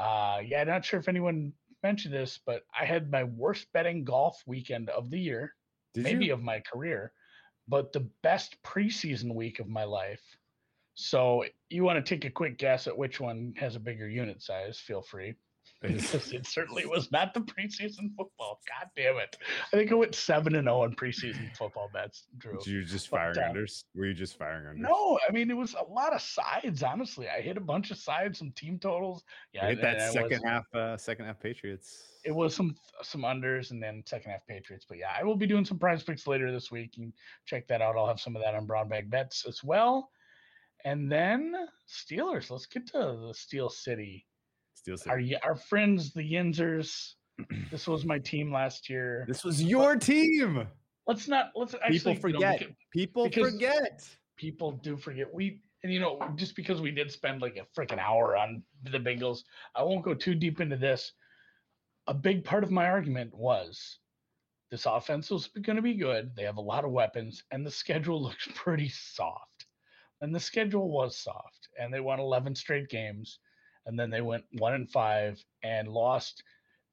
uh, 0.00 0.40
yeah, 0.44 0.64
not 0.64 0.84
sure 0.84 1.00
if 1.00 1.08
anyone 1.08 1.52
mentioned 1.82 2.14
this, 2.14 2.40
but 2.44 2.62
I 2.78 2.84
had 2.84 3.10
my 3.10 3.24
worst 3.24 3.66
betting 3.72 4.04
golf 4.04 4.42
weekend 4.46 4.88
of 4.90 5.10
the 5.10 5.18
year, 5.18 5.54
Did 5.94 6.04
maybe 6.04 6.26
you? 6.26 6.32
of 6.32 6.42
my 6.42 6.60
career, 6.60 7.12
but 7.68 7.92
the 7.92 8.08
best 8.22 8.56
preseason 8.62 9.34
week 9.34 9.60
of 9.60 9.68
my 9.68 9.84
life. 9.84 10.22
So 10.94 11.44
you 11.70 11.84
want 11.84 12.04
to 12.04 12.14
take 12.14 12.24
a 12.24 12.30
quick 12.30 12.58
guess 12.58 12.86
at 12.86 12.96
which 12.96 13.18
one 13.20 13.54
has 13.56 13.76
a 13.76 13.80
bigger 13.80 14.08
unit 14.08 14.42
size? 14.42 14.78
Feel 14.78 15.02
free. 15.02 15.34
Because 15.82 16.32
it 16.32 16.46
certainly 16.46 16.86
was 16.86 17.10
not 17.12 17.34
the 17.34 17.40
preseason 17.40 18.14
football. 18.16 18.60
God 18.68 18.88
damn 18.96 19.16
it! 19.18 19.36
I 19.72 19.76
think 19.76 19.90
I 19.92 19.94
went 19.94 20.14
seven 20.14 20.54
and 20.54 20.66
zero 20.66 20.84
in 20.84 20.94
preseason 20.94 21.54
football 21.56 21.90
bets. 21.92 22.24
Drew. 22.38 22.58
Did 22.58 22.66
you 22.66 22.84
just 22.84 23.10
But, 23.10 23.16
firing 23.34 23.38
uh, 23.38 23.52
unders? 23.52 23.84
Were 23.94 24.06
you 24.06 24.14
just 24.14 24.38
firing 24.38 24.64
unders? 24.64 24.80
No, 24.88 25.18
I 25.28 25.32
mean 25.32 25.50
it 25.50 25.56
was 25.56 25.74
a 25.74 25.84
lot 25.92 26.12
of 26.14 26.22
sides. 26.22 26.82
Honestly, 26.82 27.28
I 27.28 27.40
hit 27.40 27.56
a 27.56 27.60
bunch 27.60 27.90
of 27.90 27.98
sides, 27.98 28.38
some 28.38 28.52
team 28.52 28.78
totals. 28.78 29.24
Yeah, 29.52 29.68
hit 29.68 29.80
that 29.82 29.94
and 29.96 30.02
I 30.02 30.06
was- 30.06 30.14
second 30.14 30.42
half, 30.44 30.74
uh, 30.74 30.96
second 30.96 31.24
half 31.26 31.40
Patriots. 31.40 32.18
it 32.24 32.32
was 32.32 32.54
some 32.54 32.74
some 33.02 33.22
unders 33.22 33.72
and 33.72 33.82
then 33.82 34.02
second 34.06 34.30
half 34.30 34.46
Patriots. 34.46 34.86
But 34.88 34.98
yeah, 34.98 35.12
I 35.18 35.24
will 35.24 35.36
be 35.36 35.46
doing 35.46 35.64
some 35.64 35.78
prize 35.78 36.02
picks 36.02 36.26
later 36.26 36.52
this 36.52 36.70
week. 36.70 36.96
You 36.96 37.04
can 37.04 37.12
check 37.46 37.66
that 37.68 37.82
out. 37.82 37.96
I'll 37.96 38.06
have 38.06 38.20
some 38.20 38.36
of 38.36 38.42
that 38.42 38.54
on 38.54 38.66
brown 38.66 38.88
bag 38.88 39.10
bets 39.10 39.44
as 39.46 39.62
well. 39.64 40.10
And 40.84 41.10
then 41.10 41.54
Steelers. 41.88 42.50
Let's 42.50 42.66
get 42.66 42.86
to 42.88 42.98
the 43.28 43.32
Steel 43.34 43.68
City. 43.70 44.26
Steel 44.82 44.96
City. 44.96 45.36
Our 45.42 45.50
our 45.50 45.56
friends, 45.56 46.12
the 46.12 46.22
Yinzers. 46.22 47.14
This 47.70 47.86
was 47.88 48.04
my 48.04 48.18
team 48.18 48.52
last 48.52 48.90
year. 48.90 49.24
This 49.28 49.44
was 49.44 49.62
your 49.62 49.96
team. 49.96 50.66
Let's 51.06 51.28
not 51.28 51.50
let's 51.54 51.74
actually 51.74 51.98
People 52.14 52.30
you 52.30 52.34
know, 52.34 52.40
forget. 52.40 52.68
People 52.92 53.24
because- 53.24 53.52
forget. 53.52 54.08
people 54.36 54.72
do 54.72 54.96
forget 54.96 55.32
we 55.32 55.60
and 55.84 55.92
you 55.92 56.00
know 56.00 56.18
just 56.36 56.56
because 56.56 56.80
we 56.80 56.90
did 56.90 57.10
spend 57.10 57.40
like 57.40 57.56
a 57.56 57.80
freaking 57.80 57.98
hour 57.98 58.36
on 58.36 58.62
the 58.84 58.98
Bengals, 58.98 59.40
I 59.74 59.82
won't 59.82 60.04
go 60.04 60.14
too 60.14 60.34
deep 60.34 60.60
into 60.60 60.76
this. 60.76 61.12
A 62.08 62.14
big 62.14 62.44
part 62.44 62.64
of 62.64 62.70
my 62.70 62.86
argument 62.86 63.32
was 63.34 63.98
this 64.70 64.86
offense 64.86 65.30
was 65.30 65.48
going 65.48 65.76
to 65.76 65.82
be 65.82 65.94
good. 65.94 66.34
They 66.34 66.42
have 66.44 66.56
a 66.56 66.60
lot 66.60 66.84
of 66.84 66.90
weapons, 66.90 67.44
and 67.52 67.64
the 67.64 67.70
schedule 67.70 68.20
looks 68.26 68.48
pretty 68.54 68.88
soft. 68.88 69.66
And 70.20 70.34
the 70.34 70.40
schedule 70.40 70.88
was 70.90 71.16
soft, 71.16 71.68
and 71.78 71.92
they 71.92 72.00
won 72.00 72.20
11 72.20 72.54
straight 72.54 72.88
games, 72.88 73.38
and 73.86 73.98
then 73.98 74.10
they 74.10 74.20
went 74.20 74.44
one 74.58 74.74
and 74.74 74.90
five 74.90 75.42
and 75.62 75.88
lost 75.88 76.42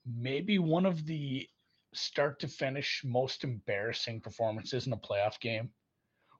maybe 0.06 0.60
one 0.60 0.86
of 0.86 1.06
the 1.06 1.48
start 1.94 2.40
to 2.40 2.48
finish 2.48 3.02
most 3.04 3.44
embarrassing 3.44 4.22
performances 4.22 4.88
in 4.88 4.94
a 4.94 4.98
playoff 4.98 5.40
game 5.40 5.70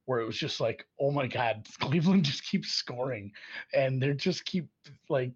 where 0.06 0.20
it 0.20 0.26
was 0.26 0.38
just 0.38 0.60
like, 0.60 0.86
oh 1.00 1.12
my 1.12 1.28
God, 1.28 1.68
Cleveland 1.80 2.26
just 2.26 2.44
keeps 2.44 2.70
scoring. 2.70 3.32
And 3.74 4.02
they're 4.02 4.14
just 4.14 4.46
keep 4.46 4.68
like, 5.10 5.32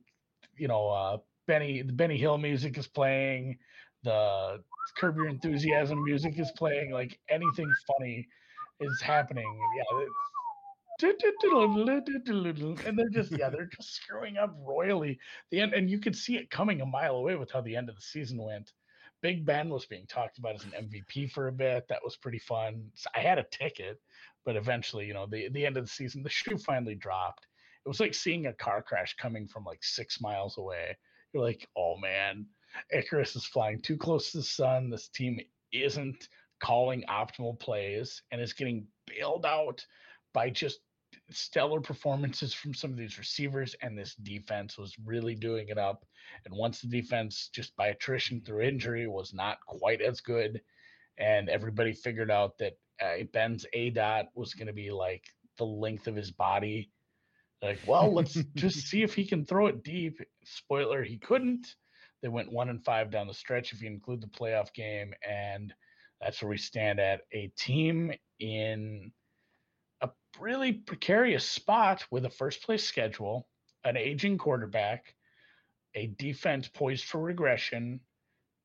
you 0.57 0.68
know, 0.68 0.89
uh 0.89 1.18
Benny 1.47 1.82
the 1.82 1.93
Benny 1.93 2.18
Hill 2.18 2.38
music 2.38 2.78
is 2.78 2.88
playing, 2.88 3.57
the 4.03 4.64
Curb 4.97 5.18
Your 5.18 5.28
Enthusiasm 5.28 6.03
music 6.03 6.39
is 6.39 6.51
playing, 6.57 6.91
like 6.91 7.20
anything 7.30 7.72
funny 7.88 8.28
is 8.80 9.01
happening. 9.01 9.59
Yeah. 9.78 10.05
And 12.86 12.97
they're 12.97 13.10
just 13.10 13.32
yeah, 13.32 13.49
they're 13.49 13.70
just 13.76 13.93
screwing 13.93 14.38
up 14.38 14.56
royally. 14.60 15.20
The 15.51 15.62
end 15.62 15.74
and 15.74 15.89
you 15.89 15.99
could 15.99 16.16
see 16.16 16.38
it 16.38 16.49
coming 16.49 16.82
a 16.82 16.86
mile 16.86 17.16
away 17.16 17.36
with 17.36 17.51
how 17.51 17.62
the 17.62 17.76
end 17.76 17.89
of 17.89 17.95
the 17.95 18.01
season 18.01 18.41
went. 18.41 18.72
Big 19.22 19.45
Ben 19.45 19.70
was 19.70 19.86
being 19.86 20.06
talked 20.08 20.38
about 20.38 20.56
as 20.56 20.66
an 20.66 20.72
MVP 20.72 21.32
for 21.32 21.47
a 21.47 21.51
bit. 21.51 21.88
That 21.88 22.04
was 22.04 22.18
pretty 22.18 22.39
fun. 22.39 22.91
So 22.95 23.10
I 23.16 23.20
had 23.20 23.39
a 23.39 23.45
ticket, 23.51 23.97
but 24.45 24.58
eventually, 24.58 25.06
you 25.06 25.14
know, 25.14 25.28
the 25.28 25.49
the 25.49 25.66
end 25.66 25.78
of 25.78 25.86
the 25.86 25.89
season, 25.89 26.24
the 26.24 26.30
shoe 26.30 26.58
finally 26.58 26.95
dropped. 26.95 27.47
It 27.86 27.89
was 27.89 27.99
like 27.99 28.14
seeing 28.14 28.47
a 28.47 28.54
car 28.54 28.82
crash 28.82 29.16
coming 29.16 29.47
from 29.47 29.64
like 29.66 29.84
six 29.84 30.22
miles 30.22 30.58
away. 30.58 30.97
You're 31.34 31.43
like, 31.43 31.68
oh 31.78 31.97
man, 31.97 32.45
Icarus 32.91 33.36
is 33.36 33.45
flying 33.45 33.82
too 33.82 33.97
close 33.97 34.32
to 34.32 34.38
the 34.38 34.43
sun. 34.43 34.89
This 34.89 35.10
team 35.10 35.39
isn't 35.72 36.28
calling 36.62 37.04
optimal 37.10 37.60
plays 37.60 38.22
and 38.32 38.41
is 38.41 38.54
getting 38.54 38.88
bailed 39.08 39.45
out 39.45 39.86
by 40.34 40.49
just 40.49 40.80
stellar 41.34 41.81
performances 41.81 42.53
from 42.53 42.73
some 42.73 42.91
of 42.91 42.97
these 42.97 43.17
receivers 43.17 43.75
and 43.81 43.97
this 43.97 44.15
defense 44.15 44.77
was 44.77 44.95
really 45.05 45.36
doing 45.36 45.69
it 45.69 45.77
up. 45.77 46.05
And 46.45 46.55
once 46.55 46.81
the 46.81 46.88
defense 46.88 47.49
just 47.53 47.75
by 47.75 47.88
attrition 47.88 48.41
through 48.41 48.61
injury 48.61 49.07
was 49.07 49.34
not 49.34 49.57
quite 49.67 50.01
as 50.01 50.21
good 50.21 50.61
and 51.17 51.49
everybody 51.49 51.93
figured 51.93 52.31
out 52.31 52.57
that 52.57 52.73
uh, 53.01 53.23
ben's 53.34 53.65
aDOT 53.75 54.27
was 54.36 54.53
going 54.53 54.67
to 54.67 54.73
be 54.73 54.91
like 54.91 55.23
the 55.57 55.65
length 55.65 56.07
of 56.07 56.15
his 56.15 56.31
body 56.31 56.89
like 57.61 57.79
well 57.88 58.11
let's 58.13 58.34
just 58.55 58.88
see 58.88 59.03
if 59.03 59.13
he 59.13 59.25
can 59.25 59.45
throw 59.45 59.67
it 59.67 59.84
deep. 59.84 60.19
Spoiler 60.43 61.03
he 61.03 61.17
couldn't. 61.17 61.75
They 62.21 62.29
went 62.29 62.51
one 62.51 62.69
and 62.69 62.84
five 62.84 63.11
down 63.11 63.27
the 63.27 63.34
stretch 63.34 63.73
if 63.73 63.81
you 63.81 63.88
include 63.88 64.21
the 64.21 64.27
playoff 64.27 64.73
game 64.73 65.13
and 65.27 65.73
that's 66.21 66.41
where 66.41 66.49
we 66.49 66.57
stand 66.57 66.99
at. 66.99 67.21
A 67.34 67.51
team 67.57 68.13
in 68.39 69.11
really 70.39 70.73
precarious 70.73 71.47
spot 71.47 72.05
with 72.11 72.25
a 72.25 72.29
first 72.29 72.63
place 72.63 72.84
schedule, 72.84 73.47
an 73.84 73.97
aging 73.97 74.38
quarterback, 74.38 75.15
a 75.95 76.07
defense 76.07 76.67
poised 76.67 77.05
for 77.05 77.19
regression, 77.19 77.99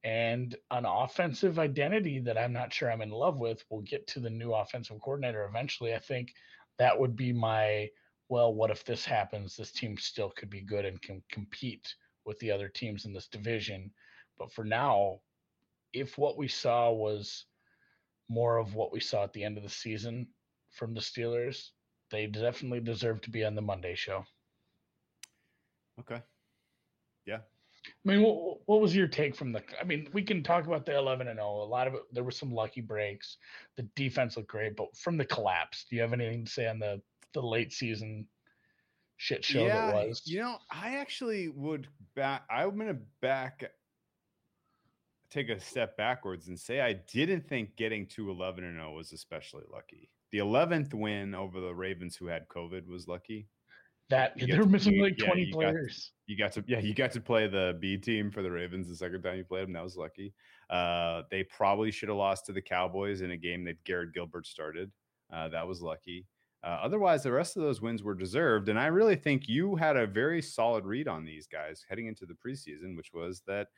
and 0.05 0.57
an 0.71 0.85
offensive 0.87 1.59
identity 1.59 2.21
that 2.21 2.39
I'm 2.39 2.53
not 2.53 2.73
sure 2.73 2.91
I'm 2.91 3.03
in 3.03 3.11
love 3.11 3.41
with. 3.41 3.65
We'll 3.69 3.83
get 3.83 4.07
to 4.09 4.21
the 4.21 4.31
new 4.31 4.53
offensive 4.53 5.01
coordinator 5.01 5.45
eventually. 5.45 5.95
I 5.95 5.99
think 5.99 6.33
that 6.79 6.99
would 6.99 7.17
be 7.17 7.33
my 7.33 7.89
well, 8.29 8.53
what 8.53 8.71
if 8.71 8.85
this 8.85 9.07
happens? 9.07 9.57
This 9.57 9.73
team 9.73 9.97
still 9.97 10.31
could 10.31 10.51
be 10.51 10.61
good 10.61 10.85
and 10.85 11.01
can 11.01 11.23
compete 11.31 11.95
with 12.27 12.39
the 12.41 12.51
other 12.51 12.69
teams 12.69 13.07
in 13.07 13.13
this 13.15 13.27
division. 13.27 13.91
But 14.39 14.53
for 14.53 14.65
now, 14.65 15.21
if 15.95 16.19
what 16.19 16.37
we 16.37 16.47
saw 16.47 16.93
was 16.93 17.47
more 18.29 18.59
of 18.59 18.75
what 18.75 18.93
we 18.93 19.01
saw 19.01 19.25
at 19.25 19.33
the 19.33 19.43
end 19.43 19.57
of 19.57 19.63
the 19.63 19.71
season 19.71 20.27
from 20.71 20.95
the 20.95 21.01
Steelers, 21.01 21.71
they 22.11 22.27
definitely 22.27 22.81
deserve 22.81 23.21
to 23.23 23.31
be 23.31 23.45
on 23.45 23.55
the 23.55 23.63
Monday 23.63 23.95
show. 23.95 24.25
Okay. 26.01 26.23
Yeah. 27.27 27.39
I 27.87 28.09
mean, 28.09 28.23
what, 28.23 28.59
what 28.67 28.81
was 28.81 28.95
your 28.95 29.09
take 29.09 29.35
from 29.35 29.53
the? 29.53 29.63
I 29.81 29.85
mean, 29.85 30.09
we 30.13 30.23
can 30.23 30.43
talk 30.43 30.67
about 30.67 30.87
the 30.87 30.97
11 30.97 31.29
and 31.29 31.39
0. 31.39 31.49
A 31.49 31.65
lot 31.65 31.87
of 31.87 31.95
it, 31.95 32.03
there 32.13 32.25
were 32.25 32.31
some 32.31 32.53
lucky 32.53 32.81
breaks. 32.81 33.37
The 33.77 33.83
defense 33.97 34.37
looked 34.37 34.49
great, 34.49 34.77
but 34.77 34.97
from 34.97 35.17
the 35.17 35.25
collapse, 35.25 35.87
do 35.89 35.97
you 35.97 36.03
have 36.03 36.13
anything 36.13 36.45
to 36.45 36.51
say 36.51 36.67
on 36.67 36.79
the 36.79 37.01
the 37.35 37.43
late 37.43 37.73
season 37.73 38.27
shit 39.17 39.45
show 39.45 39.67
that 39.67 39.95
was? 39.95 40.23
You 40.25 40.41
know, 40.41 40.57
I 40.71 40.97
actually 40.97 41.49
would 41.49 41.89
back. 42.15 42.43
I'm 42.51 42.77
gonna 42.79 42.99
back. 43.21 43.65
Take 45.31 45.51
a 45.51 45.61
step 45.61 45.97
backwards 45.99 46.49
and 46.49 46.59
say 46.59 46.81
I 46.81 46.95
didn't 46.95 47.49
think 47.49 47.77
getting 47.77 48.07
to 48.09 48.31
11 48.31 48.65
and 48.65 48.77
0 48.77 48.93
was 48.93 49.13
especially 49.13 49.65
lucky. 49.71 50.11
The 50.31 50.39
11th 50.39 50.93
win 50.95 51.35
over 51.35 51.61
the 51.61 51.75
Ravens, 51.75 52.17
who 52.17 52.27
had 52.27 52.47
COVID, 52.49 52.87
was 52.87 53.09
lucky. 53.09 53.49
that 54.11 54.39
you 54.39 54.47
they're 54.47 54.65
missing 54.65 54.95
you- 54.95 55.03
like 55.03 55.19
yeah, 55.19 55.27
20 55.27 55.41
you 55.43 55.53
got 55.53 55.59
players. 55.59 56.13
You 56.27 56.37
got 56.39 56.53
to, 56.53 56.65
yeah, 56.67 56.79
you 56.81 56.95
got 56.95 57.13
to 57.13 57.21
play 57.21 57.47
the 57.47 57.77
B 57.81 57.97
team 57.99 58.31
for 58.31 58.43
the 58.43 58.51
Ravens 58.51 58.89
the 58.89 58.97
second 58.97 59.23
time 59.23 59.37
you 59.37 59.45
played 59.45 59.65
them. 59.65 59.73
That 59.75 59.85
was 59.85 59.97
lucky. 59.97 60.35
Uh, 60.71 61.23
they 61.31 61.45
probably 61.45 61.91
should 61.91 62.09
have 62.09 62.17
lost 62.19 62.47
to 62.47 62.53
the 62.53 62.61
Cowboys 62.63 63.21
in 63.23 63.31
a 63.33 63.37
game 63.37 63.65
that 63.65 63.83
Garrett 63.85 64.13
Gilbert 64.15 64.47
started. 64.47 64.91
Uh, 65.33 65.49
that 65.49 65.67
was 65.67 65.83
lucky. 65.83 66.27
Uh, 66.63 66.79
otherwise, 66.83 67.23
the 67.23 67.33
rest 67.33 67.57
of 67.57 67.63
those 67.63 67.81
wins 67.81 68.03
were 68.03 68.15
deserved. 68.15 68.69
And 68.69 68.79
I 68.79 68.87
really 68.87 69.15
think 69.17 69.49
you 69.49 69.77
had 69.77 69.97
a 69.97 70.07
very 70.07 70.43
solid 70.43 70.85
read 70.85 71.07
on 71.07 71.25
these 71.25 71.47
guys 71.47 71.85
heading 71.89 72.07
into 72.07 72.27
the 72.27 72.35
preseason, 72.35 72.97
which 72.97 73.13
was 73.15 73.43
that, 73.47 73.69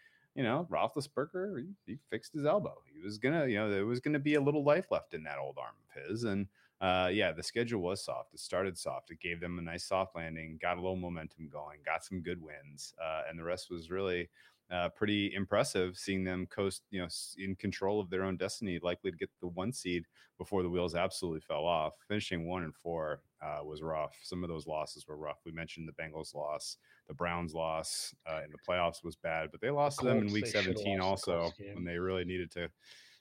you 0.41 0.47
know, 0.47 0.67
Roethlisberger, 0.71 1.59
he, 1.59 1.67
he 1.85 1.99
fixed 2.09 2.33
his 2.33 2.47
elbow. 2.47 2.79
He 2.91 3.05
was 3.05 3.19
to, 3.19 3.47
you 3.47 3.57
know, 3.59 3.69
there 3.69 3.85
was 3.85 4.01
to 4.01 4.19
be 4.19 4.37
a 4.37 4.41
little 4.41 4.65
life 4.65 4.87
left 4.91 5.13
in 5.13 5.23
that 5.25 5.37
old 5.39 5.59
arm 5.59 5.75
of 5.85 6.03
his. 6.09 6.25
And 6.25 6.47
uh, 6.81 7.11
yeah, 7.13 7.31
the 7.31 7.43
schedule 7.43 7.83
was 7.83 8.03
soft. 8.03 8.33
It 8.33 8.41
started 8.41 8.79
soft. 8.79 9.11
It 9.11 9.21
gave 9.21 9.39
them 9.39 9.59
a 9.59 9.63
nice 9.63 9.85
soft 9.85 10.17
landing, 10.17 10.59
got 10.63 10.79
a 10.79 10.81
little 10.81 10.97
momentum 10.97 11.51
going, 11.53 11.81
got 11.85 12.07
some 12.07 12.23
good 12.23 12.41
wins, 12.41 12.95
uh, 12.99 13.25
and 13.29 13.39
the 13.39 13.45
rest 13.45 13.71
was 13.71 13.91
really 13.91 14.31
uh, 14.71 14.89
pretty 14.89 15.35
impressive. 15.35 15.99
Seeing 15.99 16.25
them 16.25 16.47
coast, 16.47 16.85
you 16.91 17.03
know, 17.03 17.09
in 17.37 17.55
control 17.57 18.01
of 18.01 18.09
their 18.09 18.25
own 18.25 18.39
destiny, 18.39 18.79
likely 18.83 19.11
to 19.11 19.17
get 19.19 19.29
the 19.43 19.49
one 19.49 19.75
seed 19.75 20.05
before 20.39 20.63
the 20.63 20.71
wheels 20.71 20.95
absolutely 20.95 21.41
fell 21.41 21.67
off. 21.67 21.93
Finishing 22.09 22.49
one 22.49 22.63
and 22.63 22.75
four 22.75 23.21
uh, 23.43 23.63
was 23.63 23.83
rough. 23.83 24.17
Some 24.23 24.43
of 24.43 24.49
those 24.49 24.67
losses 24.67 25.07
were 25.07 25.19
rough. 25.19 25.41
We 25.45 25.53
mentioned 25.53 25.87
the 25.87 26.03
Bengals 26.03 26.35
loss, 26.35 26.79
the 27.11 27.15
Browns 27.15 27.55
loss 27.55 28.15
uh, 28.25 28.41
in 28.45 28.53
the 28.53 28.59
playoffs 28.67 29.03
was 29.03 29.17
bad, 29.17 29.51
but 29.51 29.61
they 29.61 29.71
lost 29.71 29.99
to 29.99 30.07
them 30.07 30.19
in 30.19 30.33
week 30.33 30.47
17 30.47 31.01
lost 31.01 31.25
the 31.25 31.33
also 31.33 31.53
when 31.75 31.85
they 31.85 31.99
really 31.99 32.25
needed 32.25 32.53
to 32.53 32.71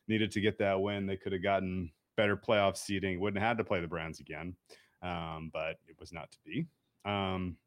needed 0.08 0.32
to 0.32 0.42
get 0.42 0.60
that 0.60 0.80
win. 0.80 1.08
They 1.08 1.18
could 1.18 1.34
have 1.34 1.42
gotten 1.42 1.92
better 2.16 2.38
playoff 2.38 2.78
seeding. 2.78 3.20
Wouldn't 3.20 3.42
have 3.42 3.50
had 3.50 3.58
to 3.58 3.64
play 3.64 3.82
the 3.82 3.88
Browns 3.88 4.20
again, 4.20 4.56
um, 5.02 5.50
but 5.52 5.78
it 5.88 5.96
was 6.00 6.14
not 6.14 6.32
to 6.32 6.38
be. 6.46 6.68
Um, 7.04 7.58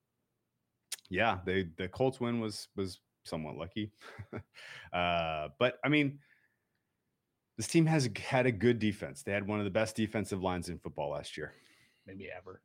yeah, 1.11 1.39
they 1.45 1.67
the 1.77 1.89
Colts 1.89 2.21
win 2.21 2.41
was 2.41 2.69
was 2.77 3.01
somewhat 3.25 3.57
lucky, 3.57 3.91
uh, 4.93 5.49
but 5.59 5.79
I 5.85 5.89
mean, 5.89 6.21
this 7.57 7.67
team 7.67 7.85
has 7.87 8.09
had 8.17 8.47
a 8.47 8.53
good 8.53 8.79
defense. 8.79 9.25
They 9.25 9.33
had 9.33 9.49
one 9.49 9.59
of 9.59 9.65
the 9.65 9.71
best 9.71 9.97
defensive 9.97 10.41
lines 10.41 10.69
in 10.69 10.79
football 10.79 11.11
last 11.11 11.37
year. 11.37 11.53
Maybe 12.07 12.29
ever. 12.31 12.63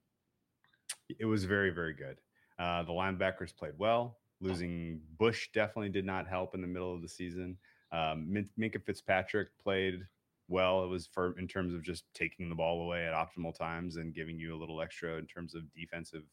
It 1.20 1.26
was 1.26 1.44
very 1.46 1.72
very 1.72 1.96
good. 1.96 2.20
Uh, 2.60 2.84
the 2.84 2.92
linebackers 2.92 3.56
played 3.56 3.74
well. 3.78 4.18
Losing 4.40 5.02
Bush 5.18 5.50
definitely 5.54 5.90
did 5.90 6.06
not 6.06 6.28
help 6.28 6.54
in 6.54 6.62
the 6.62 6.68
middle 6.68 6.94
of 6.94 7.02
the 7.02 7.10
season. 7.10 7.58
Um, 7.92 8.32
Min- 8.32 8.50
Minkah 8.60 8.84
Fitzpatrick 8.84 9.50
played 9.62 10.06
well. 10.48 10.84
It 10.84 10.88
was 10.88 11.08
for 11.08 11.38
in 11.40 11.48
terms 11.48 11.74
of 11.74 11.82
just 11.82 12.04
taking 12.14 12.50
the 12.50 12.56
ball 12.56 12.84
away 12.84 13.08
at 13.08 13.14
optimal 13.14 13.56
times 13.56 13.96
and 13.98 14.14
giving 14.14 14.40
you 14.40 14.56
a 14.56 14.60
little 14.60 14.82
extra 14.82 15.18
in 15.18 15.26
terms 15.26 15.56
of 15.56 15.64
defensive 15.74 16.24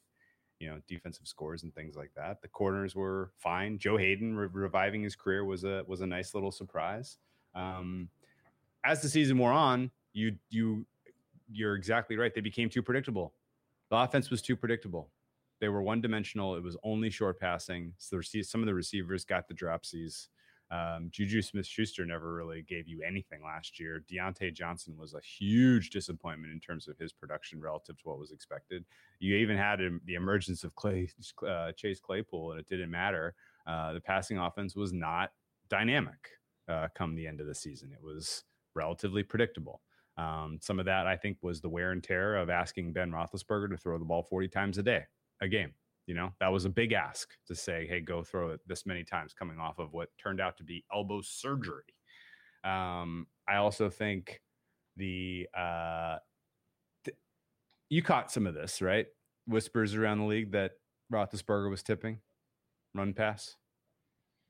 you 0.61 0.69
know 0.69 0.81
defensive 0.87 1.27
scores 1.27 1.63
and 1.63 1.75
things 1.75 1.97
like 1.97 2.11
that. 2.17 2.41
The 2.41 2.49
corners 2.49 2.95
were 2.95 3.33
fine. 3.39 3.79
Joe 3.79 3.97
Haden 3.97 4.37
re- 4.37 4.49
reviving 4.53 5.03
his 5.03 5.17
career 5.17 5.45
was 5.45 5.65
a 5.65 5.85
was 5.87 6.01
a 6.01 6.07
nice 6.07 6.35
little 6.35 6.53
surprise. 6.53 7.19
Um, 7.55 8.09
as 8.85 9.03
the 9.03 9.09
season 9.09 9.39
wore 9.39 9.53
on, 9.53 9.91
you 10.13 10.37
you 10.51 10.87
you're 11.51 11.75
exactly 11.75 12.17
right. 12.17 12.35
They 12.35 12.41
became 12.41 12.69
too 12.69 12.83
predictable. 12.83 13.35
The 13.91 13.97
offense 13.97 14.31
was 14.31 14.43
too 14.43 14.57
predictable. 14.57 15.11
They 15.61 15.69
were 15.69 15.83
one 15.83 16.01
dimensional. 16.01 16.57
It 16.57 16.63
was 16.63 16.77
only 16.83 17.11
short 17.11 17.41
passing. 17.41 17.93
So 17.99 18.21
some 18.21 18.61
of 18.61 18.67
the 18.67 18.75
receivers 18.75 19.25
got 19.25 19.49
the 19.49 19.55
dropsies. 19.55 20.29
Um, 20.71 21.09
Juju 21.11 21.43
Smith 21.43 21.67
Schuster 21.67 22.05
never 22.05 22.35
really 22.35 22.63
gave 22.63 22.89
you 22.89 23.03
anything 23.07 23.41
last 23.45 23.79
year. 23.79 24.03
Diontae 24.11 24.53
Johnson 24.53 24.97
was 24.99 25.15
a 25.15 25.21
huge 25.21 25.91
disappointment 25.91 26.53
in 26.53 26.59
terms 26.59 26.89
of 26.89 26.99
his 26.99 27.13
production 27.13 27.61
relative 27.61 27.97
to 27.99 28.09
what 28.09 28.19
was 28.19 28.33
expected. 28.33 28.85
You 29.21 29.37
even 29.37 29.57
had 29.57 29.81
the 30.05 30.15
emergence 30.15 30.65
of 30.65 30.75
Clay, 30.75 31.09
uh, 31.47 31.73
Chase 31.73 32.01
Claypool, 32.01 32.53
and 32.53 32.61
it 32.61 32.67
didn't 32.67 32.91
matter. 32.91 33.35
Uh, 33.67 33.93
the 33.93 34.01
passing 34.01 34.39
offense 34.39 34.75
was 34.75 34.93
not 34.93 35.31
dynamic 35.69 36.29
uh, 36.69 36.89
come 36.95 37.15
the 37.15 37.27
end 37.27 37.41
of 37.41 37.47
the 37.47 37.55
season. 37.55 37.93
It 37.93 38.03
was 38.03 38.45
relatively 38.75 39.23
predictable. 39.23 39.81
Um, 40.17 40.59
some 40.61 40.79
of 40.79 40.87
that, 40.87 41.07
I 41.07 41.17
think, 41.17 41.39
was 41.43 41.61
the 41.61 41.69
wear 41.69 41.91
and 41.91 42.03
tear 42.03 42.37
of 42.37 42.51
asking 42.51 42.93
Ben 42.93 43.11
Roethlisberger 43.11 43.71
to 43.71 43.77
throw 43.77 43.99
the 43.99 44.05
ball 44.05 44.23
40 44.23 44.49
times 44.49 44.79
a 44.79 44.83
day, 44.83 45.05
a 45.45 45.49
game. 45.49 45.73
You 46.07 46.15
know, 46.15 46.33
that 46.41 46.49
was 46.49 46.67
a 46.67 46.71
big 46.71 46.93
ask 46.93 47.31
to 47.47 47.55
say, 47.55 47.87
hey, 47.89 48.01
go 48.01 48.23
throw 48.23 48.51
it 48.51 48.61
this 48.67 48.85
many 48.85 49.05
times 49.05 49.33
coming 49.33 49.59
off 49.59 49.79
of 49.79 49.93
what 49.93 50.09
turned 50.23 50.41
out 50.41 50.59
to 50.59 50.65
be 50.65 50.85
elbow 50.93 51.23
surgery. 51.23 51.95
Um, 52.63 53.27
I 53.49 53.57
also 53.57 53.89
think 53.89 54.41
the, 54.97 55.49
uh, 55.57 56.17
th- 57.05 57.17
you 57.89 58.03
caught 58.03 58.31
some 58.31 58.47
of 58.47 58.55
this, 58.55 58.83
right? 58.83 59.07
Whispers 59.47 59.95
around 59.95 60.19
the 60.19 60.27
league 60.27 60.53
that 60.53 60.73
Roethlisberger 61.11 61.71
was 61.71 61.83
tipping 61.83 62.19
run 62.95 63.13
pass. 63.13 63.57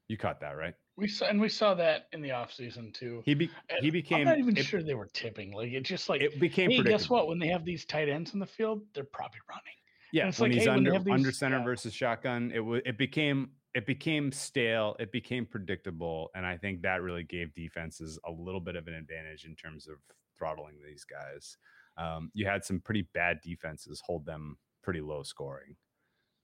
You 0.08 0.16
caught 0.16 0.40
that, 0.40 0.56
right? 0.56 0.74
We 0.96 1.08
saw, 1.08 1.26
and 1.26 1.40
we 1.40 1.48
saw 1.48 1.74
that 1.74 2.06
in 2.12 2.20
the 2.20 2.28
offseason 2.28 2.92
too. 2.92 3.22
He 3.24 3.34
be, 3.34 3.50
he 3.80 3.90
became. 3.90 4.20
I'm 4.20 4.24
not 4.24 4.38
even 4.38 4.56
it, 4.56 4.64
sure 4.64 4.82
they 4.82 4.94
were 4.94 5.08
tipping. 5.12 5.52
Like 5.52 5.72
it 5.72 5.82
just 5.82 6.08
like 6.08 6.20
it 6.20 6.38
became. 6.38 6.70
Hey, 6.70 6.82
guess 6.82 7.08
what? 7.08 7.26
When 7.26 7.38
they 7.38 7.48
have 7.48 7.64
these 7.64 7.84
tight 7.84 8.08
ends 8.08 8.34
in 8.34 8.38
the 8.38 8.46
field, 8.46 8.82
they're 8.94 9.02
probably 9.02 9.40
running. 9.48 9.74
Yeah, 10.14 10.30
when 10.36 10.50
like, 10.50 10.52
he's 10.52 10.62
hey, 10.62 10.70
under 10.70 10.92
when 10.92 11.02
these, 11.02 11.12
under 11.12 11.32
center 11.32 11.58
yeah. 11.58 11.64
versus 11.64 11.92
shotgun, 11.92 12.52
it 12.54 12.60
was 12.60 12.82
it 12.86 12.96
became 12.96 13.50
it 13.74 13.84
became 13.84 14.30
stale. 14.30 14.94
It 15.00 15.10
became 15.10 15.44
predictable, 15.44 16.30
and 16.36 16.46
I 16.46 16.56
think 16.56 16.82
that 16.82 17.02
really 17.02 17.24
gave 17.24 17.52
defenses 17.52 18.16
a 18.24 18.30
little 18.30 18.60
bit 18.60 18.76
of 18.76 18.86
an 18.86 18.94
advantage 18.94 19.44
in 19.44 19.56
terms 19.56 19.88
of 19.88 19.96
throttling 20.38 20.76
these 20.86 21.04
guys. 21.04 21.56
Um, 21.96 22.30
you 22.32 22.46
had 22.46 22.64
some 22.64 22.78
pretty 22.78 23.08
bad 23.12 23.40
defenses 23.42 24.00
hold 24.06 24.24
them 24.24 24.56
pretty 24.84 25.00
low 25.00 25.24
scoring 25.24 25.74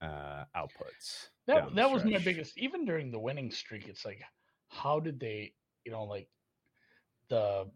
uh, 0.03 0.47
outputs. 0.57 1.29
That 1.47 1.73
that 1.77 1.89
was 1.93 2.05
my 2.05 2.19
biggest. 2.19 2.59
Even 2.59 2.85
during 2.85 3.13
the 3.13 3.21
winning 3.21 3.53
streak, 3.53 3.87
it's 3.87 4.05
like, 4.05 4.21
how 4.67 4.99
did 4.99 5.21
they? 5.21 5.53
You 5.85 5.93
know, 5.93 6.03
like 6.03 6.27
the 7.29 7.71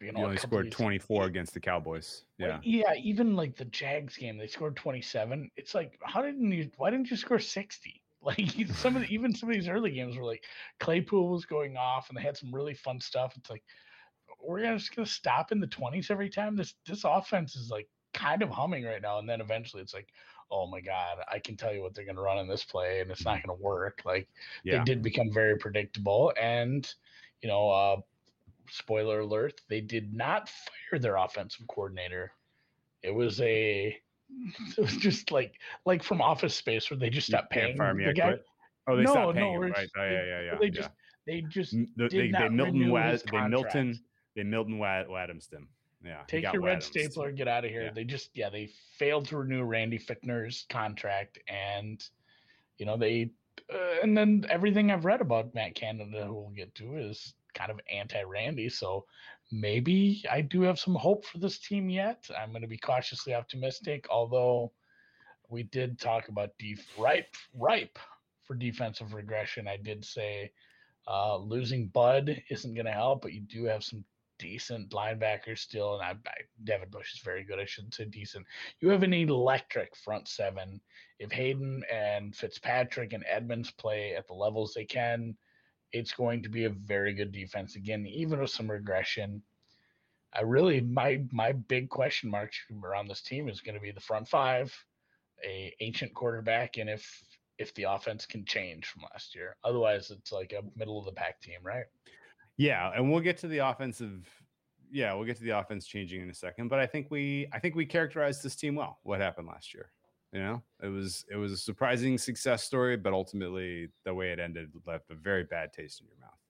you 0.00 0.12
know, 0.12 0.24
only 0.24 0.36
scored 0.36 0.70
24 0.70 1.24
against 1.24 1.54
the 1.54 1.60
Cowboys. 1.60 2.24
Yeah. 2.38 2.58
yeah. 2.62 2.94
Even 3.02 3.36
like 3.36 3.56
the 3.56 3.64
Jags 3.66 4.16
game, 4.16 4.36
they 4.36 4.46
scored 4.46 4.76
27. 4.76 5.50
It's 5.56 5.74
like, 5.74 5.98
how 6.02 6.22
didn't 6.22 6.50
you, 6.50 6.70
why 6.76 6.90
didn't 6.90 7.10
you 7.10 7.16
score 7.16 7.38
60? 7.38 8.00
Like 8.24 8.54
some 8.74 8.96
of 8.96 9.02
the, 9.02 9.08
even 9.08 9.34
some 9.34 9.50
of 9.50 9.54
these 9.54 9.68
early 9.68 9.90
games 9.90 10.16
were 10.16 10.24
like 10.24 10.44
Claypool 10.80 11.28
was 11.28 11.44
going 11.44 11.76
off 11.76 12.08
and 12.08 12.16
they 12.16 12.22
had 12.22 12.38
some 12.38 12.54
really 12.54 12.72
fun 12.72 12.98
stuff. 12.98 13.34
It's 13.36 13.50
like, 13.50 13.62
we're 14.42 14.62
just 14.62 14.96
going 14.96 15.04
to 15.04 15.12
stop 15.12 15.52
in 15.52 15.60
the 15.60 15.66
20s 15.66 16.10
every 16.10 16.30
time. 16.30 16.56
This, 16.56 16.72
this 16.86 17.04
offense 17.04 17.54
is 17.54 17.68
like 17.68 17.86
kind 18.14 18.40
of 18.40 18.48
humming 18.48 18.84
right 18.84 19.02
now. 19.02 19.18
And 19.18 19.28
then 19.28 19.42
eventually 19.42 19.82
it's 19.82 19.92
like, 19.92 20.08
oh 20.50 20.66
my 20.66 20.80
God, 20.80 21.18
I 21.30 21.38
can 21.38 21.54
tell 21.54 21.74
you 21.74 21.82
what 21.82 21.94
they're 21.94 22.06
going 22.06 22.16
to 22.16 22.22
run 22.22 22.38
in 22.38 22.48
this 22.48 22.64
play 22.64 23.02
and 23.02 23.10
it's 23.10 23.26
not 23.26 23.42
going 23.44 23.54
to 23.54 23.62
work. 23.62 24.00
Like 24.06 24.26
yeah. 24.62 24.78
they 24.78 24.84
did 24.84 25.02
become 25.02 25.30
very 25.30 25.58
predictable. 25.58 26.32
And, 26.40 26.90
you 27.42 27.48
know, 27.50 27.68
uh, 27.68 27.96
spoiler 28.70 29.20
alert, 29.20 29.60
they 29.68 29.80
did 29.80 30.12
not 30.14 30.48
fire 30.90 30.98
their 30.98 31.16
offensive 31.16 31.66
coordinator. 31.68 32.32
It 33.02 33.14
was 33.14 33.40
a 33.40 33.96
it 34.78 34.80
was 34.80 34.96
just 34.96 35.30
like 35.30 35.54
like 35.84 36.02
from 36.02 36.20
Office 36.20 36.54
Space 36.54 36.90
where 36.90 36.98
they 36.98 37.10
just 37.10 37.28
stopped 37.28 37.50
paying 37.50 37.76
the 37.76 38.12
guy. 38.16 38.28
Quit. 38.28 38.44
Oh, 38.86 38.96
they 38.96 39.02
no, 39.02 39.12
stopped 39.12 39.34
paying 39.34 39.54
no, 39.54 39.62
him, 39.62 39.72
right? 39.72 39.88
Oh, 39.96 40.04
yeah, 40.04 40.24
yeah, 40.24 40.40
yeah. 40.40 40.58
They 40.58 40.66
yeah. 40.66 40.70
just 40.70 40.90
they 41.26 41.40
just 41.42 41.72
the, 41.96 42.08
they, 42.08 42.30
they 42.30 42.48
Milton 42.48 42.90
Wad, 42.90 43.22
they 43.30 43.48
Milton 43.48 44.00
they 44.36 44.42
Milton 44.42 44.78
Wad, 44.78 45.06
him. 45.08 45.68
Yeah. 46.04 46.20
Take 46.26 46.52
your 46.52 46.60
red 46.60 46.82
stapler, 46.82 47.28
and 47.28 47.36
get 47.36 47.48
out 47.48 47.64
of 47.64 47.70
here. 47.70 47.84
Yeah. 47.84 47.92
They 47.94 48.04
just 48.04 48.30
yeah, 48.34 48.50
they 48.50 48.70
failed 48.98 49.26
to 49.28 49.38
renew 49.38 49.62
Randy 49.62 49.98
Fichtner's 49.98 50.66
contract 50.68 51.38
and 51.48 52.04
you 52.78 52.86
know, 52.86 52.96
they 52.96 53.30
uh, 53.72 54.02
and 54.02 54.16
then 54.16 54.44
everything 54.50 54.90
I've 54.90 55.04
read 55.04 55.20
about 55.20 55.54
Matt 55.54 55.74
Canada 55.74 56.24
who 56.26 56.34
we'll 56.34 56.50
get 56.50 56.74
to 56.76 56.96
is 56.96 57.34
kind 57.54 57.70
of 57.70 57.80
anti 57.90 58.22
Randy. 58.22 58.68
So 58.68 59.04
maybe 59.50 60.24
I 60.30 60.40
do 60.40 60.62
have 60.62 60.78
some 60.78 60.94
hope 60.94 61.24
for 61.24 61.38
this 61.38 61.58
team 61.58 61.88
yet. 61.88 62.28
I'm 62.38 62.50
going 62.50 62.62
to 62.62 62.68
be 62.68 62.78
cautiously 62.78 63.34
optimistic, 63.34 64.06
although 64.10 64.72
we 65.48 65.64
did 65.64 65.98
talk 65.98 66.28
about 66.28 66.50
def- 66.58 66.98
ripe, 66.98 67.36
ripe 67.54 67.98
for 68.44 68.54
defensive 68.54 69.14
regression. 69.14 69.68
I 69.68 69.76
did 69.76 70.04
say 70.04 70.52
uh, 71.06 71.36
losing 71.36 71.88
Bud 71.88 72.42
isn't 72.50 72.74
going 72.74 72.86
to 72.86 72.92
help, 72.92 73.22
but 73.22 73.32
you 73.32 73.40
do 73.40 73.64
have 73.64 73.84
some 73.84 74.04
decent 74.38 74.90
linebackers 74.90 75.58
still, 75.58 75.94
and 75.94 76.02
I, 76.02 76.10
I, 76.28 76.42
Devin 76.64 76.88
Bush 76.90 77.14
is 77.14 77.20
very 77.20 77.44
good. 77.44 77.58
I 77.58 77.64
shouldn't 77.64 77.94
say 77.94 78.04
decent. 78.04 78.46
You 78.80 78.88
have 78.90 79.02
an 79.02 79.14
electric 79.14 79.94
front 79.96 80.28
seven. 80.28 80.80
If 81.18 81.30
Haden 81.30 81.82
and 81.92 82.34
Fitzpatrick 82.34 83.12
and 83.12 83.24
Edmonds 83.28 83.70
play 83.70 84.14
at 84.16 84.26
the 84.26 84.34
levels 84.34 84.74
they 84.74 84.84
can, 84.84 85.36
it's 85.94 86.12
going 86.12 86.42
to 86.42 86.48
be 86.48 86.64
a 86.64 86.70
very 86.70 87.14
good 87.14 87.30
defense 87.30 87.76
again, 87.76 88.04
even 88.06 88.40
with 88.40 88.50
some 88.50 88.68
regression. 88.68 89.40
I 90.34 90.42
really 90.42 90.80
my 90.80 91.22
my 91.30 91.52
big 91.52 91.88
question 91.88 92.28
mark 92.28 92.50
around 92.82 93.06
this 93.06 93.22
team 93.22 93.48
is 93.48 93.60
going 93.60 93.76
to 93.76 93.80
be 93.80 93.92
the 93.92 94.00
front 94.00 94.28
five, 94.28 94.76
a 95.46 95.72
ancient 95.80 96.12
quarterback, 96.12 96.78
and 96.78 96.90
if 96.90 97.22
if 97.58 97.72
the 97.74 97.84
offense 97.84 98.26
can 98.26 98.44
change 98.44 98.86
from 98.86 99.04
last 99.12 99.36
year. 99.36 99.56
Otherwise, 99.62 100.10
it's 100.10 100.32
like 100.32 100.52
a 100.52 100.64
middle 100.76 100.98
of 100.98 101.04
the 101.04 101.12
pack 101.12 101.40
team, 101.40 101.60
right? 101.62 101.84
Yeah, 102.56 102.90
and 102.94 103.10
we'll 103.10 103.20
get 103.20 103.38
to 103.38 103.48
the 103.48 103.58
offensive. 103.58 104.28
Yeah, 104.90 105.14
we'll 105.14 105.26
get 105.26 105.36
to 105.36 105.44
the 105.44 105.56
offense 105.56 105.86
changing 105.86 106.22
in 106.22 106.30
a 106.30 106.34
second, 106.34 106.68
but 106.68 106.80
I 106.80 106.86
think 106.86 107.06
we 107.10 107.46
I 107.52 107.60
think 107.60 107.76
we 107.76 107.86
characterized 107.86 108.42
this 108.42 108.56
team 108.56 108.74
well. 108.74 108.98
What 109.04 109.20
happened 109.20 109.46
last 109.46 109.72
year? 109.72 109.92
You 110.34 110.40
know, 110.40 110.62
it 110.82 110.88
was 110.88 111.24
it 111.30 111.36
was 111.36 111.52
a 111.52 111.56
surprising 111.56 112.18
success 112.18 112.64
story, 112.64 112.96
but 112.96 113.12
ultimately 113.12 113.88
the 114.04 114.12
way 114.12 114.32
it 114.32 114.40
ended 114.40 114.72
left 114.84 115.12
a 115.12 115.14
very 115.14 115.44
bad 115.44 115.72
taste 115.72 116.00
in 116.00 116.08
your 116.08 116.18
mouth. 116.20 116.40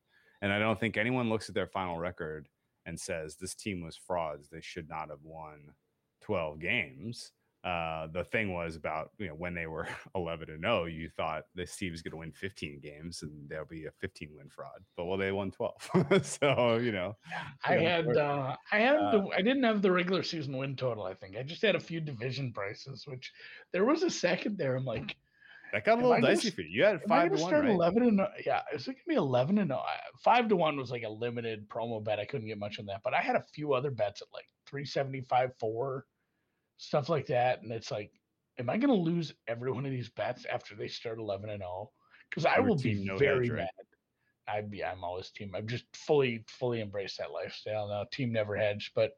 And 0.40 0.50
I 0.50 0.58
don't 0.58 0.80
think 0.80 0.96
anyone 0.96 1.28
looks 1.28 1.50
at 1.50 1.54
their 1.54 1.66
final 1.66 1.98
record 1.98 2.48
and 2.86 2.98
says 2.98 3.36
this 3.36 3.54
team 3.54 3.82
was 3.82 3.94
frauds. 3.94 4.48
They 4.48 4.62
should 4.62 4.88
not 4.88 5.10
have 5.10 5.22
won 5.22 5.74
12 6.22 6.60
games. 6.60 7.32
Uh, 7.64 8.08
the 8.08 8.24
thing 8.24 8.52
was 8.52 8.76
about 8.76 9.10
you 9.16 9.26
know 9.26 9.32
when 9.32 9.54
they 9.54 9.66
were 9.66 9.88
11 10.14 10.50
and 10.50 10.60
0 10.60 10.84
you 10.84 11.08
thought 11.08 11.44
this 11.54 11.74
team 11.74 11.94
is 11.94 12.02
going 12.02 12.10
to 12.10 12.18
win 12.18 12.30
15 12.30 12.78
games 12.78 13.22
and 13.22 13.32
there'll 13.48 13.64
be 13.64 13.86
a 13.86 13.90
15 14.02 14.28
win 14.36 14.50
fraud 14.50 14.84
but 14.98 15.06
well 15.06 15.16
they 15.16 15.32
won 15.32 15.50
12 15.50 15.90
so 16.22 16.76
you 16.76 16.92
know 16.92 17.16
i 17.64 17.76
had 17.76 18.06
uh, 18.18 18.54
i 18.70 18.78
had 18.78 18.96
uh, 18.96 19.12
the, 19.12 19.28
i 19.34 19.40
didn't 19.40 19.62
have 19.62 19.80
the 19.80 19.90
regular 19.90 20.22
season 20.22 20.58
win 20.58 20.76
total 20.76 21.04
i 21.04 21.14
think 21.14 21.38
i 21.38 21.42
just 21.42 21.62
had 21.62 21.74
a 21.74 21.80
few 21.80 22.00
division 22.00 22.52
prices 22.52 23.06
which 23.06 23.32
there 23.72 23.86
was 23.86 24.02
a 24.02 24.10
second 24.10 24.58
there 24.58 24.76
i'm 24.76 24.84
like 24.84 25.16
that 25.72 25.84
got 25.84 25.98
a 25.98 26.06
little 26.06 26.20
dicey 26.20 26.50
for 26.50 26.60
you. 26.60 26.68
You 26.68 26.84
had 26.84 27.02
five 27.02 27.32
to 27.32 27.42
one, 27.42 27.48
start 27.48 27.64
right? 27.64 27.72
Eleven 27.72 28.04
and 28.04 28.20
yeah, 28.46 28.60
it's 28.72 28.86
gonna 28.86 28.96
be 29.08 29.16
eleven 29.16 29.58
and 29.58 29.72
five 30.22 30.46
to 30.48 30.54
one 30.54 30.76
was 30.76 30.92
like 30.92 31.02
a 31.02 31.08
limited 31.08 31.68
promo 31.68 32.04
bet. 32.04 32.20
I 32.20 32.26
couldn't 32.26 32.46
get 32.46 32.60
much 32.60 32.78
on 32.78 32.86
that, 32.86 33.00
but 33.02 33.12
I 33.12 33.20
had 33.20 33.34
a 33.34 33.44
few 33.52 33.72
other 33.72 33.90
bets 33.90 34.22
at 34.22 34.28
like 34.32 34.48
three 34.66 34.84
seventy 34.84 35.20
five, 35.22 35.50
four, 35.58 36.06
stuff 36.76 37.08
like 37.08 37.26
that. 37.26 37.62
And 37.62 37.72
it's 37.72 37.90
like, 37.90 38.12
am 38.58 38.70
I 38.70 38.76
going 38.76 38.94
to 38.94 39.10
lose 39.10 39.32
every 39.48 39.72
one 39.72 39.84
of 39.84 39.90
these 39.90 40.08
bets 40.08 40.46
after 40.46 40.74
they 40.74 40.88
start 40.88 41.18
11 41.18 41.50
and 41.50 41.60
0? 41.60 41.90
Because 42.30 42.46
I 42.46 42.60
will 42.60 42.76
be 42.76 43.04
no 43.04 43.16
very 43.16 43.50
right? 43.50 43.58
mad. 43.58 43.70
I'd 44.46 44.70
be, 44.70 44.84
I'm 44.84 45.04
always 45.04 45.30
team. 45.30 45.54
I've 45.54 45.66
just 45.66 45.84
fully, 45.96 46.44
fully 46.46 46.80
embraced 46.80 47.18
that 47.18 47.32
lifestyle 47.32 47.88
now. 47.88 48.04
Team 48.10 48.32
never 48.32 48.56
hedged, 48.56 48.92
but 48.94 49.16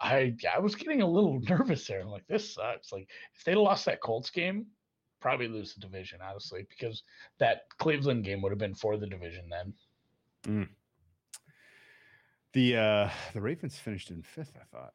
I, 0.00 0.36
I 0.54 0.58
was 0.58 0.74
getting 0.74 1.02
a 1.02 1.08
little 1.08 1.40
nervous 1.48 1.86
there. 1.86 2.00
I'm 2.00 2.08
like, 2.08 2.26
this 2.26 2.54
sucks. 2.54 2.92
Like, 2.92 3.08
if 3.34 3.44
they 3.44 3.54
lost 3.54 3.86
that 3.86 4.00
Colts 4.00 4.30
game, 4.30 4.66
probably 5.20 5.48
lose 5.48 5.74
the 5.74 5.80
division, 5.80 6.20
honestly, 6.22 6.66
because 6.68 7.02
that 7.38 7.62
Cleveland 7.78 8.24
game 8.24 8.42
would 8.42 8.52
have 8.52 8.58
been 8.58 8.74
for 8.74 8.96
the 8.96 9.06
division 9.06 9.48
then. 9.48 9.74
Mm. 10.46 10.68
The 12.54 12.76
uh 12.76 13.10
the 13.34 13.40
Ravens 13.40 13.78
finished 13.78 14.10
in 14.10 14.22
fifth, 14.22 14.56
I 14.56 14.64
thought. 14.74 14.94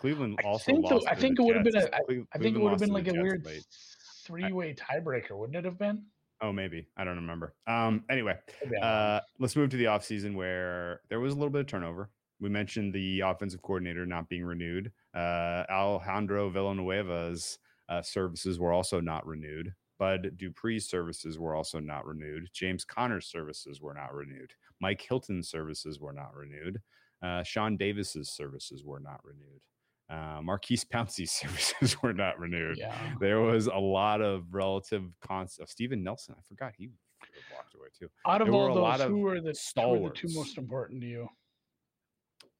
Cleveland 0.00 0.38
also 0.44 0.72
I 0.72 0.74
think, 0.74 0.90
lost. 0.90 1.06
I 1.08 1.14
think 1.14 1.38
it 1.38 1.42
would 1.42 1.56
have 1.56 1.64
been 1.64 1.76
a. 1.76 1.94
I, 1.94 2.24
I 2.34 2.38
think 2.38 2.56
it 2.56 2.60
would 2.60 2.70
have 2.70 2.80
been 2.80 2.90
like 2.90 3.08
a 3.08 3.12
weird 3.12 3.46
three-way 4.24 4.74
tiebreaker, 4.74 5.36
wouldn't 5.36 5.56
it 5.56 5.64
have 5.64 5.78
been? 5.78 6.04
Oh, 6.40 6.52
maybe. 6.52 6.86
I 6.96 7.04
don't 7.04 7.16
remember. 7.16 7.54
Um, 7.66 8.04
anyway, 8.08 8.38
uh, 8.80 9.20
let's 9.38 9.56
move 9.56 9.68
to 9.70 9.76
the 9.76 9.84
offseason 9.84 10.34
where 10.34 11.02
there 11.10 11.20
was 11.20 11.34
a 11.34 11.36
little 11.36 11.50
bit 11.50 11.60
of 11.60 11.66
turnover. 11.66 12.08
We 12.40 12.48
mentioned 12.48 12.94
the 12.94 13.20
offensive 13.20 13.60
coordinator 13.60 14.06
not 14.06 14.30
being 14.30 14.44
renewed. 14.44 14.90
Uh, 15.14 15.64
Alejandro 15.70 16.50
Villanueva's 16.50 17.58
uh, 17.90 18.00
services 18.00 18.58
were 18.58 18.72
also 18.72 19.00
not 19.00 19.26
renewed. 19.26 19.74
Bud 19.98 20.32
Dupree's 20.38 20.88
services 20.88 21.38
were 21.38 21.54
also 21.54 21.78
not 21.78 22.06
renewed. 22.06 22.48
James 22.54 22.86
Conner's 22.86 23.26
services 23.26 23.82
were 23.82 23.92
not 23.92 24.14
renewed. 24.14 24.54
Mike 24.80 25.02
Hilton's 25.06 25.50
services 25.50 26.00
were 26.00 26.14
not 26.14 26.34
renewed. 26.34 26.80
Uh, 27.22 27.42
Sean 27.42 27.76
Davis's 27.76 28.30
services 28.30 28.82
were 28.82 29.00
not 29.00 29.20
renewed. 29.22 29.60
Uh, 30.10 30.40
Maurkice 30.42 30.84
Pouncey's 30.84 31.30
services 31.40 32.02
were 32.02 32.12
not 32.12 32.38
renewed. 32.38 32.78
Yeah. 32.78 32.94
There 33.20 33.40
was 33.40 33.66
a 33.66 33.78
lot 33.78 34.20
of 34.20 34.44
relative 34.52 35.04
cons 35.26 35.58
of 35.60 35.70
Steven 35.70 36.02
Nelson. 36.02 36.34
I 36.36 36.42
forgot 36.48 36.72
he 36.76 36.90
walked 37.54 37.74
away 37.74 37.88
too. 37.96 38.08
Out 38.26 38.40
of 38.40 38.48
There 38.48 38.54
all 38.54 38.74
those, 38.74 39.00
of 39.00 39.10
who 39.10 39.26
are 39.28 39.40
the 39.40 39.56
who 39.76 39.94
are 39.94 40.08
the 40.08 40.14
two 40.14 40.28
most 40.34 40.58
important 40.58 41.00
to 41.02 41.06
you? 41.06 41.28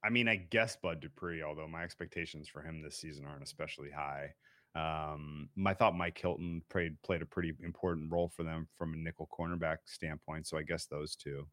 I 0.04 0.10
mean, 0.10 0.28
I 0.28 0.36
guess 0.36 0.76
Bud 0.76 1.00
Dupree, 1.00 1.42
although 1.42 1.68
my 1.68 1.82
expectations 1.82 2.48
for 2.48 2.62
him 2.62 2.82
this 2.82 2.96
season 2.96 3.26
aren't 3.26 3.42
especially 3.42 3.90
high. 3.90 4.32
Um, 4.74 5.48
I 5.66 5.74
thought 5.74 5.96
Mike 5.96 6.18
Hilton 6.18 6.62
played 6.70 6.96
played 7.02 7.22
a 7.22 7.26
pretty 7.26 7.52
important 7.64 8.10
role 8.12 8.28
for 8.34 8.44
them 8.44 8.68
from 8.78 8.94
a 8.94 8.96
nickel 8.96 9.28
cornerback 9.36 9.78
standpoint. 9.86 10.46
So 10.46 10.56
I 10.56 10.62
guess 10.62 10.86
those 10.86 11.16
two. 11.16 11.46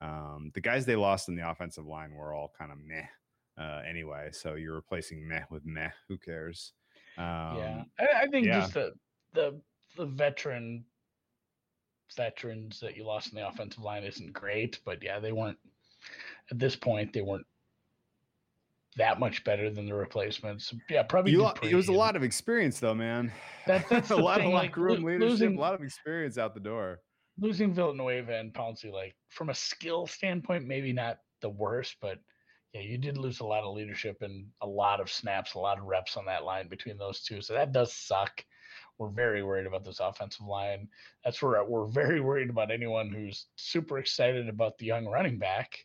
Um, 0.00 0.50
the 0.54 0.60
guys 0.60 0.84
they 0.84 0.96
lost 0.96 1.28
in 1.28 1.36
the 1.36 1.48
offensive 1.48 1.86
line 1.86 2.14
were 2.14 2.32
all 2.32 2.52
kind 2.58 2.72
of 2.72 2.78
meh 2.78 3.06
uh, 3.58 3.80
anyway. 3.88 4.30
So 4.32 4.54
you're 4.54 4.74
replacing 4.74 5.26
meh 5.26 5.44
with 5.50 5.64
meh. 5.64 5.90
Who 6.08 6.18
cares? 6.18 6.72
Um, 7.18 7.24
yeah, 7.24 7.82
I, 8.00 8.22
I 8.22 8.26
think 8.28 8.46
yeah. 8.46 8.60
just 8.60 8.74
the 8.74 8.92
the 9.34 9.60
the 9.96 10.06
veteran 10.06 10.84
veterans 12.16 12.80
that 12.80 12.96
you 12.96 13.04
lost 13.04 13.32
in 13.32 13.36
the 13.36 13.46
offensive 13.46 13.82
line 13.82 14.04
isn't 14.04 14.32
great, 14.32 14.80
but 14.84 15.02
yeah, 15.02 15.18
they 15.18 15.32
weren't 15.32 15.58
at 16.50 16.58
this 16.58 16.76
point. 16.76 17.12
They 17.12 17.22
weren't 17.22 17.46
that 18.96 19.18
much 19.18 19.42
better 19.44 19.70
than 19.70 19.86
the 19.86 19.94
replacements. 19.94 20.74
Yeah, 20.90 21.02
probably. 21.04 21.32
You, 21.32 21.50
it 21.62 21.74
was 21.74 21.88
a 21.88 21.92
lot 21.92 22.14
of 22.16 22.22
experience, 22.22 22.78
though, 22.80 22.94
man. 22.94 23.32
That- 23.66 23.88
that's 23.90 24.10
a 24.10 24.16
lot 24.16 24.38
thing, 24.38 24.48
of 24.48 24.52
like, 24.52 24.76
room 24.76 25.02
leadership, 25.02 25.30
losing- 25.30 25.56
a 25.56 25.60
lot 25.60 25.74
of 25.74 25.82
experience 25.82 26.36
out 26.36 26.52
the 26.54 26.60
door. 26.60 27.00
losing 27.40 27.72
Villanueva 27.72 28.38
and 28.38 28.52
Pouncey, 28.52 28.92
like 28.92 29.14
from 29.30 29.48
a 29.48 29.54
skill 29.54 30.06
standpoint, 30.06 30.66
maybe 30.66 30.92
not 30.92 31.18
the 31.40 31.48
worst, 31.48 31.96
but 32.02 32.18
yeah, 32.72 32.80
you 32.80 32.96
did 32.96 33.18
lose 33.18 33.40
a 33.40 33.44
lot 33.44 33.64
of 33.64 33.74
leadership 33.74 34.22
and 34.22 34.46
a 34.62 34.66
lot 34.66 35.00
of 35.00 35.10
snaps, 35.10 35.54
a 35.54 35.58
lot 35.58 35.78
of 35.78 35.84
reps 35.84 36.16
on 36.16 36.24
that 36.26 36.44
line 36.44 36.68
between 36.68 36.96
those 36.96 37.20
two. 37.20 37.42
So 37.42 37.52
that 37.52 37.72
does 37.72 37.92
suck. 37.92 38.44
We're 38.98 39.10
very 39.10 39.42
worried 39.42 39.66
about 39.66 39.84
this 39.84 40.00
offensive 40.00 40.46
line. 40.46 40.88
That's 41.24 41.42
where 41.42 41.62
we're 41.64 41.86
very 41.88 42.20
worried 42.20 42.50
about 42.50 42.70
anyone 42.70 43.10
who's 43.10 43.46
super 43.56 43.98
excited 43.98 44.48
about 44.48 44.78
the 44.78 44.86
young 44.86 45.06
running 45.06 45.38
back. 45.38 45.78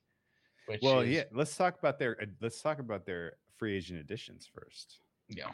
Well, 0.82 1.02
is, 1.02 1.10
yeah. 1.10 1.24
Let's 1.32 1.56
talk 1.56 1.78
about 1.80 2.00
their 2.00 2.18
uh, 2.22 2.26
let's 2.42 2.62
talk 2.62 2.80
about 2.80 3.06
their 3.06 3.34
free 3.58 3.76
agent 3.78 4.00
additions 4.00 4.50
first. 4.54 5.00
yeah. 5.30 5.52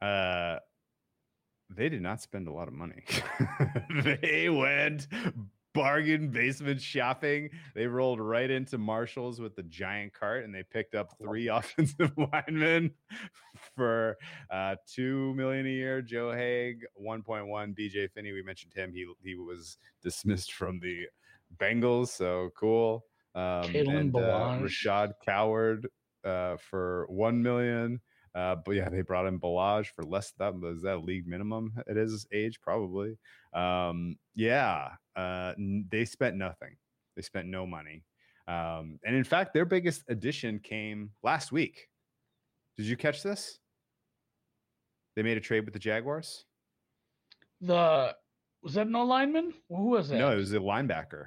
Uh, 0.00 0.58
they 1.70 1.88
did 1.88 2.02
not 2.02 2.20
spend 2.20 2.46
a 2.46 2.52
lot 2.52 2.68
of 2.68 2.74
money. 2.74 3.02
they 4.20 4.48
went 4.48 5.08
bargain 5.76 6.28
basement 6.28 6.80
shopping. 6.80 7.50
They 7.74 7.86
rolled 7.86 8.20
right 8.20 8.50
into 8.50 8.78
Marshalls 8.78 9.40
with 9.40 9.54
the 9.54 9.62
giant 9.62 10.12
cart, 10.12 10.44
and 10.44 10.54
they 10.54 10.62
picked 10.62 10.94
up 10.94 11.14
three 11.20 11.48
offensive 11.52 12.12
linemen 12.16 12.92
for 13.76 14.16
uh, 14.50 14.76
two 14.92 15.34
million 15.34 15.66
a 15.66 15.70
year. 15.70 16.02
Joe 16.02 16.30
Haeg, 16.30 16.80
one 16.94 17.22
point 17.22 17.46
one. 17.46 17.74
BJ 17.74 18.10
Finney, 18.10 18.32
we 18.32 18.42
mentioned 18.42 18.72
him. 18.74 18.92
He 18.92 19.06
he 19.22 19.36
was 19.36 19.78
dismissed 20.02 20.52
from 20.52 20.80
the 20.80 21.06
Bengals, 21.58 22.08
so 22.08 22.50
cool. 22.58 23.04
Um, 23.34 23.74
and 23.74 24.16
uh, 24.16 24.58
Rashad 24.60 25.12
Coward 25.24 25.86
uh, 26.24 26.56
for 26.56 27.06
one 27.08 27.42
million. 27.42 28.00
Uh, 28.34 28.54
but 28.54 28.72
yeah, 28.72 28.88
they 28.90 29.00
brought 29.00 29.26
in 29.26 29.40
Balaj 29.40 29.86
for 29.86 30.04
less. 30.04 30.32
That 30.38 30.54
was 30.58 30.82
that 30.82 31.04
league 31.04 31.26
minimum 31.26 31.72
at 31.88 31.96
his 31.96 32.26
age, 32.32 32.60
probably. 32.60 33.16
Um, 33.54 34.16
yeah, 34.34 34.90
uh, 35.16 35.54
they 35.90 36.04
spent 36.04 36.36
nothing. 36.36 36.76
They 37.16 37.22
spent 37.22 37.48
no 37.48 37.66
money. 37.66 38.04
Um, 38.48 38.98
and 39.04 39.16
in 39.16 39.24
fact, 39.24 39.54
their 39.54 39.64
biggest 39.64 40.04
addition 40.08 40.60
came 40.60 41.10
last 41.22 41.50
week. 41.50 41.88
Did 42.76 42.86
you 42.86 42.96
catch 42.96 43.22
this? 43.22 43.58
They 45.16 45.22
made 45.22 45.36
a 45.36 45.40
trade 45.40 45.64
with 45.64 45.72
the 45.72 45.80
Jaguars. 45.80 46.44
The 47.60 48.14
was 48.62 48.74
that 48.74 48.88
no 48.88 49.04
lineman? 49.04 49.54
Who 49.70 49.90
was 49.90 50.10
it? 50.10 50.18
No, 50.18 50.30
it 50.30 50.36
was 50.36 50.52
a 50.52 50.58
linebacker. 50.58 51.26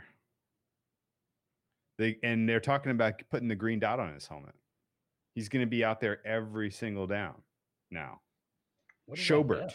They 1.98 2.18
and 2.24 2.48
they're 2.48 2.60
talking 2.60 2.92
about 2.92 3.22
putting 3.32 3.48
the 3.48 3.56
green 3.56 3.80
dot 3.80 4.00
on 4.00 4.14
his 4.14 4.28
helmet. 4.28 4.54
He's 5.34 5.50
going 5.50 5.66
to 5.66 5.70
be 5.70 5.84
out 5.84 6.00
there 6.00 6.26
every 6.26 6.70
single 6.70 7.08
down 7.08 7.36
now. 7.92 8.22
What 9.06 9.18
is 9.18 9.28
that 9.28 9.34
Schobert. 9.34 9.74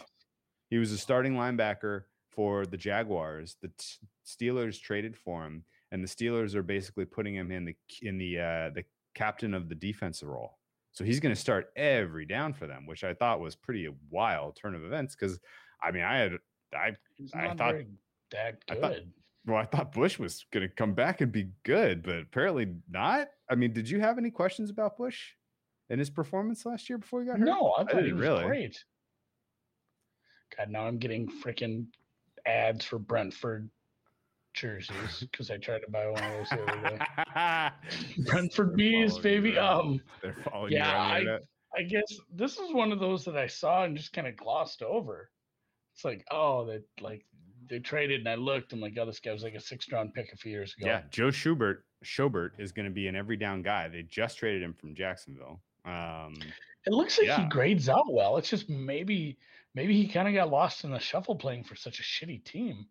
He 0.69 0.77
was 0.77 0.91
a 0.91 0.97
starting 0.97 1.33
linebacker 1.33 2.03
for 2.35 2.65
the 2.65 2.77
Jaguars. 2.77 3.55
The 3.61 3.69
t- 3.77 3.97
Steelers 4.25 4.79
traded 4.81 5.15
for 5.17 5.45
him, 5.45 5.63
and 5.91 6.03
the 6.03 6.07
Steelers 6.07 6.55
are 6.55 6.63
basically 6.63 7.05
putting 7.05 7.35
him 7.35 7.51
in 7.51 7.65
the 7.65 7.75
in 8.01 8.17
the 8.17 8.39
uh, 8.39 8.69
the 8.71 8.83
captain 9.13 9.53
of 9.53 9.69
the 9.69 9.75
defensive 9.75 10.27
role. 10.27 10.57
So 10.91 11.03
he's 11.03 11.19
going 11.19 11.33
to 11.35 11.39
start 11.39 11.71
every 11.75 12.25
down 12.25 12.53
for 12.53 12.67
them, 12.67 12.85
which 12.85 13.03
I 13.03 13.13
thought 13.13 13.39
was 13.41 13.55
pretty 13.55 13.89
wild 14.09 14.55
turn 14.55 14.75
of 14.75 14.83
events. 14.83 15.15
Because 15.15 15.39
I 15.83 15.91
mean, 15.91 16.03
I 16.03 16.17
had 16.17 16.33
I 16.73 16.91
I 17.33 17.53
thought- 17.55 17.75
that 18.31 18.63
I 18.69 18.75
thought- 18.75 18.95
well, 19.47 19.57
I 19.57 19.65
thought 19.65 19.91
Bush 19.91 20.17
was 20.17 20.43
going 20.51 20.67
to 20.67 20.73
come 20.73 20.95
back 20.95 21.21
and 21.21 21.31
be 21.31 21.49
good, 21.63 22.01
but 22.01 22.17
apparently 22.17 22.73
not. 22.89 23.27
I 23.47 23.53
mean, 23.53 23.73
did 23.73 23.87
you 23.87 23.99
have 23.99 24.17
any 24.17 24.31
questions 24.31 24.71
about 24.71 24.97
Bush 24.97 25.33
and 25.91 25.99
his 25.99 26.09
performance 26.09 26.65
last 26.65 26.89
year 26.89 26.97
before 26.97 27.21
he 27.21 27.27
got 27.27 27.37
hurt? 27.37 27.45
No, 27.45 27.75
I 27.77 27.83
thought 27.83 27.97
he 27.97 28.01
didn't 28.09 28.17
was 28.17 28.27
really. 28.27 28.43
great. 28.45 28.83
God, 30.57 30.69
now 30.71 30.87
I'm 30.87 30.97
getting 30.97 31.27
freaking 31.27 31.85
ads 32.45 32.85
for 32.85 32.99
Brentford 32.99 33.69
jerseys 34.53 35.19
because 35.31 35.51
I 35.51 35.57
tried 35.57 35.79
to 35.79 35.91
buy 35.91 36.07
one 36.07 36.23
of 36.23 36.31
those 36.31 36.49
the 36.49 36.63
other 36.63 36.97
day. 36.97 38.23
Brentford 38.25 38.75
bees, 38.75 39.17
baby. 39.17 39.57
Um, 39.57 40.01
They're 40.21 40.35
following 40.49 40.71
yeah, 40.73 41.17
you 41.19 41.31
I- 41.31 41.39
I 41.77 41.83
guess 41.83 42.05
this 42.33 42.57
is 42.57 42.71
one 42.73 42.93
of 42.93 43.01
those 43.01 43.25
that 43.25 43.35
I 43.35 43.47
saw 43.47 43.83
and 43.83 43.97
just 43.97 44.13
kind 44.13 44.27
of 44.27 44.37
glossed 44.37 44.81
over. 44.81 45.29
It's 45.93 46.05
like, 46.05 46.23
oh, 46.31 46.65
that 46.67 46.83
like 47.01 47.25
they 47.69 47.79
traded, 47.79 48.21
and 48.21 48.29
I 48.29 48.35
looked. 48.35 48.71
I'm 48.71 48.79
like, 48.79 48.97
oh, 48.97 49.05
this 49.05 49.19
guy 49.19 49.33
was 49.33 49.43
like 49.43 49.55
a 49.55 49.59
sixth 49.59 49.91
round 49.91 50.13
pick 50.13 50.31
a 50.31 50.37
few 50.37 50.53
years 50.53 50.73
ago. 50.77 50.87
Yeah, 50.87 51.01
Joe 51.11 51.31
Schubert 51.31 51.83
Schobert 52.05 52.51
is 52.59 52.71
going 52.71 52.85
to 52.85 52.93
be 52.93 53.07
an 53.09 53.15
every 53.17 53.35
down 53.35 53.61
guy. 53.61 53.89
They 53.89 54.03
just 54.03 54.37
traded 54.37 54.63
him 54.63 54.73
from 54.73 54.95
Jacksonville. 54.95 55.59
Um, 55.83 56.35
It 56.85 56.93
looks 56.93 57.17
like 57.17 57.27
Yeah. 57.27 57.41
he 57.43 57.49
grades 57.49 57.89
out 57.89 58.05
well. 58.09 58.37
It's 58.37 58.49
just 58.49 58.69
maybe 58.69 59.37
maybe 59.75 59.93
he 59.95 60.07
kind 60.07 60.27
of 60.27 60.33
got 60.33 60.49
lost 60.49 60.83
in 60.83 60.91
the 60.91 60.99
shuffle 60.99 61.35
playing 61.35 61.63
for 61.63 61.75
such 61.75 61.99
a 61.99 62.03
shitty 62.03 62.43
team. 62.45 62.87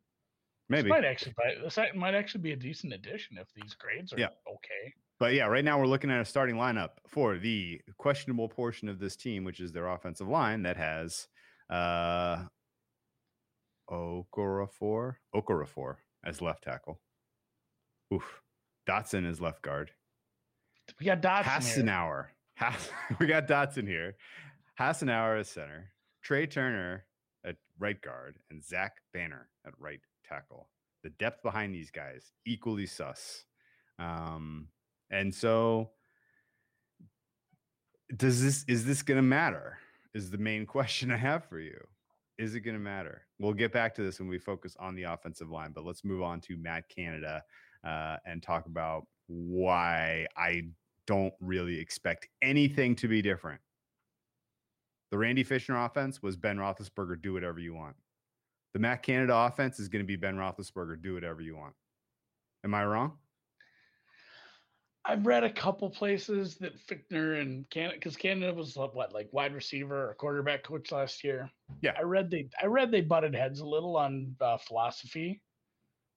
maybe, 0.69 0.85
This 0.85 0.91
might 0.91 1.05
actually 1.05 1.35
this 1.63 1.79
might 1.97 2.15
actually 2.15 2.43
be 2.43 2.53
a 2.53 2.57
decent 2.57 2.93
addition 2.93 3.39
if 3.39 3.49
these 3.55 3.75
grades 3.75 4.13
are 4.13 4.19
Yeah. 4.21 4.29
okay. 4.47 4.95
but 5.19 5.35
yeah, 5.35 5.47
right 5.47 5.65
now 5.65 5.79
we're 5.79 5.87
looking 5.87 6.11
at 6.11 6.21
a 6.21 6.25
starting 6.25 6.57
lineup 6.57 6.91
for 7.09 7.39
the 7.39 7.81
questionable 7.99 8.49
portion 8.49 8.89
of 8.89 8.99
this 8.99 9.17
team, 9.17 9.45
which 9.45 9.61
is 9.61 9.73
their 9.73 9.89
offensive 9.89 10.29
line 10.29 10.63
that 10.63 10.77
has 10.77 11.27
uh, 11.71 12.45
Okorafor 13.91 15.17
Okorafor 15.35 15.97
as 16.25 16.41
left 16.41 16.65
tackle. 16.65 17.01
Oof, 18.13 18.41
Dotson 18.89 19.27
is 19.27 19.41
left 19.41 19.63
guard. 19.63 19.91
We 21.01 21.07
got 21.07 21.23
Dotson. 21.23 21.45
Hassenauer. 21.45 22.27
Hass- 22.57 22.91
we 23.19 23.27
got 23.27 23.47
Dotson 23.49 23.87
here. 23.87 24.17
Hassenauer 24.79 25.41
as 25.41 25.49
center. 25.49 25.93
Trai 26.27 26.51
Turner 26.51 27.05
at 27.45 27.57
right 27.79 28.01
guard 28.01 28.39
and 28.51 28.65
Zach 28.65 28.97
Banner 29.13 29.49
at 29.67 29.75
right 29.79 30.01
tackle. 30.27 30.69
The 31.03 31.11
depth 31.11 31.43
behind 31.43 31.75
these 31.75 31.91
guys 31.91 32.33
equally 32.47 32.87
sus. 32.87 33.45
Um, 33.99 34.69
and 35.11 35.35
so 35.35 35.91
does 38.17 38.43
this 38.43 38.65
is 38.69 38.85
this 38.85 39.03
going 39.03 39.17
to 39.17 39.23
matter? 39.23 39.79
Is 40.15 40.31
the 40.31 40.39
main 40.39 40.67
question 40.75 41.11
I 41.11 41.17
have 41.17 41.45
for 41.45 41.59
you. 41.59 41.79
Is 42.39 42.55
it 42.55 42.61
going 42.61 42.75
to 42.75 42.81
matter? 42.81 43.23
We'll 43.39 43.53
get 43.53 43.73
back 43.73 43.95
to 43.97 44.03
this 44.03 44.19
when 44.19 44.29
we 44.29 44.39
focus 44.39 44.77
on 44.81 44.97
the 44.97 45.05
offensive 45.05 45.51
line, 45.51 45.71
but 45.73 45.85
let's 45.85 46.05
move 46.05 46.23
on 46.23 46.41
to 46.43 46.57
Matt 46.57 46.89
Canada 46.89 47.45
uh, 47.87 48.17
and 48.27 48.43
talk 48.43 48.67
about 48.67 49.07
why 49.29 50.27
I 50.37 50.63
don't 51.07 51.35
really 51.41 51.79
expect 51.79 52.29
anything 52.43 52.97
to 52.97 53.09
be 53.09 53.23
different. 53.23 53.61
The 55.15 55.19
Randy 55.19 55.45
Fichtner 55.45 55.87
offense 55.87 56.21
was 56.25 56.35
Ben 56.35 56.57
Roethlisberger, 56.57 57.23
do 57.23 57.35
whatever 57.35 57.61
you 57.61 57.73
want. 57.73 57.95
The 58.73 58.81
Matt 58.81 59.05
Canada 59.05 59.33
offense 59.33 59.79
is 59.79 59.87
going 59.87 60.03
to 60.03 60.07
be 60.09 60.17
Ben 60.17 60.35
Roethlisberger, 60.35 61.01
do 61.01 61.15
whatever 61.15 61.41
you 61.41 61.57
want. 61.57 61.73
Am 62.65 62.75
I 62.75 62.85
wrong? 62.85 63.13
I've 65.05 65.25
read 65.25 65.45
a 65.45 65.53
couple 65.53 65.89
places 65.89 66.57
that 66.57 66.85
Fichtner 66.89 67.41
and 67.41 67.65
Canada 67.71 67.95
because 67.95 68.17
Canada 68.17 68.53
was 68.53 68.77
like, 68.77 68.93
what 68.93 69.15
like 69.15 69.29
wide 69.31 69.55
receiver 69.55 70.11
or 70.11 70.15
quarterback 70.15 70.65
coach 70.65 70.91
last 70.91 71.23
year. 71.23 71.49
Yeah. 71.81 71.93
I 71.97 72.03
read 72.03 72.29
they 72.29 72.49
I 72.61 72.67
read 72.67 72.91
they 72.91 73.01
butted 73.01 73.37
heads 73.37 73.61
a 73.61 73.67
little 73.67 73.97
on 73.97 74.35
uh, 74.41 74.57
philosophy, 74.57 75.41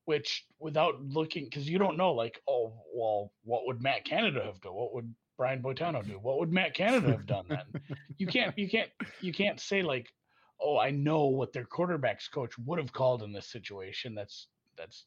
which 0.06 0.48
without 0.58 1.00
looking 1.04 1.44
because 1.44 1.70
you 1.70 1.78
don't 1.78 1.98
know 1.98 2.14
like 2.14 2.42
oh 2.50 2.74
well 2.96 3.32
what 3.44 3.68
would 3.68 3.80
Matt 3.80 4.06
Canada 4.06 4.42
have 4.44 4.60
done? 4.60 4.74
What 4.74 4.96
would 4.96 5.14
Brian 5.38 5.62
Boitano 5.62 6.06
do? 6.06 6.14
What 6.14 6.40
would 6.40 6.52
Matt 6.52 6.74
Canada 6.74 7.12
have 7.12 7.26
done 7.26 7.46
then? 7.48 7.82
you 8.18 8.28
can't 8.28 8.58
you 8.58 8.70
can't 8.70 8.90
you 9.22 9.32
can't 9.32 9.60
say 9.60 9.82
like 9.82 10.12
oh, 10.60 10.78
I 10.78 10.92
know 10.92 11.26
what 11.26 11.54
their 11.54 11.66
quarterbacks 11.66 12.32
coach 12.32 12.58
would 12.58 12.80
have 12.80 12.94
called 12.94 13.24
in 13.24 13.32
this 13.32 13.48
situation. 13.48 14.16
That's 14.16 14.48
that's 14.78 15.06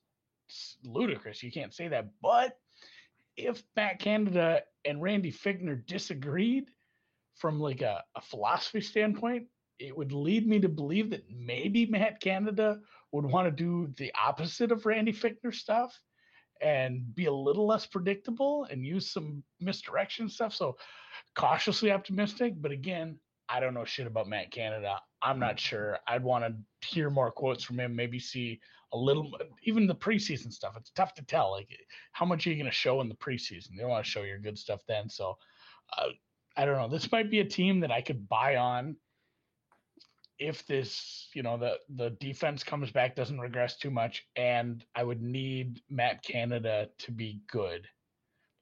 ludicrous. 0.85 1.43
You 1.43 1.52
can't 1.52 1.74
say 1.74 1.89
that. 1.89 2.09
But 2.23 2.57
if 3.36 3.62
Matt 3.77 4.01
Canada 4.01 4.62
and 4.85 5.02
Randy 5.02 5.32
Fichtner 5.32 5.85
disagreed 5.86 6.70
from 7.36 7.61
like 7.61 7.82
a, 7.82 8.02
a 8.16 8.20
philosophy 8.20 8.81
standpoint, 8.81 9.47
it 9.78 9.97
would 9.97 10.12
lead 10.12 10.47
me 10.47 10.61
to 10.61 10.69
believe 10.69 11.11
that 11.11 11.24
maybe 11.31 11.86
Matt 11.86 12.20
Canada 12.20 12.78
would 13.12 13.24
want 13.24 13.47
to 13.47 13.51
do 13.51 13.93
the 13.97 14.12
opposite 14.20 14.73
of 14.73 14.86
Randy 14.86 15.12
Fichtner 15.12 15.55
stuff 15.55 15.98
and 16.61 17.15
be 17.15 17.27
a 17.27 17.32
little 17.32 17.66
less 17.66 17.87
predictable 17.87 18.66
and 18.70 18.85
use 18.85 19.11
some 19.11 19.43
misdirection 19.61 20.28
stuff. 20.28 20.55
So 20.55 20.77
cautiously 21.35 21.91
optimistic, 21.91 22.55
but 22.57 22.73
again, 22.73 23.19
I 23.49 23.61
don't 23.61 23.74
know 23.74 23.85
shit 23.85 24.07
about 24.07 24.28
Matt 24.28 24.51
Canada. 24.51 25.01
I'm 25.23 25.39
not 25.39 25.59
sure. 25.59 25.99
I'd 26.07 26.23
want 26.23 26.45
to 26.45 26.87
hear 26.87 27.11
more 27.11 27.31
quotes 27.31 27.65
from 27.65 27.81
him, 27.81 27.97
maybe 27.97 28.19
see 28.19 28.61
a 28.93 28.97
little, 28.97 29.37
even 29.65 29.87
the 29.87 29.95
preseason 29.95 30.53
stuff. 30.53 30.74
It's 30.77 30.91
tough 30.91 31.15
to 31.15 31.24
tell. 31.24 31.53
Like, 31.53 31.69
how 32.12 32.27
much 32.27 32.47
are 32.47 32.51
you 32.51 32.57
going 32.57 32.66
to 32.66 32.73
show 32.73 33.01
in 33.01 33.09
the 33.09 33.16
preseason? 33.16 33.70
They 33.74 33.82
don't 33.82 33.91
want 33.91 34.05
to 34.05 34.11
show 34.11 34.23
your 34.23 34.39
good 34.39 34.59
stuff 34.59 34.82
then. 34.87 35.09
So, 35.09 35.37
uh, 35.99 36.09
I 36.57 36.65
don't 36.65 36.77
know. 36.77 36.89
This 36.89 37.11
might 37.11 37.31
be 37.31 37.41
a 37.41 37.45
team 37.45 37.81
that 37.81 37.91
I 37.91 38.03
could 38.03 38.28
buy 38.28 38.57
on 38.57 38.97
if 40.40 40.66
this, 40.66 41.28
you 41.34 41.42
know, 41.42 41.56
the 41.58 41.78
the 41.96 42.10
defense 42.18 42.64
comes 42.64 42.90
back, 42.90 43.14
doesn't 43.14 43.38
regress 43.38 43.76
too 43.76 43.90
much, 43.90 44.26
and 44.34 44.82
I 44.96 45.04
would 45.04 45.22
need 45.22 45.82
Matt 45.90 46.22
Canada 46.22 46.88
to 47.00 47.12
be 47.12 47.42
good. 47.48 47.86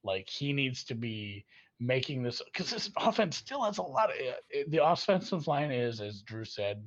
Like 0.03 0.29
he 0.29 0.53
needs 0.53 0.85
to 0.85 0.95
be 0.95 1.47
making 1.81 2.25
this 2.25 2.43
because 2.45 2.71
this 2.71 2.91
offense 2.97 3.37
still 3.37 3.63
has 3.63 3.79
a 3.79 3.83
lot 3.83 4.11
of 4.11 4.17
uh, 4.17 4.65
the 4.69 4.85
offensive 4.85 5.47
line 5.47 5.71
is, 5.71 6.01
as 6.01 6.23
Drew 6.23 6.45
said. 6.45 6.85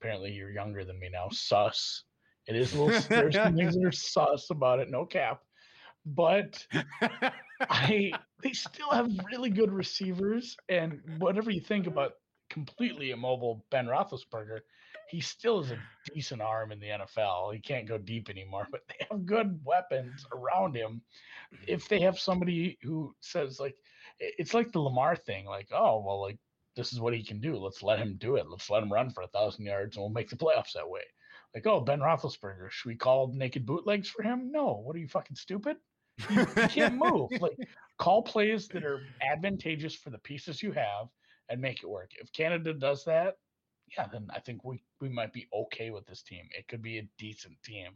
Apparently, 0.00 0.32
you're 0.32 0.50
younger 0.50 0.84
than 0.84 0.98
me 0.98 1.10
now. 1.12 1.28
Sus. 1.30 2.04
It 2.46 2.56
is 2.56 2.74
a 2.74 2.82
little. 2.82 3.00
there's 3.08 3.34
some 3.34 3.54
things 3.54 3.74
that 3.74 3.84
are 3.84 3.92
sus 3.92 4.48
about 4.50 4.80
it. 4.80 4.90
No 4.90 5.04
cap, 5.04 5.42
but 6.06 6.66
I 7.60 8.12
they 8.42 8.52
still 8.52 8.90
have 8.90 9.10
really 9.30 9.50
good 9.50 9.72
receivers, 9.72 10.56
and 10.70 11.00
whatever 11.18 11.50
you 11.50 11.60
think 11.60 11.86
about 11.86 12.12
completely 12.50 13.10
immobile 13.10 13.64
Ben 13.70 13.86
Roethlisberger, 13.86 14.60
he 15.08 15.20
still 15.20 15.62
has 15.62 15.72
a 15.72 15.78
decent 16.12 16.42
arm 16.42 16.72
in 16.72 16.80
the 16.80 16.88
NFL. 16.88 17.54
He 17.54 17.60
can't 17.60 17.86
go 17.86 17.98
deep 17.98 18.28
anymore, 18.28 18.66
but 18.72 18.82
they 18.88 19.06
have 19.10 19.26
good 19.26 19.60
weapons 19.64 20.26
around 20.32 20.76
him. 20.76 21.02
Mm-hmm. 21.54 21.64
If 21.68 21.88
they 21.88 22.00
have 22.00 22.18
somebody 22.18 22.78
who 22.82 23.14
says 23.20 23.60
like, 23.60 23.76
it's 24.18 24.54
like 24.54 24.72
the 24.72 24.80
Lamar 24.80 25.14
thing, 25.14 25.44
like, 25.44 25.68
oh 25.72 26.02
well, 26.04 26.20
like 26.20 26.38
this 26.74 26.92
is 26.92 27.00
what 27.00 27.14
he 27.14 27.22
can 27.22 27.40
do. 27.40 27.56
Let's 27.56 27.82
let 27.82 27.98
him 27.98 28.16
do 28.18 28.36
it. 28.36 28.48
Let's 28.48 28.70
let 28.70 28.82
him 28.82 28.92
run 28.92 29.10
for 29.10 29.22
a 29.22 29.28
thousand 29.28 29.64
yards, 29.64 29.96
and 29.96 30.02
we'll 30.02 30.10
make 30.10 30.28
the 30.28 30.36
playoffs 30.36 30.72
that 30.74 30.88
way. 30.88 31.00
Like, 31.54 31.66
oh, 31.66 31.80
Ben 31.80 32.00
Roethlisberger, 32.00 32.70
should 32.70 32.88
we 32.88 32.96
call 32.96 33.32
naked 33.32 33.64
bootlegs 33.64 34.08
for 34.08 34.22
him? 34.22 34.52
No. 34.52 34.82
What 34.84 34.94
are 34.94 34.98
you 34.98 35.08
fucking 35.08 35.36
stupid? 35.36 35.78
You, 36.28 36.40
you 36.40 36.68
can't 36.68 36.96
move. 36.96 37.30
Like, 37.40 37.56
call 37.98 38.22
plays 38.22 38.68
that 38.68 38.84
are 38.84 39.00
advantageous 39.22 39.94
for 39.94 40.10
the 40.10 40.18
pieces 40.18 40.62
you 40.62 40.72
have 40.72 41.08
and 41.48 41.60
make 41.60 41.82
it 41.82 41.88
work. 41.88 42.10
If 42.20 42.32
Canada 42.32 42.72
does 42.72 43.04
that, 43.04 43.36
yeah, 43.96 44.06
then 44.10 44.28
I 44.34 44.40
think 44.40 44.64
we 44.64 44.82
we 45.00 45.08
might 45.08 45.32
be 45.32 45.48
okay 45.52 45.90
with 45.90 46.06
this 46.06 46.22
team. 46.22 46.48
It 46.56 46.66
could 46.68 46.82
be 46.82 46.98
a 46.98 47.08
decent 47.18 47.56
team, 47.62 47.92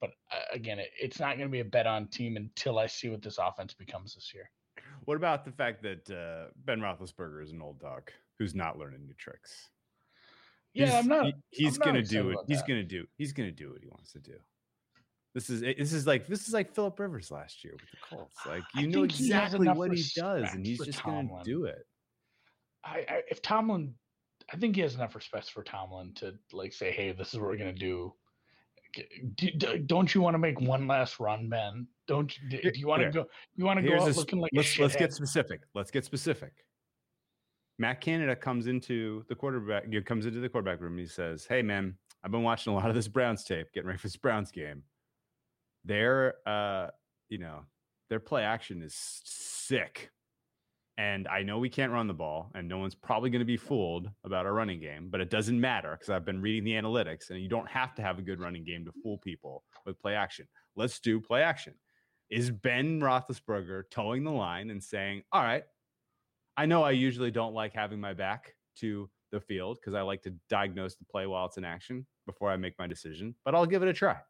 but 0.00 0.10
uh, 0.32 0.40
again, 0.52 0.78
it, 0.78 0.90
it's 1.00 1.20
not 1.20 1.36
going 1.36 1.48
to 1.48 1.52
be 1.52 1.60
a 1.60 1.64
bet 1.64 1.86
on 1.86 2.06
team 2.08 2.36
until 2.36 2.78
I 2.78 2.86
see 2.86 3.08
what 3.08 3.22
this 3.22 3.38
offense 3.38 3.74
becomes 3.74 4.14
this 4.14 4.32
year. 4.34 4.50
What 5.04 5.16
about 5.16 5.44
the 5.44 5.52
fact 5.52 5.82
that 5.82 6.10
uh, 6.10 6.50
Ben 6.64 6.80
Roethlisberger 6.80 7.42
is 7.42 7.52
an 7.52 7.60
old 7.60 7.78
dog 7.78 8.10
who's 8.38 8.54
not 8.54 8.78
learning 8.78 9.06
new 9.06 9.14
tricks? 9.14 9.68
Yeah, 10.72 10.86
he's, 10.86 10.94
I'm 10.94 11.08
not. 11.08 11.26
He, 11.26 11.34
he's 11.50 11.78
I'm 11.78 11.84
gonna 11.84 12.00
not 12.00 12.08
do 12.08 12.30
it. 12.30 12.38
He's 12.48 12.58
that. 12.58 12.68
gonna 12.68 12.84
do. 12.84 13.06
He's 13.16 13.32
gonna 13.32 13.52
do 13.52 13.70
what 13.70 13.80
he 13.82 13.88
wants 13.88 14.12
to 14.12 14.18
do. 14.18 14.34
This 15.34 15.50
is 15.50 15.60
this 15.60 15.92
is 15.92 16.06
like 16.06 16.26
this 16.26 16.46
is 16.46 16.54
like 16.54 16.74
Philip 16.74 16.98
Rivers 16.98 17.30
last 17.30 17.64
year 17.64 17.74
with 17.74 17.90
the 17.90 18.16
Colts. 18.16 18.36
Like 18.46 18.62
I 18.74 18.80
you 18.80 18.88
know 18.88 19.02
he 19.02 19.30
has 19.30 19.54
exactly 19.54 19.68
what 19.68 19.92
he 19.92 20.04
does, 20.16 20.52
and 20.52 20.66
he's 20.66 20.80
just 20.80 21.02
gonna 21.02 21.28
do 21.44 21.64
it. 21.64 21.86
I, 22.84 23.04
I 23.08 23.22
if 23.30 23.40
Tomlin, 23.42 23.94
I 24.52 24.56
think 24.56 24.76
he 24.76 24.82
has 24.82 24.94
enough 24.94 25.14
respect 25.14 25.50
for 25.50 25.62
Tomlin 25.62 26.12
to 26.16 26.34
like 26.52 26.72
say, 26.72 26.90
"Hey, 26.90 27.12
this 27.12 27.32
is 27.34 27.40
what 27.40 27.48
we're 27.48 27.56
gonna 27.56 27.72
do." 27.72 28.14
Do- 29.34 29.50
do- 29.56 29.78
don't 29.78 30.14
you 30.14 30.20
want 30.20 30.34
to 30.34 30.38
make 30.38 30.60
one 30.60 30.86
last 30.86 31.18
run, 31.18 31.48
Ben? 31.48 31.88
Don't 32.06 32.32
you? 32.38 32.60
Do, 32.60 32.70
you 32.74 32.86
want 32.86 33.02
to 33.02 33.10
go? 33.10 33.24
You 33.56 33.64
want 33.64 33.80
to 33.80 33.88
go 33.88 33.96
out 34.00 34.06
this- 34.06 34.16
looking 34.16 34.38
like 34.38 34.52
let's 34.54 34.78
let's 34.78 34.94
get 34.96 35.12
specific. 35.12 35.62
Let's 35.74 35.90
get 35.90 36.04
specific. 36.04 36.52
Matt 37.78 38.00
Canada 38.00 38.36
comes 38.36 38.68
into 38.68 39.24
the 39.28 39.34
quarterback. 39.34 39.84
Comes 40.06 40.26
into 40.26 40.38
the 40.38 40.48
quarterback 40.48 40.80
room. 40.80 40.92
And 40.92 41.00
he 41.00 41.06
says, 41.06 41.44
"Hey, 41.44 41.60
man, 41.62 41.96
I've 42.22 42.30
been 42.30 42.42
watching 42.44 42.72
a 42.72 42.76
lot 42.76 42.88
of 42.88 42.94
this 42.94 43.08
Browns 43.08 43.42
tape, 43.44 43.72
getting 43.72 43.86
ready 43.88 43.98
for 43.98 44.06
this 44.06 44.16
Browns 44.16 44.50
game. 44.52 44.84
Their, 45.84 46.36
uh, 46.46 46.88
you 47.28 47.38
know, 47.38 47.64
their 48.08 48.20
play 48.20 48.44
action 48.44 48.80
is 48.80 48.94
sick, 48.94 50.10
and 50.96 51.26
I 51.28 51.42
know 51.42 51.58
we 51.58 51.68
can't 51.68 51.92
run 51.92 52.06
the 52.06 52.14
ball, 52.14 52.50
and 52.54 52.68
no 52.68 52.78
one's 52.78 52.94
probably 52.94 53.30
going 53.30 53.40
to 53.40 53.46
be 53.46 53.56
fooled 53.56 54.10
about 54.24 54.46
our 54.46 54.54
running 54.54 54.80
game. 54.80 55.08
But 55.10 55.20
it 55.20 55.30
doesn't 55.30 55.60
matter 55.60 55.92
because 55.92 56.10
I've 56.10 56.24
been 56.24 56.40
reading 56.40 56.64
the 56.64 56.72
analytics, 56.72 57.30
and 57.30 57.40
you 57.40 57.48
don't 57.48 57.68
have 57.68 57.94
to 57.96 58.02
have 58.02 58.18
a 58.18 58.22
good 58.22 58.40
running 58.40 58.64
game 58.64 58.84
to 58.84 58.92
fool 59.02 59.18
people 59.18 59.64
with 59.84 60.00
play 60.00 60.14
action. 60.14 60.46
Let's 60.76 61.00
do 61.00 61.20
play 61.20 61.42
action." 61.42 61.74
Is 62.30 62.50
Ben 62.50 63.00
Roethlisberger 63.00 63.90
toeing 63.90 64.24
the 64.24 64.30
line 64.30 64.70
and 64.70 64.82
saying, 64.82 65.22
"All 65.32 65.42
right, 65.42 65.64
I 66.56 66.66
know 66.66 66.82
I 66.82 66.92
usually 66.92 67.30
don't 67.30 67.54
like 67.54 67.74
having 67.74 68.00
my 68.00 68.14
back 68.14 68.54
to 68.76 69.10
the 69.30 69.40
field 69.40 69.78
because 69.80 69.94
I 69.94 70.02
like 70.02 70.22
to 70.22 70.34
diagnose 70.48 70.94
the 70.94 71.04
play 71.04 71.26
while 71.26 71.46
it's 71.46 71.58
in 71.58 71.64
action 71.64 72.06
before 72.26 72.50
I 72.50 72.56
make 72.56 72.78
my 72.78 72.86
decision, 72.86 73.34
but 73.44 73.54
I'll 73.54 73.66
give 73.66 73.82
it 73.82 73.88
a 73.88 73.92
try. 73.92 74.20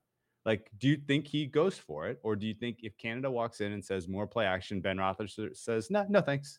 Like, 0.44 0.70
do 0.78 0.88
you 0.88 0.96
think 1.08 1.26
he 1.26 1.46
goes 1.46 1.78
for 1.78 2.06
it, 2.08 2.20
or 2.22 2.36
do 2.36 2.46
you 2.46 2.54
think 2.54 2.78
if 2.82 2.96
Canada 2.98 3.30
walks 3.30 3.60
in 3.60 3.72
and 3.72 3.82
says 3.84 4.08
more 4.08 4.26
play 4.26 4.44
action, 4.44 4.80
Ben 4.80 4.98
Roethlisberger 4.98 5.56
says, 5.56 5.90
"No, 5.90 6.04
no, 6.08 6.20
thanks." 6.20 6.58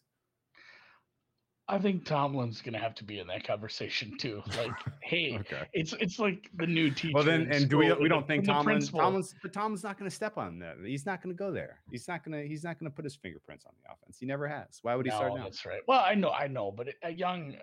I 1.68 1.80
think 1.80 2.06
Tomlin's 2.06 2.62
gonna 2.62 2.78
have 2.78 2.94
to 2.96 3.04
be 3.04 3.18
in 3.18 3.26
that 3.26 3.44
conversation 3.44 4.16
too. 4.20 4.44
Like, 4.56 4.72
hey, 5.02 5.36
Okay. 5.40 5.64
it's 5.74 5.94
it's 5.94 6.20
like 6.20 6.50
the 6.58 6.68
new 6.68 6.92
teacher. 6.92 7.14
Well, 7.16 7.24
then, 7.24 7.48
and 7.52 7.68
do 7.68 7.78
we? 7.80 7.92
We 7.94 8.08
don't 8.08 8.22
the- 8.22 8.34
think 8.36 8.46
Tomlin. 8.46 8.82
Tomlin's, 8.82 9.34
but 9.42 9.52
Tomlin's 9.52 9.84
not 9.84 9.98
going 9.98 10.08
to 10.10 10.16
step 10.16 10.38
on 10.38 10.60
that. 10.60 10.78
He's 10.84 11.08
not 11.08 11.24
going 11.24 11.36
to 11.36 11.38
go 11.38 11.52
there. 11.52 11.80
He's 11.90 12.08
not 12.08 12.24
going 12.24 12.40
to. 12.40 12.48
He's 12.48 12.64
not 12.64 12.80
going 12.80 12.92
to 12.92 12.96
put 12.96 13.04
his 13.04 13.16
fingerprints 13.16 13.66
on 13.66 13.74
the 13.84 13.92
offense. 13.92 14.18
He 14.20 14.28
never 14.28 14.48
has. 14.48 14.78
Why 14.84 14.94
would 14.94 15.08
he 15.08 15.12
start 15.12 15.34
now? 15.36 15.44
that's 15.46 15.66
right. 15.66 15.82
Well, 15.88 16.04
I 16.06 16.14
know, 16.14 16.30
I 16.30 16.46
know, 16.48 16.72
but 16.72 16.88
a 17.04 17.10
young, 17.12 17.56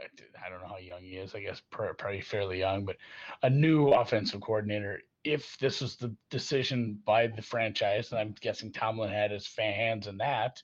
I 0.44 0.48
don't 0.50 0.60
know 0.60 0.66
how 0.68 0.78
young 0.78 1.02
he 1.02 1.16
is. 1.16 1.36
I 1.36 1.40
guess 1.40 1.62
probably 1.70 2.20
fairly 2.22 2.58
young, 2.58 2.84
but 2.84 2.96
a 3.44 3.50
new 3.50 3.88
offensive 3.90 4.40
coordinator. 4.40 5.00
If 5.24 5.56
this 5.58 5.80
was 5.80 5.96
the 5.96 6.14
decision 6.30 7.00
by 7.04 7.28
the 7.28 7.42
franchise, 7.42 8.10
and 8.10 8.20
I'm 8.20 8.34
guessing 8.40 8.72
Tomlin 8.72 9.10
had 9.10 9.30
his 9.30 9.46
hands 9.56 10.06
in 10.06 10.18
that, 10.18 10.62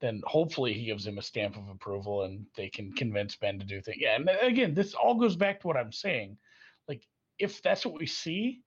then 0.00 0.22
hopefully 0.26 0.72
he 0.72 0.86
gives 0.86 1.06
him 1.06 1.18
a 1.18 1.22
stamp 1.22 1.56
of 1.56 1.68
approval, 1.68 2.22
and 2.22 2.46
they 2.56 2.68
can 2.68 2.92
convince 2.92 3.36
Ben 3.36 3.58
to 3.58 3.64
do 3.64 3.80
things. 3.80 3.98
Yeah, 4.00 4.16
and 4.16 4.28
again, 4.42 4.74
this 4.74 4.94
all 4.94 5.14
goes 5.14 5.36
back 5.36 5.60
to 5.60 5.66
what 5.66 5.76
I'm 5.76 5.92
saying. 5.92 6.38
Like, 6.88 7.06
if 7.38 7.62
that's 7.62 7.84
what 7.84 7.98
we 7.98 8.06
see, 8.06 8.62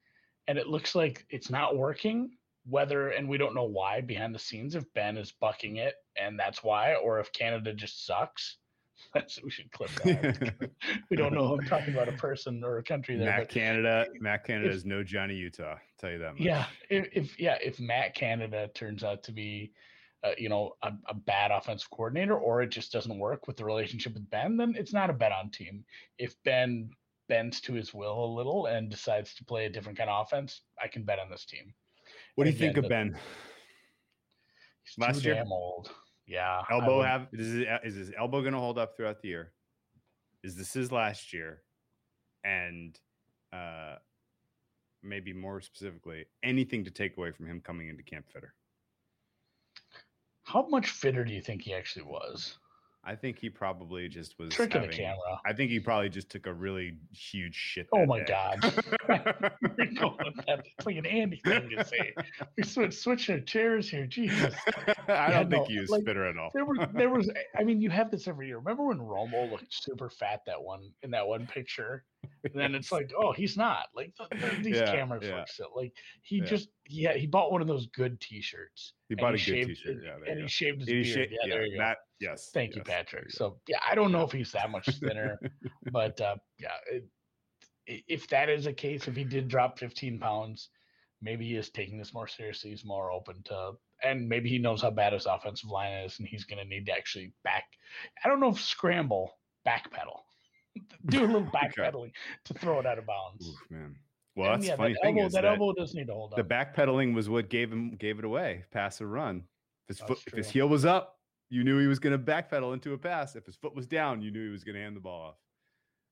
and 0.47 0.57
it 0.57 0.67
looks 0.67 0.95
like 0.95 1.25
it's 1.29 1.49
not 1.49 1.75
working, 1.75 2.31
whether 2.69 3.09
and 3.09 3.29
we 3.29 3.37
don't 3.37 3.55
know 3.55 3.63
why 3.63 4.01
behind 4.01 4.35
the 4.35 4.39
scenes 4.39 4.75
if 4.75 4.91
Ben 4.93 5.17
is 5.17 5.31
bucking 5.31 5.77
it 5.77 5.95
and 6.19 6.37
that's 6.37 6.63
why, 6.63 6.95
or 6.95 7.19
if 7.19 7.31
Canada 7.31 7.73
just 7.73 8.05
sucks. 8.05 8.57
That's 9.13 9.41
we 9.43 9.49
should 9.51 9.71
clip 9.71 9.89
that. 10.03 10.69
we 11.09 11.17
don't 11.17 11.33
know. 11.33 11.53
I'm 11.53 11.65
talking 11.65 11.93
about 11.93 12.09
a 12.09 12.13
person 12.13 12.63
or 12.63 12.77
a 12.79 12.83
country 12.83 13.15
there. 13.17 13.27
Matt 13.37 13.49
Canada. 13.49 14.05
Matt 14.19 14.43
Canada 14.45 14.69
if- 14.69 14.75
is 14.75 14.85
no 14.85 15.03
Johnny 15.03 15.35
Utah. 15.35 15.71
I'll 15.73 15.77
tell 15.99 16.11
you 16.11 16.17
that 16.19 16.33
much. 16.33 16.41
yeah, 16.41 16.65
if, 16.89 17.07
if 17.13 17.39
yeah, 17.39 17.57
if 17.63 17.79
Matt 17.79 18.15
Canada 18.15 18.69
turns 18.73 19.03
out 19.03 19.23
to 19.23 19.31
be, 19.31 19.71
uh, 20.23 20.31
you 20.37 20.49
know, 20.49 20.73
a, 20.83 20.91
a 21.07 21.13
bad 21.13 21.51
offensive 21.51 21.89
coordinator, 21.91 22.37
or 22.37 22.61
it 22.61 22.69
just 22.69 22.91
doesn't 22.91 23.17
work 23.19 23.47
with 23.47 23.55
the 23.57 23.65
relationship 23.65 24.13
with 24.13 24.29
Ben, 24.29 24.57
then 24.57 24.73
it's 24.77 24.93
not 24.93 25.09
a 25.09 25.13
bet 25.13 25.31
on 25.31 25.49
team. 25.51 25.83
If 26.17 26.35
Ben 26.43 26.89
bends 27.29 27.61
to 27.61 27.73
his 27.73 27.93
will 27.93 28.23
a 28.25 28.33
little 28.35 28.65
and 28.67 28.89
decides 28.89 29.35
to 29.35 29.45
play 29.45 29.65
a 29.65 29.69
different 29.69 29.97
kind 29.97 30.09
of 30.09 30.25
offense, 30.25 30.61
I 30.81 30.87
can 30.87 31.03
bet 31.03 31.19
on 31.19 31.29
this 31.29 31.45
team. 31.45 31.73
What 32.35 32.45
do 32.45 32.49
you 32.49 32.53
And 32.53 32.59
think 32.59 32.77
of 32.77 32.83
the- 32.83 32.89
Ben? 32.89 33.17
He's 34.83 34.97
Last 34.97 35.21
too 35.21 35.27
year? 35.29 35.35
damn 35.35 35.51
old. 35.51 35.91
Yeah, 36.27 36.61
elbow 36.69 36.97
would- 36.97 37.07
have 37.07 37.27
is 37.33 37.53
his, 37.53 37.65
is 37.83 37.95
his 37.95 38.11
elbow 38.17 38.41
going 38.41 38.53
to 38.53 38.59
hold 38.59 38.77
up 38.77 38.95
throughout 38.95 39.21
the 39.21 39.29
year? 39.29 39.53
Is 40.43 40.55
this 40.55 40.73
his 40.73 40.91
last 40.91 41.33
year? 41.33 41.61
And 42.43 42.97
uh 43.53 43.95
maybe 45.03 45.31
more 45.33 45.61
specifically, 45.61 46.25
anything 46.43 46.83
to 46.83 46.91
take 46.91 47.17
away 47.17 47.31
from 47.31 47.47
him 47.47 47.61
coming 47.61 47.87
into 47.87 48.03
Camp 48.03 48.25
Fitter? 48.31 48.53
How 50.43 50.67
much 50.67 50.89
fitter 50.89 51.23
do 51.23 51.33
you 51.33 51.41
think 51.41 51.61
he 51.61 51.73
actually 51.73 52.03
was? 52.05 52.57
I 53.03 53.15
think 53.15 53.39
he 53.39 53.49
probably 53.49 54.09
just 54.09 54.37
was 54.37 54.53
Trick 54.53 54.75
of 54.75 54.81
the 54.81 54.87
camera. 54.89 55.39
I 55.45 55.53
think 55.53 55.71
he 55.71 55.79
probably 55.79 56.09
just 56.09 56.29
took 56.29 56.45
a 56.45 56.53
really 56.53 56.97
huge 57.11 57.55
shit. 57.55 57.87
Oh 57.93 58.05
my 58.05 58.19
day. 58.19 58.25
God. 58.27 58.83
We're 59.07 59.85
going 59.99 60.17
with 60.25 60.45
that. 60.45 60.65
It's 60.77 60.85
like 60.85 60.95
an 60.97 61.05
Andy 61.05 61.41
thing 61.43 61.69
to 61.75 61.83
say. 61.85 62.13
We 62.57 62.63
switch 62.63 62.97
switch 62.97 63.29
our 63.29 63.39
chairs 63.39 63.89
here. 63.89 64.05
Jesus. 64.07 64.53
I 64.87 64.93
Yeah, 65.07 65.29
don't 65.43 65.49
think 65.49 65.69
no, 65.69 65.73
he 65.73 65.79
was 65.79 65.89
like, 65.89 66.01
spitter 66.01 66.27
at 66.27 66.37
all. 66.37 66.51
There 66.53 66.65
was 66.65 66.79
there 66.93 67.09
was 67.09 67.29
I 67.57 67.63
mean 67.63 67.79
you 67.81 67.89
have 67.89 68.11
this 68.11 68.27
every 68.27 68.47
year. 68.47 68.57
Remember 68.57 68.85
when 68.85 68.99
Romo 68.99 69.49
looked 69.51 69.73
super 69.73 70.09
fat 70.09 70.41
that 70.47 70.61
one 70.61 70.91
in 71.03 71.11
that 71.11 71.27
one 71.27 71.47
picture? 71.47 72.03
And 72.43 72.53
then 72.55 72.75
it's 72.75 72.91
like, 72.91 73.11
oh, 73.17 73.31
he's 73.31 73.55
not. 73.57 73.87
Like 73.95 74.13
th- 74.17 74.41
th- 74.41 74.63
these 74.63 74.75
Yeah, 74.77 74.91
cameras 74.91 75.23
yeah. 75.25 75.45
still. 75.47 75.71
Like 75.75 75.93
he 76.23 76.37
Yeah. 76.37 76.45
just 76.45 76.69
yeah, 76.89 77.13
he 77.13 77.27
bought 77.27 77.51
one 77.51 77.61
of 77.61 77.67
those 77.67 77.87
good 77.87 78.19
t-shirts. 78.21 78.93
He 79.09 79.15
bought 79.15 79.35
a 79.35 79.37
good 79.37 79.67
T-shirt. 79.67 79.97
Yeah, 80.03 80.15
and 80.27 80.37
you 80.39 80.43
he 80.43 80.49
shaved 80.49 80.79
his 80.79 80.87
go. 80.87 80.93
beard. 80.93 81.05
He 81.05 81.11
sha- 81.13 81.19
yeah, 81.45 81.53
there 81.55 81.65
you 81.65 81.77
go. 81.77 81.83
that 81.83 81.97
yes. 82.19 82.49
Thank 82.53 82.75
you, 82.75 82.81
yes, 82.81 82.87
there 82.87 82.97
Patrick. 82.97 83.23
you. 83.25 83.29
So 83.31 83.59
yeah, 83.67 83.79
I 83.89 83.95
don't 83.95 84.11
know 84.11 84.23
if 84.23 84.31
he's 84.31 84.51
that 84.53 84.69
much 84.69 84.87
thinner, 84.99 85.39
but 85.91 86.19
uh, 86.19 86.35
yeah, 86.59 86.69
it, 86.91 87.05
if 87.87 88.27
that 88.29 88.49
is 88.49 88.65
a 88.65 88.73
case, 88.73 89.07
if 89.07 89.15
he 89.15 89.23
did 89.23 89.47
drop 89.47 89.79
15 89.79 90.19
pounds, 90.19 90.69
maybe 91.21 91.47
he 91.47 91.55
is 91.55 91.69
taking 91.69 91.97
this 91.97 92.13
more 92.13 92.27
seriously. 92.27 92.71
He's 92.71 92.85
more 92.85 93.11
open 93.11 93.41
to, 93.45 93.73
and 94.03 94.27
maybe 94.27 94.49
he 94.49 94.57
knows 94.59 94.81
how 94.81 94.91
bad 94.91 95.13
his 95.13 95.25
offensive 95.25 95.69
line 95.69 96.03
is, 96.03 96.19
and 96.19 96.27
he's 96.27 96.45
going 96.45 96.59
to 96.61 96.67
need 96.69 96.85
to 96.87 96.91
actually 96.91 97.33
back. 97.43 97.65
I 98.23 98.27
don't 98.27 98.39
know 98.39 98.49
if 98.49 98.59
scramble, 98.59 99.31
backpedal, 99.65 100.19
do 101.07 101.23
a 101.23 101.25
little 101.25 101.43
backpedaling 101.53 102.11
to 102.45 102.53
throw 102.53 102.79
it 102.79 102.85
out 102.85 102.99
of 102.99 103.05
bounds. 103.05 103.47
Oof, 103.47 103.55
man. 103.69 103.95
Well, 104.35 104.53
And 104.53 104.61
that's 104.61 104.69
yeah, 104.69 104.75
funny 104.75 104.93
that 104.93 105.01
thing 105.01 105.17
elbow, 105.17 105.27
is 105.27 105.33
that 105.33 105.41
that 105.41 105.47
elbow 105.47 105.73
does 105.73 105.95
need 105.95 106.07
to 106.07 106.13
hold 106.13 106.33
the 106.35 106.41
up. 106.41 106.49
backpedaling 106.49 107.15
was 107.15 107.27
what 107.27 107.49
gave 107.49 107.71
him 107.71 107.95
gave 107.95 108.19
it 108.19 108.25
away. 108.25 108.65
Pass 108.71 109.01
or 109.01 109.07
run. 109.07 109.47
If 109.89 109.97
his 109.97 109.99
foot, 110.07 110.19
if 110.27 110.33
his 110.33 110.49
heel 110.49 110.67
was 110.69 110.85
up, 110.85 111.15
you 111.49 111.63
knew 111.63 111.79
he 111.79 111.87
was 111.87 111.97
going 111.99 112.11
to 112.11 112.23
backpedal 112.23 112.73
into 112.73 112.93
a 112.93 112.97
pass. 112.97 113.35
If 113.35 113.45
his 113.45 113.55
foot 113.55 113.73
was 113.73 113.87
down, 113.87 114.21
you 114.21 114.29
knew 114.31 114.45
he 114.45 114.51
was 114.51 114.63
going 114.63 114.75
to 114.75 114.81
hand 114.81 114.95
the 114.95 114.99
ball 114.99 115.37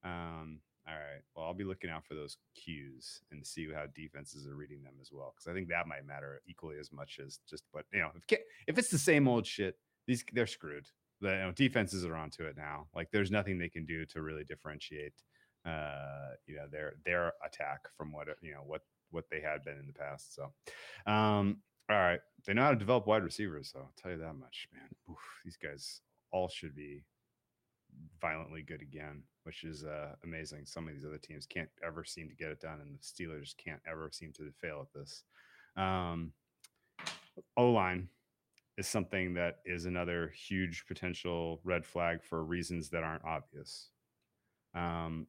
off. 0.03 0.09
Um, 0.11 0.61
all 0.87 0.93
right. 0.93 1.21
Well, 1.35 1.45
I'll 1.45 1.53
be 1.53 1.63
looking 1.63 1.89
out 1.89 2.05
for 2.05 2.13
those 2.13 2.37
cues 2.55 3.21
and 3.31 3.45
see 3.45 3.67
how 3.73 3.85
defenses 3.95 4.47
are 4.47 4.55
reading 4.55 4.83
them 4.83 4.93
as 5.01 5.11
well, 5.11 5.33
because 5.35 5.49
I 5.49 5.53
think 5.53 5.69
that 5.69 5.87
might 5.87 6.05
matter 6.05 6.41
equally 6.47 6.77
as 6.79 6.91
much 6.91 7.19
as 7.25 7.39
just 7.49 7.63
But 7.73 7.85
you 7.91 7.99
know. 7.99 8.11
If 8.29 8.39
if 8.67 8.77
it's 8.77 8.89
the 8.89 8.97
same 8.97 9.27
old 9.27 9.45
shit, 9.47 9.77
these 10.07 10.23
they're 10.33 10.47
screwed. 10.47 10.87
The 11.21 11.29
you 11.29 11.37
know, 11.37 11.51
defenses 11.51 12.05
are 12.05 12.15
onto 12.15 12.43
it 12.43 12.57
now. 12.57 12.87
Like 12.93 13.09
there's 13.11 13.31
nothing 13.31 13.57
they 13.57 13.69
can 13.69 13.85
do 13.85 14.05
to 14.07 14.21
really 14.21 14.43
differentiate, 14.43 15.13
uh, 15.65 16.35
you 16.45 16.55
know, 16.55 16.67
their 16.71 16.93
their 17.03 17.33
attack 17.43 17.79
from 17.97 18.11
what 18.11 18.27
you 18.41 18.51
know 18.51 18.63
what 18.65 18.81
what 19.11 19.25
they 19.31 19.41
had 19.41 19.63
been 19.63 19.77
in 19.79 19.87
the 19.87 19.93
past. 19.93 20.35
So, 20.35 20.51
um, 21.07 21.61
all 21.89 21.97
right, 21.97 22.19
they 22.45 22.53
know 22.53 22.63
how 22.63 22.71
to 22.71 22.75
develop 22.75 23.07
wide 23.07 23.23
receivers. 23.23 23.71
So 23.71 23.79
I'll 23.79 23.93
tell 24.01 24.11
you 24.11 24.17
that 24.17 24.33
much, 24.33 24.67
man. 24.73 24.89
Oof, 25.09 25.17
these 25.43 25.57
guys 25.57 26.01
all 26.31 26.49
should 26.49 26.75
be 26.75 27.05
violently 28.19 28.61
good 28.61 28.81
again, 28.81 29.23
which 29.45 29.63
is 29.63 29.83
uh, 29.83 30.15
amazing. 30.23 30.65
Some 30.65 30.87
of 30.87 30.93
these 30.93 31.05
other 31.05 31.19
teams 31.19 31.45
can't 31.45 31.69
ever 31.85 32.03
seem 32.03 32.27
to 32.29 32.35
get 32.35 32.49
it 32.49 32.59
done, 32.59 32.79
and 32.81 32.97
the 32.97 33.03
Steelers 33.03 33.55
can't 33.55 33.81
ever 33.89 34.09
seem 34.11 34.33
to 34.33 34.51
fail 34.59 34.81
at 34.81 34.99
this. 34.99 35.23
Um, 35.77 36.31
o 37.55 37.71
line 37.71 38.09
is 38.77 38.87
something 38.87 39.35
that 39.35 39.59
is 39.63 39.85
another 39.85 40.33
huge 40.35 40.85
potential 40.87 41.61
red 41.63 41.85
flag 41.85 42.23
for 42.23 42.43
reasons 42.43 42.89
that 42.89 43.03
aren't 43.03 43.23
obvious. 43.23 43.89
Um, 44.73 45.27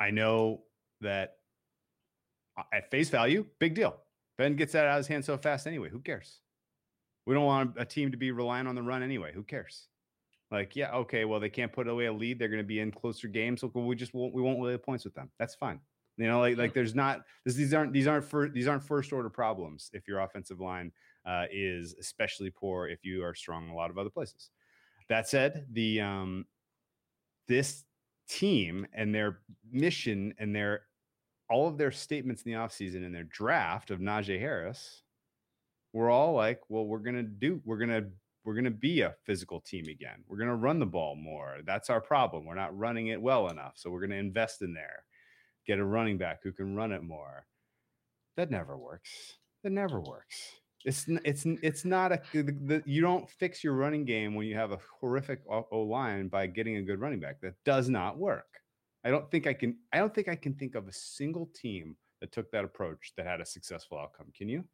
I 0.00 0.10
know 0.10 0.62
that 1.00 1.36
uh, 2.58 2.62
at 2.72 2.90
face 2.90 3.08
value, 3.08 3.46
big 3.60 3.74
deal. 3.74 3.96
Ben 4.36 4.56
gets 4.56 4.72
that 4.72 4.86
out 4.86 4.92
of 4.92 4.98
his 4.98 5.06
hand 5.06 5.24
so 5.24 5.36
fast 5.36 5.66
anyway. 5.66 5.90
Who 5.90 6.00
cares? 6.00 6.40
We 7.24 7.34
don't 7.34 7.44
want 7.44 7.74
a 7.76 7.84
team 7.84 8.10
to 8.10 8.16
be 8.16 8.32
relying 8.32 8.66
on 8.66 8.74
the 8.74 8.82
run 8.82 9.02
anyway. 9.02 9.32
Who 9.32 9.44
cares? 9.44 9.86
Like, 10.50 10.74
yeah, 10.74 10.92
okay, 10.92 11.24
well, 11.24 11.38
they 11.38 11.48
can't 11.48 11.72
put 11.72 11.86
away 11.86 12.06
a 12.06 12.12
lead. 12.12 12.38
They're 12.38 12.48
going 12.48 12.62
to 12.62 12.66
be 12.66 12.80
in 12.80 12.90
closer 12.90 13.28
games. 13.28 13.60
So 13.60 13.70
we 13.74 13.94
just 13.94 14.14
won't 14.14 14.34
we 14.34 14.42
won't 14.42 14.60
lay 14.60 14.72
the 14.72 14.78
points 14.78 15.04
with 15.04 15.14
them. 15.14 15.30
That's 15.38 15.54
fine. 15.54 15.80
You 16.16 16.26
know, 16.26 16.40
like 16.40 16.58
like 16.58 16.74
there's 16.74 16.94
not 16.94 17.22
this, 17.44 17.54
these 17.54 17.72
aren't 17.72 17.92
these 17.92 18.06
aren't 18.06 18.24
for 18.24 18.48
these 18.48 18.66
aren't 18.66 18.82
first 18.82 19.12
order 19.12 19.30
problems 19.30 19.90
if 19.92 20.06
your 20.08 20.20
offensive 20.20 20.60
line 20.60 20.92
uh, 21.24 21.44
is 21.52 21.94
especially 21.98 22.50
poor 22.50 22.88
if 22.88 23.04
you 23.04 23.24
are 23.24 23.34
strong 23.34 23.64
in 23.64 23.70
a 23.70 23.74
lot 23.74 23.90
of 23.90 23.98
other 23.98 24.10
places. 24.10 24.50
That 25.08 25.28
said, 25.28 25.66
the 25.72 26.00
um 26.00 26.46
this 27.48 27.84
team 28.28 28.86
and 28.92 29.14
their 29.14 29.38
mission 29.70 30.34
and 30.38 30.54
their 30.54 30.82
all 31.48 31.66
of 31.68 31.78
their 31.78 31.90
statements 31.90 32.42
in 32.42 32.52
the 32.52 32.58
offseason 32.58 33.04
and 33.04 33.14
their 33.14 33.24
draft 33.24 33.90
of 33.90 33.98
Najee 33.98 34.38
Harris 34.38 35.02
were 35.92 36.10
all 36.10 36.32
like, 36.34 36.60
well, 36.68 36.86
we're 36.86 36.98
gonna 36.98 37.24
do, 37.24 37.60
we're 37.64 37.78
gonna, 37.78 38.04
we're 38.44 38.54
gonna 38.54 38.70
be 38.70 39.02
a 39.02 39.14
physical 39.24 39.60
team 39.60 39.86
again. 39.88 40.24
We're 40.26 40.38
gonna 40.38 40.56
run 40.56 40.78
the 40.78 40.86
ball 40.86 41.16
more. 41.16 41.58
That's 41.64 41.90
our 41.90 42.00
problem. 42.00 42.44
We're 42.44 42.54
not 42.54 42.76
running 42.76 43.08
it 43.08 43.20
well 43.20 43.48
enough. 43.48 43.74
So 43.76 43.90
we're 43.90 44.00
gonna 44.00 44.16
invest 44.16 44.62
in 44.62 44.72
there, 44.72 45.04
get 45.66 45.78
a 45.78 45.84
running 45.84 46.18
back 46.18 46.40
who 46.42 46.52
can 46.52 46.74
run 46.74 46.92
it 46.92 47.02
more. 47.02 47.46
That 48.36 48.50
never 48.50 48.78
works. 48.78 49.36
That 49.62 49.72
never 49.72 50.00
works. 50.00 50.60
It's 50.84 51.04
it's 51.24 51.44
it's 51.44 51.84
not 51.84 52.12
a 52.12 52.22
the, 52.32 52.42
the, 52.42 52.82
you 52.86 53.02
don't 53.02 53.28
fix 53.28 53.62
your 53.62 53.74
running 53.74 54.06
game 54.06 54.34
when 54.34 54.46
you 54.46 54.54
have 54.54 54.72
a 54.72 54.78
horrific 54.98 55.40
O 55.48 55.82
line 55.82 56.28
by 56.28 56.46
getting 56.46 56.76
a 56.76 56.82
good 56.82 57.00
running 57.00 57.20
back. 57.20 57.40
That 57.42 57.54
does 57.64 57.90
not 57.90 58.16
work. 58.16 58.46
I 59.04 59.10
don't 59.10 59.30
think 59.30 59.46
I 59.46 59.52
can. 59.52 59.76
I 59.92 59.98
don't 59.98 60.14
think 60.14 60.28
I 60.28 60.36
can 60.36 60.54
think 60.54 60.74
of 60.74 60.88
a 60.88 60.92
single 60.92 61.50
team 61.54 61.96
that 62.20 62.32
took 62.32 62.50
that 62.52 62.64
approach 62.64 63.12
that 63.16 63.26
had 63.26 63.40
a 63.40 63.46
successful 63.46 63.98
outcome. 63.98 64.28
Can 64.34 64.48
you? 64.48 64.64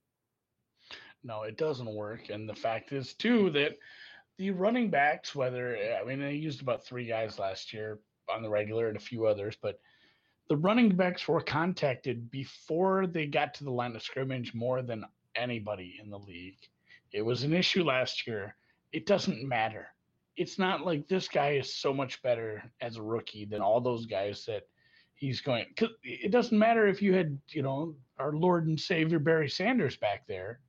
No, 1.27 1.43
it 1.43 1.59
doesn't 1.59 1.93
work. 1.93 2.31
And 2.31 2.49
the 2.49 2.55
fact 2.55 2.93
is, 2.93 3.15
too, 3.15 3.51
that 3.51 3.77
the 4.39 4.53
running 4.53 4.91
backs, 4.91 5.35
whether, 5.35 5.77
I 6.01 6.05
mean, 6.07 6.21
they 6.21 6.35
used 6.35 6.63
about 6.63 6.87
three 6.87 7.05
guys 7.05 7.41
last 7.41 7.73
year 7.73 7.99
on 8.33 8.43
the 8.43 8.49
regular 8.49 8.87
and 8.87 8.97
a 8.97 9.01
few 9.01 9.27
others, 9.27 9.57
but 9.61 9.81
the 10.49 10.57
running 10.57 10.95
backs 10.95 11.27
were 11.27 11.41
contacted 11.41 12.31
before 12.31 13.09
they 13.09 13.27
got 13.27 13.55
to 13.55 13.65
the 13.65 13.73
line 13.73 13.97
of 13.97 14.03
scrimmage 14.03 14.55
more 14.55 14.83
than 14.83 15.05
anybody 15.35 15.99
in 16.01 16.11
the 16.11 16.19
league. 16.19 16.59
It 17.13 17.23
was 17.23 17.43
an 17.43 17.53
issue 17.53 17.83
last 17.83 18.25
year. 18.29 18.55
It 18.93 19.05
doesn't 19.05 19.43
matter. 19.43 19.89
It's 20.37 20.61
not 20.61 20.87
like 20.87 21.09
this 21.09 21.27
guy 21.27 21.53
is 21.53 21.75
so 21.75 21.93
much 21.93 22.23
better 22.23 22.63
as 22.81 22.99
a 22.99 23.03
rookie 23.03 23.47
than 23.47 23.63
all 23.63 23.81
those 23.81 24.07
guys 24.07 24.45
that 24.47 24.69
he's 25.15 25.41
going. 25.41 25.65
Cause 25.77 25.89
it 26.05 26.31
doesn't 26.31 26.57
matter 26.57 26.87
if 26.87 27.03
you 27.03 27.15
had, 27.15 27.37
you 27.49 27.63
know, 27.63 27.97
our 28.17 28.33
Lord 28.33 28.69
and 28.69 28.79
Savior 28.79 29.19
Barry 29.19 29.49
Sanders 29.49 29.97
back 29.97 30.25
there 30.29 30.61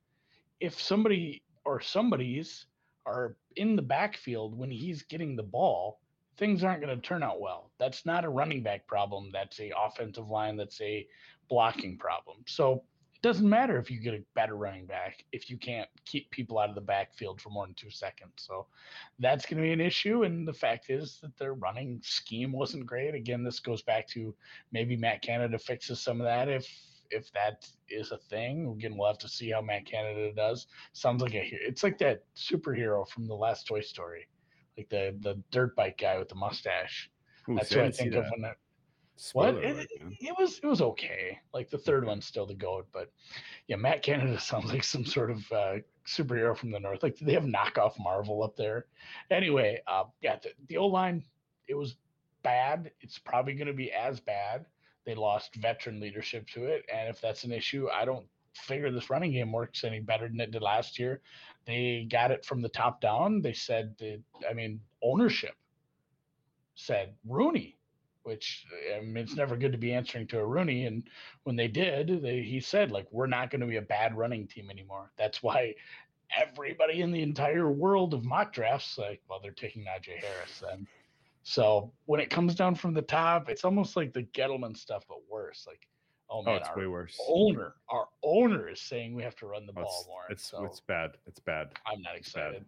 if 0.60 0.80
somebody 0.80 1.42
or 1.64 1.80
somebody's 1.80 2.66
are 3.06 3.36
in 3.56 3.76
the 3.76 3.82
backfield 3.82 4.56
when 4.56 4.70
he's 4.70 5.02
getting 5.02 5.36
the 5.36 5.42
ball, 5.42 6.00
things 6.36 6.62
aren't 6.62 6.80
going 6.80 6.94
to 6.94 7.06
turn 7.06 7.22
out 7.22 7.40
well. 7.40 7.70
That's 7.78 8.06
not 8.06 8.24
a 8.24 8.28
running 8.28 8.62
back 8.62 8.86
problem. 8.86 9.30
That's 9.32 9.60
a 9.60 9.72
offensive 9.76 10.28
line. 10.28 10.56
That's 10.56 10.80
a 10.80 11.06
blocking 11.48 11.98
problem. 11.98 12.38
So 12.46 12.82
it 13.14 13.22
doesn't 13.22 13.48
matter 13.48 13.78
if 13.78 13.90
you 13.90 13.98
get 13.98 14.14
a 14.14 14.22
better 14.34 14.54
running 14.54 14.86
back 14.86 15.24
if 15.32 15.50
you 15.50 15.56
can't 15.56 15.88
keep 16.04 16.30
people 16.30 16.58
out 16.58 16.68
of 16.68 16.76
the 16.76 16.80
backfield 16.80 17.40
for 17.40 17.50
more 17.50 17.66
than 17.66 17.74
two 17.74 17.90
seconds. 17.90 18.32
So 18.36 18.66
that's 19.18 19.44
going 19.44 19.56
to 19.56 19.66
be 19.66 19.72
an 19.72 19.80
issue. 19.80 20.22
And 20.22 20.46
the 20.46 20.52
fact 20.52 20.88
is 20.88 21.18
that 21.22 21.36
their 21.36 21.54
running 21.54 22.00
scheme 22.04 22.52
wasn't 22.52 22.86
great. 22.86 23.14
Again, 23.14 23.42
this 23.42 23.58
goes 23.58 23.82
back 23.82 24.06
to 24.08 24.34
maybe 24.70 24.96
Matt 24.96 25.22
Canada 25.22 25.58
fixes 25.58 26.00
some 26.00 26.20
of 26.20 26.26
that 26.26 26.48
if 26.48 26.68
if 27.10 27.30
that 27.32 27.66
is 27.88 28.12
a 28.12 28.18
thing. 28.18 28.68
Again, 28.68 28.96
we'll 28.96 29.08
have 29.08 29.18
to 29.18 29.28
see 29.28 29.50
how 29.50 29.60
Matt 29.60 29.86
Canada 29.86 30.32
does. 30.32 30.66
Sounds 30.92 31.22
like 31.22 31.34
a 31.34 31.42
it's 31.52 31.82
like 31.82 31.98
that 31.98 32.24
superhero 32.36 33.08
from 33.08 33.26
the 33.26 33.34
last 33.34 33.66
Toy 33.66 33.80
Story, 33.80 34.28
like 34.76 34.88
the 34.88 35.16
the 35.20 35.42
dirt 35.50 35.74
bike 35.76 35.98
guy 35.98 36.18
with 36.18 36.28
the 36.28 36.34
mustache. 36.34 37.10
Ooh, 37.48 37.54
That's 37.56 37.74
what 37.74 37.84
I 37.86 37.90
think 37.90 38.14
of 38.14 38.24
that. 38.24 38.30
when 38.32 38.42
that. 38.42 38.56
Spoiler 39.20 39.54
What? 39.54 39.64
alert, 39.64 39.88
It, 39.90 40.02
it 40.20 40.34
was 40.38 40.60
it 40.62 40.66
was 40.66 40.80
okay. 40.80 41.38
Like 41.52 41.70
the 41.70 41.78
third 41.78 42.04
one's 42.06 42.24
still 42.24 42.46
the 42.46 42.54
goat, 42.54 42.86
but 42.92 43.10
yeah, 43.66 43.76
Matt 43.76 44.02
Canada 44.02 44.38
sounds 44.40 44.72
like 44.72 44.84
some 44.84 45.04
sort 45.04 45.30
of 45.32 45.38
uh, 45.50 45.74
superhero 46.06 46.56
from 46.56 46.70
the 46.70 46.78
north. 46.78 47.02
Like 47.02 47.16
do 47.16 47.24
they 47.24 47.32
have 47.32 47.42
knockoff 47.44 47.98
Marvel 47.98 48.44
up 48.44 48.54
there? 48.56 48.86
Anyway, 49.30 49.80
uh, 49.88 50.04
yeah, 50.22 50.36
the, 50.40 50.50
the 50.68 50.76
O 50.76 50.86
line 50.86 51.24
it 51.66 51.74
was 51.74 51.96
bad. 52.44 52.92
It's 53.00 53.18
probably 53.18 53.54
going 53.54 53.66
to 53.66 53.72
be 53.74 53.92
as 53.92 54.20
bad. 54.20 54.66
They 55.08 55.14
lost 55.14 55.54
veteran 55.54 56.00
leadership 56.00 56.46
to 56.48 56.66
it, 56.66 56.84
and 56.92 57.08
if 57.08 57.18
that's 57.18 57.44
an 57.44 57.52
issue, 57.52 57.88
I 57.90 58.04
don't 58.04 58.26
figure 58.52 58.90
this 58.90 59.08
running 59.08 59.32
game 59.32 59.52
works 59.52 59.82
any 59.82 60.00
better 60.00 60.28
than 60.28 60.38
it 60.38 60.50
did 60.50 60.60
last 60.60 60.98
year. 60.98 61.22
They 61.64 62.06
got 62.10 62.30
it 62.30 62.44
from 62.44 62.60
the 62.60 62.68
top 62.68 63.00
down. 63.00 63.40
They 63.40 63.54
said 63.54 63.94
that 64.00 64.20
I 64.46 64.52
mean 64.52 64.80
ownership 65.02 65.54
said 66.74 67.14
Rooney 67.26 67.78
which 68.24 68.66
I 68.94 69.00
mean, 69.00 69.16
it's 69.16 69.34
never 69.34 69.56
good 69.56 69.72
to 69.72 69.78
be 69.78 69.94
answering 69.94 70.26
to 70.26 70.40
a 70.40 70.44
Rooney. 70.44 70.84
And 70.84 71.08
when 71.44 71.56
they 71.56 71.68
did, 71.68 72.20
they, 72.22 72.42
he 72.42 72.60
said, 72.60 72.90
like, 72.92 73.06
we're 73.10 73.26
not 73.26 73.50
going 73.50 73.62
to 73.62 73.66
be 73.66 73.76
a 73.76 73.82
bad 73.82 74.14
running 74.14 74.46
team 74.46 74.68
anymore. 74.70 75.10
That's 75.16 75.42
why 75.42 75.76
everybody 76.36 77.00
in 77.00 77.10
the 77.10 77.22
entire 77.22 77.70
world 77.70 78.12
of 78.12 78.26
mock 78.26 78.52
drafts, 78.52 78.98
like, 78.98 79.22
well, 79.30 79.40
they're 79.42 79.52
taking 79.52 79.84
Najee 79.84 80.22
Harris 80.22 80.60
then. 80.60 80.86
So 81.42 81.92
when 82.06 82.20
it 82.20 82.30
comes 82.30 82.54
down 82.54 82.74
from 82.74 82.94
the 82.94 83.02
top, 83.02 83.48
it's 83.48 83.64
almost 83.64 83.96
like 83.96 84.12
the 84.12 84.24
Gettleman 84.24 84.76
stuff, 84.76 85.04
but 85.08 85.18
worse. 85.28 85.64
Like, 85.66 85.88
oh 86.30 86.40
Oh, 86.40 86.42
man, 86.42 86.56
it's 86.56 86.68
our 86.68 86.78
way 86.78 86.86
worse. 86.86 87.18
owner, 87.28 87.74
our 87.88 88.06
owner 88.22 88.68
is 88.68 88.80
saying 88.80 89.14
we 89.14 89.22
have 89.22 89.36
to 89.36 89.46
run 89.46 89.66
the 89.66 89.72
Oh, 89.76 89.82
ball 89.82 89.98
it's, 89.98 90.06
more. 90.06 90.22
it's 90.30 90.50
so 90.50 90.64
it's 90.64 90.80
bad. 90.80 91.12
It's 91.26 91.40
bad. 91.40 91.72
I'm 91.86 92.02
not 92.02 92.16
excited. 92.16 92.64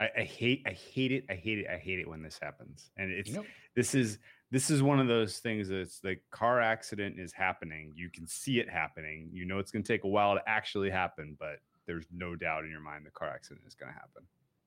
I, 0.00 0.10
I 0.18 0.22
hate, 0.22 0.62
I 0.66 0.72
hate 0.72 1.12
it, 1.12 1.24
I 1.30 1.34
hate 1.34 1.58
it, 1.58 1.66
I 1.72 1.76
hate 1.76 2.00
it 2.00 2.08
when 2.08 2.22
this 2.22 2.38
happens. 2.42 2.90
And 2.96 3.10
it's 3.10 3.30
Yep. 3.30 3.44
this 3.76 3.94
is 3.94 4.18
this 4.50 4.68
is 4.68 4.82
one 4.82 4.98
of 5.00 5.06
those 5.08 5.38
things 5.38 5.68
that's 5.68 6.00
the 6.00 6.16
car 6.30 6.60
accident 6.60 7.18
is 7.18 7.32
happening. 7.32 7.92
You 7.94 8.10
can 8.10 8.26
see 8.26 8.58
it 8.58 8.68
happening. 8.68 9.30
You 9.32 9.46
know 9.46 9.58
it's 9.58 9.70
going 9.70 9.82
to 9.84 9.88
take 9.88 10.04
a 10.04 10.08
while 10.08 10.34
to 10.34 10.42
actually 10.46 10.90
happen, 10.90 11.36
but 11.38 11.60
there's 11.86 12.06
no 12.12 12.36
doubt 12.36 12.64
in 12.64 12.70
your 12.70 12.80
mind 12.80 13.06
the 13.06 13.10
car 13.10 13.28
accident 13.28 13.64
is 13.66 13.74
going 13.74 13.92
to 13.92 13.98
happen, 13.98 14.24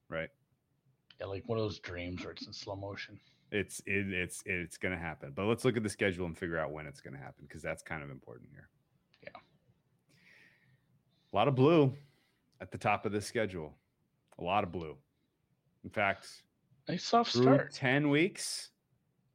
right? 0.10 0.30
Yeah, 1.20 1.28
like 1.28 1.48
one 1.48 1.58
of 1.58 1.64
those 1.64 1.80
dreams 1.80 2.24
where 2.24 2.32
it's 2.32 2.46
in 2.46 2.54
slow 2.54 2.76
motion. 2.76 3.20
It's 3.52 3.82
it, 3.86 4.12
it's 4.12 4.44
it's 4.46 4.78
going 4.78 4.94
to 4.94 5.00
happen. 5.00 5.32
But 5.36 5.46
let's 5.46 5.64
look 5.64 5.78
at 5.78 5.84
the 5.84 5.90
schedule 5.90 6.26
and 6.26 6.38
figure 6.38 6.58
out 6.58 6.72
when 6.72 6.86
it's 6.86 7.00
going 7.00 7.14
to 7.14 7.20
happen 7.20 7.46
because 7.48 7.62
that's 7.62 7.84
kind 7.84 8.04
of 8.04 8.10
important 8.10 8.50
here. 8.52 8.70
Yeah. 9.24 9.40
A 11.32 11.36
lot 11.36 11.48
of 11.48 11.56
blue 11.56 11.94
at 12.62 12.72
the 12.72 12.78
top 12.78 13.06
of 13.06 13.12
the 13.12 13.22
schedule. 13.22 13.74
A 14.40 14.44
lot 14.44 14.64
of 14.64 14.72
blue. 14.72 14.98
In 15.84 15.90
fact, 15.90 16.28
Nice 16.88 17.04
soft 17.04 17.32
start. 17.32 17.72
10 17.74 18.10
weeks 18.10 18.70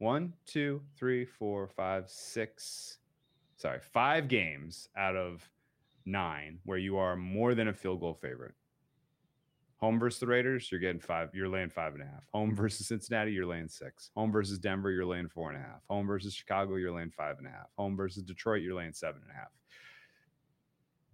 one 0.01 0.33
two 0.47 0.81
three 0.97 1.23
four 1.23 1.67
five 1.67 2.09
six 2.09 2.97
sorry 3.55 3.79
five 3.79 4.27
games 4.27 4.89
out 4.97 5.15
of 5.15 5.47
nine 6.05 6.57
where 6.65 6.79
you 6.79 6.97
are 6.97 7.15
more 7.15 7.53
than 7.53 7.67
a 7.67 7.73
field 7.73 7.99
goal 7.99 8.15
favorite 8.15 8.55
home 9.81 9.99
versus 9.99 10.19
the 10.19 10.27
raiders 10.27 10.71
you're 10.71 10.79
getting 10.79 11.01
five 11.01 11.29
you're 11.33 11.49
laying 11.49 11.69
five 11.69 11.93
and 11.93 12.03
a 12.03 12.05
half. 12.05 12.23
Home 12.33 12.55
versus 12.55 12.87
cincinnati 12.87 13.31
you're 13.31 13.45
laying 13.45 13.67
six. 13.67 14.11
Home 14.15 14.31
versus 14.31 14.59
denver 14.59 14.91
you're 14.91 15.05
laying 15.05 15.27
four 15.27 15.49
and 15.49 15.57
a 15.57 15.61
half. 15.61 15.81
Home 15.89 16.07
versus 16.07 16.33
chicago 16.33 16.75
you're 16.75 16.93
laying 16.93 17.11
five 17.11 17.37
and 17.37 17.47
a 17.47 17.49
half. 17.49 17.67
Home 17.77 17.95
versus 17.95 18.23
detroit 18.23 18.61
you're 18.61 18.75
laying 18.75 18.93
seven 18.93 19.21
and 19.23 19.31
a 19.31 19.35
half. 19.35 19.49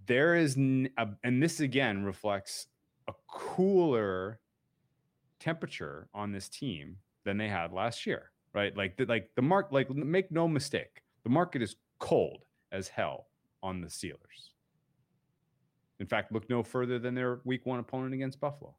There 0.06 0.35
is 0.35 0.57
n- 0.57 0.89
a, 0.98 1.07
and 1.23 1.41
this 1.41 1.60
again 1.60 2.03
reflects 2.03 2.68
a 3.07 3.14
cooler 3.27 4.39
temperature 5.39 6.07
on 6.14 6.31
this 6.31 6.49
team 6.49 6.98
than 7.23 7.38
they 7.38 7.48
had 7.48 7.73
last 7.73 8.06
year, 8.06 8.31
right? 8.53 8.76
Like 8.76 8.98
the, 8.98 9.06
like 9.06 9.30
the 9.35 9.41
mark 9.41 9.68
like 9.72 9.89
make 9.89 10.31
no 10.31 10.48
mistake, 10.48 11.03
the 11.23 11.30
market 11.30 11.61
is 11.61 11.76
cold 11.99 12.44
as 12.72 12.88
hell 12.88 13.27
on 13.64 13.81
the 13.81 13.88
Steelers. 13.88 14.52
In 15.99 16.06
fact, 16.06 16.32
look 16.32 16.49
no 16.49 16.64
further 16.64 16.99
than 16.99 17.15
their 17.15 17.40
week 17.44 17.65
1 17.65 17.80
opponent 17.80 18.14
against 18.14 18.40
Buffalo. 18.40 18.76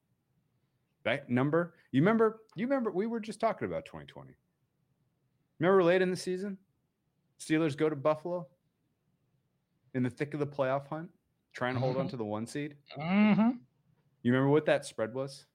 That 1.05 1.31
number, 1.31 1.75
you 1.93 2.01
remember 2.01 2.41
you 2.55 2.67
remember 2.67 2.91
we 2.91 3.07
were 3.07 3.21
just 3.21 3.41
talking 3.41 3.67
about 3.67 3.85
2020. 3.87 4.37
Remember 5.59 5.83
late 5.83 6.03
in 6.03 6.11
the 6.11 6.17
season? 6.17 6.59
Steelers 7.41 7.77
go 7.77 7.89
to 7.89 7.97
Buffalo 7.97 8.47
in 9.95 10.03
the 10.03 10.11
thick 10.11 10.35
of 10.35 10.41
the 10.41 10.47
playoff 10.47 10.87
hunt, 10.89 11.09
trying 11.53 11.75
to 11.75 11.81
hold 11.81 11.97
on 11.97 12.09
to 12.09 12.17
the 12.17 12.25
one 12.25 12.47
seed. 12.47 12.77
Mm-hmm. 12.99 13.51
You 14.23 14.33
remember 14.33 14.51
what 14.51 14.67
that 14.67 14.85
spread 14.85 15.15
was? 15.15 15.47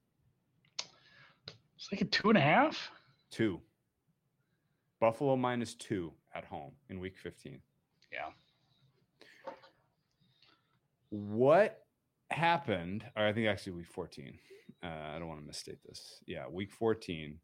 It's 1.77 1.91
like 1.91 2.01
a 2.01 2.05
two 2.05 2.29
and 2.29 2.37
a 2.37 2.41
half. 2.41 2.91
Two. 3.29 3.59
Buffalo 4.99 5.35
minus 5.35 5.73
two 5.75 6.13
at 6.33 6.45
home 6.45 6.71
in 6.89 6.99
week 6.99 7.17
15. 7.17 7.59
Yeah. 8.11 8.29
What 11.13 11.79
happened? 12.31 13.05
Or 13.15 13.27
I 13.27 13.33
think 13.33 13.47
actually 13.47 13.73
week 13.73 13.85
14. 13.85 14.33
Uh, 14.83 14.87
I 14.87 15.19
don't 15.19 15.27
want 15.27 15.41
to 15.41 15.45
misstate 15.45 15.77
this. 15.87 16.23
Yeah, 16.25 16.47
week 16.49 16.71
14. 16.71 17.37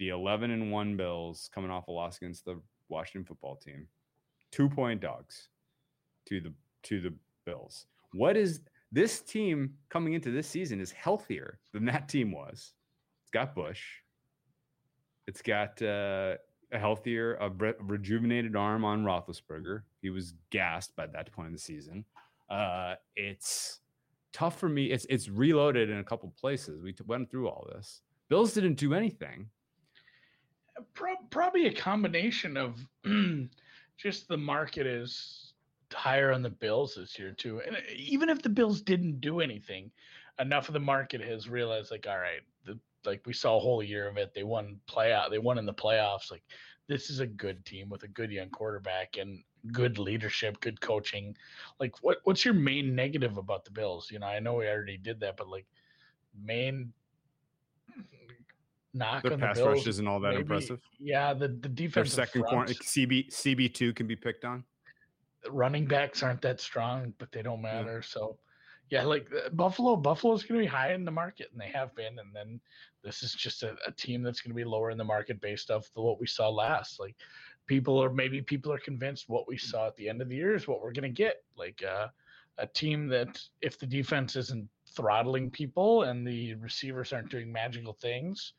The 0.00 0.08
11 0.08 0.50
and 0.50 0.72
1 0.72 0.96
Bills 0.96 1.48
coming 1.54 1.70
off 1.70 1.86
a 1.86 1.92
loss 1.92 2.16
against 2.16 2.44
the 2.44 2.60
Washington 2.88 3.24
football 3.24 3.54
team. 3.54 3.86
Two 4.50 4.68
point 4.68 5.00
dogs 5.00 5.50
to 6.26 6.40
the 6.40 6.52
to 6.82 7.00
the 7.00 7.14
Bills. 7.46 7.86
What 8.12 8.36
is 8.36 8.60
this 8.90 9.20
team 9.20 9.74
coming 9.88 10.14
into 10.14 10.32
this 10.32 10.48
season 10.48 10.80
is 10.80 10.90
healthier 10.90 11.60
than 11.72 11.84
that 11.84 12.08
team 12.08 12.32
was. 12.32 12.72
It's 13.22 13.30
got 13.30 13.54
Bush. 13.54 13.82
It's 15.28 15.42
got 15.42 15.80
uh, 15.80 16.34
a 16.72 16.78
healthier, 16.78 17.36
a 17.36 17.50
re- 17.50 17.74
rejuvenated 17.78 18.56
arm 18.56 18.84
on 18.84 19.04
Roethlisberger. 19.04 19.82
He 20.02 20.10
was 20.10 20.34
gassed 20.50 20.96
by 20.96 21.06
that 21.06 21.30
point 21.30 21.46
in 21.46 21.52
the 21.52 21.58
season. 21.58 22.04
Uh, 22.54 22.94
it's 23.16 23.80
tough 24.32 24.60
for 24.60 24.68
me. 24.68 24.92
It's 24.92 25.06
it's 25.10 25.28
reloaded 25.28 25.90
in 25.90 25.98
a 25.98 26.04
couple 26.04 26.32
places. 26.38 26.80
We 26.80 26.92
t- 26.92 27.02
went 27.04 27.28
through 27.28 27.48
all 27.48 27.68
this. 27.74 28.02
Bills 28.28 28.54
didn't 28.54 28.74
do 28.74 28.94
anything. 28.94 29.48
Pro- 30.94 31.16
probably 31.30 31.66
a 31.66 31.74
combination 31.74 32.56
of 32.56 32.78
just 33.96 34.28
the 34.28 34.36
market 34.36 34.86
is 34.86 35.54
higher 35.92 36.32
on 36.32 36.42
the 36.42 36.50
Bills 36.50 36.94
this 36.94 37.18
year 37.18 37.32
too. 37.32 37.60
And 37.66 37.74
uh, 37.74 37.80
even 37.96 38.28
if 38.28 38.40
the 38.40 38.48
Bills 38.48 38.82
didn't 38.82 39.20
do 39.20 39.40
anything, 39.40 39.90
enough 40.38 40.68
of 40.68 40.74
the 40.74 40.80
market 40.80 41.20
has 41.22 41.48
realized 41.48 41.90
like, 41.90 42.06
all 42.08 42.18
right, 42.18 42.40
the 42.64 42.78
like 43.04 43.22
we 43.26 43.32
saw 43.32 43.56
a 43.56 43.60
whole 43.60 43.82
year 43.82 44.08
of 44.08 44.16
it. 44.16 44.32
They 44.32 44.44
won 44.44 44.78
playoff. 44.88 45.28
They 45.28 45.40
won 45.40 45.58
in 45.58 45.66
the 45.66 45.74
playoffs. 45.74 46.30
Like 46.30 46.44
this 46.86 47.10
is 47.10 47.18
a 47.18 47.26
good 47.26 47.64
team 47.64 47.88
with 47.88 48.04
a 48.04 48.08
good 48.08 48.30
young 48.30 48.50
quarterback 48.50 49.16
and 49.18 49.42
good 49.72 49.98
leadership, 49.98 50.60
good 50.60 50.80
coaching. 50.80 51.36
Like 51.80 52.02
what 52.02 52.18
what's 52.24 52.44
your 52.44 52.54
main 52.54 52.94
negative 52.94 53.36
about 53.38 53.64
the 53.64 53.70
Bills? 53.70 54.10
You 54.10 54.18
know, 54.18 54.26
I 54.26 54.38
know 54.40 54.54
we 54.54 54.68
already 54.68 54.96
did 54.96 55.20
that, 55.20 55.36
but 55.36 55.48
like 55.48 55.66
main 56.42 56.92
knock 58.92 59.22
Their 59.22 59.32
on 59.32 59.40
the 59.40 59.46
pass 59.46 59.56
Bills 59.56 59.78
rush 59.78 59.86
isn't 59.86 60.06
all 60.06 60.20
that 60.20 60.30
maybe- 60.30 60.42
impressive. 60.42 60.80
Yeah, 60.98 61.34
the 61.34 61.48
the 61.48 61.86
Their 61.88 62.04
second 62.04 62.42
corner 62.44 62.72
CB 62.72 63.30
CB 63.30 63.74
two 63.74 63.92
can 63.92 64.06
be 64.06 64.16
picked 64.16 64.44
on. 64.44 64.64
running 65.50 65.86
backs 65.86 66.22
aren't 66.22 66.42
that 66.42 66.60
strong, 66.60 67.12
but 67.18 67.30
they 67.32 67.42
don't 67.42 67.60
matter. 67.60 68.00
So, 68.02 68.38
yeah, 68.90 69.04
like 69.04 69.28
uh, 69.34 69.50
Buffalo, 69.50 69.96
Buffalo's 69.96 70.42
going 70.42 70.60
to 70.60 70.64
be 70.64 70.70
high 70.70 70.94
in 70.94 71.04
the 71.04 71.10
market, 71.10 71.48
and 71.52 71.60
they 71.60 71.68
have 71.68 71.94
been. 71.94 72.18
And 72.18 72.34
then 72.34 72.60
this 73.02 73.22
is 73.22 73.34
just 73.34 73.62
a, 73.62 73.76
a 73.86 73.92
team 73.92 74.22
that's 74.22 74.40
going 74.40 74.52
to 74.52 74.56
be 74.56 74.64
lower 74.64 74.90
in 74.90 74.96
the 74.98 75.04
market 75.04 75.40
based 75.40 75.70
off 75.70 75.90
the, 75.94 76.00
what 76.00 76.20
we 76.20 76.26
saw 76.26 76.48
last. 76.48 76.98
Like 77.00 77.16
people 77.66 78.02
are 78.02 78.10
maybe 78.10 78.42
people 78.42 78.72
are 78.72 78.78
convinced 78.78 79.28
what 79.28 79.48
we 79.48 79.56
saw 79.56 79.86
at 79.86 79.96
the 79.96 80.08
end 80.08 80.20
of 80.20 80.28
the 80.28 80.36
year 80.36 80.54
is 80.54 80.68
what 80.68 80.82
we're 80.82 80.92
going 80.92 81.02
to 81.02 81.22
get. 81.22 81.42
Like 81.56 81.82
uh, 81.82 82.08
a 82.58 82.66
team 82.66 83.08
that 83.08 83.40
if 83.62 83.78
the 83.78 83.86
defense 83.86 84.36
isn't 84.36 84.68
throttling 84.94 85.50
people 85.50 86.04
and 86.04 86.26
the 86.26 86.54
receivers 86.54 87.12
aren't 87.12 87.30
doing 87.30 87.50
magical 87.52 87.92
things, 87.92 88.52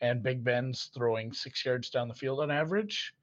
and 0.00 0.22
Big 0.22 0.42
Ben's 0.44 0.90
throwing 0.94 1.32
six 1.32 1.64
yards 1.64 1.90
down 1.90 2.08
the 2.08 2.14
field 2.14 2.40
on 2.40 2.50
average, 2.50 3.14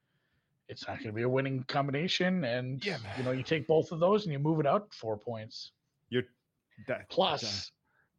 it's 0.68 0.86
not 0.88 0.96
going 0.98 1.08
to 1.08 1.12
be 1.12 1.22
a 1.22 1.28
winning 1.28 1.64
combination. 1.68 2.44
And 2.44 2.84
Yeah, 2.84 2.98
you 3.16 3.24
know, 3.24 3.32
you 3.32 3.42
take 3.42 3.66
both 3.66 3.92
of 3.92 4.00
those 4.00 4.24
and 4.24 4.32
you 4.32 4.38
move 4.38 4.60
it 4.60 4.66
out 4.66 4.92
four 4.94 5.16
points 5.16 5.72
You're 6.08 6.22
that 6.88 7.08
plus 7.10 7.44
uh, 7.44 7.48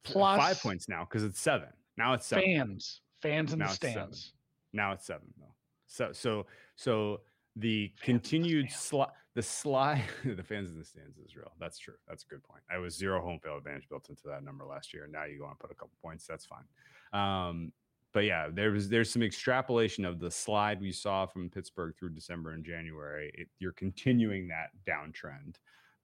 plus 0.03 0.40
five 0.40 0.60
points 0.61 0.88
now 0.88 1.06
because 1.10 1.23
it's 1.23 1.40
seven. 1.40 1.69
Now 1.98 2.14
it's 2.14 2.26
seven. 2.26 2.44
fans, 2.44 3.02
fans 3.22 3.53
in 3.53 3.60
Now 3.60 3.65
the 3.65 3.72
it's 3.72 3.80
seven. 3.80 3.94
stands. 3.94 4.34
Now 4.72 4.91
it's 4.94 5.06
seven 5.06 5.27
though. 5.38 5.53
So 5.88 6.11
so 6.11 6.45
so 6.84 7.22
the 7.55 7.91
continued 8.01 8.69
slide 8.72 9.11
the 9.35 9.41
slide 9.41 10.03
the 10.26 10.43
fans 10.43 10.72
in 10.72 10.77
the 10.77 10.85
stands 10.85 11.18
is 11.18 11.35
real. 11.35 11.51
That's 11.60 11.80
true. 11.80 11.95
That's 12.07 12.23
a 12.23 12.27
good 12.27 12.43
point. 12.43 12.61
I 12.69 12.77
was 12.77 12.95
zero 12.95 13.22
home 13.22 13.39
field 13.39 13.57
advantage 13.57 13.88
built 13.89 14.10
into 14.10 14.23
that 14.26 14.43
number 14.43 14.65
last 14.65 14.93
year. 14.93 15.07
Now 15.11 15.23
you 15.23 15.39
go 15.39 15.47
and 15.47 15.57
put 15.57 15.72
a 15.72 15.76
couple 15.76 15.97
points. 16.01 16.27
That's 16.27 16.45
fine. 16.45 16.65
Um, 17.14 17.72
but 18.14 18.26
yeah, 18.26 18.49
there 18.51 18.72
was 18.72 18.89
there's 18.89 19.11
some 19.11 19.23
extrapolation 19.23 20.05
of 20.05 20.19
the 20.19 20.30
slide 20.30 20.81
we 20.81 20.91
saw 20.91 21.26
from 21.26 21.49
Pittsburgh 21.49 21.95
through 21.97 22.10
December 22.10 22.51
and 22.51 22.64
January. 22.64 23.31
It, 23.34 23.47
you're 23.60 23.72
continuing 23.72 24.49
that 24.49 24.69
downtrend. 24.85 25.55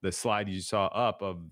The 0.02 0.10
slide 0.10 0.48
you 0.48 0.60
saw 0.60 0.86
up 0.86 1.22
of 1.22 1.42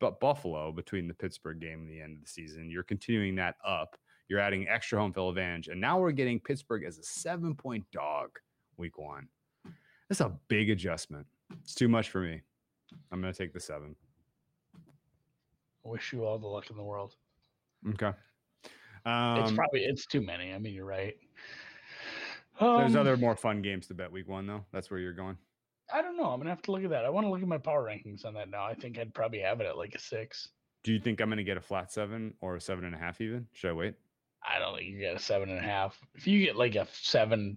but 0.00 0.20
Buffalo 0.20 0.72
between 0.72 1.08
the 1.08 1.14
Pittsburgh 1.14 1.60
game 1.60 1.80
and 1.80 1.90
the 1.90 2.00
end 2.00 2.16
of 2.16 2.22
the 2.22 2.30
season, 2.30 2.70
you're 2.70 2.82
continuing 2.82 3.34
that 3.36 3.56
up. 3.66 3.96
You're 4.28 4.40
adding 4.40 4.66
extra 4.68 4.98
home 4.98 5.12
field 5.12 5.36
advantage, 5.36 5.68
and 5.68 5.80
now 5.80 5.98
we're 5.98 6.12
getting 6.12 6.40
Pittsburgh 6.40 6.84
as 6.84 6.98
a 6.98 7.02
seven 7.02 7.54
point 7.54 7.84
dog 7.92 8.30
week 8.76 8.98
one. 8.98 9.28
That's 10.08 10.20
a 10.20 10.32
big 10.48 10.70
adjustment. 10.70 11.26
It's 11.62 11.74
too 11.74 11.88
much 11.88 12.10
for 12.10 12.20
me. 12.20 12.40
I'm 13.12 13.20
going 13.20 13.32
to 13.32 13.38
take 13.38 13.52
the 13.52 13.60
seven. 13.60 13.94
I 15.84 15.88
wish 15.88 16.12
you 16.12 16.24
all 16.24 16.38
the 16.38 16.46
luck 16.46 16.70
in 16.70 16.76
the 16.76 16.82
world. 16.82 17.16
Okay. 17.90 18.08
it's 18.08 19.06
Um, 19.06 19.54
probably 19.54 19.84
it's 19.84 20.06
too 20.06 20.22
many. 20.22 20.52
I 20.54 20.58
mean, 20.58 20.74
you're 20.74 20.86
right. 20.86 21.16
there's 22.60 22.94
Um, 22.94 23.00
other 23.00 23.16
more 23.16 23.36
fun 23.36 23.60
games 23.62 23.86
to 23.88 23.94
bet 23.94 24.10
week 24.10 24.28
one, 24.28 24.46
though. 24.46 24.64
That's 24.72 24.90
where 24.90 25.00
you're 25.00 25.12
going. 25.12 25.36
I 25.92 26.00
don't 26.00 26.16
know. 26.16 26.30
I'm 26.30 26.40
gonna 26.40 26.48
have 26.50 26.62
to 26.62 26.72
look 26.72 26.82
at 26.82 26.90
that. 26.90 27.04
I 27.04 27.10
want 27.10 27.26
to 27.26 27.30
look 27.30 27.42
at 27.42 27.48
my 27.48 27.58
power 27.58 27.84
rankings 27.84 28.24
on 28.24 28.32
that 28.34 28.48
now. 28.48 28.64
I 28.64 28.74
think 28.74 28.98
I'd 28.98 29.12
probably 29.12 29.40
have 29.40 29.60
it 29.60 29.66
at 29.66 29.76
like 29.76 29.94
a 29.94 29.98
six. 29.98 30.48
Do 30.82 30.92
you 30.92 30.98
think 30.98 31.20
I'm 31.20 31.28
going 31.28 31.38
to 31.38 31.44
get 31.44 31.56
a 31.56 31.62
flat 31.62 31.90
seven 31.92 32.34
or 32.40 32.56
a 32.56 32.60
seven 32.60 32.84
and 32.84 32.94
a 32.94 32.98
half 32.98 33.20
even? 33.20 33.46
Should 33.52 33.70
I 33.70 33.72
wait? 33.72 33.94
I 34.44 34.58
don't 34.58 34.76
think 34.76 34.88
you 34.90 34.98
get 34.98 35.16
a 35.16 35.18
seven 35.18 35.48
and 35.48 35.58
a 35.58 35.62
half. 35.62 35.98
If 36.14 36.26
you 36.26 36.44
get 36.44 36.56
like 36.56 36.74
a 36.74 36.86
seven, 36.92 37.56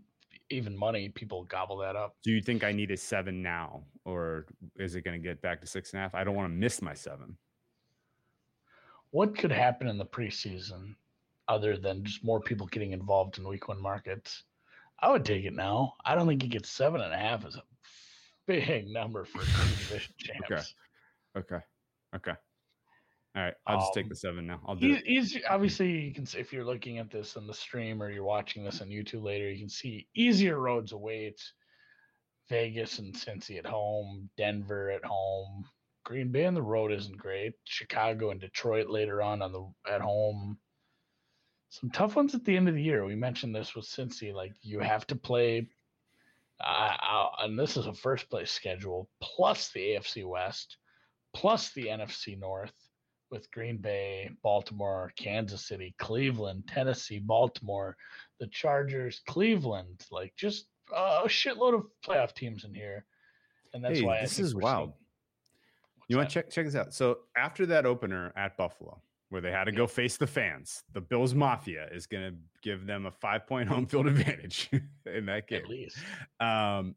even 0.49 0.77
money, 0.77 1.09
people 1.09 1.43
gobble 1.43 1.77
that 1.77 1.95
up. 1.95 2.15
Do 2.23 2.31
you 2.31 2.41
think 2.41 2.63
I 2.63 2.71
need 2.71 2.91
a 2.91 2.97
seven 2.97 3.41
now, 3.41 3.83
or 4.05 4.45
is 4.77 4.95
it 4.95 5.01
going 5.01 5.21
to 5.21 5.27
get 5.27 5.41
back 5.41 5.61
to 5.61 5.67
six 5.67 5.91
and 5.91 5.99
a 5.99 6.03
half? 6.03 6.15
I 6.15 6.23
don't 6.23 6.35
want 6.35 6.49
to 6.49 6.55
miss 6.55 6.81
my 6.81 6.93
seven. 6.93 7.37
What 9.11 9.37
could 9.37 9.51
happen 9.51 9.87
in 9.87 9.97
the 9.97 10.05
preseason 10.05 10.95
other 11.47 11.77
than 11.77 12.03
just 12.03 12.23
more 12.23 12.39
people 12.39 12.67
getting 12.67 12.91
involved 12.91 13.37
in 13.37 13.47
week 13.47 13.67
one 13.67 13.81
markets? 13.81 14.43
I 14.99 15.11
would 15.11 15.25
take 15.25 15.45
it 15.45 15.53
now. 15.53 15.93
I 16.05 16.15
don't 16.15 16.27
think 16.27 16.43
you 16.43 16.49
get 16.49 16.65
seven 16.65 17.01
and 17.01 17.13
a 17.13 17.17
half 17.17 17.45
is 17.45 17.55
a 17.55 17.63
big 18.47 18.87
number 18.91 19.25
for 19.25 19.39
two 19.39 19.75
division 19.75 20.13
champs. 20.17 20.75
Okay. 21.37 21.55
Okay. 21.55 21.63
Okay. 22.15 22.33
All 23.35 23.43
right, 23.43 23.53
I'll 23.67 23.79
just 23.79 23.93
take 23.93 24.05
Um, 24.05 24.09
the 24.09 24.15
seven 24.15 24.47
now. 24.47 24.61
I'll 24.65 24.75
do 24.75 24.87
E- 24.87 24.93
it. 24.97 25.05
Easy, 25.05 25.45
obviously, 25.45 25.91
you 25.91 26.13
can 26.13 26.25
see 26.25 26.39
if 26.39 26.51
you're 26.51 26.65
looking 26.65 26.97
at 26.97 27.11
this 27.11 27.37
on 27.37 27.45
the 27.45 27.53
stream 27.53 28.01
or 28.01 28.09
you're 28.09 28.23
watching 28.23 28.63
this 28.63 28.81
on 28.81 28.87
YouTube 28.89 29.21
later, 29.23 29.49
you 29.49 29.59
can 29.59 29.69
see 29.69 30.07
easier 30.15 30.59
roads 30.59 30.91
away. 30.91 31.25
It's 31.27 31.53
Vegas 32.49 32.97
and 32.99 33.13
Cincy 33.13 33.57
at 33.59 33.65
home, 33.65 34.29
Denver 34.37 34.89
at 34.89 35.03
home, 35.05 35.65
Green 36.03 36.31
Bay 36.31 36.45
on 36.45 36.53
the 36.55 36.61
road 36.61 36.91
isn't 36.93 37.17
great. 37.17 37.53
Chicago 37.65 38.31
and 38.31 38.39
Detroit 38.39 38.87
later 38.89 39.21
on 39.21 39.41
on 39.41 39.51
the 39.51 39.71
at 39.91 40.01
home. 40.01 40.57
Some 41.69 41.89
tough 41.91 42.15
ones 42.15 42.33
at 42.33 42.45
the 42.45 42.55
end 42.55 42.69
of 42.69 42.75
the 42.75 42.81
year. 42.81 43.03
We 43.05 43.15
mentioned 43.15 43.53
this 43.53 43.75
with 43.75 43.85
Cincy. 43.85 44.33
Like 44.33 44.53
you 44.61 44.79
have 44.79 45.05
to 45.07 45.15
play, 45.17 45.67
uh, 46.65 47.27
and 47.39 47.59
this 47.59 47.75
is 47.75 47.85
a 47.87 47.93
first 47.93 48.29
place 48.29 48.49
schedule 48.51 49.09
plus 49.21 49.69
the 49.73 49.81
AFC 49.95 50.25
West, 50.25 50.77
plus 51.35 51.71
the 51.73 51.87
NFC 51.87 52.39
North 52.39 52.73
with 53.29 53.51
Green 53.51 53.77
Bay, 53.77 54.29
Baltimore, 54.43 55.11
Kansas 55.17 55.67
City, 55.67 55.93
Cleveland, 55.97 56.63
Tennessee, 56.67 57.19
Baltimore, 57.19 57.95
the 58.39 58.47
Chargers, 58.47 59.21
Cleveland, 59.27 60.05
like 60.11 60.33
just 60.35 60.67
a 60.95 61.23
shitload 61.25 61.73
of 61.75 61.85
playoff 62.05 62.33
teams 62.33 62.63
in 62.63 62.73
here. 62.73 63.05
And 63.73 63.83
that's 63.83 63.99
Hey, 63.99 64.05
why 64.05 64.19
I 64.19 64.21
this 64.21 64.39
is 64.39 64.55
wild. 64.55 64.93
You 66.07 66.17
want 66.17 66.29
to 66.29 66.33
check 66.33 66.49
check 66.49 66.65
this 66.65 66.75
out? 66.75 66.93
So 66.93 67.19
after 67.35 67.65
that 67.65 67.85
opener 67.85 68.31
at 68.37 68.55
Buffalo, 68.55 69.01
where 69.29 69.41
they 69.41 69.51
had 69.51 69.65
to 69.65 69.73
go 69.73 69.87
face 69.87 70.15
the 70.15 70.27
fans, 70.27 70.83
the 70.93 71.01
Bills 71.01 71.33
Mafia 71.33 71.89
is 71.91 72.07
going 72.07 72.31
to 72.31 72.37
give 72.61 72.85
them 72.85 73.05
a 73.05 73.11
five 73.11 73.45
point 73.45 73.67
home 73.67 73.85
field 73.85 74.07
advantage 74.07 74.69
in 74.71 75.25
that 75.25 75.25
that? 75.25 75.47
game. 75.47 75.63
At 75.63 75.69
least. 75.69 75.97
Um, 76.39 76.95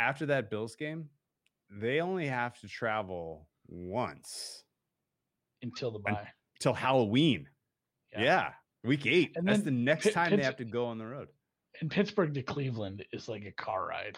after 0.00 0.26
that 0.26 0.48
Bills 0.50 0.76
game, 0.76 1.10
they 1.70 2.00
only 2.00 2.26
have 2.26 2.58
to 2.60 2.68
travel 2.68 3.48
once 3.66 4.64
Until 5.62 5.90
the 5.90 5.98
bye. 6.00 6.28
till 6.60 6.74
Halloween. 6.74 7.48
Yeah, 8.16 8.52
week 8.84 9.06
eight. 9.06 9.32
And 9.36 9.46
That's 9.46 9.62
the 9.62 9.70
next 9.70 10.04
Pitt- 10.04 10.14
time 10.14 10.36
they 10.36 10.42
have 10.42 10.56
to 10.56 10.64
go 10.64 10.86
on 10.86 10.98
the 10.98 11.06
road. 11.06 11.28
And 11.80 11.90
Pittsburgh 11.90 12.32
to 12.34 12.42
Cleveland 12.42 13.04
is 13.12 13.28
like 13.28 13.44
a 13.44 13.52
car 13.52 13.86
ride. 13.88 14.16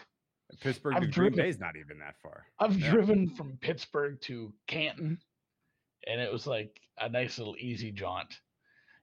Pittsburgh 0.61 0.95
I've 0.95 1.01
to 1.03 1.07
Green 1.09 1.35
Bay 1.35 1.49
is 1.49 1.59
not 1.59 1.75
even 1.75 1.99
that 1.99 2.15
far. 2.21 2.45
I've 2.59 2.77
Yeah. 2.79 2.91
driven 2.91 3.29
from 3.35 3.57
Pittsburgh 3.57 4.19
to 4.21 4.53
Canton, 4.67 5.19
and 6.07 6.21
it 6.21 6.31
was 6.31 6.47
like 6.47 6.79
a 6.97 7.09
nice 7.09 7.37
little 7.37 7.55
easy 7.59 7.91
jaunt. 7.91 8.33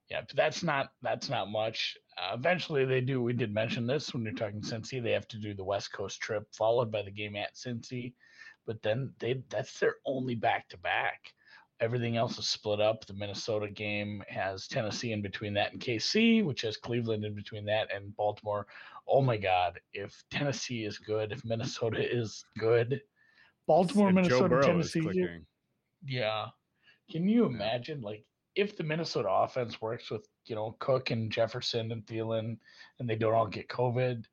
Yeah, 0.09 0.23
but 0.23 0.37
that's 0.37 0.63
not 0.63 0.93
that's 1.03 1.29
not 1.29 1.51
much. 1.51 1.97
Uh, 2.17 2.35
eventually, 2.35 2.85
they 2.85 3.01
do. 3.01 3.21
We 3.23 3.33
did 3.33 3.53
mention 3.53 3.87
this 3.87 4.15
when 4.15 4.23
you're 4.23 4.33
talking 4.35 4.61
Cincy. 4.63 5.03
They 5.03 5.11
have 5.13 5.29
to 5.29 5.39
do 5.39 5.53
the 5.55 5.65
West 5.65 5.93
Coast 5.93 6.21
trip, 6.21 6.45
followed 6.55 6.91
by 6.91 7.03
the 7.03 7.11
game 7.11 7.37
at 7.37 7.55
Cincy. 7.55 8.15
But 8.67 8.83
then 8.83 9.13
they 9.19 9.43
that's 9.51 9.79
their 9.79 9.97
only 10.07 10.35
back 10.35 10.69
to 10.71 10.79
back. 10.79 11.21
Everything 11.81 12.17
else 12.17 12.39
is 12.39 12.49
split 12.49 12.81
up. 12.81 13.05
The 13.05 13.13
Minnesota 13.13 13.69
game 13.69 14.23
has 14.29 14.67
Tennessee 14.67 15.13
in 15.13 15.21
between 15.21 15.53
that 15.55 15.73
and 15.73 15.81
KC, 15.81 16.43
which 16.45 16.63
has 16.63 16.77
Cleveland 16.79 17.25
in 17.25 17.35
between 17.35 17.67
that 17.67 17.95
and 17.95 18.17
Baltimore. 18.17 18.67
Oh 19.07 19.21
my 19.21 19.37
God! 19.37 19.79
If 19.93 20.25
Tennessee 20.31 20.85
is 20.85 20.99
good, 20.99 21.33
if 21.33 21.45
Minnesota 21.45 21.99
is 22.17 22.45
good, 22.59 23.01
Baltimore, 23.67 24.09
If 24.09 24.15
Minnesota, 24.15 24.61
Tennessee, 24.63 25.41
yeah. 26.05 26.47
Can 27.11 27.29
you 27.29 27.45
imagine 27.45 28.01
like 28.01 28.25
if 28.55 28.77
the 28.77 28.83
Minnesota 28.83 29.29
offense 29.31 29.81
works 29.83 30.11
with 30.11 30.27
you 30.47 30.55
know 30.57 30.77
Cook 30.79 31.11
and 31.11 31.31
Jefferson 31.31 31.93
and 31.93 32.05
Thielen, 32.07 32.57
and 32.99 33.09
they 33.09 33.17
don't 33.17 33.35
all 33.35 33.47
get 33.47 33.69
COVID, 33.69 34.25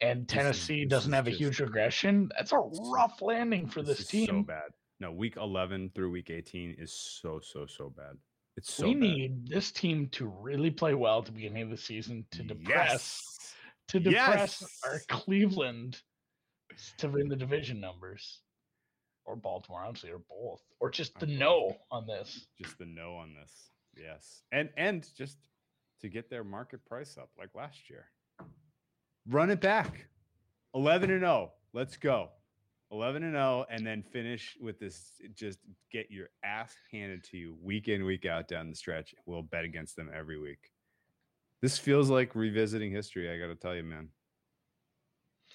and 0.00 0.26
This 0.26 0.32
is- 0.32 0.36
Tennessee 0.36 0.84
this 0.84 0.90
doesn't 0.90 1.12
is 1.12 1.16
have 1.16 1.26
a 1.28 1.30
just- 1.30 1.40
huge 1.40 1.60
regression, 1.60 2.28
that's 2.36 2.50
a 2.52 2.58
rough 2.58 3.22
landing 3.22 3.68
for 3.68 3.82
this, 3.82 4.00
is 4.00 4.08
team. 4.08 4.26
so 4.26 4.42
bad. 4.42 4.72
No, 5.02 5.10
week 5.10 5.36
11 5.36 5.90
through 5.96 6.12
week 6.12 6.30
18 6.30 6.76
is 6.78 6.92
so 6.92 7.40
so 7.40 7.66
so 7.66 7.90
bad. 7.90 8.16
It's 8.56 8.72
so 8.72 8.86
we 8.86 8.94
bad. 8.94 9.00
need 9.00 9.48
this 9.48 9.72
team 9.72 10.08
to 10.12 10.26
really 10.26 10.70
play 10.70 10.94
well 10.94 11.18
at 11.18 11.24
the 11.24 11.32
beginning 11.32 11.64
of 11.64 11.70
the 11.70 11.76
season 11.76 12.24
to 12.30 12.44
depress 12.44 13.20
Yes. 13.20 13.54
to 13.88 13.98
depress 13.98 14.64
our 14.84 15.00
Cleveland 15.08 16.00
to 16.98 17.08
win 17.08 17.28
the 17.28 17.34
division 17.34 17.80
numbers, 17.80 18.42
or 19.24 19.34
Baltimore, 19.34 19.82
honestly, 19.82 20.10
or 20.12 20.20
both, 20.30 20.62
or 20.78 20.88
just 20.88 21.18
the 21.18 21.26
no 21.26 21.76
on 21.90 22.06
this. 22.06 22.46
Just 22.56 22.78
the 22.78 22.86
no 22.86 23.16
on 23.16 23.34
this. 23.34 23.70
Yes. 23.96 24.42
And 24.52 24.70
and 24.76 25.04
just 25.16 25.36
to 26.00 26.08
get 26.08 26.30
their 26.30 26.44
market 26.44 26.84
price 26.86 27.18
up 27.18 27.30
like 27.36 27.50
last 27.56 27.90
year. 27.90 28.04
Run 29.28 29.50
it 29.50 29.60
back. 29.60 30.06
11 30.76 31.10
and 31.10 31.22
0. 31.22 31.52
Let's 31.72 31.96
go. 31.96 32.28
11 32.92 33.22
and 33.22 33.34
0 33.34 33.64
and 33.70 33.86
then 33.86 34.02
finish 34.02 34.56
with 34.60 34.78
this 34.78 35.12
just 35.34 35.58
get 35.90 36.10
your 36.10 36.28
ass 36.44 36.74
handed 36.92 37.24
to 37.24 37.38
you 37.38 37.56
week 37.62 37.88
in 37.88 38.04
week 38.04 38.26
out 38.26 38.48
down 38.48 38.68
the 38.68 38.76
stretch. 38.76 39.14
We'll 39.24 39.42
bet 39.42 39.64
against 39.64 39.96
them 39.96 40.10
every 40.14 40.38
week. 40.38 40.70
This 41.62 41.78
feels 41.78 42.10
like 42.10 42.34
revisiting 42.34 42.92
history, 42.92 43.30
I 43.30 43.38
got 43.38 43.46
to 43.46 43.54
tell 43.54 43.74
you, 43.74 43.84
man. 43.84 44.08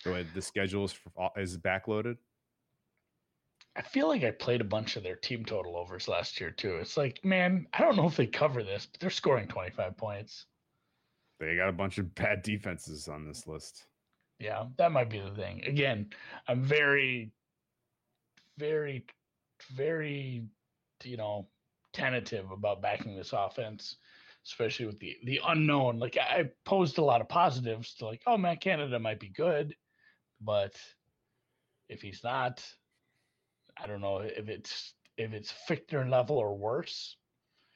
The 0.03 0.11
way 0.11 0.25
the 0.33 0.41
schedule 0.41 0.85
is, 0.85 0.95
is 1.37 1.57
backloaded. 1.57 2.17
I 3.75 3.83
feel 3.83 4.07
like 4.07 4.23
I 4.23 4.31
played 4.31 4.61
a 4.61 4.65
bunch 4.65 4.95
of 4.95 5.03
their 5.03 5.15
team 5.15 5.45
total 5.45 5.77
overs 5.77 6.07
last 6.07 6.39
year 6.39 6.49
too. 6.49 6.77
It's 6.77 6.97
like, 6.97 7.23
man, 7.23 7.67
I 7.73 7.81
don't 7.81 7.95
know 7.95 8.07
if 8.07 8.15
they 8.15 8.25
cover 8.25 8.63
this, 8.63 8.87
but 8.87 8.99
they're 8.99 9.09
scoring 9.11 9.47
25 9.47 9.95
points. 9.97 10.45
They 11.39 11.55
got 11.55 11.69
a 11.69 11.73
bunch 11.73 11.99
of 11.99 12.15
bad 12.15 12.41
defenses 12.41 13.07
on 13.07 13.27
this 13.27 13.45
list. 13.45 13.85
Yeah, 14.39 14.65
that 14.77 14.91
might 14.91 15.09
be 15.09 15.19
the 15.19 15.31
thing. 15.31 15.63
Again, 15.65 16.09
I'm 16.47 16.63
very, 16.63 17.31
very, 18.57 19.05
very, 19.73 20.43
you 21.03 21.17
know, 21.17 21.47
tentative 21.93 22.51
about 22.51 22.81
backing 22.81 23.15
this 23.15 23.33
offense, 23.33 23.95
especially 24.45 24.85
with 24.85 24.99
the 24.99 25.17
the 25.23 25.41
unknown. 25.47 25.97
Like 25.99 26.17
I 26.17 26.51
posed 26.65 26.99
a 26.99 27.03
lot 27.03 27.21
of 27.21 27.29
positives 27.29 27.95
to 27.95 28.05
like, 28.05 28.21
oh 28.27 28.37
man, 28.37 28.57
Canada 28.57 28.99
might 28.99 29.19
be 29.19 29.29
good, 29.29 29.75
but 30.39 30.75
if 31.89 32.01
he's 32.01 32.21
not, 32.23 32.63
I 33.81 33.87
don't 33.87 34.01
know 34.01 34.19
if 34.19 34.49
it's 34.49 34.93
if 35.17 35.33
it's 35.33 35.53
Fichtner 35.67 36.07
level 36.07 36.37
or 36.37 36.55
worse. 36.55 37.17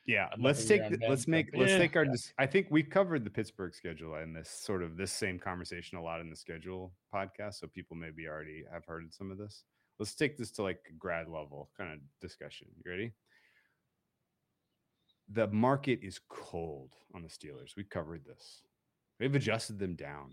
Yeah, 0.06 0.28
Another 0.34 0.44
let's 0.44 0.66
take 0.66 0.90
the, 0.90 1.00
let's 1.08 1.28
make 1.28 1.52
Trump. 1.52 1.62
let's 1.68 1.78
take 1.80 1.96
our. 1.96 2.06
yeah. 2.06 2.16
I 2.40 2.48
think 2.48 2.68
we 2.70 2.82
covered 2.82 3.24
the 3.24 3.30
Pittsburgh 3.30 3.74
schedule 3.74 4.16
in 4.16 4.34
this 4.34 4.50
sort 4.50 4.82
of 4.82 4.98
this 4.98 5.12
same 5.12 5.38
conversation 5.38 5.98
a 5.98 6.02
lot 6.02 6.22
in 6.22 6.30
the 6.30 6.36
schedule 6.36 6.94
podcast, 7.14 7.56
so 7.56 7.68
people 7.68 7.96
maybe 7.96 8.28
already 8.28 8.64
have 8.74 8.84
heard 8.86 9.14
some 9.14 9.30
of 9.32 9.38
this. 9.38 9.64
Let's 10.00 10.16
take 10.16 10.38
this 10.38 10.52
to 10.54 10.64
like 10.64 10.80
grad 10.98 11.28
level 11.28 11.70
kind 11.78 11.94
of 11.94 12.00
discussion. 12.20 12.68
You 12.84 12.92
ready? 12.92 13.12
The 15.30 15.48
market 15.48 16.00
is 16.02 16.20
cold 16.30 16.96
on 17.14 17.22
the 17.22 17.30
Steelers. 17.30 17.76
We 17.78 17.84
covered 17.84 18.26
this. 18.26 18.64
They've 19.20 19.34
adjusted 19.34 19.78
them 19.78 19.96
down. 19.96 20.32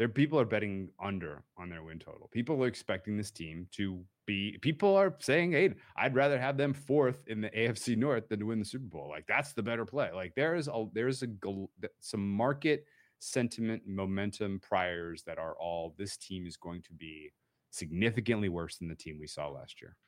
There, 0.00 0.08
people 0.08 0.40
are 0.40 0.46
betting 0.46 0.88
under 0.98 1.44
on 1.58 1.68
their 1.68 1.82
win 1.82 1.98
total. 1.98 2.30
People 2.32 2.64
are 2.64 2.66
expecting 2.66 3.18
this 3.18 3.30
team 3.30 3.66
to 3.72 4.02
be. 4.26 4.56
People 4.62 4.96
are 4.96 5.14
saying, 5.18 5.52
"Hey, 5.52 5.74
I'd 5.94 6.14
rather 6.14 6.40
have 6.40 6.56
them 6.56 6.72
fourth 6.72 7.28
in 7.28 7.42
the 7.42 7.50
AFC 7.50 7.96
North 7.96 8.26
than 8.26 8.40
to 8.40 8.46
win 8.46 8.60
the 8.60 8.64
Super 8.64 8.86
Bowl." 8.86 9.10
Like 9.10 9.26
that's 9.26 9.52
the 9.52 9.62
better 9.62 9.84
play. 9.84 10.10
Like 10.10 10.34
there 10.34 10.54
is 10.54 10.68
a 10.68 10.86
there's 10.94 11.22
a 11.22 11.26
gl- 11.26 11.68
th- 11.82 11.92
some 12.00 12.26
market 12.26 12.86
sentiment, 13.18 13.82
momentum 13.86 14.60
priors 14.60 15.22
that 15.24 15.36
are 15.36 15.54
all. 15.60 15.94
This 15.98 16.16
team 16.16 16.46
is 16.46 16.56
going 16.56 16.80
to 16.80 16.94
be 16.94 17.30
significantly 17.68 18.48
worse 18.48 18.78
than 18.78 18.88
the 18.88 18.94
team 18.94 19.18
we 19.20 19.26
saw 19.26 19.48
last 19.48 19.82
year. 19.82 19.98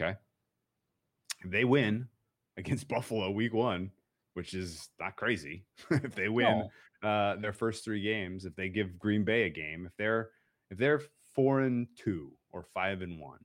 Okay, 0.00 0.16
if 1.44 1.50
they 1.50 1.64
win 1.64 2.06
against 2.56 2.86
Buffalo 2.94 3.28
Week 3.32 3.52
One, 3.52 3.90
which 4.40 4.54
is 4.54 4.88
not 4.98 5.16
crazy. 5.16 5.66
if 5.90 6.14
they 6.14 6.30
win 6.30 6.66
No. 7.02 7.08
uh, 7.08 7.36
their 7.36 7.52
first 7.52 7.84
three 7.84 8.00
games, 8.00 8.46
if 8.46 8.56
they 8.56 8.70
give 8.70 8.98
Green 8.98 9.22
Bay 9.22 9.42
a 9.42 9.50
game, 9.50 9.84
if 9.84 9.92
they're 9.98 10.30
if 10.70 10.78
they're 10.78 11.02
four 11.34 11.60
and 11.60 11.86
two 11.94 12.32
or 12.50 12.62
five 12.62 13.02
and 13.02 13.20
one, 13.20 13.40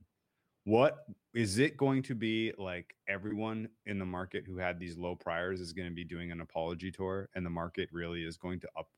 what 0.64 1.04
is 1.34 1.58
it 1.58 1.76
going 1.76 2.02
to 2.04 2.14
be 2.14 2.54
like? 2.56 2.94
Everyone 3.08 3.68
in 3.84 3.98
the 3.98 4.06
market 4.06 4.44
who 4.46 4.56
had 4.56 4.80
these 4.80 4.96
low 4.96 5.14
priors 5.14 5.60
is 5.60 5.74
going 5.74 5.86
to 5.86 5.94
be 5.94 6.02
doing 6.02 6.32
an 6.32 6.40
apology 6.40 6.90
tour, 6.90 7.28
and 7.34 7.44
the 7.44 7.50
market 7.50 7.90
really 7.92 8.24
is 8.24 8.38
going 8.38 8.58
to 8.60 8.68
up 8.74 8.88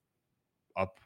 up, 0.77 1.01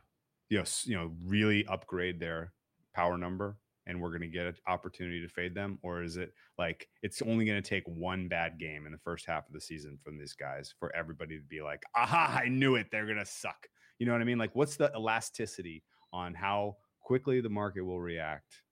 you 0.51 0.59
know, 0.59 0.64
you 0.85 0.94
know, 0.94 1.10
really 1.24 1.64
upgrade 1.69 2.20
their 2.20 2.52
power 2.94 3.16
number, 3.16 3.56
and 3.86 4.00
we're 4.00 4.10
going 4.10 4.22
to 4.22 4.28
get 4.28 4.46
an 4.46 4.54
opportunity 4.66 5.20
to 5.20 5.28
fade 5.28 5.54
them, 5.54 5.78
or 5.82 6.02
is 6.02 6.16
it 6.16 6.32
like 6.59 6.88
it's 7.02 7.22
only 7.22 7.44
going 7.44 7.60
to 7.60 7.68
take 7.68 7.84
one 7.86 8.28
bad 8.28 8.59
game 8.59 8.86
in 8.86 8.92
the 8.92 8.98
first 8.98 9.26
half 9.26 9.46
of 9.46 9.52
the 9.52 9.60
season 9.60 9.98
from 10.02 10.18
these 10.18 10.34
guys 10.34 10.74
for 10.78 10.94
everybody 10.94 11.38
to 11.38 11.44
be 11.44 11.62
like, 11.62 11.82
aha, 11.96 12.40
I 12.44 12.48
knew 12.48 12.76
it, 12.76 12.86
they're 12.90 13.06
going 13.06 13.18
to 13.18 13.26
suck. 13.26 13.66
You 13.98 14.06
know 14.06 14.12
what 14.12 14.22
I 14.22 14.24
mean? 14.24 14.38
Like, 14.38 14.54
what's 14.54 14.76
the 14.76 14.90
elasticity 14.94 15.82
on 16.12 16.34
how 16.34 16.76
quickly 17.00 17.40
the 17.40 17.48
market 17.48 17.82
will 17.82 18.00
react 18.00 18.62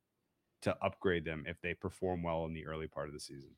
to 0.63 0.77
upgrade 0.83 1.25
them 1.25 1.45
if 1.47 1.61
they 1.61 1.75
perform 1.75 2.23
well 2.23 2.45
in 2.47 2.53
the 2.53 2.67
early 2.67 2.87
part 2.87 3.09
of 3.09 3.15
the 3.15 3.21
season? 3.21 3.51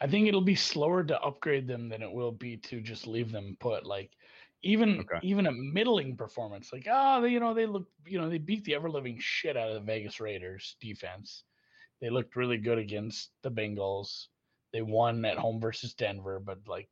I 0.00 0.06
think 0.06 0.28
it'll 0.28 0.40
be 0.42 0.54
slower 0.54 1.02
to 1.04 1.20
upgrade 1.20 1.66
them 1.66 1.88
than 1.88 2.02
it 2.02 2.12
will 2.12 2.32
be 2.32 2.56
to 2.58 2.80
just 2.80 3.06
leave 3.06 3.32
them 3.32 3.56
put. 3.60 3.86
Like 3.86 4.10
even 4.66 5.00
Okay. 5.00 5.18
even 5.22 5.46
a 5.46 5.52
middling 5.52 6.16
performance, 6.16 6.72
like 6.72 6.86
oh, 6.90 7.22
they, 7.22 7.28
you 7.28 7.40
know, 7.40 7.54
they 7.54 7.66
look, 7.66 7.88
you 8.06 8.20
know, 8.20 8.28
they 8.28 8.38
beat 8.38 8.64
the 8.64 8.74
ever 8.74 8.90
living 8.90 9.16
shit 9.20 9.56
out 9.56 9.68
of 9.68 9.74
the 9.74 9.80
Vegas 9.80 10.20
Raiders 10.20 10.76
defense. 10.80 11.44
They 12.00 12.10
looked 12.10 12.36
really 12.36 12.58
good 12.58 12.78
against 12.78 13.30
the 13.42 13.50
Bengals. 13.50 14.26
They 14.72 14.82
won 14.82 15.24
at 15.24 15.38
home 15.38 15.60
versus 15.60 15.94
Denver, 15.94 16.40
but 16.40 16.58
like, 16.66 16.88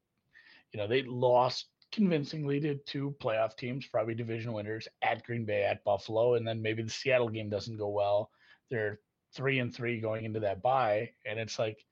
you 0.72 0.78
know, 0.78 0.86
they 0.86 1.02
lost 1.02 1.66
convincingly 1.92 2.60
to 2.60 2.76
two 2.86 3.14
playoff 3.22 3.56
teams, 3.56 3.86
probably 3.86 4.14
division 4.14 4.52
winners 4.52 4.88
at 5.02 5.24
Green 5.24 5.44
Bay, 5.44 5.64
at 5.64 5.84
Buffalo, 5.84 6.34
and 6.34 6.46
then 6.46 6.62
maybe 6.62 6.82
the 6.82 6.90
Seattle 6.90 7.28
game 7.28 7.50
doesn't 7.50 7.76
go 7.76 7.88
well. 7.88 8.30
They're 8.70 9.00
three 9.34 9.58
and 9.58 9.74
three 9.74 10.00
going 10.00 10.24
into 10.24 10.40
that 10.40 10.62
bye, 10.62 11.10
and 11.26 11.38
it's 11.38 11.58
like 11.58 11.84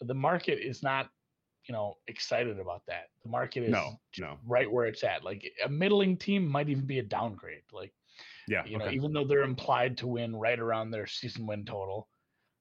the 0.00 0.14
market 0.14 0.58
is 0.60 0.82
not, 0.82 1.10
you 1.66 1.72
know, 1.74 1.96
excited 2.08 2.58
about 2.58 2.82
that. 2.86 3.10
The 3.22 3.28
market 3.28 3.64
is 3.64 3.70
No, 3.70 4.00
no. 4.18 4.38
right 4.46 4.70
where 4.70 4.86
it's 4.86 5.04
at. 5.04 5.24
Like 5.24 5.50
a 5.64 5.68
middling 5.68 6.16
team 6.16 6.46
might 6.46 6.68
even 6.68 6.86
be 6.86 6.98
a 6.98 7.02
downgrade. 7.02 7.62
Like 7.72 7.92
Yeah. 8.48 8.64
you 8.64 8.78
know, 8.78 8.90
even 8.90 9.12
though 9.12 9.24
they're 9.24 9.42
implied 9.42 9.96
to 9.98 10.06
win 10.06 10.34
right 10.36 10.58
around 10.58 10.90
their 10.90 11.06
season 11.06 11.46
win 11.46 11.64
total, 11.64 12.08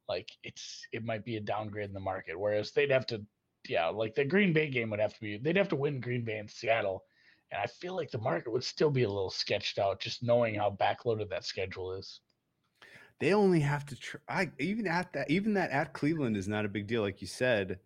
like 0.08 0.30
it's 0.44 0.86
it 0.92 1.04
might 1.06 1.24
be 1.24 1.38
a 1.38 1.42
downgrade 1.42 1.88
in 1.88 1.94
the 1.94 2.00
market. 2.00 2.38
Whereas 2.40 2.72
they'd 2.72 2.92
have 2.92 3.06
to, 3.08 3.26
yeah, 3.68 3.88
like 3.88 4.16
the 4.16 4.26
Green 4.26 4.54
Bay 4.54 4.70
game 4.70 4.90
would 4.90 5.00
have 5.00 5.14
to 5.14 5.22
be 5.22 5.38
they'd 5.38 5.58
have 5.58 5.70
to 5.70 5.76
win 5.76 6.02
Green 6.02 6.24
Bay 6.26 6.38
and 6.40 6.50
Seattle, 6.50 7.04
and 7.52 7.62
I 7.62 7.68
feel 7.68 7.96
like 7.96 8.12
the 8.12 8.18
market 8.18 8.52
would 8.52 8.64
still 8.64 8.92
be 8.92 9.04
a 9.04 9.08
little 9.10 9.30
sketched 9.30 9.80
out 9.80 10.00
just 10.00 10.22
knowing 10.24 10.56
how 10.56 10.72
backloaded 10.72 11.30
that 11.30 11.46
schedule 11.46 11.94
is. 11.94 12.22
they 13.20 13.34
only 13.34 13.60
have 13.60 13.86
to 13.86 13.96
try 13.96 14.50
even 14.60 14.88
at 14.88 15.12
that 15.14 15.30
even 15.30 15.54
that 15.54 15.72
at 15.72 15.94
Cleveland 15.94 16.38
is 16.38 16.48
not 16.48 16.66
a 16.66 16.70
big 16.70 16.88
deal 16.88 17.02
like 17.02 17.22
you 17.22 17.28
said 17.28 17.80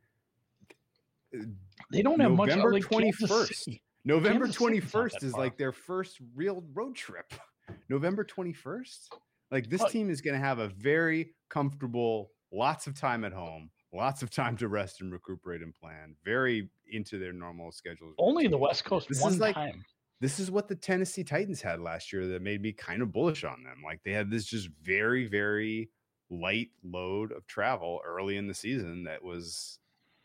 They 1.92 2.02
don't 2.02 2.20
have 2.20 2.32
much. 2.32 2.50
Uh, 2.50 2.56
November 2.56 2.80
21st. 2.80 3.80
November 4.06 4.46
Kansas 4.46 4.62
21st 4.62 5.24
is 5.24 5.34
like 5.34 5.58
their 5.58 5.72
first 5.72 6.18
real 6.36 6.64
road 6.74 6.96
trip. 6.96 7.34
November 7.90 8.24
21st. 8.26 9.10
Like 9.52 9.70
this 9.70 9.84
team 9.86 10.10
is 10.10 10.22
going 10.22 10.34
to 10.40 10.46
have 10.46 10.60
a 10.60 10.68
very 10.70 11.34
comfortable, 11.50 12.32
lots 12.52 12.88
of 12.88 13.00
time 13.00 13.24
at 13.24 13.32
home, 13.34 13.70
lots 13.94 14.24
of 14.24 14.30
time 14.30 14.58
to 14.58 14.68
rest 14.68 15.02
and 15.02 15.12
recuperate 15.14 15.62
and 15.62 15.74
plan, 15.74 16.16
very 16.26 16.70
into 16.92 17.18
their 17.20 17.34
normal 17.34 17.72
schedules. 17.72 18.16
Only 18.18 18.48
the 18.48 18.58
West 18.58 18.84
Coast 18.84 19.08
This 19.08 19.22
one 19.22 19.34
is 19.34 19.40
like- 19.40 19.56
time. 19.56 19.84
This 20.20 20.40
is 20.40 20.50
what 20.50 20.70
the 20.70 20.76
Tennessee 20.76 21.24
Titans 21.26 21.62
had 21.62 21.82
last 21.82 22.14
year 22.14 22.26
that 22.28 22.42
made 22.42 22.62
me 22.62 22.72
kind 22.72 23.02
of 23.02 23.12
bullish 23.12 23.44
on 23.44 23.62
them. 23.64 23.82
Like 23.84 24.00
they 24.06 24.14
had 24.14 24.32
this 24.32 24.46
just 24.46 24.70
very, 24.82 25.28
very 25.28 25.90
light 26.30 26.70
load 26.82 27.34
of 27.34 27.46
travel 27.46 28.00
early 28.06 28.38
in 28.38 28.48
the 28.48 28.54
season 28.54 29.04
that 29.04 29.22
was 29.22 29.80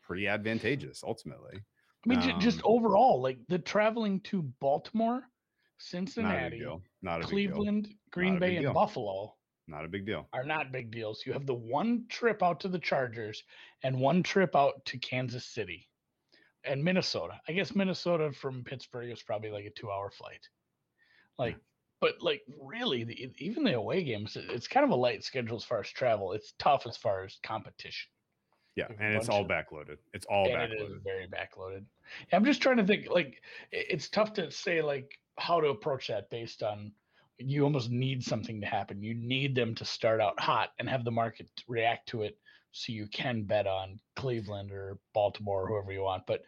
pretty 0.09 0.27
advantageous 0.27 1.05
ultimately. 1.07 1.53
I 1.55 2.09
mean, 2.09 2.21
ju- 2.21 2.33
just 2.39 2.59
um, 2.59 2.65
overall, 2.65 3.21
like 3.21 3.39
the 3.49 3.59
traveling 3.59 4.21
to 4.21 4.43
Baltimore, 4.61 5.21
Not 5.21 5.31
Cincinnati. 5.79 6.65
Not 7.03 7.19
a 7.19 7.27
big 7.27 7.29
deal. 7.29 7.29
Cleveland, 7.29 7.95
Green 8.11 8.37
a 8.37 8.41
Bay, 8.41 8.57
and. 8.57 8.73
Buffalo 8.73 9.35
Not 9.69 9.85
a 9.85 9.89
big 9.89 10.07
deal. 10.07 10.27
are 10.33 10.45
not 10.45 10.73
big 10.73 10.91
deals. 10.91 11.23
You 11.27 11.35
have 11.35 11.47
the 11.47 11.55
one 11.55 12.07
trip 12.09 12.43
out 12.43 12.61
to 12.61 12.69
the 12.69 12.79
Chargers 12.79 13.43
and 13.85 14.01
one 14.01 14.23
trip 14.23 14.57
out 14.57 14.83
to 14.87 14.99
Kansas 14.99 15.45
City 15.45 15.87
and 16.65 16.83
Minnesota. 16.83 17.39
I 17.47 17.53
guess 17.53 17.77
Minnesota 17.77 18.33
from 18.33 18.65
Pittsburgh 18.65 19.11
is 19.11 19.23
probably 19.23 19.51
like 19.51 19.67
a 19.67 19.71
two 19.71 19.91
hour 19.91 20.11
flight. 20.11 20.49
Like, 21.39 21.57
but 22.01 22.15
like 22.23 22.43
really, 22.61 23.05
the, 23.05 23.31
even 23.39 23.63
the 23.63 23.75
away 23.75 24.05
games, 24.05 24.37
it's 24.37 24.69
kind 24.69 24.85
of 24.85 24.91
a 24.91 24.97
light 24.97 25.23
schedule 25.23 25.57
as 25.57 25.65
far 25.65 25.81
as 25.81 25.91
travel. 25.91 26.33
It's 26.33 26.55
tough 26.59 26.87
as 26.87 26.97
far 26.97 27.25
as 27.25 27.39
competition. 27.43 28.09
Yeah, 28.79 28.87
and 29.01 29.17
it's 29.17 29.29
all 29.29 29.45
backloaded. 29.45 29.97
It's 30.15 30.25
all 30.27 30.47
and 30.47 30.73
it 30.73 30.81
is 30.81 30.83
backloaded. 30.83 31.05
very 31.05 31.27
backloaded. 31.27 31.85
I'm 32.33 32.45
just 32.45 32.63
trying 32.63 32.77
to 32.77 32.87
think 32.87 33.09
like 33.11 33.43
it's 33.73 34.09
tough 34.09 34.33
to 34.35 34.53
say 34.53 34.83
like 34.83 35.19
how 35.37 35.61
to 35.61 35.69
approach 35.69 36.07
that 36.09 36.31
based 36.31 36.63
on 36.63 36.93
you 37.39 37.65
almost 37.65 37.91
need 37.91 38.23
something 38.23 38.61
to 38.61 38.67
happen. 38.67 39.03
You 39.03 39.15
need 39.15 39.55
them 39.57 39.75
to 39.75 39.85
start 39.85 40.21
out 40.21 40.39
hot 40.39 40.71
and 40.79 40.89
have 40.89 41.05
the 41.05 41.11
market 41.11 41.49
react 41.67 42.09
to 42.11 42.23
it 42.23 42.39
so 42.71 42.93
you 42.93 43.09
can 43.09 43.43
bet 43.43 43.67
on 43.67 43.99
Cleveland 44.15 44.71
or 44.71 44.99
Baltimore 45.13 45.63
or 45.63 45.69
whoever 45.69 45.93
you 45.93 46.03
want. 46.03 46.25
But 46.27 46.43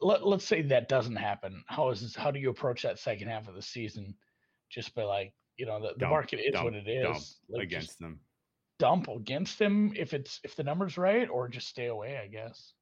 let, 0.00 0.26
let's 0.26 0.44
say 0.44 0.62
that 0.62 0.88
doesn't 0.88 1.16
happen. 1.16 1.64
How 1.66 1.90
is 1.90 2.00
this, 2.00 2.14
how 2.14 2.30
do 2.30 2.38
you 2.38 2.50
approach 2.50 2.82
that 2.82 2.98
second 2.98 3.28
half 3.28 3.48
of 3.48 3.54
the 3.54 3.62
season 3.62 4.14
just 4.68 4.94
by 4.94 5.02
like, 5.02 5.32
you 5.56 5.66
know, 5.66 5.80
the, 5.80 5.94
the 5.94 6.00
Dump, 6.00 6.10
market 6.10 6.40
is 6.40 6.52
dump, 6.52 6.64
what 6.64 6.74
it 6.74 6.88
is. 6.88 7.38
Like, 7.48 7.68
just 7.68 7.86
against 7.88 7.98
them. 7.98 8.20
Dump 8.80 9.08
against 9.08 9.58
them 9.58 9.92
if 9.94 10.14
it's 10.14 10.40
if 10.42 10.56
the 10.56 10.64
number's 10.64 10.96
right 10.96 11.28
or 11.28 11.48
just 11.48 11.68
stay 11.68 11.86
away, 11.86 12.18
I 12.22 12.26
guess. 12.26 12.72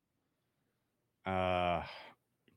Uh, 1.27 1.83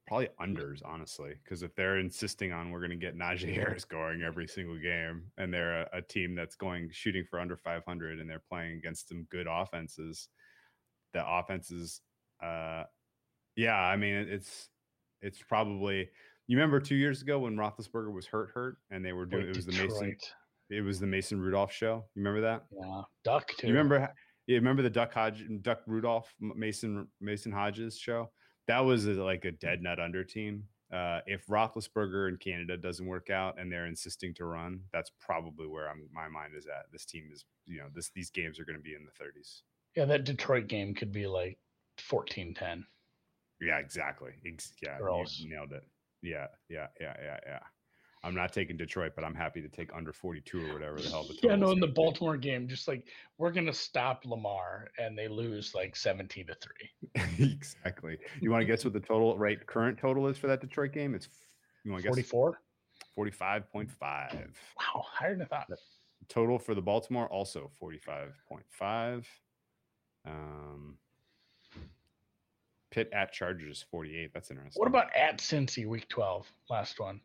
probably 0.07 0.29
unders, 0.39 0.81
honestly, 0.85 1.33
because 1.43 1.63
if 1.63 1.75
they're 1.75 1.97
insisting 1.97 2.53
on 2.53 2.69
we're 2.69 2.79
going 2.79 2.91
to 2.91 2.95
get 2.95 3.17
Najee 3.17 3.53
Harris 3.55 3.83
going 3.83 4.21
every 4.21 4.47
single 4.47 4.77
game, 4.77 5.23
and 5.37 5.53
they're 5.53 5.81
a, 5.81 5.89
a 5.93 6.01
team 6.01 6.35
that's 6.35 6.55
going 6.55 6.89
shooting 6.93 7.25
for 7.29 7.39
under 7.39 7.57
500, 7.57 8.19
and 8.19 8.29
they're 8.29 8.43
playing 8.47 8.77
against 8.77 9.09
some 9.09 9.25
good 9.31 9.47
offenses, 9.49 10.29
the 11.13 11.27
offenses, 11.27 12.01
uh, 12.41 12.83
yeah, 13.55 13.75
I 13.75 13.97
mean 13.97 14.13
it's 14.13 14.69
it's 15.21 15.41
probably. 15.41 16.09
You 16.47 16.57
remember 16.57 16.79
two 16.79 16.95
years 16.95 17.21
ago 17.21 17.39
when 17.39 17.55
Roethlisberger 17.55 18.11
was 18.11 18.25
hurt, 18.25 18.49
hurt, 18.53 18.77
and 18.89 19.05
they 19.05 19.13
were 19.13 19.25
doing 19.25 19.47
it 19.47 19.55
was 19.55 19.65
the 19.65 19.71
Mason 19.71 19.87
Detroit. 19.87 20.33
It 20.71 20.81
was 20.81 20.99
the 20.99 21.05
Mason 21.05 21.39
Rudolph 21.39 21.71
show. 21.71 22.05
You 22.15 22.23
remember 22.23 22.41
that? 22.41 22.63
Yeah, 22.71 23.01
Duck 23.23 23.51
too. 23.57 23.67
You 23.67 23.73
remember? 23.73 24.13
You 24.47 24.55
remember 24.55 24.81
the 24.81 24.89
Duck 24.89 25.13
Hodge, 25.13 25.43
Duck 25.61 25.81
Rudolph, 25.85 26.33
Mason 26.39 27.07
Mason 27.19 27.51
Hodges 27.51 27.97
show? 27.97 28.31
That 28.67 28.79
was 28.79 29.05
a, 29.05 29.11
like 29.11 29.45
a 29.45 29.51
dead 29.51 29.81
nut 29.81 29.99
under 29.99 30.23
team. 30.23 30.63
Uh, 30.91 31.19
if 31.25 31.45
Roethlisberger 31.47 32.27
in 32.27 32.37
Canada 32.37 32.75
doesn't 32.75 33.05
work 33.05 33.29
out 33.29 33.59
and 33.59 33.71
they're 33.71 33.85
insisting 33.85 34.33
to 34.35 34.45
run, 34.45 34.81
that's 34.91 35.11
probably 35.19 35.67
where 35.67 35.89
I'm, 35.89 36.09
my 36.13 36.27
mind 36.27 36.53
is 36.57 36.65
at. 36.65 36.91
This 36.91 37.05
team 37.05 37.29
is, 37.31 37.45
you 37.65 37.77
know, 37.77 37.87
this 37.93 38.11
these 38.13 38.29
games 38.29 38.59
are 38.59 38.65
going 38.65 38.77
to 38.77 38.83
be 38.83 38.93
in 38.93 39.05
the 39.05 39.23
30s. 39.23 39.61
Yeah, 39.95 40.05
that 40.05 40.25
Detroit 40.25 40.67
game 40.67 40.93
could 40.93 41.11
be 41.11 41.27
like 41.27 41.57
14-10. 42.09 42.83
Yeah, 43.61 43.77
exactly. 43.77 44.31
Ex- 44.45 44.73
yeah, 44.81 44.97
you 44.99 45.49
nailed 45.49 45.71
it. 45.71 45.83
Yeah, 46.21 46.47
yeah, 46.69 46.87
yeah, 46.99 47.13
yeah, 47.21 47.37
yeah. 47.45 47.59
I'm 48.23 48.35
not 48.35 48.53
taking 48.53 48.77
Detroit, 48.77 49.13
but 49.15 49.23
I'm 49.23 49.33
happy 49.33 49.61
to 49.61 49.67
take 49.67 49.89
under 49.95 50.13
42 50.13 50.69
or 50.69 50.73
whatever 50.73 51.01
the 51.01 51.09
hell 51.09 51.23
the 51.23 51.35
Yeah, 51.41 51.55
no, 51.55 51.71
in 51.71 51.79
the 51.79 51.87
be. 51.87 51.93
Baltimore 51.93 52.37
game, 52.37 52.67
just 52.67 52.87
like 52.87 53.07
we're 53.37 53.51
gonna 53.51 53.73
stop 53.73 54.25
Lamar 54.25 54.89
and 54.99 55.17
they 55.17 55.27
lose 55.27 55.73
like 55.73 55.95
17 55.95 56.47
to 56.47 56.55
3. 56.55 57.23
exactly. 57.39 58.17
You 58.39 58.51
want 58.51 58.61
to 58.61 58.65
guess 58.65 58.83
what 58.83 58.93
the 58.93 58.99
total 58.99 59.37
right 59.37 59.65
current 59.65 59.97
total 59.97 60.27
is 60.27 60.37
for 60.37 60.47
that 60.47 60.61
Detroit 60.61 60.91
game? 60.91 61.15
It's 61.15 61.29
you 61.83 61.91
want 61.91 62.03
to 62.03 62.09
guess 62.09 62.29
44? 62.29 62.59
45.5. 63.17 63.89
Wow, 63.99 65.05
higher 65.11 65.33
than 65.33 65.41
I 65.41 65.45
thought. 65.45 65.67
Total 66.29 66.59
for 66.59 66.75
the 66.75 66.81
Baltimore 66.81 67.27
also 67.27 67.71
45.5. 67.81 69.25
Um 70.25 70.97
Pitt 72.91 73.09
at 73.13 73.31
Chargers 73.31 73.85
48. 73.89 74.31
That's 74.33 74.51
interesting. 74.51 74.79
What 74.79 74.87
about 74.87 75.07
at 75.15 75.39
Cincy 75.39 75.87
week 75.87 76.07
12? 76.09 76.45
Last 76.69 76.99
one. 76.99 77.21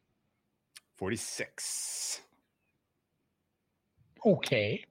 46? 0.96 2.20
Okay. 4.24 4.84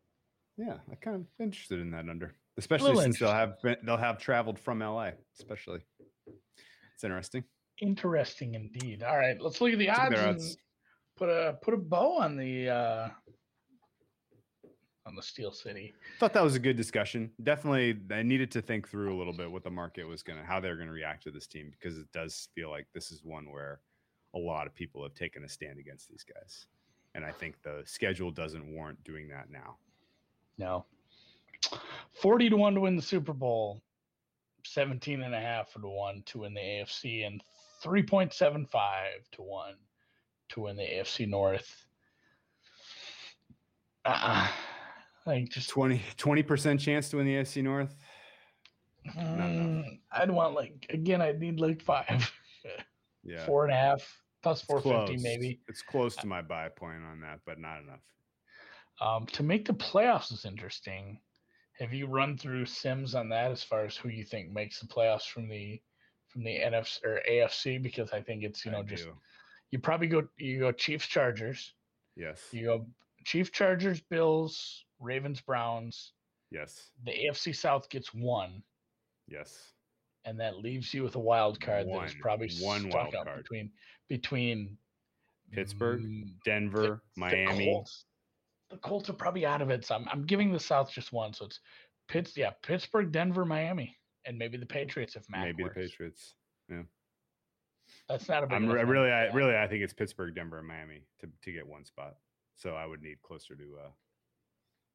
Yeah, 0.58 0.78
I 0.90 0.96
kind 0.96 1.18
of 1.18 1.26
interested 1.40 1.80
in 1.80 1.92
that 1.92 2.08
under, 2.08 2.34
especially 2.58 2.90
little 2.90 3.02
since 3.02 3.20
they'll 3.20 3.32
have 3.32 3.62
been, 3.62 3.76
they'll 3.84 3.98
have 3.98 4.18
traveled 4.18 4.58
from 4.58 4.80
LA, 4.80 5.12
especially. 5.38 5.80
It's 6.94 7.04
interesting. 7.04 7.44
Interesting 7.82 8.54
indeed. 8.56 9.04
All 9.04 9.18
right, 9.18 9.36
let's 9.42 9.60
look 9.60 9.74
at 9.74 9.80
the 9.80 9.90
odds 9.90 10.16
and 10.18 10.30
odds. 10.30 10.58
put 11.18 11.28
a 11.28 11.58
put 11.62 11.74
a 11.74 11.78
bow 11.78 12.20
on 12.20 12.38
the 12.38 12.70
uh 12.70 13.10
on 15.06 15.16
the 15.16 15.22
Steel 15.22 15.52
City. 15.52 15.94
Thought 16.20 16.34
that 16.34 16.44
was 16.44 16.56
a 16.56 16.60
good 16.60 16.78
discussion. 16.78 17.32
Definitely, 17.44 18.00
I 18.12 18.24
needed 18.24 18.50
to 18.52 18.62
think 18.62 18.88
through 18.88 19.14
a 19.14 19.18
little 19.18 19.34
bit 19.34 19.52
what 19.52 19.64
the 19.64 19.70
market 19.70 20.08
was 20.08 20.24
going 20.24 20.40
to, 20.40 20.46
how 20.46 20.60
they're 20.60 20.78
going 20.78 20.88
to 20.88 20.94
react 20.94 21.24
to 21.24 21.32
this 21.32 21.48
team 21.48 21.72
because 21.72 21.98
it 21.98 22.08
does 22.14 22.48
feel 22.56 22.70
like 22.70 22.88
this 22.94 23.12
is 23.12 23.22
one 23.24 23.52
where 23.52 23.82
a 24.36 24.40
lot 24.40 24.68
of 24.68 24.76
people 24.76 25.02
have 25.04 25.14
taken 25.16 25.44
a 25.44 25.50
stand 25.50 25.80
against 25.80 26.10
these 26.10 26.24
guys, 26.24 26.68
and 27.16 27.26
I 27.26 27.32
think 27.32 27.62
the 27.64 27.82
schedule 27.86 28.32
doesn't 28.32 28.68
warrant 28.74 29.04
doing 29.04 29.30
that 29.30 29.50
now. 29.50 29.78
No. 30.58 30.86
40 32.14 32.50
to 32.50 32.58
1 32.58 32.76
to 32.76 32.82
win 32.82 32.96
the 32.96 33.02
Super 33.02 33.34
Bowl, 33.34 33.82
17 34.66 35.24
and 35.24 35.34
a 35.34 35.40
half 35.40 35.74
to 35.74 35.80
1 35.80 36.24
to 36.28 36.40
win 36.40 36.54
the 36.54 36.62
AFC, 36.62 37.26
and 37.26 37.44
3.75 37.84 38.70
to 39.32 39.42
1 39.42 39.74
to 40.50 40.62
win 40.62 40.76
the 40.76 40.84
AFC 40.84 41.28
North. 41.28 41.86
Uh, 44.04 44.48
like 45.26 45.50
just 45.50 45.70
20 45.70 46.44
percent 46.44 46.80
chance 46.80 47.10
to 47.10 47.18
win 47.18 47.26
the 47.26 47.34
AFC 47.36 47.64
North. 47.64 47.96
mm, 49.18 50.00
I'd 50.12 50.30
want 50.30 50.54
like 50.54 50.86
again. 50.90 51.22
I'd 51.22 51.40
need 51.40 51.60
like 51.60 51.82
five, 51.82 52.32
Yeah, 53.24 53.44
four 53.48 53.66
and 53.66 53.74
a 53.74 53.76
half 53.76 54.22
plus 54.46 54.60
it's 54.60 54.68
four 54.68 54.78
fifty 54.82 55.14
close. 55.14 55.22
maybe. 55.24 55.60
It's 55.68 55.82
close 55.82 56.16
to 56.18 56.28
my 56.28 56.42
buy 56.42 56.70
point 56.70 57.04
on 57.04 57.20
that, 57.22 57.40
but 57.46 57.60
not 57.60 57.82
enough. 57.82 58.02
Um, 59.02 59.26
to 59.28 59.44
make 59.44 59.66
the 59.66 59.74
playoffs 59.74 60.32
is 60.32 60.46
interesting. 60.46 61.20
Have 61.80 61.94
you 61.94 62.08
run 62.08 62.38
through 62.38 62.66
Sims 62.66 63.16
on 63.16 63.28
that 63.30 63.52
as 63.52 63.62
far 63.64 63.84
as 63.84 63.98
who 63.98 64.08
you 64.10 64.24
think 64.24 64.52
makes 64.52 64.80
the 64.80 64.88
playoffs 64.88 65.28
from 65.28 65.50
the 65.50 65.82
from 66.30 66.44
the 66.44 66.58
NFC 66.58 67.04
or 67.04 67.22
AFC? 67.30 67.82
Because 67.84 68.12
I 68.14 68.22
think 68.22 68.44
it's 68.44 68.64
you 68.66 68.72
know 68.72 68.80
I 68.80 68.84
just 68.84 69.04
do. 69.04 69.14
you 69.72 69.80
probably 69.80 70.08
go 70.08 70.24
you 70.38 70.60
go 70.60 70.72
Chiefs 70.72 71.08
Chargers, 71.08 71.74
yes, 72.16 72.42
you 72.54 72.66
go 72.68 72.86
Chiefs 73.26 73.50
Chargers 73.50 74.00
Bills 74.00 74.86
Ravens 75.00 75.42
Browns. 75.42 76.14
yes, 76.52 76.92
The 77.04 77.12
AFC 77.12 77.54
South 77.54 77.90
gets 77.90 78.14
one, 78.14 78.64
yes. 79.28 79.74
and 80.24 80.40
that 80.40 80.60
leaves 80.60 80.94
you 80.94 81.04
with 81.04 81.16
a 81.16 81.20
wild 81.20 81.60
card 81.60 81.88
that 81.90 82.04
is 82.06 82.16
probably 82.22 82.50
One 82.62 82.82
stuck 82.90 82.94
wild 82.94 83.16
up 83.16 83.26
card. 83.26 83.38
between 83.44 83.72
between 84.08 84.78
Pittsburgh, 85.52 86.02
mm, 86.02 86.34
Denver, 86.44 87.02
the 87.16 87.20
Miami. 87.20 87.66
Colts. 87.66 88.06
The 88.70 88.78
Colts 88.78 89.10
are 89.10 89.14
probably 89.14 89.46
out 89.46 89.62
of 89.62 89.70
it. 89.70 89.86
So 89.86 89.96
I'm, 89.96 90.08
I'm 90.12 90.26
giving 90.26 90.52
the 90.52 90.60
South 90.60 90.92
just 90.92 91.14
one. 91.14 91.34
So 91.34 91.46
it's 91.46 91.60
Pitts, 92.08 92.36
yeah, 92.36 92.52
Pittsburgh, 92.64 93.12
Denver, 93.12 93.46
Miami, 93.46 93.96
and 94.26 94.38
maybe 94.38 94.58
the 94.58 94.66
Patriots 94.66 95.16
if 95.16 95.24
Mac 95.30 95.44
maybe 95.46 95.64
works. 95.64 95.76
the 95.76 95.82
Patriots. 95.82 96.36
Yeah, 96.70 96.82
that's 98.10 98.28
not 98.28 98.44
a 98.44 98.48
big. 98.48 98.56
I'm 98.56 98.70
re- 98.70 98.84
really, 98.84 99.12
I 99.12 99.26
really, 99.34 99.56
I 99.56 99.68
think 99.68 99.84
it's 99.84 99.94
Pittsburgh, 99.94 100.36
Denver, 100.36 100.60
and 100.60 100.68
Miami 100.68 101.04
to 101.20 101.28
to 101.44 101.52
get 101.52 101.68
one 101.68 101.86
spot. 101.86 102.16
So 102.56 102.72
I 102.76 102.86
would 102.86 103.02
need 103.02 103.22
closer 103.22 103.56
to 103.56 103.64
uh 103.86 103.90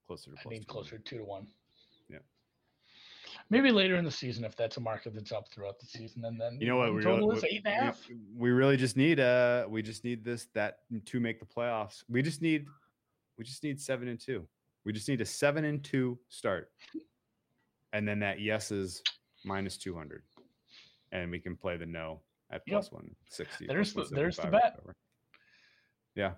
closer 0.06 0.30
to 0.32 0.36
I 0.38 0.48
need 0.48 0.66
200. 0.66 0.68
closer 0.68 0.98
to 0.98 1.02
two 1.04 1.18
to 1.18 1.24
one. 1.24 1.46
Maybe 3.50 3.72
later 3.72 3.96
in 3.96 4.04
the 4.04 4.10
season 4.12 4.44
if 4.44 4.54
that's 4.56 4.76
a 4.76 4.80
market 4.80 5.12
that's 5.12 5.32
up 5.32 5.48
throughout 5.48 5.80
the 5.80 5.86
season, 5.86 6.24
and 6.24 6.40
then 6.40 6.58
You 6.60 6.68
know 6.68 6.76
what? 6.76 6.94
We 6.94 7.02
total 7.02 7.26
really, 7.28 7.36
is 7.38 7.42
we- 7.42 7.48
eight 7.48 7.62
and 7.64 7.74
we- 7.74 7.84
half. 7.86 8.08
We, 8.36 8.50
really 8.50 8.76
just 8.76 8.96
need 8.96 9.18
uh 9.18 9.66
we 9.68 9.82
just 9.82 10.04
need 10.04 10.24
this 10.24 10.46
that 10.54 10.78
to 11.06 11.20
make 11.20 11.40
the 11.40 11.46
playoffs. 11.46 12.04
We 12.08 12.22
just 12.22 12.40
need 12.42 12.66
we 13.36 13.44
just 13.44 13.62
need 13.64 13.80
seven 13.80 14.06
and 14.08 14.20
two. 14.20 14.46
We 14.84 14.92
just 14.92 15.08
need 15.08 15.20
a 15.20 15.26
seven 15.26 15.64
and 15.64 15.82
two 15.82 16.18
start, 16.28 16.70
and 17.92 18.06
then 18.06 18.20
that 18.20 18.40
yes 18.40 18.70
is 18.70 19.02
minus 19.44 19.76
two 19.76 19.94
hundred, 19.96 20.22
and 21.12 21.30
we 21.30 21.40
can 21.40 21.56
play 21.56 21.76
the 21.76 21.86
no 21.86 22.20
at 22.50 22.62
Yep. 22.66 22.72
plus 22.74 22.92
one 22.92 23.14
sixty. 23.28 23.66
There's 23.66 23.92
the- 23.94 24.04
there's 24.04 24.36
the 24.36 24.46
bet. 24.46 24.78
Yeah, 26.14 26.34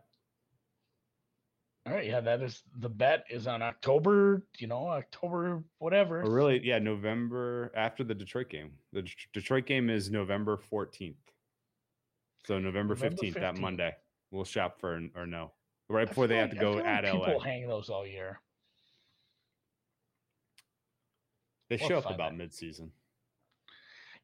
All 1.85 1.93
right, 1.93 2.07
yeah, 2.07 2.21
that 2.21 2.41
is 2.43 2.63
the 2.79 2.89
bet 2.89 3.25
is 3.29 3.49
on 3.49 3.61
October, 3.61 4.43
you 4.59 4.69
know, 4.69 4.87
October 4.89 5.65
whatever. 5.79 6.23
or 6.23 6.31
really, 6.31 6.61
yeah, 6.65 6.79
November 6.79 7.73
after 7.75 8.05
the 8.05 8.15
Detroit 8.15 8.49
game. 8.49 8.71
The 8.93 9.03
Det- 9.03 9.27
Detroit 9.33 9.67
game 9.67 9.91
is 9.91 10.09
November 10.11 10.57
fourteenth. 10.57 11.17
So 12.47 12.55
November 12.59 12.95
November 12.95 12.97
fifteenth, 12.97 13.35
that 13.35 13.57
Monday, 13.59 13.97
we'll 14.31 14.45
shop 14.45 14.79
for 14.81 15.01
or 15.17 15.27
no, 15.27 15.53
right 15.89 16.07
before 16.07 16.29
they 16.29 16.35
feel 16.35 16.41
have 16.43 16.51
to 16.51 16.57
like- 16.57 16.61
go 16.61 16.73
feel 16.75 16.85
like 16.85 16.87
at 16.87 17.05
LA. 17.05 17.25
People 17.27 17.41
hang 17.41 17.67
those 17.67 17.91
all 17.91 18.07
year. 18.07 18.41
They 21.69 21.77
We'll 21.77 21.89
show 21.89 21.99
up 21.99 22.05
about 22.07 22.33
that. 22.33 22.37
mid-season. 22.37 22.93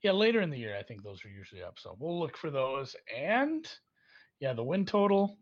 Yeah, 0.02 0.12
later 0.12 0.40
in 0.42 0.50
the 0.50 0.58
year, 0.58 0.76
I 0.76 0.82
think 0.82 1.02
those 1.02 1.24
are 1.24 1.28
usually 1.30 1.62
up. 1.62 1.78
So 1.80 1.96
we'll 1.98 2.18
look 2.20 2.36
for 2.36 2.50
those. 2.50 2.94
And 3.16 3.68
yeah, 4.38 4.52
the 4.52 4.62
win 4.62 4.84
total, 4.84 5.38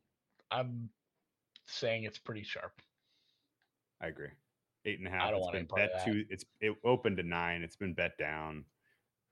I'm 0.51 0.89
saying 1.67 2.05
it's 2.05 2.19
pretty 2.19 2.43
sharp. 2.43 2.81
I 4.01 4.09
agree. 4.09 4.31
Eight 4.85 4.99
and 4.99 5.09
a 5.09 5.11
half. 5.11 5.23
I 5.23 5.31
don't 5.31 5.43
It's 5.43 5.51
been 5.53 5.69
bet 5.75 6.05
to. 6.05 6.25
It's 6.31 6.45
it 6.61 6.75
opened 6.85 7.17
to 7.17 7.23
nine. 7.23 7.63
It's 7.63 7.77
been 7.77 7.95
bet 7.95 8.17
down. 8.19 8.65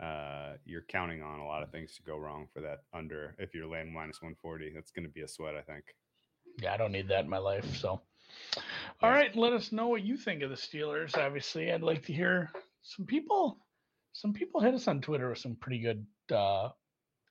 Uh, 0.03 0.55
you're 0.65 0.83
counting 0.89 1.23
on 1.23 1.39
a 1.39 1.47
lot 1.47 1.63
of 1.63 1.71
things 1.71 1.95
to 1.97 2.03
go 2.03 2.17
wrong 2.17 2.49
for 2.53 2.61
that 2.61 2.81
under. 2.93 3.37
If 3.39 3.55
you're 3.55 3.67
laying 3.67 3.93
minus 3.93 4.21
one 4.21 4.35
forty, 4.43 4.73
that's 4.75 4.91
going 4.91 5.05
to 5.07 5.13
be 5.13 5.21
a 5.23 5.29
sweat. 5.29 5.55
I 5.55 5.61
think. 5.63 5.85
Yeah, 6.61 6.75
I 6.75 6.77
don't 6.77 6.93
need 6.93 7.09
that 7.09 7.25
in 7.25 7.31
my 7.31 7.39
life. 7.39 7.77
So, 7.77 7.89
all 7.91 8.63
Yeah. 9.03 9.11
right, 9.11 9.37
let 9.37 9.53
us 9.53 9.71
know 9.73 9.89
what 9.89 10.03
you 10.03 10.17
think 10.17 10.43
of 10.43 10.51
the 10.51 10.57
Steelers. 10.57 11.17
Obviously, 11.17 11.71
I'd 11.73 11.83
like 11.83 12.05
to 12.07 12.13
hear 12.13 12.51
some 12.83 13.07
people. 13.07 13.59
Some 14.13 14.33
people 14.33 14.61
hit 14.61 14.75
us 14.75 14.87
on 14.89 15.01
Twitter 15.01 15.29
with 15.29 15.39
some 15.39 15.57
pretty 15.57 15.81
good 15.81 16.07
uh, 16.33 16.71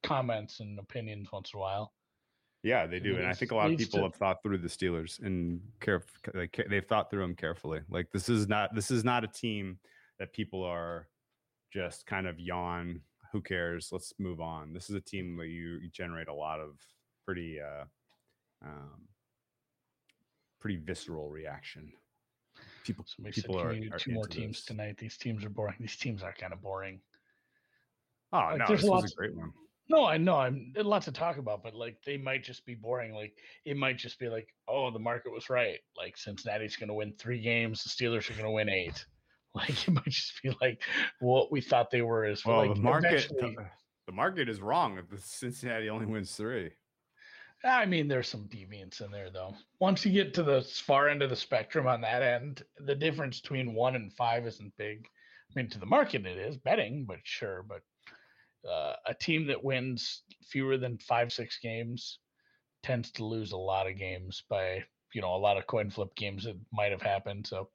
comments 0.03 0.59
and 0.59 0.77
opinions 0.79 1.31
once 1.31 1.51
in 1.53 1.57
a 1.57 1.61
while. 1.61 1.93
Yeah, 2.63 2.87
they 2.87 2.99
do, 2.99 3.17
and 3.17 3.27
I 3.27 3.33
think 3.33 3.51
a 3.51 3.55
lot 3.55 3.69
of 3.69 3.77
people 3.77 3.99
to- 3.99 4.05
have 4.05 4.15
thought 4.15 4.41
through 4.41 4.59
the 4.59 4.69
Steelers 4.69 5.21
and 5.21 5.61
care. 5.81 6.01
Like 6.33 6.65
they've 6.69 6.85
thought 6.85 7.09
through 7.09 7.21
them 7.21 7.35
carefully. 7.35 7.81
Like 7.89 8.09
this 8.11 8.29
is 8.29 8.47
not. 8.47 8.73
This 8.73 8.89
is 8.89 9.03
not 9.03 9.25
a 9.25 9.27
team 9.27 9.79
that 10.17 10.31
people 10.31 10.63
are 10.63 11.09
just 11.73 12.05
kind 12.05 12.25
of 12.25 12.39
yawn. 12.39 13.01
Who 13.33 13.41
cares? 13.41 13.89
Let's 13.91 14.13
move 14.17 14.39
on. 14.39 14.73
This 14.73 14.89
is 14.89 14.95
a 14.95 15.01
team 15.01 15.35
where 15.35 15.45
you, 15.45 15.79
you 15.81 15.89
generate 15.89 16.27
a 16.27 16.33
lot 16.33 16.59
of 16.59 16.77
pretty, 17.25 17.59
uh, 17.59 17.85
um, 18.63 19.07
pretty 20.59 20.77
visceral 20.77 21.29
reaction. 21.29 21.91
People, 22.83 23.05
Somebody 23.07 23.33
people 23.33 23.57
said, 23.57 23.65
are, 23.65 23.73
"Can 23.73 23.81
you 23.81 23.89
do 23.89 23.95
are 23.95 23.99
two 23.99 24.11
more 24.11 24.27
teams 24.27 24.57
this. 24.57 24.65
tonight? 24.65 24.97
These 24.97 25.17
teams 25.17 25.43
are 25.43 25.49
boring. 25.49 25.75
These 25.79 25.97
teams 25.97 26.21
are 26.23 26.31
kind 26.31 26.53
of 26.53 26.61
boring." 26.61 27.01
Oh 28.31 28.37
Like, 28.37 28.59
no, 28.59 28.65
this 28.67 28.83
was 28.83 29.11
a 29.11 29.15
great 29.15 29.35
one. 29.35 29.51
No, 29.89 30.05
I 30.05 30.17
know. 30.17 30.37
I'm 30.37 30.71
there's 30.73 30.85
lots 30.85 31.05
to 31.05 31.11
talk 31.11 31.37
about, 31.37 31.61
but 31.63 31.75
like 31.75 31.97
they 32.05 32.17
might 32.17 32.43
just 32.43 32.65
be 32.65 32.73
boring. 32.75 33.13
Like 33.13 33.33
it 33.65 33.75
might 33.77 33.97
just 33.97 34.17
be 34.17 34.29
like, 34.29 34.47
oh, 34.67 34.91
the 34.91 34.99
market 34.99 35.31
was 35.31 35.49
right. 35.49 35.79
Like 35.97 36.17
Cincinnati's 36.17 36.77
going 36.77 36.87
to 36.87 36.93
win 36.93 37.13
three 37.17 37.41
games, 37.41 37.83
the 37.83 37.89
Steelers 37.89 38.29
are 38.29 38.33
going 38.33 38.45
to 38.45 38.51
win 38.51 38.69
eight. 38.69 39.05
Like 39.55 39.87
it 39.87 39.91
might 39.91 40.05
just 40.05 40.41
be 40.41 40.51
like 40.61 40.81
what 41.19 41.51
we 41.51 41.61
thought 41.61 41.91
they 41.91 42.01
were. 42.01 42.25
Is 42.25 42.43
Well, 42.43 42.65
like 42.65 42.73
the 42.73 42.81
market, 42.81 43.29
eventually- 43.29 43.55
the 44.07 44.11
market 44.11 44.49
is 44.49 44.59
wrong 44.61 44.97
if 44.97 45.07
the 45.11 45.19
Cincinnati 45.19 45.91
only 45.91 46.07
wins 46.07 46.35
three. 46.35 46.71
I 47.63 47.85
mean, 47.85 48.07
there's 48.07 48.27
some 48.27 48.49
deviance 48.49 49.01
in 49.01 49.11
there 49.11 49.29
though. 49.29 49.53
Once 49.79 50.05
you 50.05 50.11
get 50.11 50.33
to 50.33 50.43
the 50.43 50.63
far 50.63 51.07
end 51.07 51.21
of 51.21 51.29
the 51.29 51.35
spectrum 51.35 51.85
on 51.85 52.01
that 52.01 52.23
end, 52.23 52.63
the 52.79 52.95
difference 52.95 53.39
between 53.39 53.75
one 53.75 53.95
and 53.95 54.11
five 54.13 54.45
isn't 54.47 54.73
big. 54.77 55.05
I 55.51 55.51
mean, 55.59 55.69
to 55.69 55.79
the 55.79 55.85
market 55.85 56.25
it 56.25 56.37
is 56.37 56.57
betting, 56.57 57.05
but 57.07 57.19
sure. 57.23 57.63
But 57.63 57.81
uh, 58.69 58.93
a 59.05 59.13
team 59.13 59.47
that 59.47 59.63
wins 59.63 60.23
fewer 60.49 60.77
than 60.77 60.97
five, 60.97 61.31
six 61.31 61.59
games 61.61 62.19
tends 62.83 63.11
to 63.11 63.25
lose 63.25 63.53
a 63.53 63.57
lot 63.57 63.87
of 63.87 63.97
games 63.97 64.43
by 64.49 64.83
you 65.13 65.21
know 65.21 65.35
a 65.35 65.37
lot 65.37 65.57
of 65.57 65.67
coin 65.67 65.89
flip 65.89 66.13
games 66.15 66.43
that 66.43 66.57
might 66.71 66.91
have 66.91 67.01
happened. 67.01 67.47
So, 67.47 67.69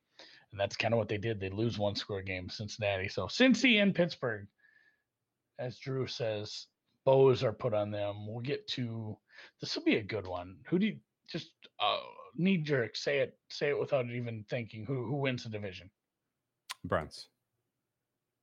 and 0.53 0.61
that's 0.61 0.77
kind 0.77 0.95
of 0.95 0.99
what 0.99 1.09
they 1.09 1.19
did. 1.19 1.41
They 1.41 1.51
lose 1.51 1.79
one 1.79 1.97
score 1.97 2.23
game, 2.23 2.49
Cincinnati. 2.49 3.09
So 3.09 3.27
Cincy 3.27 3.83
and 3.83 3.95
Pittsburgh, 3.95 4.47
as 5.59 5.79
Drew 5.79 6.07
says, 6.07 6.67
bows 7.05 7.43
are 7.43 7.53
put 7.53 7.75
on 7.75 7.91
them. 7.91 8.27
We'll 8.27 8.41
get 8.41 8.67
to 8.69 9.17
this. 9.61 9.77
Will 9.77 9.85
be 9.85 9.97
a 9.97 10.03
good 10.03 10.27
one. 10.27 10.57
Who 10.69 10.79
do 10.79 10.87
you 10.87 10.97
just 11.31 11.51
uh, 11.81 11.99
knee 12.37 12.59
jerk 12.59 12.97
say 12.97 13.19
it? 13.19 13.37
Say 13.49 13.71
it 13.71 13.79
without 13.79 14.07
even 14.07 14.45
thinking. 14.49 14.85
Who 14.85 15.05
who 15.07 15.17
wins 15.17 15.45
the 15.45 15.51
division? 15.51 15.91
Browns. 16.85 17.29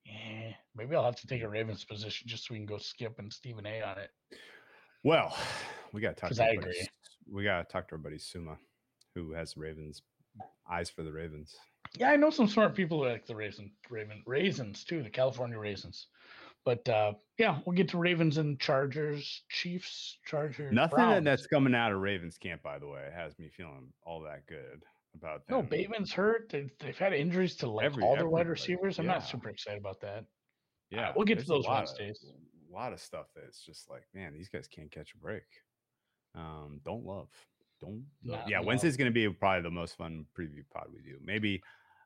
Yeah, 0.05 0.51
maybe 0.75 0.95
I'll 0.95 1.03
have 1.03 1.15
to 1.17 1.27
take 1.27 1.41
a 1.41 1.49
Ravens 1.49 1.83
position 1.83 2.27
just 2.27 2.47
so 2.47 2.53
we 2.53 2.59
can 2.59 2.65
go 2.65 2.77
skip 2.77 3.17
and 3.19 3.31
Stephen 3.31 3.65
A 3.65 3.81
on 3.81 3.97
it. 3.97 4.11
Well, 5.03 5.35
we 5.93 6.01
got 6.01 6.15
to 6.15 6.21
talk. 6.21 6.31
To 6.31 6.43
I 6.43 6.49
agree. 6.49 6.87
We 7.31 7.43
got 7.43 7.67
to 7.67 7.71
talk 7.71 7.87
to 7.89 7.95
our 7.95 7.97
buddy 7.97 8.19
Suma, 8.19 8.57
who 9.15 9.33
has 9.33 9.57
Ravens 9.57 10.01
eyes 10.69 10.89
for 10.89 11.03
the 11.03 11.11
Ravens. 11.11 11.55
Yeah, 11.97 12.11
I 12.11 12.15
know 12.15 12.29
some 12.29 12.47
smart 12.47 12.75
people 12.75 13.03
who 13.03 13.09
like 13.09 13.25
the 13.25 13.35
raisin, 13.35 13.71
Raven 13.89 14.21
raisins 14.25 14.83
too, 14.83 15.01
the 15.01 15.09
California 15.09 15.57
raisins. 15.57 16.07
But 16.65 16.87
uh, 16.89 17.13
yeah, 17.37 17.59
we'll 17.65 17.75
get 17.75 17.89
to 17.89 17.97
Ravens 17.97 18.37
and 18.37 18.59
Chargers, 18.59 19.43
Chiefs, 19.49 20.17
Chargers. 20.25 20.73
Nothing 20.73 20.95
Browns. 20.95 21.25
that's 21.25 21.47
coming 21.47 21.75
out 21.75 21.91
of 21.91 22.01
Ravens 22.01 22.37
camp, 22.37 22.63
by 22.63 22.79
the 22.79 22.87
way, 22.87 23.09
has 23.15 23.37
me 23.37 23.49
feeling 23.55 23.93
all 24.03 24.21
that 24.21 24.47
good 24.47 24.81
about 25.17 25.45
them. 25.47 25.57
no. 25.57 25.63
Bateman's 25.63 26.11
hurt. 26.11 26.49
They've, 26.49 26.71
they've 26.79 26.97
had 26.97 27.13
injuries 27.13 27.55
to 27.57 27.69
like 27.69 27.85
Every- 27.85 28.03
all 28.03 28.15
their 28.15 28.27
wide 28.29 28.47
receivers. 28.47 28.99
I'm 28.99 29.05
yeah. 29.05 29.13
not 29.13 29.23
super 29.27 29.49
excited 29.49 29.79
about 29.79 29.99
that. 30.01 30.25
Yeah, 30.91 31.11
we'll 31.15 31.25
get 31.25 31.39
to 31.39 31.45
those 31.45 31.65
Wednesdays. 31.67 32.23
A 32.69 32.73
lot 32.73 32.93
of 32.93 32.99
stuff 32.99 33.25
that's 33.35 33.65
just 33.65 33.89
like, 33.89 34.03
man, 34.13 34.33
these 34.33 34.49
guys 34.49 34.67
can't 34.67 34.91
catch 34.91 35.13
a 35.15 35.17
break. 35.17 35.43
Um, 36.35 36.79
don't 36.83 37.05
love, 37.05 37.29
don't. 37.81 38.03
Love. 38.23 38.41
Yeah, 38.47 38.57
love. 38.59 38.67
Wednesday's 38.67 38.97
going 38.97 39.09
to 39.09 39.13
be 39.13 39.27
probably 39.29 39.63
the 39.63 39.71
most 39.71 39.97
fun 39.97 40.25
preview 40.37 40.63
pod 40.73 40.87
we 40.93 41.01
do. 41.01 41.17
Maybe 41.23 41.61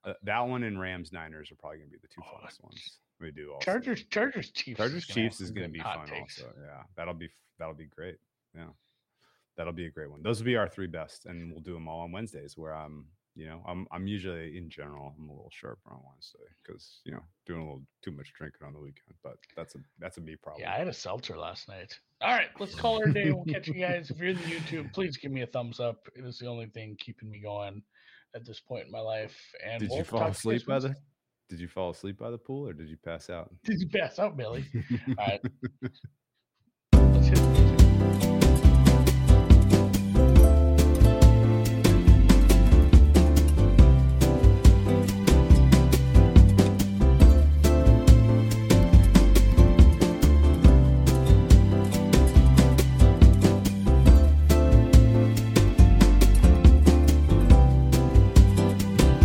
uh, 0.05 0.13
that 0.23 0.39
one 0.41 0.63
and 0.63 0.79
Rams 0.79 1.11
Niners 1.11 1.51
are 1.51 1.55
probably 1.55 1.79
going 1.79 1.89
to 1.89 1.93
be 1.93 1.99
the 2.01 2.07
two 2.07 2.21
Oh, 2.23 2.37
funnest 2.37 2.63
ones 2.63 2.99
we 3.19 3.31
do. 3.31 3.51
Also. 3.53 3.65
Chargers, 3.65 4.03
Chargers, 4.09 4.51
Chiefs. 4.51 4.77
Chargers 4.77 5.05
Chiefs 5.07 5.41
is 5.41 5.51
going 5.51 5.67
to 5.67 5.73
be 5.73 5.79
fun 5.79 6.07
takes. 6.07 6.39
also. 6.41 6.53
Yeah, 6.63 6.83
that'll 6.95 7.13
be 7.15 7.29
that'll 7.57 7.73
be 7.73 7.85
great. 7.87 8.15
Yeah, 8.55 8.65
that'll 9.59 9.73
be 9.73 9.87
a 9.87 9.91
great 9.91 10.09
one. 10.09 10.23
Those 10.23 10.39
will 10.39 10.45
be 10.45 10.55
our 10.55 10.69
three 10.69 10.87
best, 10.87 11.25
and 11.25 11.51
we'll 11.51 11.61
do 11.61 11.73
them 11.73 11.89
all 11.89 11.99
on 11.99 12.13
Wednesdays. 12.13 12.57
Where 12.57 12.73
I'm, 12.73 13.03
you 13.35 13.45
know, 13.45 13.61
I'm 13.67 13.85
I'm 13.91 14.07
usually 14.07 14.57
in 14.57 14.69
general 14.69 15.13
I'm 15.19 15.27
a 15.27 15.33
little 15.33 15.51
sharper 15.51 15.91
on 15.91 15.99
Wednesday 16.07 16.47
because 16.63 17.01
you 17.03 17.11
know 17.11 17.21
doing 17.45 17.59
a 17.59 17.63
little 17.65 17.83
too 18.01 18.11
much 18.11 18.31
drinking 18.37 18.65
on 18.65 18.71
the 18.71 18.79
weekend. 18.79 19.13
But 19.21 19.35
that's 19.57 19.75
a 19.75 19.79
that's 19.99 20.17
a 20.17 20.21
me 20.21 20.37
problem. 20.37 20.61
Yeah, 20.63 20.73
I 20.73 20.77
had 20.77 20.87
a 20.87 20.93
seltzer 20.93 21.37
last 21.37 21.67
night. 21.67 21.99
All 22.21 22.31
right, 22.31 22.47
let's 22.57 22.73
call 22.73 23.01
it 23.01 23.09
a 23.09 23.13
day. 23.13 23.31
We'll 23.31 23.43
catch 23.43 23.67
you 23.67 23.73
guys. 23.73 24.09
If 24.09 24.17
you're 24.17 24.29
in 24.29 24.37
the 24.37 24.43
YouTube, 24.43 24.93
please 24.93 25.17
give 25.17 25.31
me 25.31 25.41
a 25.41 25.47
thumbs 25.47 25.81
up. 25.81 26.07
It 26.15 26.23
is 26.23 26.39
the 26.39 26.47
only 26.47 26.67
thing 26.67 26.95
keeping 26.97 27.29
me 27.29 27.41
going 27.41 27.83
at 28.35 28.45
this 28.45 28.61
point 28.61 28.85
in 28.85 28.91
my 28.91 29.01
life. 29.01 29.37
And 29.65 29.81
Did 29.81 29.89
we'll 29.89 29.99
you 29.99 30.03
fall 30.05 30.19
talk 30.19 30.37
to 30.37 30.49
you 30.49 30.55
asleep 30.55 30.65
by 30.65 30.79
the? 30.79 30.95
Did 31.49 31.59
you 31.59 31.67
fall 31.67 31.89
asleep 31.89 32.17
by 32.17 32.31
the 32.31 32.37
pool 32.37 32.65
or 32.67 32.73
did 32.73 32.87
you 32.89 32.97
pass 33.03 33.29
out? 33.29 33.51
Did 33.65 33.81
you 33.81 33.89
pass 33.89 34.19
out, 34.19 34.37
Billy? 34.37 34.63
All 35.17 35.25
right. 35.25 35.41